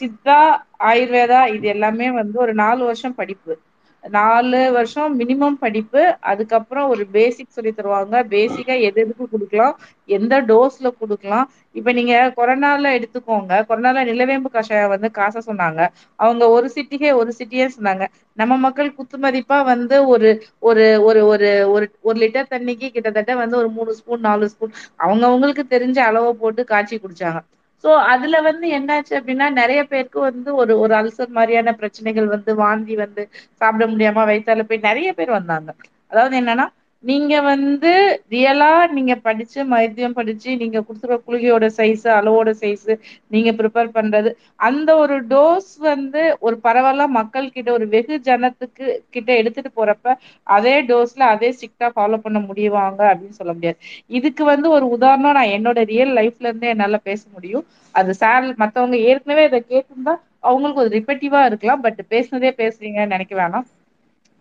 சித்தா 0.00 0.38
ஆயுர்வேதா 0.84 1.40
இது 1.54 1.68
எல்லாமே 1.68 2.08
வந்து 2.12 2.38
ஒரு 2.38 2.54
நாலு 2.56 2.82
வருஷம் 2.84 3.14
படிப்பு. 3.14 3.54
நாலு 4.04 4.72
வருஷம் 4.72 5.18
மினிமம் 5.20 5.58
படிப்பு 5.58 6.00
அதுக்கப்புறம் 6.24 6.88
ஒரு 6.88 7.06
பேசிக் 7.08 7.48
சொல்லி 7.48 7.72
தருவாங்க. 7.72 8.14
பேசிக்கா 8.28 8.74
எது 8.80 9.00
எதுக்கு 9.00 9.24
குடுக்கலாம்? 9.28 9.74
எந்த 10.08 10.40
டோஸ்ல 10.42 10.88
குடுக்கலாம்? 11.00 11.46
இப்ப 11.74 11.92
நீங்க 11.92 12.14
கொரோனால 12.36 12.92
எடுத்துக்கோங்க. 12.96 13.52
கொரோனால 13.68 14.04
நிலவேம்பு 14.04 14.50
கஷாயம் 14.50 14.88
வந்து 14.88 15.10
காச 15.12 15.42
சொன்னாங்க. 15.46 15.80
அவங்க 16.18 16.48
ஒரு 16.48 16.70
சிட்டிக்கே 16.74 17.12
ஒரு 17.14 17.34
சிட்டியே 17.38 17.66
சொன்னாங்க. 17.76 18.04
நம்ம 18.38 18.56
மக்கள் 18.58 18.94
குத்துமதிப்பா 18.94 19.64
வந்து 19.64 19.96
ஒரு 20.06 20.30
ஒரு 20.62 20.84
ஒரு 21.04 21.20
ஒரு 21.26 21.48
ஒரு 21.68 21.86
ஒரு 22.02 22.18
லிட்டர் 22.20 22.50
தண்ணிக்கு 22.50 22.88
கிட்டத்தட்ட 22.88 23.34
வந்து 23.34 23.56
ஒரு 23.56 23.70
மூணு 23.70 23.92
ஸ்பூன் 23.94 24.20
நாலு 24.20 24.48
ஸ்பூன் 24.48 24.74
அவங்கவுங்களுக்கு 24.98 25.64
தெரிஞ்ச 25.70 25.98
அளவை 26.04 26.32
போட்டு 26.34 26.64
காய்ச்சி 26.64 26.96
குடிச்சாங்க. 26.98 27.40
சோ 27.84 27.90
அதுல 28.12 28.36
வந்து 28.42 28.66
என்னாச்சு 28.76 29.14
அப்படின்னா 29.18 29.46
நிறைய 29.58 29.80
பேருக்கு 29.84 30.18
வந்து 30.20 30.50
ஒரு 30.60 30.74
ஒரு 30.80 30.94
அல்சர் 31.00 31.30
மாதிரியான 31.30 31.74
பிரச்சனைகள் 31.80 32.28
வந்து 32.34 32.52
வாந்தி 32.60 32.94
வந்து 32.98 33.22
சாப்பிட 33.60 33.86
முடியாம 33.86 34.24
வயித்தால 34.26 34.64
போய் 34.64 34.86
நிறைய 34.88 35.08
பேர் 35.12 35.36
வந்தாங்க. 35.36 35.68
அதாவது 36.12 36.34
என்னன்னா 36.40 36.66
நீங்க 37.04 37.34
வந்து 37.44 37.90
ரியலா 38.30 38.68
நீங்க 38.94 39.14
படிச்சு 39.24 39.60
மைத்தியம் 39.72 40.14
படிச்சு 40.14 40.50
நீங்க 40.60 40.78
கொடுத்துருக்க 40.80 41.26
குளிகையோட 41.26 41.66
சைஸ் 41.76 42.04
அளவோட 42.16 42.50
சைஸ் 42.60 42.86
நீங்க 43.30 43.50
ப்ரிப்பேர் 43.58 43.90
பண்றது. 43.96 44.30
அந்த 44.60 44.90
ஒரு 45.02 45.16
டோஸ் 45.30 45.72
வந்து 45.88 46.22
ஒரு 46.40 46.56
பரவாயில்ல 46.64 47.06
மக்கள் 47.18 47.52
கிட்ட 47.56 47.70
ஒரு 47.72 47.86
வெகு 47.88 48.16
ஜனத்துக்கு 48.28 48.86
கிட்ட 49.10 49.30
எடுத்துட்டு 49.40 49.72
போறப்ப 49.76 50.16
அதே 50.46 50.74
டோஸ்ல 50.88 51.24
அதே 51.34 51.50
ஸ்ட்ரிக்டா 51.56 51.88
ஃபாலோ 51.94 52.18
பண்ண 52.24 52.38
முடியுவாங்க 52.48 53.00
அப்படின்னு 53.10 53.38
சொல்ல 53.40 53.52
முடியாது. 53.54 53.78
இதுக்கு 54.10 54.44
வந்து 54.52 54.68
ஒரு 54.76 54.86
உதாரணம் 54.96 55.36
நான் 55.38 55.54
என்னோட 55.56 55.80
ரியல் 55.92 56.12
லைஃப்ல 56.18 56.48
இருந்தே 56.48 56.72
என்னால 56.74 56.98
பேச 57.08 57.22
முடியும். 57.34 57.64
அது 57.94 58.12
சார் 58.16 58.46
மத்தவங்க 58.62 58.96
ஏற்கனவே 59.08 59.44
இதை 59.44 59.60
கேட்டிருந்தா 59.64 60.14
அவங்களுக்கு 60.44 60.82
ஒரு 60.84 60.92
ரிப்பீட்டிவா 60.96 61.40
இருக்கலாம் 61.48 61.84
பட் 61.84 62.00
பேசுனதே 62.12 62.52
பேசுறீங்கன்னு 62.58 63.14
நினைக்க 63.14 63.34
வேணாம். 63.36 63.66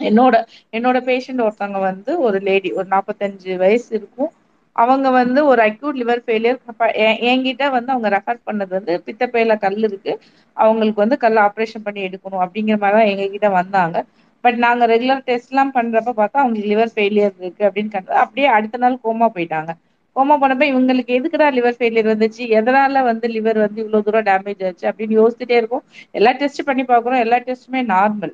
என்னோட 0.09 0.35
என்னோட 0.73 0.97
பேஷண்ட் 1.09 1.43
ஒருத்தவங்க 1.45 1.81
வந்து 1.89 2.11
ஒரு 2.27 2.39
லேடி 2.47 2.69
ஒரு 2.80 2.88
நாற்பத்தஞ்சு 2.95 3.51
வயசு 3.63 3.89
இருக்கும். 3.99 4.31
அவங்க 4.75 5.07
வந்து 5.17 5.39
ஒரு 5.49 5.61
அக்யூட் 5.67 5.99
லிவர் 6.01 6.21
ஃபெயிலியர் 6.25 6.59
என்கிட்ட 7.30 7.63
வந்து 7.75 7.93
அவங்க 7.93 8.09
ரெஃபர் 8.15 8.39
பண்ணது 8.47 8.71
வந்து 8.77 8.93
பித்தப்பையில 9.07 9.55
கல் 9.65 9.81
இருக்கு. 9.88 10.13
அவங்களுக்கு 10.57 11.03
வந்து 11.03 11.17
கல் 11.23 11.39
ஆப்ரேஷன் 11.45 11.85
பண்ணி 11.88 12.01
எடுக்கணும் 12.07 12.43
அப்படிங்கிற 12.45 12.77
மாதிரி 12.84 12.97
தான் 12.97 13.11
எங்ககிட்ட 13.13 13.49
வந்தாங்க. 13.59 13.97
பட் 14.43 14.57
நாங்க 14.65 14.84
ரெகுலர் 14.93 15.25
டெஸ்ட் 15.27 15.51
எல்லாம் 15.51 15.73
பண்றப்ப 15.77 16.13
பார்த்தா 16.17 16.41
அவங்களுக்கு 16.43 16.71
லிவர் 16.73 16.93
ஃபெயிலியர் 16.95 17.34
இருக்கு 17.41 17.63
அப்படின்னு 17.67 17.91
அப்படியே 18.23 18.47
அடுத்த 18.57 18.81
நாள் 18.84 19.03
கோமா 19.05 19.27
போயிட்டாங்க. 19.35 19.71
கோமா 20.15 20.35
போனப்ப 20.41 20.65
இவங்களுக்கு 20.71 21.11
எதுக்குடா 21.17 21.47
லிவர் 21.55 21.77
ஃபெயிலியர் 21.77 22.09
வந்துச்சு? 22.11 22.43
எதனால 22.59 23.03
வந்து 23.09 23.27
லிவர் 23.35 23.59
வந்து 23.63 23.80
இவ்வளவு 23.84 24.05
தூரம் 24.07 24.27
டேமேஜ் 24.30 24.63
ஆச்சு 24.67 24.85
அப்படின்னு 24.89 25.19
யோசிச்சிட்டே 25.19 25.55
இருக்கும். 25.61 25.84
எல்லா 26.19 26.31
டெஸ்ட் 26.41 26.67
பண்ணி 26.69 26.85
பாக்குறோம் 26.91 27.23
எல்லா 27.25 27.39
டெஸ்ட்டுமே 27.47 27.81
நார்மல் 27.93 28.34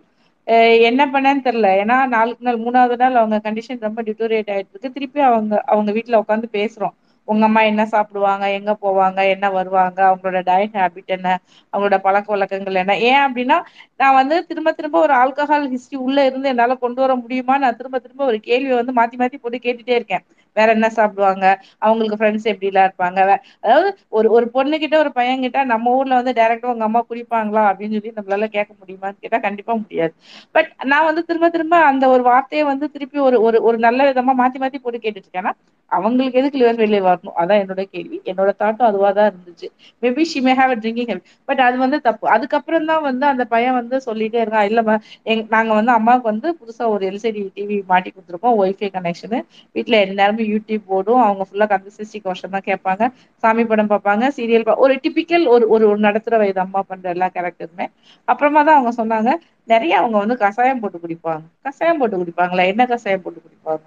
என்ன 0.90 1.02
பண்ணேன்னு 1.08 1.46
தெரியல. 1.46 1.70
ஏன்னா 1.82 1.96
நாளுக்கு 2.08 2.44
நாள் 2.44 2.64
மூணாவது 2.64 2.96
நாள் 2.98 3.16
அவங்க 3.16 3.38
கண்டிஷன் 3.46 3.86
ரொம்ப 3.88 4.02
டிட்டோரியேட் 4.02 4.52
ஆயிட்டு 4.52 4.74
இருக்கு. 4.74 4.96
திருப்பி 4.96 5.20
அவங்க 5.28 5.54
அவங்க 5.68 5.90
வீட்டுல 5.92 6.22
உட்காந்து 6.24 6.50
பேசுறோம். 6.56 6.96
உங்க 7.28 7.44
அம்மா 7.46 7.62
என்ன 7.64 7.84
சாப்பிடுவாங்க 7.88 8.46
எங்க 8.56 8.72
போவாங்க 8.82 9.20
என்ன 9.34 9.46
வருவாங்க 9.52 10.00
அவங்களோட 10.08 10.40
டயட் 10.46 10.78
ஹேபிட் 10.78 11.12
என்ன 11.16 11.28
அவங்களோட 11.74 11.98
பழக்க 12.02 12.28
வழக்கங்கள் 12.28 12.50
என்ன? 12.76 12.94
ஏன் 13.04 13.22
அப்படின்னா 13.26 13.58
நான் 14.00 14.18
வந்து 14.20 14.36
திரும்ப 14.50 14.72
திரும்ப 14.74 14.98
ஒரு 15.00 15.14
ஆல்கஹால் 15.16 15.68
ஹிஸ்டரி 15.74 15.98
உள்ள 16.06 16.20
இருந்து 16.26 16.50
என்னால 16.50 16.76
கொண்டு 16.78 17.00
வர 17.02 17.14
முடியுமா? 17.18 17.56
நான் 17.58 17.78
திரும்ப 17.78 18.00
திரும்ப 18.00 18.24
ஒரு 18.26 18.40
கேள்வியை 18.42 18.78
வந்து 18.82 18.94
மாத்தி 18.94 19.18
மாத்தி 19.22 19.38
போட்டு 19.38 19.60
கேட்டுட்டே 19.60 19.96
இருக்கேன். 20.00 20.26
வேற 20.56 20.68
என்ன 20.72 20.88
சாப்பிடுவாங்க? 20.96 21.46
அவங்களுக்கு 21.82 22.18
ஃப்ரெண்ட்ஸ் 22.20 22.48
எப்படிலாம் 22.52 22.88
இருப்பாங்க? 22.88 23.20
அதாவது 23.64 23.90
ஒரு 24.12 24.28
ஒரு 24.38 24.46
பொண்ணு 24.56 24.76
கிட்ட 24.80 24.96
ஒரு 25.00 25.12
பையன் 25.14 25.44
கிட்ட 25.46 25.60
நம்ம 25.72 25.96
ஊர்ல 25.96 26.20
வந்து 26.20 26.34
டைரக்டா 26.34 26.72
உங்க 26.74 26.86
அம்மா 26.86 27.02
குடிப்பாங்களா? 27.10 27.64
அப்படின்னு 27.72 27.98
சொல்லி 27.98 28.14
நம்மளால 28.18 28.50
கேட்க 28.56 28.72
முடியுமான்னு 28.82 29.22
கேட்டா 29.24 29.40
கண்டிப்பா 29.40 29.76
முடியாது. 29.82 30.14
பட் 30.56 30.70
நான் 30.92 31.08
வந்து 31.10 31.24
திரும்ப 31.30 31.50
திரும்ப 31.50 31.76
அந்த 31.90 32.06
ஒரு 32.10 32.24
வார்த்தையை 32.30 32.66
வந்து 32.72 32.88
திருப்பி 32.92 33.20
ஒரு 33.28 33.38
ஒரு 33.64 33.78
நல்ல 33.86 34.00
விதமா 34.10 34.34
மாத்தி 34.42 34.60
மாத்தி 34.60 34.80
போட்டு 34.80 35.00
கேட்டுட்டு 35.00 35.28
இருக்கேன்னா 35.28 35.54
அவங்களுக்கு 35.92 36.40
எதுக்கு 36.42 36.58
லிவர் 36.58 36.78
ஃபெயிலியர் 36.78 37.06
வரணும்? 37.08 37.36
அதான் 37.42 37.62
என்னோட 37.64 37.84
கேள்வி. 37.94 38.18
என்னோட 38.32 38.52
தாட்டும் 38.62 38.88
அதுவா 38.90 39.10
தான் 39.18 39.30
இருந்துச்சு. 39.32 39.68
Maybe 40.04 40.24
she 40.32 40.40
may 40.40 40.54
have 40.60 40.74
drinking 40.84 41.10
help 41.12 41.28
but 41.50 41.62
அது 41.68 41.78
வந்து 41.84 41.98
தப்பு. 42.08 42.26
அதுக்கப்புறம் 42.36 42.88
தான் 42.92 43.04
வந்து 43.08 43.26
அந்த 43.32 43.46
பையன் 43.54 43.78
வந்து 43.80 43.98
சொல்லிட்டே 44.08 44.40
இருக்கான் 44.44 44.68
இல்லம்மா 44.72 44.96
எங் 45.32 45.44
நாங்க 45.56 45.72
வந்து 45.80 45.94
அம்மாவுக்கு 45.98 46.28
வந்து 46.32 46.50
புதுசா 46.60 46.86
ஒரு 46.94 47.04
எல்சிடி 47.10 47.44
டிவி 47.58 47.78
மாட்டி 47.92 48.10
கொடுத்துருக்கோம். 48.10 48.58
ஒய்ஃபை 48.62 48.90
கனெக்ஷனு 48.96 49.40
வீட்டுல 49.76 50.00
எந்நேரமும் 50.06 50.50
யூடியூப் 50.54 50.86
போடும். 50.92 51.22
அவங்க 51.26 51.46
ஃபுல்லா 51.50 51.68
கந்தசஷ்டி 51.74 52.20
கவசம் 52.20 52.56
தான் 52.56 52.68
கேட்பாங்க. 52.70 53.04
சாமி 53.44 53.66
படம் 53.66 53.92
பார்ப்பாங்க. 53.94 54.26
சீரியல் 54.38 54.58
ஒரு 54.86 54.96
டிபிக்கல் 55.06 55.46
ஒரு 55.54 55.66
ஒரு 55.76 56.06
நடத்துற 56.08 56.36
வயது 56.42 56.62
அம்மா 56.66 56.82
பண்ற 56.90 57.06
எல்லா 57.16 57.28
கேரக்டருமே 57.36 57.88
அப்புறமா 58.28 58.62
தான் 58.64 58.78
அவங்க 58.78 58.94
சொன்னாங்க 59.00 59.30
நிறைய 59.68 59.94
அவங்க 60.02 60.18
வந்து 60.24 60.36
கஷாயம் 60.44 60.82
போட்டு 60.82 61.00
குடிப்பாங்க. 61.00 61.44
கஷாயம் 61.68 62.00
போட்டு 62.02 62.22
குடிப்பாங்களா? 62.22 62.66
என்ன 62.72 62.84
கஷாயம் 62.92 63.24
போட்டு 63.26 63.40
குடிப்பாங்க? 63.40 63.86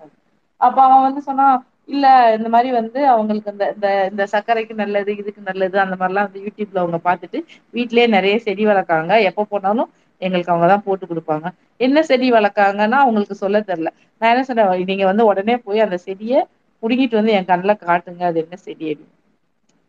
அப்ப 0.61 0.79
அவன் 0.87 1.07
வந்து 1.07 1.21
சொன்னா 1.29 1.47
இல்ல 1.89 2.07
இந்த 2.37 2.49
மாதிரி 2.51 2.71
வந்து 2.77 3.01
அவங்களுக்கு 3.11 3.53
இந்த 3.53 3.65
இந்த 3.75 3.89
இந்த 4.11 4.25
சர்க்கரைக்கு 4.33 4.75
நல்லது 4.77 5.13
இதுக்கு 5.21 5.41
நல்லது 5.49 5.77
அந்த 5.81 5.95
மாதிரிலாம் 5.97 6.29
வந்து 6.29 6.43
யூடியூப்ல 6.45 6.83
அவங்க 6.83 6.99
பார்த்துட்டு 7.05 7.39
வீட்லயே 7.75 8.07
நிறைய 8.15 8.35
செடி 8.45 8.65
வளர்க்காங்க. 8.67 9.13
எப்ப 9.31 9.47
போனாலும் 9.53 9.91
எங்களுக்கு 10.21 10.53
அவங்கதான் 10.53 10.85
போட்டு 10.85 11.05
கொடுப்பாங்க. 11.07 11.47
என்ன 11.81 11.99
செடி 12.09 12.27
வளர்க்காங்கன்னா 12.33 12.99
அவங்களுக்கு 13.03 13.37
சொல்ல 13.37 13.61
தெரில 13.65 13.89
நான் 14.21 14.33
என்ன 14.33 14.45
சொன்னேன் 14.49 14.71
நீங்க 14.91 15.05
வந்து 15.07 15.25
உடனே 15.31 15.57
போய் 15.63 15.85
அந்த 15.87 15.99
செடிய 16.05 16.35
புடுங்கிட்டு 16.83 17.19
வந்து 17.19 17.35
என் 17.35 17.49
கண்ணுல 17.49 17.73
காட்டுங்க 17.81 18.23
அது 18.29 18.39
என்ன 18.45 18.57
செடி 18.61 18.87
அப்படின்னு. 18.87 19.13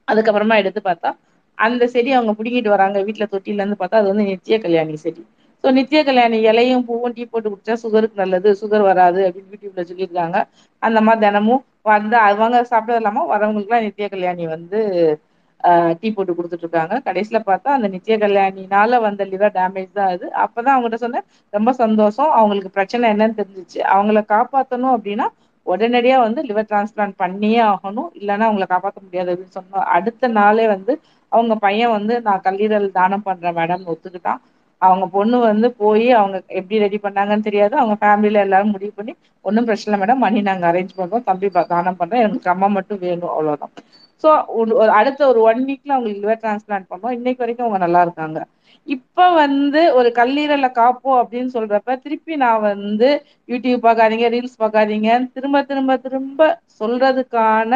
அதுக்கப்புறமா 0.07 0.55
எடுத்து 0.61 0.81
பார்த்தா 0.81 1.09
அந்த 1.57 1.83
செடி 1.93 2.11
அவங்க 2.11 2.33
புடுங்கிட்டு 2.37 2.69
வராங்க 2.69 2.97
வீட்டுல 3.07 3.25
தொட்டில 3.33 3.61
இருந்து 3.61 3.79
பார்த்தா 3.79 3.99
அது 4.01 4.11
வந்து 4.11 4.25
நித்திய 4.31 4.55
கல்யாணி 4.59 4.95
செடி. 4.99 5.21
சோ 5.63 5.71
நித்திய 5.77 5.99
கல்யாணி 6.03 6.37
இலையும் 6.43 6.85
பூவும் 6.85 7.13
டீ 7.15 7.23
போட்டு 7.25 7.49
குடிச்சா 7.49 7.75
சுகருக்கு 7.83 8.21
நல்லது 8.21 8.49
சுகர் 8.61 8.87
வராது 8.87 9.19
அப்படின்னு 9.27 9.51
யூடியூப்ல 9.53 9.83
சொல்லியிருக்காங்க. 9.89 10.37
அந்த 10.81 10.99
மாதிரி 11.01 11.21
தினமும் 11.21 11.61
வந்து 11.85 12.15
அவங்க 12.27 12.57
சாப்பிட்டது 12.65 12.99
இல்லாம 13.01 13.25
வரவங்களுக்குலாம் 13.29 13.85
நித்திய 13.87 14.07
கல்யாணி 14.09 14.43
வந்து 14.49 14.79
ஆஹ் 15.63 15.93
டீ 15.99 16.07
போட்டு 16.09 16.31
குடுத்துட்டு 16.31 16.65
இருக்காங்க 16.65 16.95
கடைசியில 17.05 17.39
பார்த்தா 17.43 17.69
அந்த 17.75 17.87
நித்திய 17.93 18.15
கல்யாணினால 18.17 18.99
வந்த 19.01 19.25
லிவர் 19.29 19.53
டேமேஜ் 19.53 19.91
தான் 19.91 20.11
அது. 20.13 20.25
அப்பதான் 20.43 20.73
அவங்ககிட்ட 20.73 20.99
சொன்னேன் 21.03 21.25
ரொம்ப 21.53 21.71
சந்தோஷம். 21.77 22.31
அவங்களுக்கு 22.39 22.71
பிரச்சனை 22.77 23.11
என்னன்னு 23.13 23.39
தெரிஞ்சிச்சு. 23.39 23.79
அவங்கள 23.93 24.21
காப்பாத்தணும் 24.29 24.95
அப்படின்னா 24.95 25.27
உடனடியா 25.65 26.17
வந்து 26.21 26.41
லிவர் 26.43 26.69
டிரான்ஸ்பிளான்ட் 26.69 27.15
பண்ணியே 27.17 27.59
ஆகணும். 27.69 28.09
இல்லைன்னா 28.19 28.47
அவங்களை 28.49 28.67
காப்பாற்ற 28.67 28.99
முடியாது 29.03 29.31
அப்படின்னு 29.33 29.57
சொன்னோம் 29.57 29.85
அடுத்த 29.95 30.27
நாளே 30.37 30.65
வந்து 30.73 30.93
அவங்க 31.31 31.53
பையன் 31.59 31.95
வந்து 31.97 32.13
நான் 32.27 32.43
கல்லீரல் 32.45 32.89
தானம் 32.97 33.25
பண்றேன் 33.27 33.57
மேடம் 33.59 33.87
ஒத்துக்கிட்டான். 33.91 34.41
அவங்க 34.83 35.05
பொண்ணு 35.15 35.37
வந்து 35.43 35.67
போய் 35.81 36.07
அவங்க 36.19 36.37
எப்படி 36.59 36.81
ரெடி 36.83 36.97
பண்ணாங்கன்னு 37.03 37.47
தெரியாது. 37.47 37.73
அவங்க 37.81 37.95
ஃபேமிலியில 38.01 38.43
எல்லாரும் 38.45 38.73
முடிவு 38.75 38.93
பண்ணி 38.97 39.13
ஒன்றும் 39.45 39.67
பிரச்சனை 39.69 39.97
மேடம் 40.01 40.23
மணி 40.25 40.39
நாங்கள் 40.49 40.69
அரேஞ்ச் 40.71 40.97
பண்றோம். 40.99 41.25
தம்பி 41.29 41.47
தானம் 41.71 41.99
பண்றோம். 42.01 42.23
எனக்கு 42.27 42.49
அம்மா 42.53 42.67
மட்டும் 42.77 43.01
வேணும். 43.05 43.33
அவ்வளோதான் 43.35 43.73
ஸோ 44.23 44.29
ஒரு 44.59 44.91
அடுத்த 44.97 45.21
ஒரு 45.31 45.39
ஒன் 45.49 45.61
வீக்ல 45.69 45.95
அவங்களுக்கு 45.95 46.23
லிவர் 46.23 46.43
டிரான்ஸ்பிளான்ட் 46.43 46.91
பண்ணோம் 46.91 47.15
இன்னைக்கு 47.17 47.43
வரைக்கும் 47.43 47.65
அவங்க 47.65 47.79
நல்லா 47.85 48.01
இருக்காங்க. 48.05 48.39
இப்ப 48.87 49.25
வந்து 49.35 49.81
ஒரு 49.99 50.09
கல்லீரல 50.19 50.67
காப்போம் 50.79 51.19
அப்படின்னு 51.21 51.49
சொல்றப்ப 51.55 51.95
திருப்பி 52.05 52.33
நான் 52.43 52.63
வந்து 52.67 53.09
யூடியூப் 53.49 53.85
பார்க்காதீங்க 53.87 54.27
ரீல்ஸ் 54.35 54.61
பார்க்காதீங்க 54.63 55.09
திரும்ப 55.35 55.61
திரும்ப 55.69 55.97
திரும்ப 56.05 56.41
சொல்றதுக்கான 56.81 57.73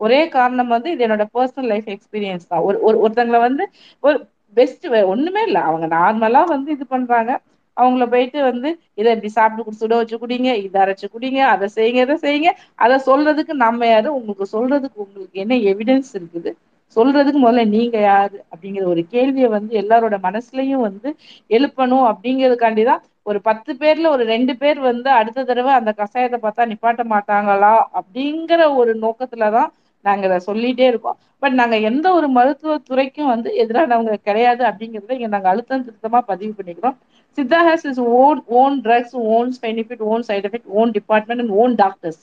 ஒரே 0.00 0.20
காரணம் 0.34 0.72
வந்து 0.74 0.88
இது 0.94 1.04
என்னோட 1.06 1.24
பர்சனல் 1.34 1.70
லைஃப் 1.72 1.88
எக்ஸ்பீரியன்ஸ் 1.94 2.50
தான். 2.50 2.62
ஒரு 2.66 2.98
ஒருத்தங்களை 3.02 3.40
வந்து 3.46 3.64
ஒரு 4.02 4.18
பெஸ்ட் 4.58 4.84
ஒண்ணுமே 5.06 5.42
இல்லை. 5.42 5.60
அவங்க 5.62 5.86
நார்மலா 5.96 6.42
வந்து 6.46 6.70
இது 6.72 6.86
பண்றாங்க. 6.86 7.32
அவங்கள 7.76 8.04
போயிட்டு 8.06 8.38
வந்து 8.42 8.68
இதை 8.94 9.10
இப்படி 9.12 9.30
சாப்பிட்டு 9.30 9.78
சுட 9.80 9.94
வச்சு 9.96 10.16
குடிங்க 10.16 10.50
இதை 10.62 10.78
அரைச்சு 10.82 11.06
குடிங்க 11.08 11.40
அதை 11.48 11.66
செய்யுங்க 11.74 12.00
இதை 12.06 12.16
செய்யுங்க. 12.22 12.50
அதை 12.76 12.96
சொல்றதுக்கு 13.06 13.54
நம்ம 13.64 13.86
யாரு? 13.86 14.08
உங்களுக்கு 14.14 14.46
சொல்றதுக்கு 14.54 15.04
உங்களுக்கு 15.04 15.36
என்ன 15.38 15.54
எவிடன்ஸ் 15.70 16.10
இருக்குது? 16.14 16.50
சொல்றதுக்கு 16.96 17.40
முதல்ல 17.40 17.62
நீங்க 17.68 17.96
யாரு? 18.02 18.36
அப்படிங்கிற 18.52 18.84
ஒரு 18.86 19.02
கேள்வியை 19.06 19.48
வந்து 19.48 19.72
எல்லாரோட 19.80 20.16
மனசுலயும் 20.22 20.84
வந்து 20.86 21.08
எழுப்பணும் 21.50 22.06
அப்படிங்கிறதுக்காண்டிதான் 22.10 23.02
ஒரு 23.26 23.38
பத்து 23.40 23.72
பேர்ல 23.74 24.08
ஒரு 24.08 24.24
ரெண்டு 24.24 24.52
பேர் 24.56 24.78
வந்து 24.82 25.08
அடுத்த 25.12 25.44
தடவை 25.44 25.72
அந்த 25.72 25.90
கஷாயத்தை 25.96 26.38
பார்த்தா 26.42 26.68
நிப்பாட்ட 26.70 27.02
மாட்டாங்களா? 27.10 27.72
அப்படிங்கிற 27.98 28.60
ஒரு 28.76 28.92
நோக்கத்துலதான் 28.96 29.70
நாங்க 30.04 30.26
அதை 30.28 30.38
சொல்லிட்டே 30.46 30.86
இருக்கோம். 30.90 31.16
பட் 31.42 31.56
நாங்க 31.60 31.76
எந்த 31.90 32.06
ஒரு 32.18 32.28
மருத்துவ 32.36 32.76
துறைக்கும் 32.88 33.30
வந்து 33.32 33.48
எதிரானவங்க 33.62 34.14
கிடையாது 34.28 34.62
அப்படிங்கிறத 34.70 35.16
இங்க 35.18 35.28
நாங்க 35.34 35.48
அழுத்தம் 35.52 35.84
திருத்தமா 35.86 36.20
பதிவு 36.30 36.52
பண்ணிக்கிறோம். 36.58 36.96
Siddha 37.38 37.60
has 37.68 37.86
is 37.90 38.00
own 38.20 38.40
own 38.60 38.76
drugs 38.86 39.16
own 39.34 39.50
benefit 39.66 40.02
own 40.12 40.24
side 40.30 40.46
effect 40.48 40.70
own 40.80 40.92
department 40.98 41.42
and 41.44 41.54
own 41.62 41.74
doctors 41.82 42.20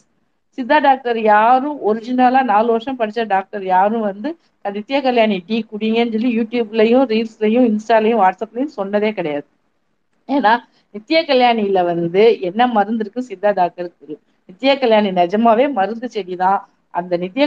Siddha 0.57 0.77
doctor 0.87 1.17
யாரும் 1.33 1.77
ஒரிஜினலா 1.87 2.41
நாலு 2.51 2.69
வருஷம் 2.75 2.99
படிச்ச 2.99 3.23
டாக்டர் 3.33 3.63
யாரும் 3.75 4.05
வந்து 4.09 4.29
நித்யா 4.65 4.99
கல்யாணி 5.07 5.37
டீ 5.49 5.57
குடிங்கன்னு 5.71 6.13
சொல்லி 6.15 6.29
யூடியூப்லயும் 6.37 7.05
ரீல்ஸ்லயும் 7.13 7.67
இன்ஸ்டாலையும் 7.71 8.21
வாட்ஸ்அப்லயும் 8.23 8.75
சொன்னதே 8.77 9.11
கிடையாது. 9.17 9.47
ஏன்னா 10.29 10.53
நித்ய 10.95 11.19
கல்யாணியில 11.29 11.79
வந்து 11.91 12.23
என்ன 12.49 12.67
மருந்து 12.77 13.03
இருக்கு 13.03 13.21
சித்தா 13.29 13.49
டாக்டருக்கு 13.59 14.01
தெரியும். 14.03 14.23
நித்ய 14.49 14.73
கல்யாணி 14.83 15.09
நிஜமாவே 15.19 15.65
மருந்து 15.79 16.07
செடி 16.15 16.35
தான் 16.43 16.59
அந்த 16.95 17.13
நித்ய 17.21 17.45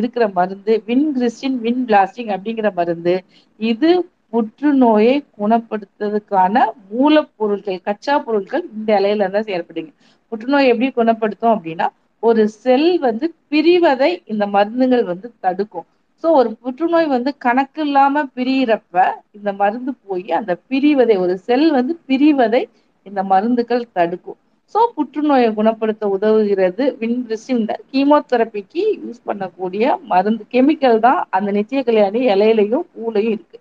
இருக்கிற 0.00 0.24
மருந்து 0.34 0.72
வின் 0.86 1.08
கிறிஸ்டின் 1.16 1.58
வின் 1.64 1.82
பிளாஸ்டிங் 1.88 2.30
அப்படிங்கிற 2.36 2.70
மருந்து 2.74 3.14
இது 3.60 3.90
புற்றுநோயை 4.32 5.14
குணப்படுத்துறதுக்கான 5.38 6.56
மூலப்பொருட்கள் 6.90 7.84
கச்சா 7.86 8.14
பொருட்கள் 8.26 8.64
இந்த 8.76 8.90
இலையில 9.00 9.24
இருந்தா 9.24 9.42
செயற்படுங்க 9.46 9.92
புற்றுநோய் 10.32 10.70
எப்படி 10.72 10.88
குணப்படுத்தும் 10.92 11.54
அப்படின்னா 11.54 11.86
ஒரு 12.22 12.42
செல் 12.62 12.90
வந்து 13.00 13.26
பிரிவதை 13.52 14.10
இந்த 14.32 14.44
மருந்துகள் 14.54 15.04
வந்து 15.10 15.28
தடுக்கும். 15.44 15.86
ஸோ 16.24 16.28
ஒரு 16.38 16.50
புற்றுநோய் 16.62 17.08
வந்து 17.14 17.30
கணக்கு 17.44 17.82
இல்லாம 17.86 18.24
பிரியிறப்ப 18.36 18.96
இந்த 19.36 19.50
மருந்து 19.60 19.92
போய் 20.06 20.28
அந்த 20.40 20.52
பிரிவதை 20.70 21.16
ஒரு 21.24 21.34
செல் 21.46 21.68
வந்து 21.76 21.94
பிரிவதை 22.08 22.62
இந்த 23.06 23.20
மருந்துகள் 23.32 23.84
தடுக்கும். 23.96 24.38
சோ 24.74 24.80
புற்றுநோயை 24.96 25.48
குணப்படுத்த 25.58 26.04
உதவுகிறது 26.14 26.84
வின்ரிசின் 27.00 27.62
கீமோதெரபிக்கு 27.92 28.82
யூஸ் 29.04 29.20
பண்ணக்கூடிய 29.28 29.84
மருந்து 30.10 30.44
கெமிக்கல் 30.54 31.00
தான் 31.06 31.20
அந்த 31.36 31.48
நித்திய 31.58 31.80
கல்யாணி 31.88 32.20
இலையிலையும் 32.34 32.84
பூலையும் 32.94 33.34
இருக்கு. 33.36 33.58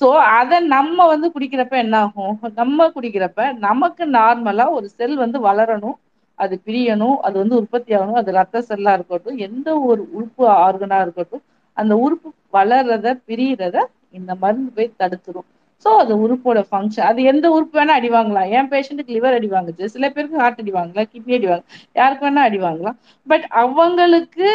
சோ 0.00 0.06
அத 0.38 0.60
நம்ம 0.74 1.06
வந்து 1.12 1.28
குடிக்கிறப்ப 1.34 1.76
என்ன 1.84 1.96
ஆகும் 2.06 2.34
நம்ம 2.60 2.88
குடிக்கிறப்ப 2.96 3.40
நமக்கு 3.66 4.04
நார்மலா 4.18 4.66
ஒரு 4.78 4.88
செல் 4.98 5.16
வந்து 5.24 5.40
வளரணும். 5.48 5.96
அது 6.38 6.54
பிரியணும் 6.66 7.18
அது 7.26 7.36
வந்து 7.42 7.58
உற்பத்தி 7.60 7.90
ஆகணும். 7.98 8.18
அது 8.22 8.30
ரத்த 8.38 8.62
செல்லா 8.70 8.92
இருக்கட்டும் 8.98 9.38
எந்த 9.48 9.68
ஒரு 9.90 10.02
உறுப்பு 10.16 10.44
ஆர்கனா 10.64 10.98
இருக்கட்டும் 11.06 11.44
அந்த 11.76 11.92
உறுப்பு 12.04 12.28
வளர்றத 12.56 13.06
பிரியறத 13.28 13.76
இந்த 14.18 14.32
மருந்து 14.42 14.70
போய் 14.76 14.96
தடுத்துரும். 15.00 15.48
சோ 15.84 15.90
அது 16.00 16.12
உறுப்போட 16.22 16.58
ஃபங்க்ஷன் 16.68 17.06
அது 17.06 17.20
எந்த 17.30 17.46
உறுப்பு 17.50 17.76
வேணா 17.78 17.94
அடி 17.94 18.08
வாங்கலாம். 18.10 18.48
என் 18.56 18.70
பேஷண்ட்டுக்கு 18.72 19.16
லிவர் 19.16 19.36
அடி 19.36 19.48
வாங்குச்சு 19.50 19.92
சில 19.94 20.06
பேருக்கு 20.10 20.42
ஹார்ட் 20.42 20.62
அடி 20.62 20.72
வாங்கலாம். 20.72 21.10
கிட்னி 21.12 21.36
அடி 21.38 21.48
வாங்க 21.48 21.64
யாருக்கு 21.96 22.26
வேணா 22.26 22.44
அடி 22.48 22.60
வாங்கலாம். 22.60 22.98
பட் 23.26 23.46
அவங்களுக்கு 23.62 24.48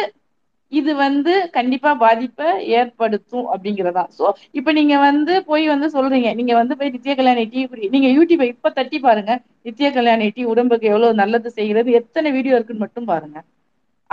இது 0.72 0.92
வந்து 0.98 1.32
கண்டிப்பா 1.56 1.90
பாதிப்பை 2.00 2.46
ஏற்படுத்தும் 2.76 3.46
அப்படிங்கறதா. 3.52 4.04
சோ 4.18 4.24
இப்ப 4.58 4.72
நீங்க 4.78 4.94
வந்து 5.00 5.34
போய் 5.44 5.64
வந்து 5.72 5.88
சொல்றீங்க. 5.94 6.28
நீங்க 6.38 6.54
வந்து 6.60 6.76
போய் 6.78 6.92
நித்ய 6.94 7.14
கல்யாணி 7.14 7.44
டீ 7.48 7.62
குடி 7.66 7.90
நீங்க 7.94 8.10
யூடியூபை 8.16 8.48
இப்ப 8.54 8.72
தட்டி 8.78 9.00
பாருங்க. 9.00 9.32
நித்திய 9.66 9.90
கல்யாணி 9.92 10.28
டீ 10.32 10.44
உடம்புக்கு 10.52 10.88
எவ்வளவு 10.92 11.20
நல்லது 11.22 11.50
செய்கிறது. 11.52 11.90
எத்தனை 12.00 12.30
வீடியோ 12.32 12.56
இருக்குன்னு 12.56 12.84
மட்டும் 12.86 13.10
பாருங்க. 13.12 13.38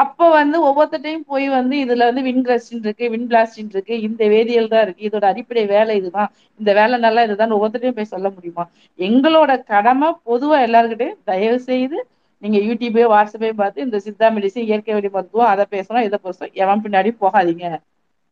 அப்ப 0.04 0.28
வந்து 0.38 0.58
ஒவ்வொருத்தையும் 0.68 1.26
போய் 1.32 1.48
வந்து 1.56 1.76
இதுல 1.84 2.06
வந்து 2.10 2.22
வின்கிரஸ்டின் 2.28 2.84
இருக்கு 2.86 3.06
வின் 3.14 3.28
பிளாஸ்டின் 3.32 3.72
இருக்கு 3.74 3.96
இந்த 4.08 4.22
வேதியியல் 4.34 4.72
தான் 4.74 4.84
இருக்கு. 4.86 5.08
இதோட 5.10 5.26
அடிப்படை 5.32 5.64
வேலை 5.74 5.96
இதுதான். 6.02 6.30
இந்த 6.60 6.72
வேலை 6.80 6.98
நல்லா 7.06 7.22
இதுதான் 7.28 7.56
ஒவ்வொருத்தையும் 7.58 7.98
போய் 8.00 8.14
சொல்ல 8.14 8.28
முடியுமா? 8.36 8.64
எங்களோட 9.00 9.52
கடமை 9.74 10.10
பொதுவா 10.30 10.58
எல்லாருக்கிட்டையும் 10.68 11.20
தயவு 11.32 11.60
செய்து 11.70 12.00
நீங்க 12.44 12.58
யூடியூபே 12.68 13.06
வாட்ஸ்அப்பே 13.14 13.52
பார்த்து 13.62 13.86
இந்த 13.86 13.98
சித்தா 14.06 14.28
மெடிசன் 14.36 14.68
இயற்கை 14.70 14.94
வழி 14.98 15.10
மருத்துவம் 15.16 15.52
அதை 15.54 15.64
பேசணும் 15.76 16.06
இதை 16.08 16.18
பேசணும் 16.26 16.54
எவன் 16.64 16.84
பின்னாடி 16.86 17.10
போகாதீங்க. 17.24 17.66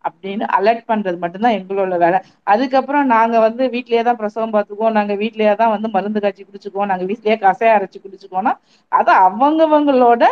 அப்படின்னு 0.06 0.45
அலர்ட் 0.57 0.84
பண்றது 0.91 1.18
மட்டும்தான் 1.23 1.56
எங்களோட 1.60 1.95
வேலை. 2.03 2.19
அதுக்கப்புறம் 2.53 3.06
நாங்க 3.15 3.35
வந்து 3.48 3.64
வீட்லயே 3.76 4.02
தான் 4.07 4.19
பிரசவம் 4.22 4.53
பார்த்துக்குவோம். 4.56 4.95
நாங்க 4.99 5.14
வீட்லயே 5.23 5.53
தான் 5.61 5.73
வந்து 5.76 5.88
மருந்து 5.95 6.22
காய்ச்சி 6.23 6.44
குடிச்சுக்குவோம். 6.44 6.89
நாங்க 6.91 7.06
வீட்லயே 7.11 7.38
கசைய 7.45 7.76
அரைச்சு 7.77 7.99
குடிச்சுக்குவோம்னா 8.06 8.53
அது 8.91 9.11
அவங்கவங்களோட 9.27 10.23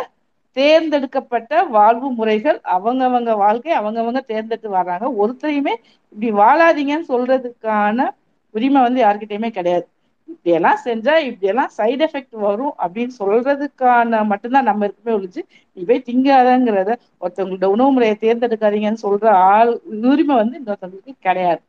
தேர்ந்தெடுக்கப்பட்ட 0.56 1.50
வாழ்வு 1.70 2.08
முறைகள் 2.12 2.58
அவங்கவங்க 2.76 3.32
வாழ்க்கை 3.36 3.72
அவங்கவங்க 3.78 4.20
தேர்ந்தெடுத்து 4.24 4.70
வர்றாங்க. 4.70 5.06
ஒருத்தரையுமே 5.22 5.74
இப்படி 6.12 6.30
வாழாதீங்கன்னு 6.36 7.10
சொல்றதுக்கான 7.12 7.98
உரிமை 8.54 8.80
வந்து 8.82 9.00
யாருக்கிட்டையுமே 9.02 9.50
கிடையாது. 9.50 9.86
இப்படியெல்லாம் 10.28 10.78
செஞ்சா 10.84 11.14
இப்படியெல்லாம் 11.26 11.70
சைடு 11.76 12.04
எஃபெக்ட் 12.06 12.36
வரும் 12.44 12.74
அப்படின்னு 12.84 13.14
சொல்றதுக்கான 13.18 14.22
மட்டும்தான் 14.32 14.68
நம்ம 14.70 14.86
இருக்குமே 14.86 15.14
ஒழிச்சு 15.16 15.42
நீ 15.76 15.82
போய் 15.84 16.06
திங்காதங்கிறத 16.08 16.90
ஒருத்தவங்களோட 17.22 17.68
உணவு 17.74 17.90
முறையை 17.90 18.16
தேர்ந்தெடுக்காதீங்கன்னு 18.16 19.04
சொல்ற 19.06 19.26
ஆள் 19.48 19.72
உரிமை 20.10 20.36
வந்து 20.36 20.58
இன்னொருத்தவங்களுக்கு 20.60 21.14
கிடையாது. 21.20 21.62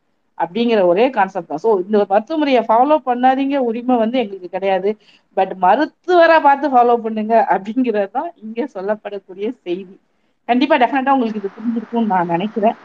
அப்படிங்கிற 0.43 0.79
ஒரே 0.91 1.05
கான்செப்ட் 1.17 1.51
தான். 1.51 1.61
ஸோ 1.65 1.69
இந்த 1.83 1.97
மருத்துவமுறையை 2.11 2.61
ஃபாலோ 2.69 2.97
பண்ணாதீங்க. 3.09 3.55
உரிமை 3.69 3.95
வந்து 4.03 4.17
எங்களுக்கு 4.23 4.49
கிடையாது. 4.57 4.89
பட் 5.37 5.53
மருத்துவரை 5.65 6.37
பார்த்து 6.47 6.67
ஃபாலோ 6.73 6.95
பண்ணுங்க 7.05 7.35
அப்படிங்கிறது 7.55 8.09
தான் 8.17 8.29
இங்க 8.45 8.67
சொல்லப்படக்கூடிய 8.75 9.47
செய்தி. 9.65 9.95
கண்டிப்பா 10.49 10.75
டெஃபினட்டா 10.83 11.15
உங்களுக்கு 11.15 11.41
இது 11.41 11.55
புரிஞ்சிருக்கும்னு 11.57 12.11
நான் 12.13 12.33
நினைக்கிறேன். 12.35 12.77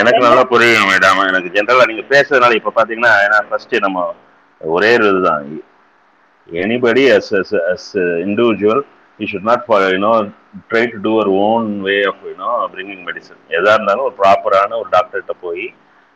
எனக்கு 0.00 0.20
நல்லா 0.26 0.42
புரியும் 0.52 0.88
மேடம் 0.90 1.20
எனக்கு 1.30 1.52
ஜென்ரலா 1.54 1.84
நீங்க 1.90 2.04
பேசுறதுனால 2.14 2.56
இப்ப 2.60 2.72
பாத்தீங்கன்னா 2.78 3.12
ஏன்னா 3.26 3.38
ஃபர்ஸ்ட் 3.50 3.74
நம்ம 3.84 4.00
ஒரே 4.60 4.90
ஒரு 4.98 5.06
இதுதான். 5.12 5.44
Anybody 6.48 7.04
as 7.16 7.30
as 7.40 7.54
as 7.72 7.90
individual 8.26 8.82
you 9.18 9.26
should 9.32 9.48
not 9.50 9.64
you know 9.94 10.12
try 10.70 10.82
to 10.92 10.98
do 11.06 11.12
our 11.16 11.30
own 11.44 11.68
way 11.86 11.96
of 12.10 12.22
you know 12.30 12.50
bringing 12.72 13.04
medicine 13.08 13.40
எதாக 13.56 13.76
இருந்தாலும் 13.76 14.06
ஒரு 14.08 14.16
ப்ராப்பரான 14.22 14.76
ஒரு 14.82 14.88
டாக்டர்கிட்ட 14.96 15.34
போய் 15.44 15.66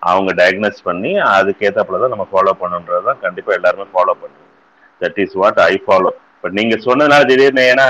அவங்க 0.02 0.30
டயக்னோஸ் 0.40 0.80
பண்ணி 0.88 1.12
அதுக்கேற்றாப்புல 1.36 2.00
தான் 2.02 2.14
நம்ம 2.14 2.26
ஃபாலோ 2.32 2.54
பண்ணுன்றது 2.62 3.06
தான் 3.10 3.22
கண்டிப்பாக 3.24 3.58
எல்லாருமே 3.58 3.86
ஃபாலோ 3.94 4.14
பண்ணுறோம் 4.22 4.50
that 5.00 5.20
is 5.24 5.36
what 5.42 5.60
I 5.70 5.74
follow 5.86 6.10
but 6.44 6.56
நீங்கள் 6.60 6.84
சொன்னதுனால 6.88 7.24
திடீர்னு 7.30 7.64
ஏன்னா 7.72 7.86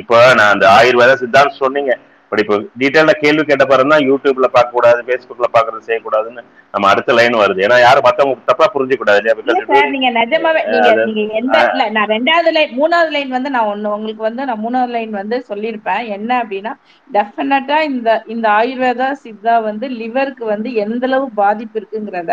இப்போ 0.00 0.16
நான் 0.38 0.52
அந்த 0.54 0.66
ஆயுர்வேத 0.78 1.12
சித்தாந்தம் 1.20 1.60
சொன்னீங்க. 1.64 1.92
பட் 2.34 2.42
இப்போ 2.42 2.56
டீட்டெயிலாக 2.80 3.16
கேள்வி 3.20 3.42
கேட்ட 3.44 3.64
தான் 3.84 4.04
யூடியூப்ல 4.06 4.46
பார்க்கக்கூடாது 4.54 5.00
ஃபேஸ்புக்ல 5.06 5.48
பார்க்கறது 5.52 5.86
செய்யக்கூடாதுன்னு 5.86 6.42
நம்ம 6.74 6.88
அடுத்த 6.92 7.12
லைன் 7.16 7.36
வருது. 7.40 7.60
ஏன்னா 7.64 7.76
யாரும் 7.82 8.06
மற்றவங்க 8.06 8.46
தப்பா 8.48 8.66
புரிஞ்சுக்கூடாது 8.72 9.18
இல்லையா? 9.20 9.34
இல்ல 9.34 9.52
பிகாஸ் 9.52 9.68
சார் 9.74 9.92
நீங்க 9.92 10.08
நிஜமாவே 10.16 10.62
நீங்க 10.72 10.88
நீங்க 11.10 11.34
எந்த 11.40 11.58
இல்ல 11.66 11.84
நான் 11.96 12.10
ரெண்டாவது 12.12 12.52
லைன் 12.56 12.72
மூணாவது 12.78 13.12
லைன் 13.16 13.30
வந்து 13.36 13.52
நான் 13.54 13.70
ஒண்ணு 13.72 13.92
உங்களுக்கு 13.96 14.24
வந்து 14.26 14.48
நான் 14.48 14.62
மூணாவது 14.64 14.94
லைன் 14.96 15.12
வந்து 15.18 15.36
சொல்லியிருப்பேன். 15.50 15.82
என்ன 16.16 16.30
அப்படின்னா 16.42 16.72
டெஃபினட்டா 17.10 17.78
இந்த 17.90 18.08
இந்த 18.34 18.46
ஆயுர்வேதா 18.56 19.08
சித்தா 19.22 19.54
வந்து 19.68 19.86
லிவருக்கு 20.00 20.44
வந்து 20.46 20.68
எந்த 20.84 21.04
அளவு 21.04 21.28
பாதிப்பு 21.40 21.78
இருக்குங்கிறத 21.80 22.32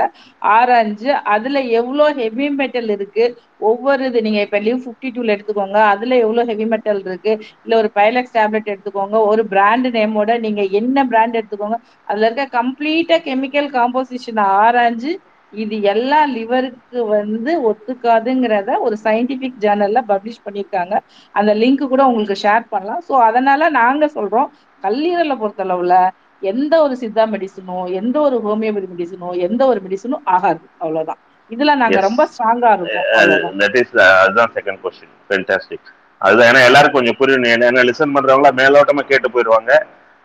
ஆராய்ஞ்சு 0.52 1.12
அதுல 1.34 1.60
எவ்வளவு 1.80 1.90
ஹெவி 2.22 2.50
மெட்டல் 2.60 2.92
இருக்கு 2.96 3.26
ஒவ்வொரு 3.62 4.04
இது 4.06 4.20
நீங்க 4.22 4.40
இப்ப 4.46 4.60
லிவ் 4.62 4.80
பிப்டி 4.86 5.10
டூல 5.12 5.34
எடுத்துக்கோங்க 5.36 5.80
அதுல 5.92 6.14
எவ்வளவு 6.24 6.50
ஹெவி 6.50 6.66
மெட்டல் 6.74 7.02
இருக்கு 7.04 7.34
இல்ல 7.58 7.74
ஒரு 7.78 7.90
பைலக்ஸ் 7.98 8.36
டேப்லெட் 8.38 8.72
எடுத்துக்கோங்க 8.74 9.18
ஒரு 9.30 9.44
பிராண்ட் 9.52 9.88
நேமோட 9.98 10.32
நீங்க 10.46 10.64
என்ன 10.80 11.06
பிராண்ட் 11.12 11.38
எடுத்துக்கோங்க 11.40 11.78
அதுல 12.08 12.28
இருக்க 12.28 12.46
கம்ப்ளீட்டா 12.58 13.18
கெமிக்கல் 13.28 13.70
காம்போசிஷன் 13.76 14.34
ஆராய்ஞ்சு 14.58 15.14
இது 15.54 15.78
எல்லாம் 15.92 16.30
லிவருக்கு 16.36 17.00
வந்து 17.10 17.52
ஒத்துக்காதுங்கிறத 17.70 18.50
ஒரு 18.86 18.96
சயின்டிபிக் 19.04 19.58
ஜேர்னல்ல 19.58 20.00
பப்ளிஷ் 20.12 20.44
பண்ணியிருக்காங்க 20.46 20.94
அந்த 21.36 21.52
லிங்க் 21.62 21.84
கூட 21.86 22.02
உங்களுக்கு 22.10 22.38
ஷேர் 22.44 22.66
பண்ணலாம். 22.72 23.02
ஸோ 23.08 23.14
அதனால 23.28 23.70
நாங்க 23.78 24.06
சொல்றோம் 24.16 24.50
கல்லீரலை 24.84 25.36
பொறுத்தளவுல 25.42 25.96
எந்த 26.42 26.74
ஒரு 26.84 26.96
சித்தா 27.02 27.24
மெடிசனோ 27.34 27.80
எந்த 28.00 28.18
ஒரு 28.28 28.38
ஹோமியோபதி 28.46 28.88
மெடிசனோ 28.94 29.18
எந்த 29.48 29.62
ஒரு 29.68 29.80
மெடிசனும் 29.86 30.26
ஆகாது. 30.36 30.64
அவ்வளவுதான். 30.78 31.22
இதுல 31.52 31.76
நாங்க. 31.76 32.00
ரொம்ப 32.00 32.28
ஸ்ட்ராங்கா 32.32 32.70
இருக்கோம் 32.74 33.60
தட் 33.60 33.76
இஸ் 33.76 33.96
அதுதான் 34.24 34.52
செகண்ட் 34.54 34.80
கொஸ்டின் 34.84 35.16
ஃபென்டாஸ்டிக் 35.30 35.88
அதுதான் 36.22 36.54
ஏன்னா 36.54 36.66
எல்லாரும் 36.66 36.92
கொஞ்சம் 36.92 37.16
புரியணும் 37.20 37.52
ஏன்னா- 37.54 37.88
லிசன் 37.90 38.16
பண்றவங்களா 38.16 38.52
மேலோட்டமா 38.56 39.02
கேட்டு 39.02 39.28
போயிடுவாங்க. 39.30 39.72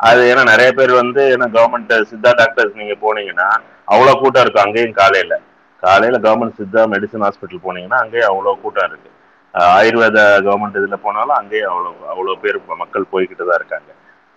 அது 0.01 0.35
ஏன்னா 0.35 0.45
நிறைய 0.45 0.73
பேர் 0.73 0.93
வந்து 0.93 1.37
ஏன்னா 1.37 1.47
கவர்மெண்ட் 1.57 1.93
சித்தா 2.11 2.33
டாக்டர்ஸ் 2.35 2.75
நீங்க 2.75 2.95
போனீங்கன்னா 3.03 3.49
அவ்வளவு 3.85 4.21
கூட்டம் 4.21 4.43
இருக்கும். 4.43 4.65
அங்கேயும் 4.65 4.93
காலையில. 4.93 5.35
காலையில 5.83 6.19
கவர்மெண்ட் 6.19 6.59
சித்தா 6.59 6.83
மெடிசன் 6.93 7.25
ஹாஸ்பிட்டல் 7.27 7.65
போனீங்கன்னா 7.65 7.99
அங்கேயும் 8.03 8.29
அவ்வளவு 8.29 8.61
கூட்டம் 8.61 8.89
இருக்கு. 8.89 9.11
அஹ் 9.55 9.73
ஆயுர்வேத 9.79 10.19
கவர்மெண்ட் 10.47 10.79
இதுல 10.81 10.95
போனாலும் 10.95 11.37
அங்கேயும் 11.37 11.71
அவ்வளவு 11.71 12.09
அவ்வளவு 12.09 12.39
பேர் 12.39 12.61
மக்கள் 12.77 13.11
போய்கிட்டு 13.13 13.45
தான் 13.45 13.61
இருக்காங்க. 13.61 13.91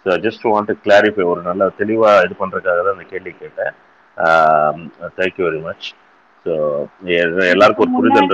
So 0.06 0.10
just 0.26 0.44
want 0.44 0.70
to 0.70 0.76
clarify 0.84 1.24
ஒரு 1.26 1.42
நல்ல 1.42 1.72
தெளிவா 1.80 2.12
இது 2.24 2.36
பண்றதுக்காக 2.40 2.80
தான் 2.80 2.94
இந்த 2.94 3.06
கேள்வி 3.10 3.36
கேட்டேன். 3.40 3.74
தேங்க்யூ 5.18 5.46
வெரி 5.48 5.62
மச் 5.62 5.88
எல்லாருக்கும் 7.54 7.86
ஒரு 7.86 7.94
புரிதல் 7.98 8.30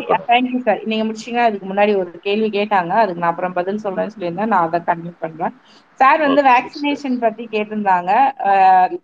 நீங்க 0.92 1.04
முடிச்சீங்கன்னா 1.08 1.48
அதுக்கு 1.50 1.68
முன்னாடி 1.72 1.94
ஒரு 2.02 2.12
கேள்வி 2.28 2.50
கேட்டாங்க. 2.58 2.92
அதுக்கு 3.04 3.22
நான் 3.22 3.34
அப்புறம் 3.34 3.56
பதில் 3.60 3.84
சொல்றேன்னு 3.86 4.14
சொல்லியிருந்தேன். 4.16 4.52
நான் 4.54 4.68
அதை 4.68 4.80
கன்வியூ 4.90 5.14
பண்றேன். 5.24 5.56
சார் 6.00 6.22
வந்து 6.26 6.42
வேக்சினேஷன் 6.52 7.18
பத்தி 7.26 7.44
கேட்டிருந்தாங்க. 7.52 8.12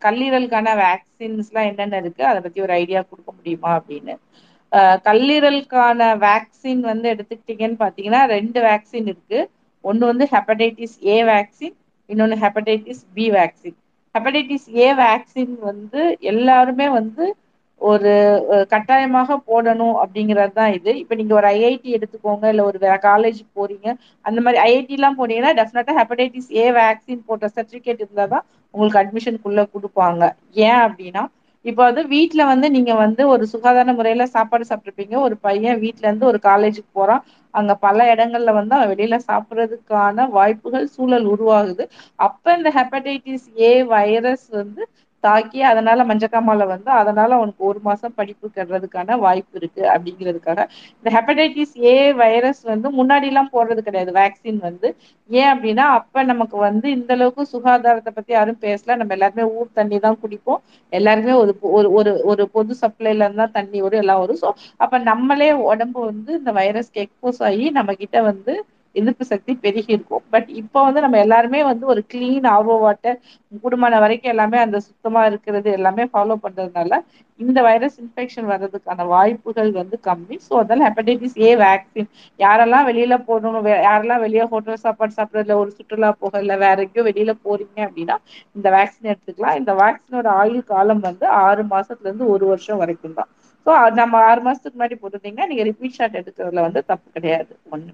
கல்லீரலுக்கான 0.06 0.74
வேக்சின்ஸ் 0.86 1.50
எல்லாம் 1.52 1.70
என்னென்ன 1.72 2.02
இருக்கு? 2.04 2.24
அதை 2.32 2.40
பத்தி 2.46 2.62
ஒரு 2.62 2.74
ஐடியா 2.82 3.02
கொடுக்க 3.10 3.32
முடியுமா 3.38 3.72
அப்படின்னு. 3.80 4.16
கல்லீரலுக்கான 5.08 6.02
வேக்சின் 6.26 6.84
வந்து 6.92 7.08
எடுத்துக்கிட்டீங்கன்னு 7.14 7.78
பாத்தீங்கன்னா 7.86 8.22
ரெண்டு 8.36 8.60
வேக்சின் 8.70 9.10
இருக்கு. 9.12 9.40
ஒன்னு 9.84 10.04
வந்து 10.12 10.26
ஹெப்படைட்டிஸ் 10.34 10.98
ஏ 11.14 11.18
வேக்சின் 11.32 11.76
இன்னொன்னு 12.10 12.36
hepatitis 12.44 13.04
B 13.14 13.26
vaccine 13.32 13.78
hepatitis 14.16 14.68
A 14.76 14.88
vaccine 14.94 15.54
வந்து 15.70 16.02
எல்லாருமே 16.32 16.88
வந்து 17.00 17.26
ஒரு 17.82 18.12
கட்டாயமாக 18.74 19.38
போடணும் 19.50 19.96
அப்படிங்கிறது 20.02 20.54
தான் 20.60 20.74
இது. 20.78 20.92
இப்போ 21.02 21.14
நீங்க 21.20 21.34
ஒரு 21.40 21.48
ஐஐடி 21.58 21.90
எடுத்துக்கோங்க 21.98 22.46
இல்ல 22.54 22.64
ஒரு 22.70 22.78
வேற 22.86 22.96
காலேஜ் 23.08 23.42
போறீங்க 23.58 23.88
அந்த 24.26 24.40
மாதிரி 24.46 24.60
ஐஐடி 24.68 24.96
எல்லாம் 25.00 25.20
போனீங்கன்னா 25.20 25.54
டெஃபினட்டா 25.60 25.96
ஹெப்படைட்டிஸ் 26.00 26.50
ஏ 26.62 26.66
வேக்சின் 26.80 27.28
போட்ட 27.30 27.50
சர்டிபிகேட் 27.58 28.04
இருந்தால் 28.04 28.34
தான் 28.36 28.46
உங்களுக்கு 28.74 29.02
அட்மிஷனுக்குள்ள 29.04 29.64
கொடுப்பாங்க. 29.76 30.24
ஏன் 30.68 30.82
அப்படின்னா 30.88 31.24
இப்போ 31.66 31.82
வந்து 31.88 32.04
வீட்டில் 32.14 32.50
வந்து 32.52 32.68
நீங்க 32.76 32.92
வந்து 33.02 33.24
ஒரு 33.34 33.44
சுகாதார 33.52 33.94
முறையில 33.98 34.24
சாப்பாடு 34.36 34.64
சாப்பிட்ருப்பீங்க 34.70 35.16
ஒரு 35.26 35.36
பையன் 35.48 35.80
வீட்டிலேருந்து 35.84 36.10
இருந்து 36.12 36.30
ஒரு 36.32 36.40
காலேஜுக்கு 36.48 36.92
போறான். 37.00 37.22
அங்க 37.54 37.72
பல 37.86 37.98
இடங்கள்ல 38.14 38.52
வந்து 38.58 38.74
அவன் 38.78 38.92
வெளியில 38.94 39.16
சாப்பிட்றதுக்கான 39.28 40.28
வாய்ப்புகள் 40.38 40.88
சூழல் 40.96 41.28
உருவாகுது. 41.34 41.84
அப்ப 42.20 42.56
இந்த 42.58 42.70
ஹெப்படைட்டிஸ் 42.80 43.48
ஏ 43.62 43.72
வைரஸ் 43.94 44.48
வந்து 44.60 44.82
தாக்கி 45.24 45.60
அதனால 45.70 46.06
மஞ்சக்காமால 46.10 46.66
வந்து 46.72 46.90
அதனால 47.00 47.30
அவனுக்கு 47.38 47.64
ஒரு 47.70 47.80
மாசம் 47.84 48.16
படிப்பு 48.18 48.48
கெடுறதுக்கான 48.56 49.18
வாய்ப்பு 49.24 49.56
இருக்கு 49.60 49.84
அப்படிங்கிறதுக்காக 49.94 50.62
இந்த 50.98 51.10
ஹெப்படைட்டிஸ் 51.16 51.76
ஏ 51.86 51.94
வைரஸ் 52.22 52.62
வந்து 52.72 52.88
முன்னாடி 53.00 53.28
எல்லாம் 53.32 53.52
போடுறது 53.54 53.82
கிடையாது. 53.82 54.12
வேக்சின் 54.20 54.62
வந்து 54.68 54.88
ஏன் 55.30 55.52
அப்படின்னா 55.54 55.86
அப்ப 55.98 56.24
நமக்கு 56.32 56.58
வந்து 56.66 56.88
இந்த 56.98 57.12
அளவுக்கு 57.18 57.44
சுகாதாரத்தை 57.54 58.12
பத்தி 58.14 58.32
யாரும் 58.34 58.62
பேசல. 58.66 58.96
நம்ம 59.00 59.16
எல்லாருமே 59.18 59.46
ஊர் 59.56 59.70
தண்ணி 59.74 60.00
தான் 60.06 60.20
குடிப்போம். 60.24 60.62
எல்லாருமே 60.94 61.34
ஒரு 61.42 61.54
ஒரு 61.78 61.90
ஒரு 62.00 62.14
ஒரு 62.32 62.46
பொது 62.56 62.74
சப்ளைல 62.82 63.26
இருந்தா 63.28 63.48
தண்ணி 63.58 63.80
வரும் 63.86 64.04
எல்லாம் 64.04 64.22
வரும். 64.24 64.42
ஸோ 64.44 64.50
அப்ப 64.84 65.00
நம்மளே 65.10 65.50
உடம்பு 65.70 66.00
வந்து 66.08 66.32
இந்த 66.40 66.54
வைரஸ்க்கு 66.60 67.04
எக்ஸ்போஸ் 67.06 67.42
ஆகி 67.50 67.66
நம்ம 67.80 67.92
கிட்ட 68.02 68.18
வந்து 68.30 68.54
எதிர்ப்பு 68.96 69.26
சக்தி 69.32 69.52
பெருகி 69.64 69.92
இருக்கும். 69.96 70.24
பட் 70.34 70.50
இப்போ 70.62 70.80
வந்து 70.88 71.04
நம்ம 71.06 71.20
எல்லாருமே 71.26 71.60
வந்து 71.70 71.86
ஒரு 71.94 72.02
கிளீன் 72.14 72.48
ஆர்வோ 72.54 72.76
வாட்டர் 72.84 73.18
கூடுமான 73.64 74.00
வரைக்கும் 74.04 74.34
எல்லாமே 74.34 74.58
அந்த 74.66 74.78
சுத்தமா 74.88 75.22
இருக்கிறது 75.30 75.70
எல்லாமே 75.78 76.06
ஃபாலோ 76.12 76.36
பண்றதுனால 76.46 77.00
இந்த 77.40 77.60
வைரஸ் 77.68 77.96
இன்ஃபெக்ஷன் 78.02 78.50
வர்றதுக்கான 78.52 79.06
வாய்ப்புகள் 79.12 79.72
வந்து 79.80 79.96
கம்மி. 80.08 80.36
ஸோ 80.48 80.54
அதனால 80.62 80.86
ஹெப்படைட்டிஸ் 80.88 81.38
ஏ 81.46 81.52
வேக்சின் 81.62 82.10
யாரெல்லாம் 82.40 82.88
வெளியில 82.90 83.16
போகணும் 83.30 83.58
யாரெல்லாம் 83.86 84.24
வெளியே 84.26 84.46
ஹோட்டல் 84.52 84.84
சாப்பாடு 84.84 85.18
சாப்பிட்றதுல 85.18 85.58
ஒரு 85.62 85.72
சுற்றுலா 85.78 86.10
போகல 86.24 86.58
வேற 86.66 86.78
எங்கேயோ 86.86 87.06
வெளியில 87.10 87.34
போறீங்க 87.46 87.80
அப்படின்னா 87.88 88.18
இந்த 88.58 88.68
வேக்சின் 88.78 89.12
எடுத்துக்கலாம். 89.12 89.58
இந்த 89.62 89.74
வேக்சினோட 89.82 90.28
ஆயுள் 90.42 90.70
காலம் 90.74 91.04
வந்து 91.08 91.26
ஆறு 91.44 91.64
மாசத்துல 91.74 92.10
இருந்து 92.10 92.28
ஒரு 92.36 92.46
வருஷம் 92.52 92.82
வரைக்கும் 92.84 93.18
தான். 93.20 93.30
ஸோ 93.66 93.72
நம்ம 94.00 94.22
ஆறு 94.30 94.42
மாசத்துக்கு 94.46 94.78
முன்னாடி 94.78 94.96
போட்டிருந்தீங்கன்னா 95.00 95.50
நீங்க 95.52 95.66
ரிப்பீட் 95.70 95.98
ஷாட் 95.98 96.20
எடுக்கிறதுல 96.22 96.64
வந்து 96.68 96.82
தப்பு 96.92 97.08
கிடையாது. 97.18 97.54
ஒன்று 97.74 97.92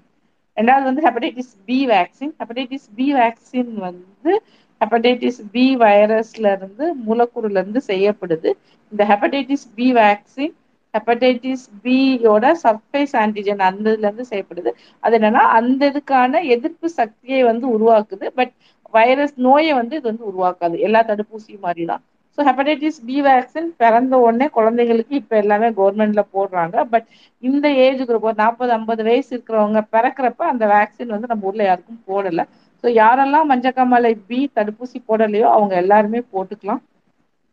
ரெண்டாவது 0.58 0.84
வந்து 0.90 1.04
hepatitis 1.06 1.52
B 1.66 1.78
vaccine 1.92 2.32
hepatitis 2.40 2.88
B 2.96 3.06
vaccine 3.18 3.72
வந்து 3.86 4.32
ஹெப்படைட்டிஸ் 4.80 5.40
பி 5.52 5.64
வைரஸ்ல 5.82 6.46
இருந்து 6.56 6.84
மூலக்கூறுல 7.06 7.60
இருந்து 7.62 7.80
செய்யப்படுது. 7.90 8.50
இந்த 8.92 9.02
ஹெப்படைட்டிஸ் 9.10 9.66
பி 9.76 9.86
வேக்சின் 9.94 10.54
ஹெப்படைட்டிஸ் 10.94 11.64
பியோட 11.84 12.44
சர்ஃபேஸ் 12.62 13.14
ஆன்டிஜன் 13.22 13.62
அந்த 13.68 13.86
இதுல 13.90 14.06
இருந்து 14.06 14.26
செய்யப்படுது. 14.30 14.70
அது 15.02 15.16
என்னன்னா 15.18 15.42
அந்த 15.58 15.80
இதுக்கான 15.90 16.42
எதிர்ப்பு 16.54 16.88
சக்தியை 17.00 17.40
வந்து 17.50 17.66
உருவாக்குது. 17.76 18.26
பட் 18.38 18.52
வைரஸ் 18.94 19.34
நோயை 19.46 19.72
வந்து 19.80 19.94
இது 19.98 20.06
வந்து 20.10 20.26
உருவாக்காது. 20.30 20.76
எல்லா 20.86 21.00
தடுப்பூசியும் 21.10 21.64
மாதிரி 21.66 21.84
தான் 21.86 22.02
ஸோ 22.38 22.44
ஹெப்படைட்டிஸ் 22.46 22.98
பி 23.02 23.16
வேக்சின் 23.24 23.68
பிறந்த 23.78 24.14
உடனே 24.24 24.46
குழந்தைங்களுக்கு 24.54 25.14
இப்போ 25.20 25.34
எல்லாமே 25.40 25.68
கவர்மெண்ட்ல 25.78 26.22
போடுறாங்க. 26.34 26.76
பட் 26.92 27.06
இந்த 27.42 27.66
ஏஜ் 27.84 28.02
குரூப் 28.02 28.20
ஒரு 28.22 28.38
நாற்பது 28.40 28.72
ஐம்பது 28.76 29.02
வயசு 29.02 29.30
இருக்கிறவங்க 29.34 29.80
பிறக்கிறப்ப 29.94 30.42
அந்த 30.52 30.66
வேக்சின் 30.72 31.14
வந்து 31.14 31.30
நம்ம 31.30 31.48
ஊர்ல 31.48 31.64
யாருக்கும் 31.64 32.02
போடல. 32.08 32.44
ஸோ 32.84 32.88
யாரெல்லாம் 32.96 33.48
மஞ்சக்காமலை 33.50 34.12
பி 34.26 34.40
தடுப்பூசி 34.56 34.98
போடலையோ 35.08 35.48
அவங்க 35.52 35.74
எல்லாருமே 35.82 36.20
போட்டுக்கலாம். 36.28 36.82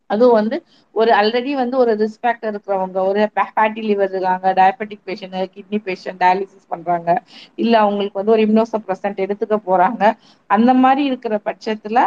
அதுவும் 0.10 0.38
வந்து 0.38 0.58
ஒரு 0.96 1.12
ஆல்ரெடி 1.18 1.52
வந்து 1.60 1.76
ஒரு 1.84 1.92
ரிஸ்க் 2.02 2.22
ஃபேக்டர் 2.22 2.52
இருக்கிறவங்க 2.52 2.98
ஒரு 3.08 3.22
ஃபேட்டி 3.50 3.82
லிவர் 3.84 4.12
இருக்காங்க 4.12 4.50
diabetic 4.60 5.06
patient 5.08 5.38
kidney 5.56 5.78
patient 5.86 6.22
dialysis 6.22 6.72
பண்றாங்க. 6.74 7.10
இல்லை 7.58 7.78
அவங்களுக்கு 7.82 8.20
வந்து 8.20 8.36
ஒரு 8.36 8.44
இம்னோசப்ரசன்ட் 8.48 9.24
எடுத்துக்க 9.26 9.58
போறாங்க. 9.68 10.04
அந்த 10.50 10.74
மாதிரி 10.84 11.04
இருக்கிற 11.10 11.36
பட்சத்துல 11.48 12.00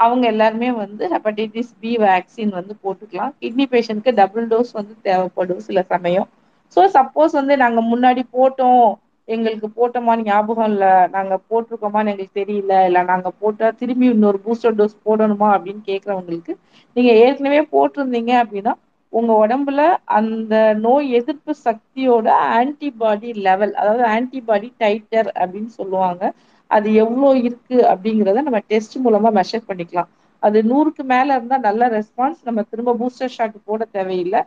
அவங்க 0.00 0.24
எல்லாருமே 0.32 0.68
வந்து 0.82 1.04
ஹெப்படைட்டிஸ் 1.14 1.72
பி 1.82 1.92
வேக்சின் 2.04 2.52
வந்து 2.58 2.74
போட்டுக்கலாம். 2.84 3.32
கிட்னி 3.42 3.64
பேஷண்ட்க்கு 3.72 4.12
டபுள் 4.20 4.46
டோஸ் 4.52 4.72
வந்து 4.78 4.94
தேவைப்படும் 5.08 5.62
சில 5.68 5.82
சமயம். 5.92 6.28
ஸோ 6.76 6.80
சப்போஸ் 6.96 7.32
வந்து 7.40 7.54
நாங்கள் 7.62 7.88
முன்னாடி 7.92 8.22
போட்டோம். 8.36 8.84
எங்களுக்கு 9.28 9.68
போட்டோமான்னு 9.78 10.28
ஞாபகம் 10.28 10.70
இல்லை. 10.72 10.92
நாங்கள் 11.16 11.42
போட்டிருக்கோமான்னு 11.50 12.12
எங்களுக்கு 12.12 12.38
தெரியல. 12.40 12.74
இல்லை 12.88 13.02
நாங்கள் 13.12 13.36
போட்டால் 13.42 13.76
திரும்பி 13.80 14.06
இன்னொரு 14.14 14.38
பூஸ்டர் 14.46 14.78
டோஸ் 14.78 14.96
போடணுமா 15.08 15.48
அப்படின்னு 15.56 15.82
கேட்குறவங்களுக்கு 15.90 16.54
நீங்கள் 16.96 17.20
ஏற்கனவே 17.24 17.60
போட்டிருந்தீங்க 17.74 18.32
அப்படின்னா 18.42 18.74
உங்கள் 19.12 19.40
உடம்புல 19.42 19.80
அந்த 20.18 20.54
நோய் 20.82 21.06
எதிர்ப்பு 21.18 21.52
சக்தியோட 21.64 22.26
ஆன்டிபாடி 22.58 23.30
லெவல் 23.46 23.72
அதாவது 23.80 24.04
ஆன்டிபாடி 24.10 24.68
டைட்டர் 24.82 25.28
அப்படின்னு 25.40 25.70
சொல்லுவாங்க. 25.78 26.22
அது 26.70 26.88
எவ்வளோ 27.02 27.28
இருக்கு 27.46 27.76
அப்படிங்கிறத 27.92 28.42
நம்ம 28.46 28.60
டெஸ்ட் 28.72 28.96
மூலமா 29.04 29.30
மெஷர் 29.38 29.68
பண்ணிக்கலாம். 29.70 30.10
அது 30.42 30.58
நூறுக்கு 30.70 31.02
மேல 31.12 31.28
இருந்தா 31.36 31.56
நல்ல 31.68 31.88
ரெஸ்பான்ஸ் 31.96 32.40
நம்ம 32.48 32.60
திரும்ப 32.70 32.94
பூஸ்டர் 33.00 33.34
ஷாட் 33.36 33.56
போட 33.68 33.82
தேவையில்லை. 33.96 34.40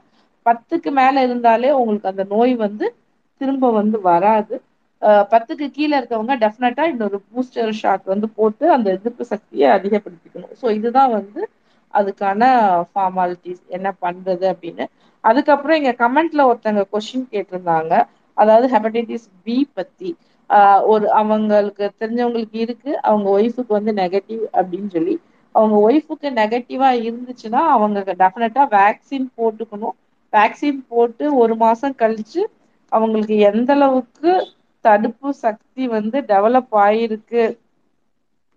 பத்துக்கு 0.45 0.90
மேல 1.00 1.16
இருந்தாலே 1.28 1.70
உங்களுக்கு 1.80 2.12
அந்த 2.12 2.24
நோய் 2.34 2.54
வந்து 2.66 2.86
திரும்ப 3.41 3.72
வந்து 3.80 3.98
வராது. 4.10 4.56
பத்துக்கு 5.32 5.66
கீழே 5.78 5.95
இருக்கவங்க 6.00 6.34
டெஃபினட்டா 6.44 6.84
இன்னொரு 6.91 7.18
பூஸ்டர் 7.30 7.74
ஷாட் 7.82 8.06
வந்து 8.14 8.28
போட்டு 8.38 8.66
அந்த 8.76 8.88
எதிர்ப்பு 8.98 9.24
சக்தியை 9.34 9.68
அதிகப்படுத்திக்கணும். 9.78 10.54
ஸோ 10.62 10.66
இதுதான் 10.78 11.12
வந்து 11.18 11.41
அதுக்கான 11.94 12.44
ஃபார்மாலிட்டிஸ் 12.91 13.64
என்ன 13.78 13.88
பண்றது 14.06 14.45
அப்படின்னு. 14.54 14.86
அதுக்கப்புறம் 15.24 15.78
இங்க 15.80 15.91
கமெண்ட்ல 16.04 16.41
ஒருத்தங்க 16.50 16.84
கொஸ்டின் 16.94 17.28
கேட்டிருந்தாங்க. 17.34 17.94
அதாவது 18.38 18.68
ஹெப்படைட்டிஸ் 18.74 19.28
பி 19.45 19.58
பத்தி. 19.78 20.10
ஒரு 20.88 21.06
அவங்களுக்கு 21.20 21.86
தெரிஞ்சவங்களுக்கு 21.94 22.57
இருக்கு. 22.60 22.91
அவங்க 23.02 23.28
ஒய்ஃபுக்கு 23.36 23.72
வந்து 23.72 23.94
நெகட்டிவ் 23.95 24.44
அப்படின்னு 24.53 24.90
சொல்லி 24.90 25.15
அவங்க 25.56 25.76
ஒய்ஃபுக்கு 25.86 26.28
நெகட்டிவா 26.38 26.90
இருந்துச்சுன்னா 27.03 27.61
அவங்க 27.76 27.99
டெஃபினட்டா 28.22 28.64
வேக்சின் 28.74 29.28
போட்டுக்கணும். 29.38 29.95
வேக்சின் 30.34 30.82
போட்டு 30.88 31.26
ஒரு 31.38 31.56
மாசம் 31.57 31.95
கழிச்சு 31.98 32.41
அவங்களுக்கு 32.91 33.36
எந்த 33.49 33.72
அளவுக்கு 33.72 34.32
தடுப்பு 34.86 35.30
சக்தி 35.44 35.84
வந்து 35.95 36.18
டெவலப் 36.30 36.74
ஆயிருக்கு 36.84 37.44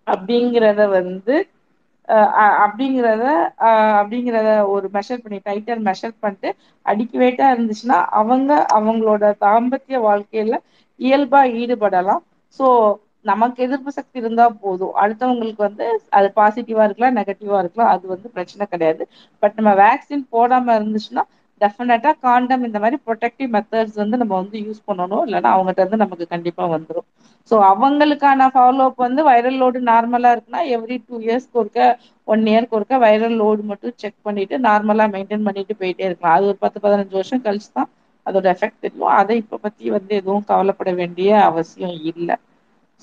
அப்படிங்கிறத 0.07 0.81
வந்து 0.91 1.35
அப்படிங்கிறத 2.63 3.23
அஹ் 3.65 3.95
அப்படிங்கிறத 3.99 4.49
ஒரு 4.73 4.87
மெஷர் 4.93 5.23
பண்ணி 5.23 5.39
டைட்டர் 5.45 5.81
மெஷர் 5.87 6.15
பண்ணிட்டு 6.19 6.49
அடிக்குவேட்டா 6.85 7.45
இருந்துச்சுன்னா 7.53 7.97
அவங்க 8.19 8.49
அவங்களோட 8.77 9.23
தாம்பத்திய 9.43 9.99
வாழ்க்கையில 10.03 10.57
இயல்பா 10.99 11.41
ஈடுபடலாம். 11.59 12.23
ஸோ 12.59 12.65
நமக்கு 13.25 13.59
எதிர்ப்பு 13.65 13.91
சக்தி 13.95 14.17
இருந்தா 14.21 14.45
போதும். 14.61 14.93
அடுத்தவங்களுக்கு 15.01 15.61
வந்து 15.65 15.85
அது 16.11 16.27
பாசிட்டிவா 16.37 16.83
இருக்கலாம் 16.85 17.17
நெகட்டிவா 17.17 17.57
இருக்கலாம். 17.61 17.91
அது 17.93 18.05
வந்து 18.13 18.27
பிரச்சனை 18.35 18.65
கிடையாது. 18.67 19.03
பட் 19.43 19.57
நம்ம 19.59 19.73
வேக்சின் 19.81 20.23
போடாம 20.33 20.75
இருந்துச்சுன்னா 20.79 21.23
டெஃபினட்டா 21.61 22.11
காண்டம் 22.19 22.65
இந்த 22.67 22.77
மாதிரி 22.79 22.97
ப்ரொடெக்டிவ் 23.05 23.49
மெத்தட்ஸ் 23.55 23.97
வந்து 24.01 24.19
நம்ம 24.21 24.33
வந்து 24.41 24.57
யூஸ் 24.65 24.81
பண்ணணும். 24.89 25.23
இல்லைன்னா 25.27 25.51
அவங்ககிட்ட 25.55 25.83
இருந்து 25.83 26.03
நமக்கு 26.03 26.25
கண்டிப்பா 26.33 26.63
வந்துடும் 26.73 27.07
ஸோ 27.51 27.55
அவங்களுக்கான 27.69 28.47
ஃபாலோ 28.53 28.85
அப் 28.89 28.97
வந்து 28.97 29.21
வைரல் 29.27 29.59
லோடு 29.59 29.79
நார்மலா 29.89 30.31
இருக்குன்னா 30.33 30.61
எவ்ரி 30.75 30.97
டூ 31.03 31.15
இயர்ஸ்க்கு 31.25 31.59
ஒருக்க 31.61 31.81
ஒன் 32.27 32.43
இயர்க்கு 32.49 32.77
ஒருக்க 32.77 32.95
வைரல் 33.03 33.37
லோடு 33.39 33.61
மட்டும் 33.69 33.95
செக் 33.95 34.25
பண்ணிட்டு 34.25 34.55
நார்மலா 34.65 35.05
மெயின்டைன் 35.13 35.47
பண்ணிட்டு 35.47 35.73
போயிட்டே 35.79 36.05
இருக்கலாம். 36.07 36.35
அது 36.37 36.49
ஒரு 36.51 36.59
பத்து 36.63 36.79
பதினஞ்சு 36.83 37.15
வருஷம் 37.15 37.43
கழிச்சு 37.45 37.69
தான் 37.71 37.89
அதோட 38.25 38.45
எஃபெக்ட் 38.53 38.83
தெரியும். 38.83 39.13
அதை 39.19 39.35
இப்ப 39.43 39.59
பத்தி 39.65 39.85
வந்து 39.95 40.13
எதுவும் 40.19 40.47
கவலைப்பட 40.49 40.91
வேண்டிய 40.99 41.29
அவசியம் 41.49 41.75
இல்லை. 42.11 42.35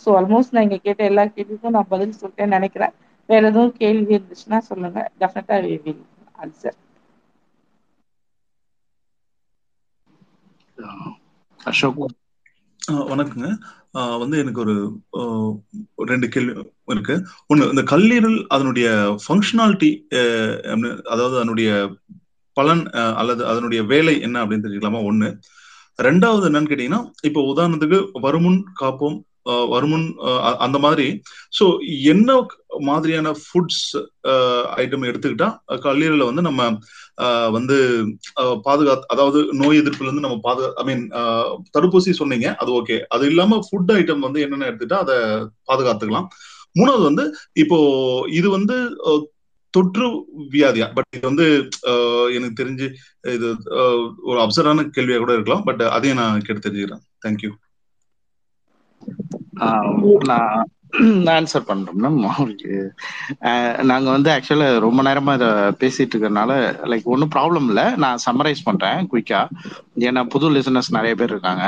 ஸோ 0.03 0.17
ஆல்மோஸ்ட் 0.19 0.55
நான் 0.55 0.67
இங்க 0.67 0.79
கேட்ட 0.81 1.03
எல்லா 1.05 1.25
கேள்விக்கும் 1.33 1.77
நான் 1.77 1.91
பதில் 1.91 2.19
சொல்லிட்டேன்னு 2.21 2.57
நினைக்கிறேன். 2.57 2.95
வேற 3.29 3.43
எதுவும் 3.47 3.75
கேள்வி 3.79 4.15
இருந்துச்சுன்னா 4.17 4.61
சொல்லுங்க. 4.69 5.01
டெஃபினட்டா 5.21 5.59
வில் 5.79 6.03
ஆன்சர் 6.39 6.77
அசோக் 11.61 11.99
ஆஹ் 12.93 13.05
வணக்கங்க. 13.11 13.49
ஆஹ் 13.95 14.19
வந்து 14.19 14.39
எனக்கு 14.39 14.61
ஒரு 14.61 14.75
ரெண்டு 16.05 16.29
கேள்வி 16.29 16.53
இருக்கு. 16.87 17.15
ஒன்று 17.47 17.69
இந்த 17.69 17.83
கல்லீரல் 17.83 18.39
அதனுடைய 18.49 18.89
ஃபங்க்ஷனாலிட்டி 19.25 19.91
அதாவது 21.05 21.37
அதனுடைய 21.37 21.71
பலன் 22.57 22.83
அல்லது 23.21 23.47
அதனுடைய 23.47 23.83
வேலை 23.83 24.21
என்ன 24.21 24.47
அப்படின்னு 24.47 24.65
தெரிஞ்சுக்கலாமா? 24.67 25.05
ஒன்று 25.05 25.29
ரெண்டாவது 25.99 26.49
என்னன்னு 26.49 26.71
கேட்டீங்கன்னா 26.71 27.01
இப்போ 27.23 27.41
உதாரணத்துக்கு 27.53 28.01
வருமுன் 28.21 28.61
காப்போம் 28.81 29.19
ஆஹ் 29.45 29.69
வருமுன் 29.69 30.07
அந்த 30.59 30.79
மாதிரி. 30.79 31.07
ஸோ 31.59 31.65
என்ன 32.05 32.29
மாதிரியான 32.81 33.33
ஃபுட்ஸ் 33.43 33.87
ஐட்டம் 34.77 35.09
எடுத்துக்கிட்டா 35.11 35.49
கல்லீரலை 35.87 36.25
வந்து 36.25 36.43
நம்ம 36.43 36.63
வந்து 37.57 37.77
பாதுகாத்து 38.67 39.11
அதாவது 39.11 39.39
நோய் 39.61 39.81
எதிர்ப்புல 39.83 40.09
இருந்து 40.09 40.25
நம்ம 40.27 40.39
பாதுகா 40.47 40.69
ஐ 40.81 40.85
மீன் 40.89 41.05
தடுப்பூசி 41.77 42.15
சொன்னீங்க 42.21 42.49
அது 42.63 42.71
ஓகே 42.81 42.97
அது 43.15 43.25
இல்லாம 43.33 43.61
ஃபுட் 43.67 43.93
ஐட்டம் 43.97 44.25
வந்து 44.27 44.43
என்னென்ன 44.45 44.69
எடுத்துட்டா 44.71 44.99
அதை 45.05 45.17
பாதுகாத்துக்கலாம். 45.71 46.29
மூணாவது 46.77 47.05
வந்து 47.11 47.25
இப்போ 47.63 47.79
இது 48.39 48.49
வந்து 48.57 48.77
தொற்று 49.75 50.07
வியாதியா? 50.55 50.87
பட் 50.97 51.09
இது 51.17 51.27
வந்து 51.31 51.47
எனக்கு 52.37 52.61
தெரிஞ்சு 52.63 52.87
இது 53.37 53.49
ஒரு 54.31 54.39
அப்சரான 54.45 54.85
கேள்வியா 54.97 55.19
கூட 55.23 55.35
இருக்கலாம் 55.37 55.67
பட் 55.69 55.83
அதையும் 55.97 56.21
நான் 56.23 56.45
கேட்டு 56.47 56.65
தெரிஞ்சுக்கிறேன். 56.67 57.05
தேங்க்யூ 57.25 57.51
நான் 60.31 60.65
ஆன்சர் 61.35 61.69
பண்றோம் 61.69 62.01
மேம் 62.03 62.19
அவங்களுக்கு 62.29 62.73
நாங்க 63.91 64.09
வந்து 64.11 64.31
ஆக்சுவலா 64.35 64.69
ரொம்ப 64.87 65.01
நேரமா 65.03 65.33
இதை 65.39 65.49
பேசிட்டு 65.83 66.15
இருக்கறனால 66.15 66.53
லைக் 66.93 67.11
ஒன்றும் 67.15 67.33
ப்ராப்ளம் 67.37 67.69
இல்லை. 67.73 67.87
நான் 68.05 68.25
சம்மரைஸ் 68.27 68.67
பண்றேன் 68.69 69.09
குயிக்கா 69.13 69.41
ஏன்னா 70.09 70.23
புது 70.35 70.49
லிசனர்ஸ் 70.57 70.97
நிறைய 70.99 71.15
பேர் 71.21 71.35
இருக்காங்க. 71.35 71.65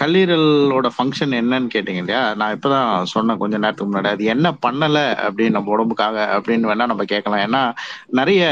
கல்லீரலோட 0.00 0.88
ஃபங்க்ஷன் 0.98 1.34
என்னன்னு 1.40 1.68
கேட்டீங்க 1.74 2.02
இல்லையா? 2.02 2.34
நான் 2.34 2.58
இப்போதான் 2.58 3.02
சொன்னேன் 3.02 3.36
கொஞ்ச 3.36 3.58
நேரத்துக்கு 3.58 3.92
முன்னாடி. 3.92 4.06
அது 4.06 4.24
என்ன 4.24 4.54
பண்ணலை 4.66 5.04
அப்படின்னு 5.26 5.50
நம்ம 5.50 5.72
உடம்புக்காக 5.76 6.26
அப்படின்னு 6.38 6.68
வேணா 6.70 6.86
நம்ம 6.86 7.04
கேட்கலாம். 7.04 7.42
ஏன்னா 7.46 7.62
நிறைய 8.06 8.44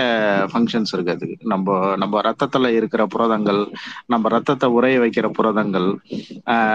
ஃபங்க்ஷன்ஸ் 0.52 0.92
இருக்கு 0.92 1.12
அதுக்கு. 1.12 1.36
நம்ம 1.44 1.96
நம்ம 1.96 2.20
ரத்தத்தில் 2.20 2.68
இருக்கிற 2.70 3.06
புரதங்கள் 3.06 3.60
நம்ம 4.06 4.28
ரத்தத்தை 4.28 4.68
உறைய 4.68 4.98
வைக்கிற 4.98 5.28
புரதங்கள் 5.28 5.88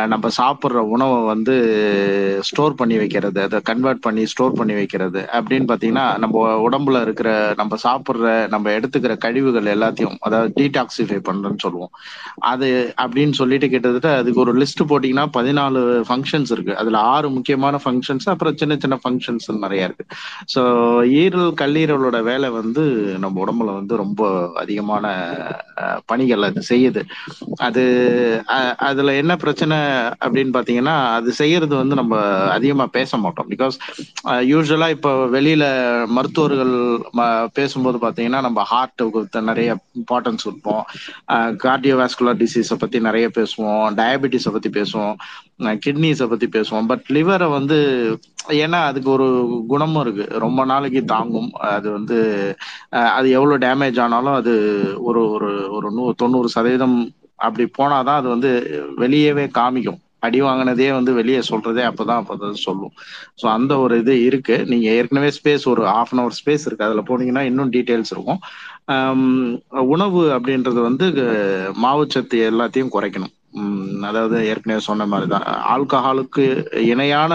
நம்ம 0.08 0.30
சாப்பிட்ற 0.42 0.84
உணவை 0.96 1.22
வந்து 1.24 1.56
ஸ்டோர் 2.42 2.76
பண்ணி 2.76 2.98
வைக்கிறது 2.98 3.42
அதை 3.42 3.60
கன்வெர்ட் 3.64 4.02
பண்ணி 4.02 4.26
ஸ்டோர் 4.26 4.52
பண்ணி 4.52 4.74
வைக்கிறது 4.74 5.28
அப்படின்னு 5.34 5.68
பார்த்தீங்கன்னா 5.72 6.18
நம்ம 6.18 6.70
உடம்புல 6.70 7.02
இருக்கிற 7.02 7.54
நம்ம 7.58 7.76
சாப்பிட்ற 7.84 8.48
நம்ம 8.48 8.70
எடுத்துக்கிற 8.70 9.18
கழிவுகள் 9.18 9.70
எல்லாத்தையும் 9.76 10.16
அதாவது 10.20 10.52
டீடாக்சிஃபை 10.58 11.20
பண்றேன்னு 11.30 11.58
சொல்லுவோம். 11.58 11.92
அது 12.40 12.94
அப்படின்னு 13.02 13.32
சொல்லிட்டு 13.32 13.90
கிட்டத்தட்ட 13.92 14.18
அதுக்கு 14.18 14.40
ஒரு 14.40 14.58
லிஸ்ட் 14.58 14.88
போட்டிங்கன்னா 14.88 15.26
பதினாலு 15.34 16.04
ஃபங்க்ஷன்ஸ் 16.10 16.52
இருக்கு. 16.52 16.78
அதுல 16.78 16.98
ஆறு 16.98 17.30
முக்கியமான 17.30 17.80
ஃபங்க்ஷன்ஸ் 17.86 18.26
அப்புறம் 18.26 18.58
சின்ன 18.58 18.78
சின்ன 18.80 19.00
ஃபங்க்ஷன்ஸ் 19.04 19.58
நிறைய 19.60 19.84
இருக்கு. 19.84 20.06
ஸோ 20.56 20.64
ஈரல் 21.12 21.54
கல்லீரலோட 21.62 22.22
வேலை 22.22 22.50
வந்து 22.50 22.82
நம்ம 23.20 23.44
உடம்புல 23.46 23.74
வந்து 23.74 23.96
ரொம்ப 23.96 24.50
அதிகமான 24.56 25.34
பணிகள் 26.06 26.42
அது 26.42 26.62
செய்யுது. 26.70 27.04
அது 27.56 27.82
அ- 28.50 28.76
அதுல 28.76 29.14
என்ன 29.14 29.36
பிரச்சனை 29.36 29.78
அப்படின்னு 29.78 30.54
பாத்தீங்கன்னா 30.54 31.14
அது 31.14 31.32
செய்யறது 31.32 31.76
வந்து 31.76 31.96
நம்ம 31.96 32.20
அதிகமா 32.28 32.86
பேச 32.86 33.18
மாட்டோம். 33.18 33.50
பிகாஸ் 33.50 33.72
யூஸ்வலா 34.26 34.90
இப்போ 34.90 35.26
வெளியில 35.26 35.62
மருத்துவர்கள் 36.08 37.00
ம- 37.14 37.48
பேசும்போது 37.54 37.98
பாத்தீங்கன்னா 37.98 38.42
நம்ம 38.42 38.64
ஹார்ட் 38.64 39.30
நிறைய 39.42 39.78
இம்பார்ட்டன்ஸ் 40.00 40.44
கொடுப்போம். 40.44 40.86
கார்டியோவாஸ்குலர் 41.32 42.46
டிசீஸை 42.46 42.74
பத்தி 42.80 43.00
நிறைய 43.00 43.32
பேசுவோம். 43.38 43.81
டயபெட்டிஸை 44.00 44.52
பத்தி 44.56 44.70
பேசுவோம் 44.70 45.16
கிட்னிஸை 45.86 46.28
பத்தி 46.32 46.48
பேசுவோம். 46.56 46.88
பட் 46.92 47.06
லிவரை 47.18 47.48
வந்து 47.58 47.78
ஏன்னா 48.62 48.80
அதுக்கு 48.90 49.10
ஒரு 49.12 49.28
குணமும் 49.72 50.02
இருக்கு. 50.04 50.26
ரொம்ப 50.46 50.62
நாளைக்கு 50.66 51.02
தாங்கும். 51.06 51.50
அது 51.76 51.88
வந்து 51.92 52.18
அது 53.18 53.28
எவ்வளவு 53.38 53.64
டேமேஜ் 53.66 54.00
ஆனாலும் 54.06 54.38
அது 54.40 54.54
ஒரு 55.10 55.24
ஒரு 55.36 55.50
ஒரு 55.78 55.90
நூ 55.98 56.06
தொண்ணூறு 56.22 56.50
சதவீதம் 56.56 56.98
அப்படி 57.40 57.66
போனாதான் 57.80 58.20
அது 58.22 58.28
வந்து 58.36 58.50
வெளியவே 59.04 59.46
காமிக்கும். 59.60 60.00
அடி 60.26 60.40
வாங்கினதே 60.42 60.88
வந்து 60.96 61.12
வெளியே 61.20 61.40
சொல்றதே 61.50 61.84
அப்பதான் 61.90 62.20
அப்பதான் 62.22 62.64
சொல்லும். 62.66 62.94
ஸோ 63.42 63.46
அந்த 63.56 63.74
ஒரு 63.84 63.94
இது 64.02 64.14
இருக்கு. 64.26 64.56
நீங்க 64.72 64.88
ஏற்கனவே 64.98 65.30
ஸ்பேஸ் 65.38 65.66
ஒரு 65.74 65.84
ஹாஃப் 65.94 66.12
அன் 66.14 66.22
அவர் 66.24 66.38
ஸ்பேஸ் 66.42 66.66
இருக்கு. 66.68 66.88
அதுல 66.88 67.04
போனீங்கன்னா 67.10 67.44
இன்னும் 67.50 67.74
டீட்டெயில்ஸ் 67.76 68.14
இருக்கும். 68.16 68.42
உணவு 69.94 70.22
அப்படின்றது 70.38 70.80
வந்து 70.90 71.08
மாவு 71.84 72.02
மாவுச்சத்து 72.02 72.38
எல்லாத்தையும் 72.50 72.94
குறைக்கணும். 72.96 73.34
அதாவது 74.10 74.36
ஏற்கனவே 74.52 74.82
சொன்ன 74.86 75.06
மாதிரி 75.08 75.28
தான் 75.30 75.46
ஆல்கஹாலுக்கு 75.74 76.44
இணையான 76.92 77.32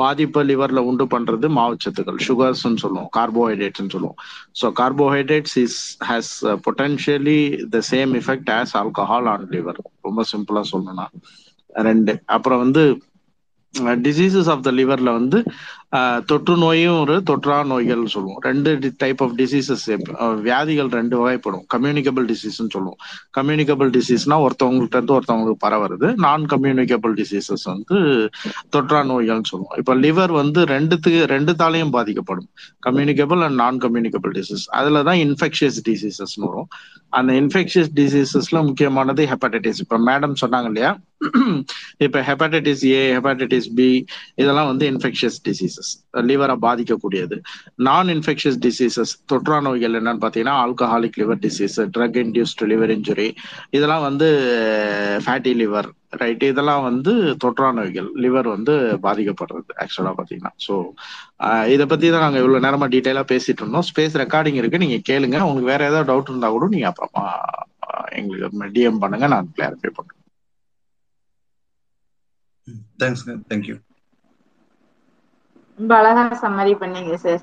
பாதிப்பை 0.00 0.42
லிவர்ல 0.50 0.82
உண்டு 0.90 1.04
பண்றது 1.10 1.48
மாவுச்சத்துக்கள் 1.58 2.18
சுகர்ஸ்ன்னு 2.26 2.82
சொல்லுவோம் 2.84 3.10
கார்போஹைட்ரேட்ஸ்னு 3.16 3.94
சொல்லுவோம். 3.94 4.18
So 4.60 4.66
carbohydrates 4.80 5.56
is 5.64 5.78
has 6.08 6.32
potentially 6.66 7.40
the 7.70 7.80
same 7.90 8.12
effect 8.20 8.52
as 8.58 8.74
alcohol 8.82 9.28
on 9.34 9.46
liver 9.50 9.78
ரொம்ப 10.02 10.22
சிம்பிளா 10.32 10.62
சொல்லணும்னா. 10.72 11.06
ரெண்டு 11.74 12.12
அப்புறம் 12.36 12.62
வந்து 12.64 12.82
டிசீசஸ் 14.04 14.50
ஆஃப் 14.52 14.62
த 14.62 14.70
லிவர்ல 14.72 15.10
வந்து 15.16 15.38
தொற்று 16.30 16.54
நோயும் 16.62 16.98
ஒரு 17.02 17.16
தொற்றா 17.28 17.56
நோய்கள் 17.72 18.02
சொல்லுவோம். 18.14 18.38
ரெண்டு 18.46 18.90
டைப் 19.02 19.20
ஆஃப் 19.24 19.34
டிசீசஸ் 19.40 19.84
வியாதிகள் 20.46 20.90
ரெண்டு 20.96 21.16
வகைப்படும். 21.20 21.64
கம்யூனிகபிள் 21.74 22.24
டிசீஸ்னு 22.30 22.72
சொல்லுவோம். 22.74 22.98
கம்யூனிகபிள் 23.38 23.90
டிசீஸ்னா 23.96 24.38
ஒருத்தவங்கள்ட்ட 24.46 24.98
இருந்து 25.00 25.16
ஒருத்தவங்களுக்கு 25.18 25.64
பரவுறது. 25.66 26.08
நான் 26.26 26.44
கம்யூனிகபிள் 26.54 27.14
டிசீசஸ் 27.20 27.66
வந்து 27.72 27.98
தொற்றா 28.76 29.02
நோய்கள்னு 29.12 29.50
சொல்லுவோம். 29.52 29.76
இப்போ 29.82 29.94
லிவர் 30.06 30.34
வந்து 30.40 30.62
ரெண்டுத்துக்கு 30.74 31.22
ரெண்டு 31.34 31.54
தாலையும் 31.62 31.94
பாதிக்கப்படும். 31.98 32.50
Communicable 32.88 33.44
and 33.48 33.58
non 33.64 33.80
communicable 33.86 34.34
disease 34.40 34.66
அதுல 34.80 35.04
தான் 35.10 35.22
இன்ஃபெக்ஷியஸ் 35.26 35.80
டிசீசஸ்னு 35.90 36.46
வரும். 36.50 36.70
அந்த 37.18 37.32
இன்ஃபெக்ஷியஸ் 37.40 37.90
டிசீசஸ்ல 37.98 38.58
முக்கியமானது 38.68 39.22
ஹெப்படைட்டிஸ் 39.32 39.80
இப்போ 39.82 39.96
மேடம் 40.10 40.40
சொன்னாங்க 40.40 40.68
இல்லையா? 40.72 40.92
இப்போ 42.04 42.18
ஹெப்படைட்டிஸ் 42.28 42.82
ஏ 42.94 42.98
ஹெப்படைட்டிஸ் 43.16 43.68
பி 43.78 43.86
இதெல்லாம் 44.40 44.68
வந்து 44.70 44.84
இன்ஃபெக்ஷியஸ் 44.92 45.38
டிசீசஸ் 45.46 45.83
லிவரை 46.30 46.56
பாதிக்கக்கூடியது. 46.66 47.36
நான் 47.88 48.10
இன்ஃபெக்ஷியஸ் 48.16 48.58
டிசீசஸ் 48.66 49.12
தொற்றா 49.32 49.58
நோய்கள் 49.66 49.98
என்னன்னு 50.00 50.22
பார்த்தீங்கன்னா 50.24 50.56
alcoholic 50.64 51.18
liver 51.22 51.42
disease 51.46 51.76
drug 51.96 52.18
induced 52.24 52.68
liver 52.72 52.92
injury 52.96 53.28
இதெல்லாம் 53.78 54.06
வந்து 54.08 54.28
ஃபேட்டி 55.26 55.54
லிவர் 55.62 55.88
ரைட் 56.22 56.44
இதெல்லாம் 56.50 56.82
வந்து 56.88 57.12
தொற்றா 57.44 57.68
நோய்கள் 57.78 58.08
லிவர் 58.24 58.48
வந்து 58.54 58.74
பாதிக்கப்படுறது 59.06 59.72
ஆக்சுவலாக 59.84 60.14
பார்த்தீங்கன்னா. 60.18 60.52
ஸோ 60.66 60.74
இதை 61.74 61.84
பற்றி 61.92 62.06
தான் 62.14 62.24
நாங்கள் 62.26 62.42
இவ்வளோ 62.42 62.60
நேரமாக 62.66 62.92
டீட்டெயிலாக 62.94 63.30
பேசிட்டு 63.32 63.62
இருந்தோம். 63.62 63.86
ஸ்பேஸ் 63.90 64.20
ரெக்கார்டிங் 64.24 64.60
இருக்கு 64.62 64.82
நீங்கள் 64.84 65.06
கேளுங்க. 65.10 65.38
உங்களுக்கு 65.48 65.72
வேற 65.74 65.82
ஏதாவது 65.90 66.10
டவுட் 66.12 66.30
இருந்தால் 66.32 66.56
கூட 66.56 66.68
நீங்கள் 66.74 66.92
அப்புறமா 66.92 67.24
எங்களுக்கு 68.20 68.70
டிஎம் 68.76 69.02
பண்ணுங்க 69.04 69.28
நான் 69.34 69.50
கிளாரிஃபை 69.56 69.92
பண்ணுறேன் 69.98 70.20
தேங்க்ஸ் 73.02 73.24
தேங்க்யூ 73.50 73.76
ரொம்ப 75.78 75.92
அழகா 75.98 76.22
சம்மரி 76.42 76.74
பண்ணீங்க 76.80 77.14
சார் 77.24 77.42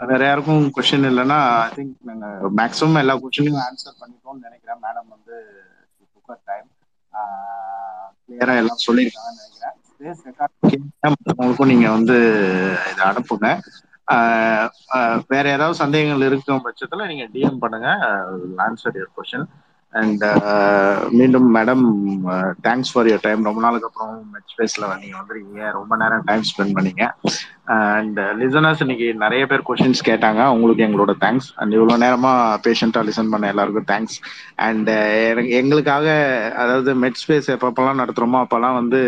வேற 0.00 0.22
யாருக்கும் 0.24 0.64
கொஸ்டின் 0.76 1.08
இல்லைன்னா 1.10 1.38
ஐ 1.58 1.68
திங்க் 1.74 1.94
நாங்க 2.10 2.26
மேக்ஸிமம் 2.58 3.00
எல்லா 3.02 3.14
கொஸ்டினையும் 3.22 3.62
ஆன்சர் 3.64 4.00
பண்ணிட்டோம்னு 4.00 4.46
நினைக்கிறேன். 4.46 4.80
மேடம் 4.84 5.08
வந்து 5.14 5.34
டைம் 6.46 6.68
கிளியரா 8.22 8.54
எல்லாம் 8.60 8.84
சொல்லியிருக்காங்கன்னு 8.86 9.42
நினைக்கிறேன். 9.42 9.76
மற்றவங்களுக்கும் 11.14 11.72
நீங்க 11.72 11.88
வந்து 11.96 12.16
இதை 12.90 13.02
அனுப்புங்க. 13.10 13.48
வேற 15.30 15.44
ஏதாவது 15.56 15.76
சந்தேகங்கள் 15.82 16.26
இருக்கும் 16.28 16.64
பட்சத்துல 16.66 17.06
நீங்க 17.10 17.26
டிஎம் 17.34 17.62
பண்ணுங்க. 17.62 17.88
Answer 18.64 18.98
your 18.98 19.14
question 19.16 19.46
and 20.00 20.22
uh, 20.24 20.94
மீண்டும் 21.18 21.48
madam 21.56 21.84
thanks 22.66 22.90
for 22.92 23.08
your 23.10 23.22
time 23.26 23.46
ரொம்ப 23.48 23.60
நாளுக்கு 23.64 23.88
அப்புறம் 23.88 24.14
மெச் 24.34 24.54
ஃபேஸில் 24.56 24.86
நீங்க 25.02 25.16
வந்துருக்கீங்க. 25.20 25.62
ரொம்ப 25.78 25.96
நேரம் 26.02 26.24
டைம் 26.30 26.44
ஸ்பெண்ட் 26.50 26.74
பண்ணீங்க. 26.78 27.04
அண்ட் 27.96 28.18
லிசனர்ஸ் 28.40 28.80
uh, 28.80 28.84
இன்னைக்கு 28.84 29.08
நிறைய 29.24 29.42
பேர் 29.50 29.66
கொஸ்டின்ஸ் 29.68 30.02
கேட்டாங்க. 30.10 30.42
உங்களுக்கு 30.54 30.86
எங்களோட 30.86 31.14
தேங்க்ஸ் 31.24 31.48
அண்ட் 31.60 31.76
இவ்வளோ 31.78 31.98
நேரமா 32.04 32.32
பேஷண்டா 32.66 33.02
லிசன் 33.08 33.32
பண்ண 33.34 33.52
எல்லாருக்கும் 33.54 33.88
தேங்க்ஸ் 33.92 34.18
அண்ட் 34.68 34.90
uh, 34.96 35.44
எங்களுக்காக 35.60 36.06
அதாவது 36.64 36.92
மெட் 37.04 37.20
ஸ்பேஸ் 37.22 37.50
எப்பப்பெல்லாம் 37.56 38.02
நடத்துறோமோ 38.02 38.40
அப்பெல்லாம் 38.44 38.78
வந்து 38.80 39.02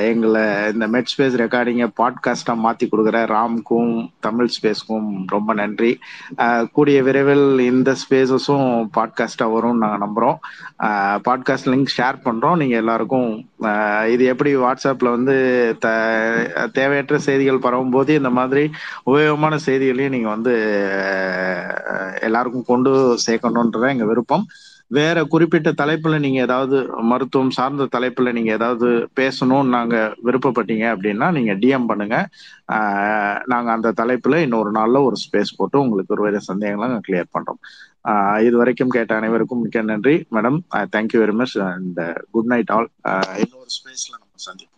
எங்களை 0.00 0.72
இந்த 0.72 0.86
மெட் 0.88 1.12
ஸ்பேஸ் 1.12 1.36
ரெக்கார்டிங்கை 1.42 1.86
பாட்காஸ்டாக 2.00 2.56
மாற்றி 2.56 2.88
கொடுக்குற 2.92 3.20
ராம்க்கும் 3.34 3.92
தமிழ் 4.20 4.48
ஸ்பேஸ்க்கும் 4.56 5.08
ரொம்ப 5.26 5.54
நன்றி. 5.54 5.98
கூடிய 6.72 7.02
விரைவில் 7.02 7.60
இந்த 7.60 7.94
ஸ்பேஸஸும் 8.02 8.68
பாட்காஸ்டாக 8.96 9.54
வரும்னு 9.54 9.82
நாங்கள் 9.82 10.02
நம்புகிறோம் 10.04 10.38
பாட்காஸ்ட் 11.28 11.70
லிங்க் 11.72 11.94
ஷேர் 11.96 12.20
பண்ணுறோம் 12.24 12.56
நீங்கள் 12.56 12.78
எல்லாருக்கும் 12.78 13.28
இது 14.10 14.24
எப்படி 14.24 14.56
வாட்ஸ்அப்பில் 14.56 15.14
வந்து 15.16 15.36
த 15.78 15.88
தேவையற்ற 16.72 17.18
செய்திகள் 17.18 17.58
பரவும் 17.58 17.90
போது 17.90 18.14
இந்த 18.14 18.30
மாதிரி 18.30 18.70
உபயோகமான 19.06 19.54
செய்திகளையும் 19.56 20.14
நீங்கள் 20.14 20.34
வந்து 20.34 20.54
எல்லாருக்கும் 22.20 22.64
கொண்டு 22.66 23.18
சேர்க்கணுன்றதான் 23.26 23.88
எங்கள் 23.88 24.06
விருப்பம். 24.06 24.46
வேற 24.90 25.24
குறிப்பிட்ட 25.24 25.70
தலைப்புல 25.80 26.18
நீங்க 26.24 26.38
ஏதாவது 26.46 26.76
மருத்துவம் 27.10 27.54
சார்ந்த 27.56 27.84
தலைப்புல 27.94 28.32
நீங்க 28.36 28.50
ஏதாவது 28.52 28.88
பேசணும்னு 29.20 29.74
நாங்க 29.76 29.96
விருப்பப்பட்டீங்க 30.26 30.84
அப்படின்னா 30.94 31.28
நீங்க 31.36 31.54
டிஎம் 31.62 31.88
பண்ணுங்க. 31.90 32.18
நாங்க 33.52 33.68
அந்த 33.76 33.92
தலைப்புல 34.02 34.40
இன்னொரு 34.46 34.72
நாள்ல 34.78 35.02
ஒரு 35.08 35.18
ஸ்பேஸ் 35.24 35.56
போட்டு 35.56 35.82
உங்களுக்கு 35.84 36.14
ஒரு 36.16 36.24
வேற 36.28 36.42
சந்தேகங்களை 36.50 36.88
நாங்கள் 36.90 37.06
கிளியர் 37.08 37.34
பண்றோம். 37.36 37.60
இது 38.46 38.56
வரைக்கும் 38.62 38.94
கேட்ட 38.96 39.12
அனைவருக்கும் 39.20 39.62
மிக்க 39.64 39.82
நன்றி. 39.92 40.16
Madam 40.36 40.58
thank you 40.94 41.20
very 41.24 41.36
much 41.42 41.56
and 41.70 42.00
good 42.34 42.50
night 42.54 42.72
all 42.76 42.88
இன்னொரு 43.44 43.70
ஸ்பேஸ்ல 43.78 44.14
நம்ம 44.20 44.34
சந்திப்போம். 44.48 44.75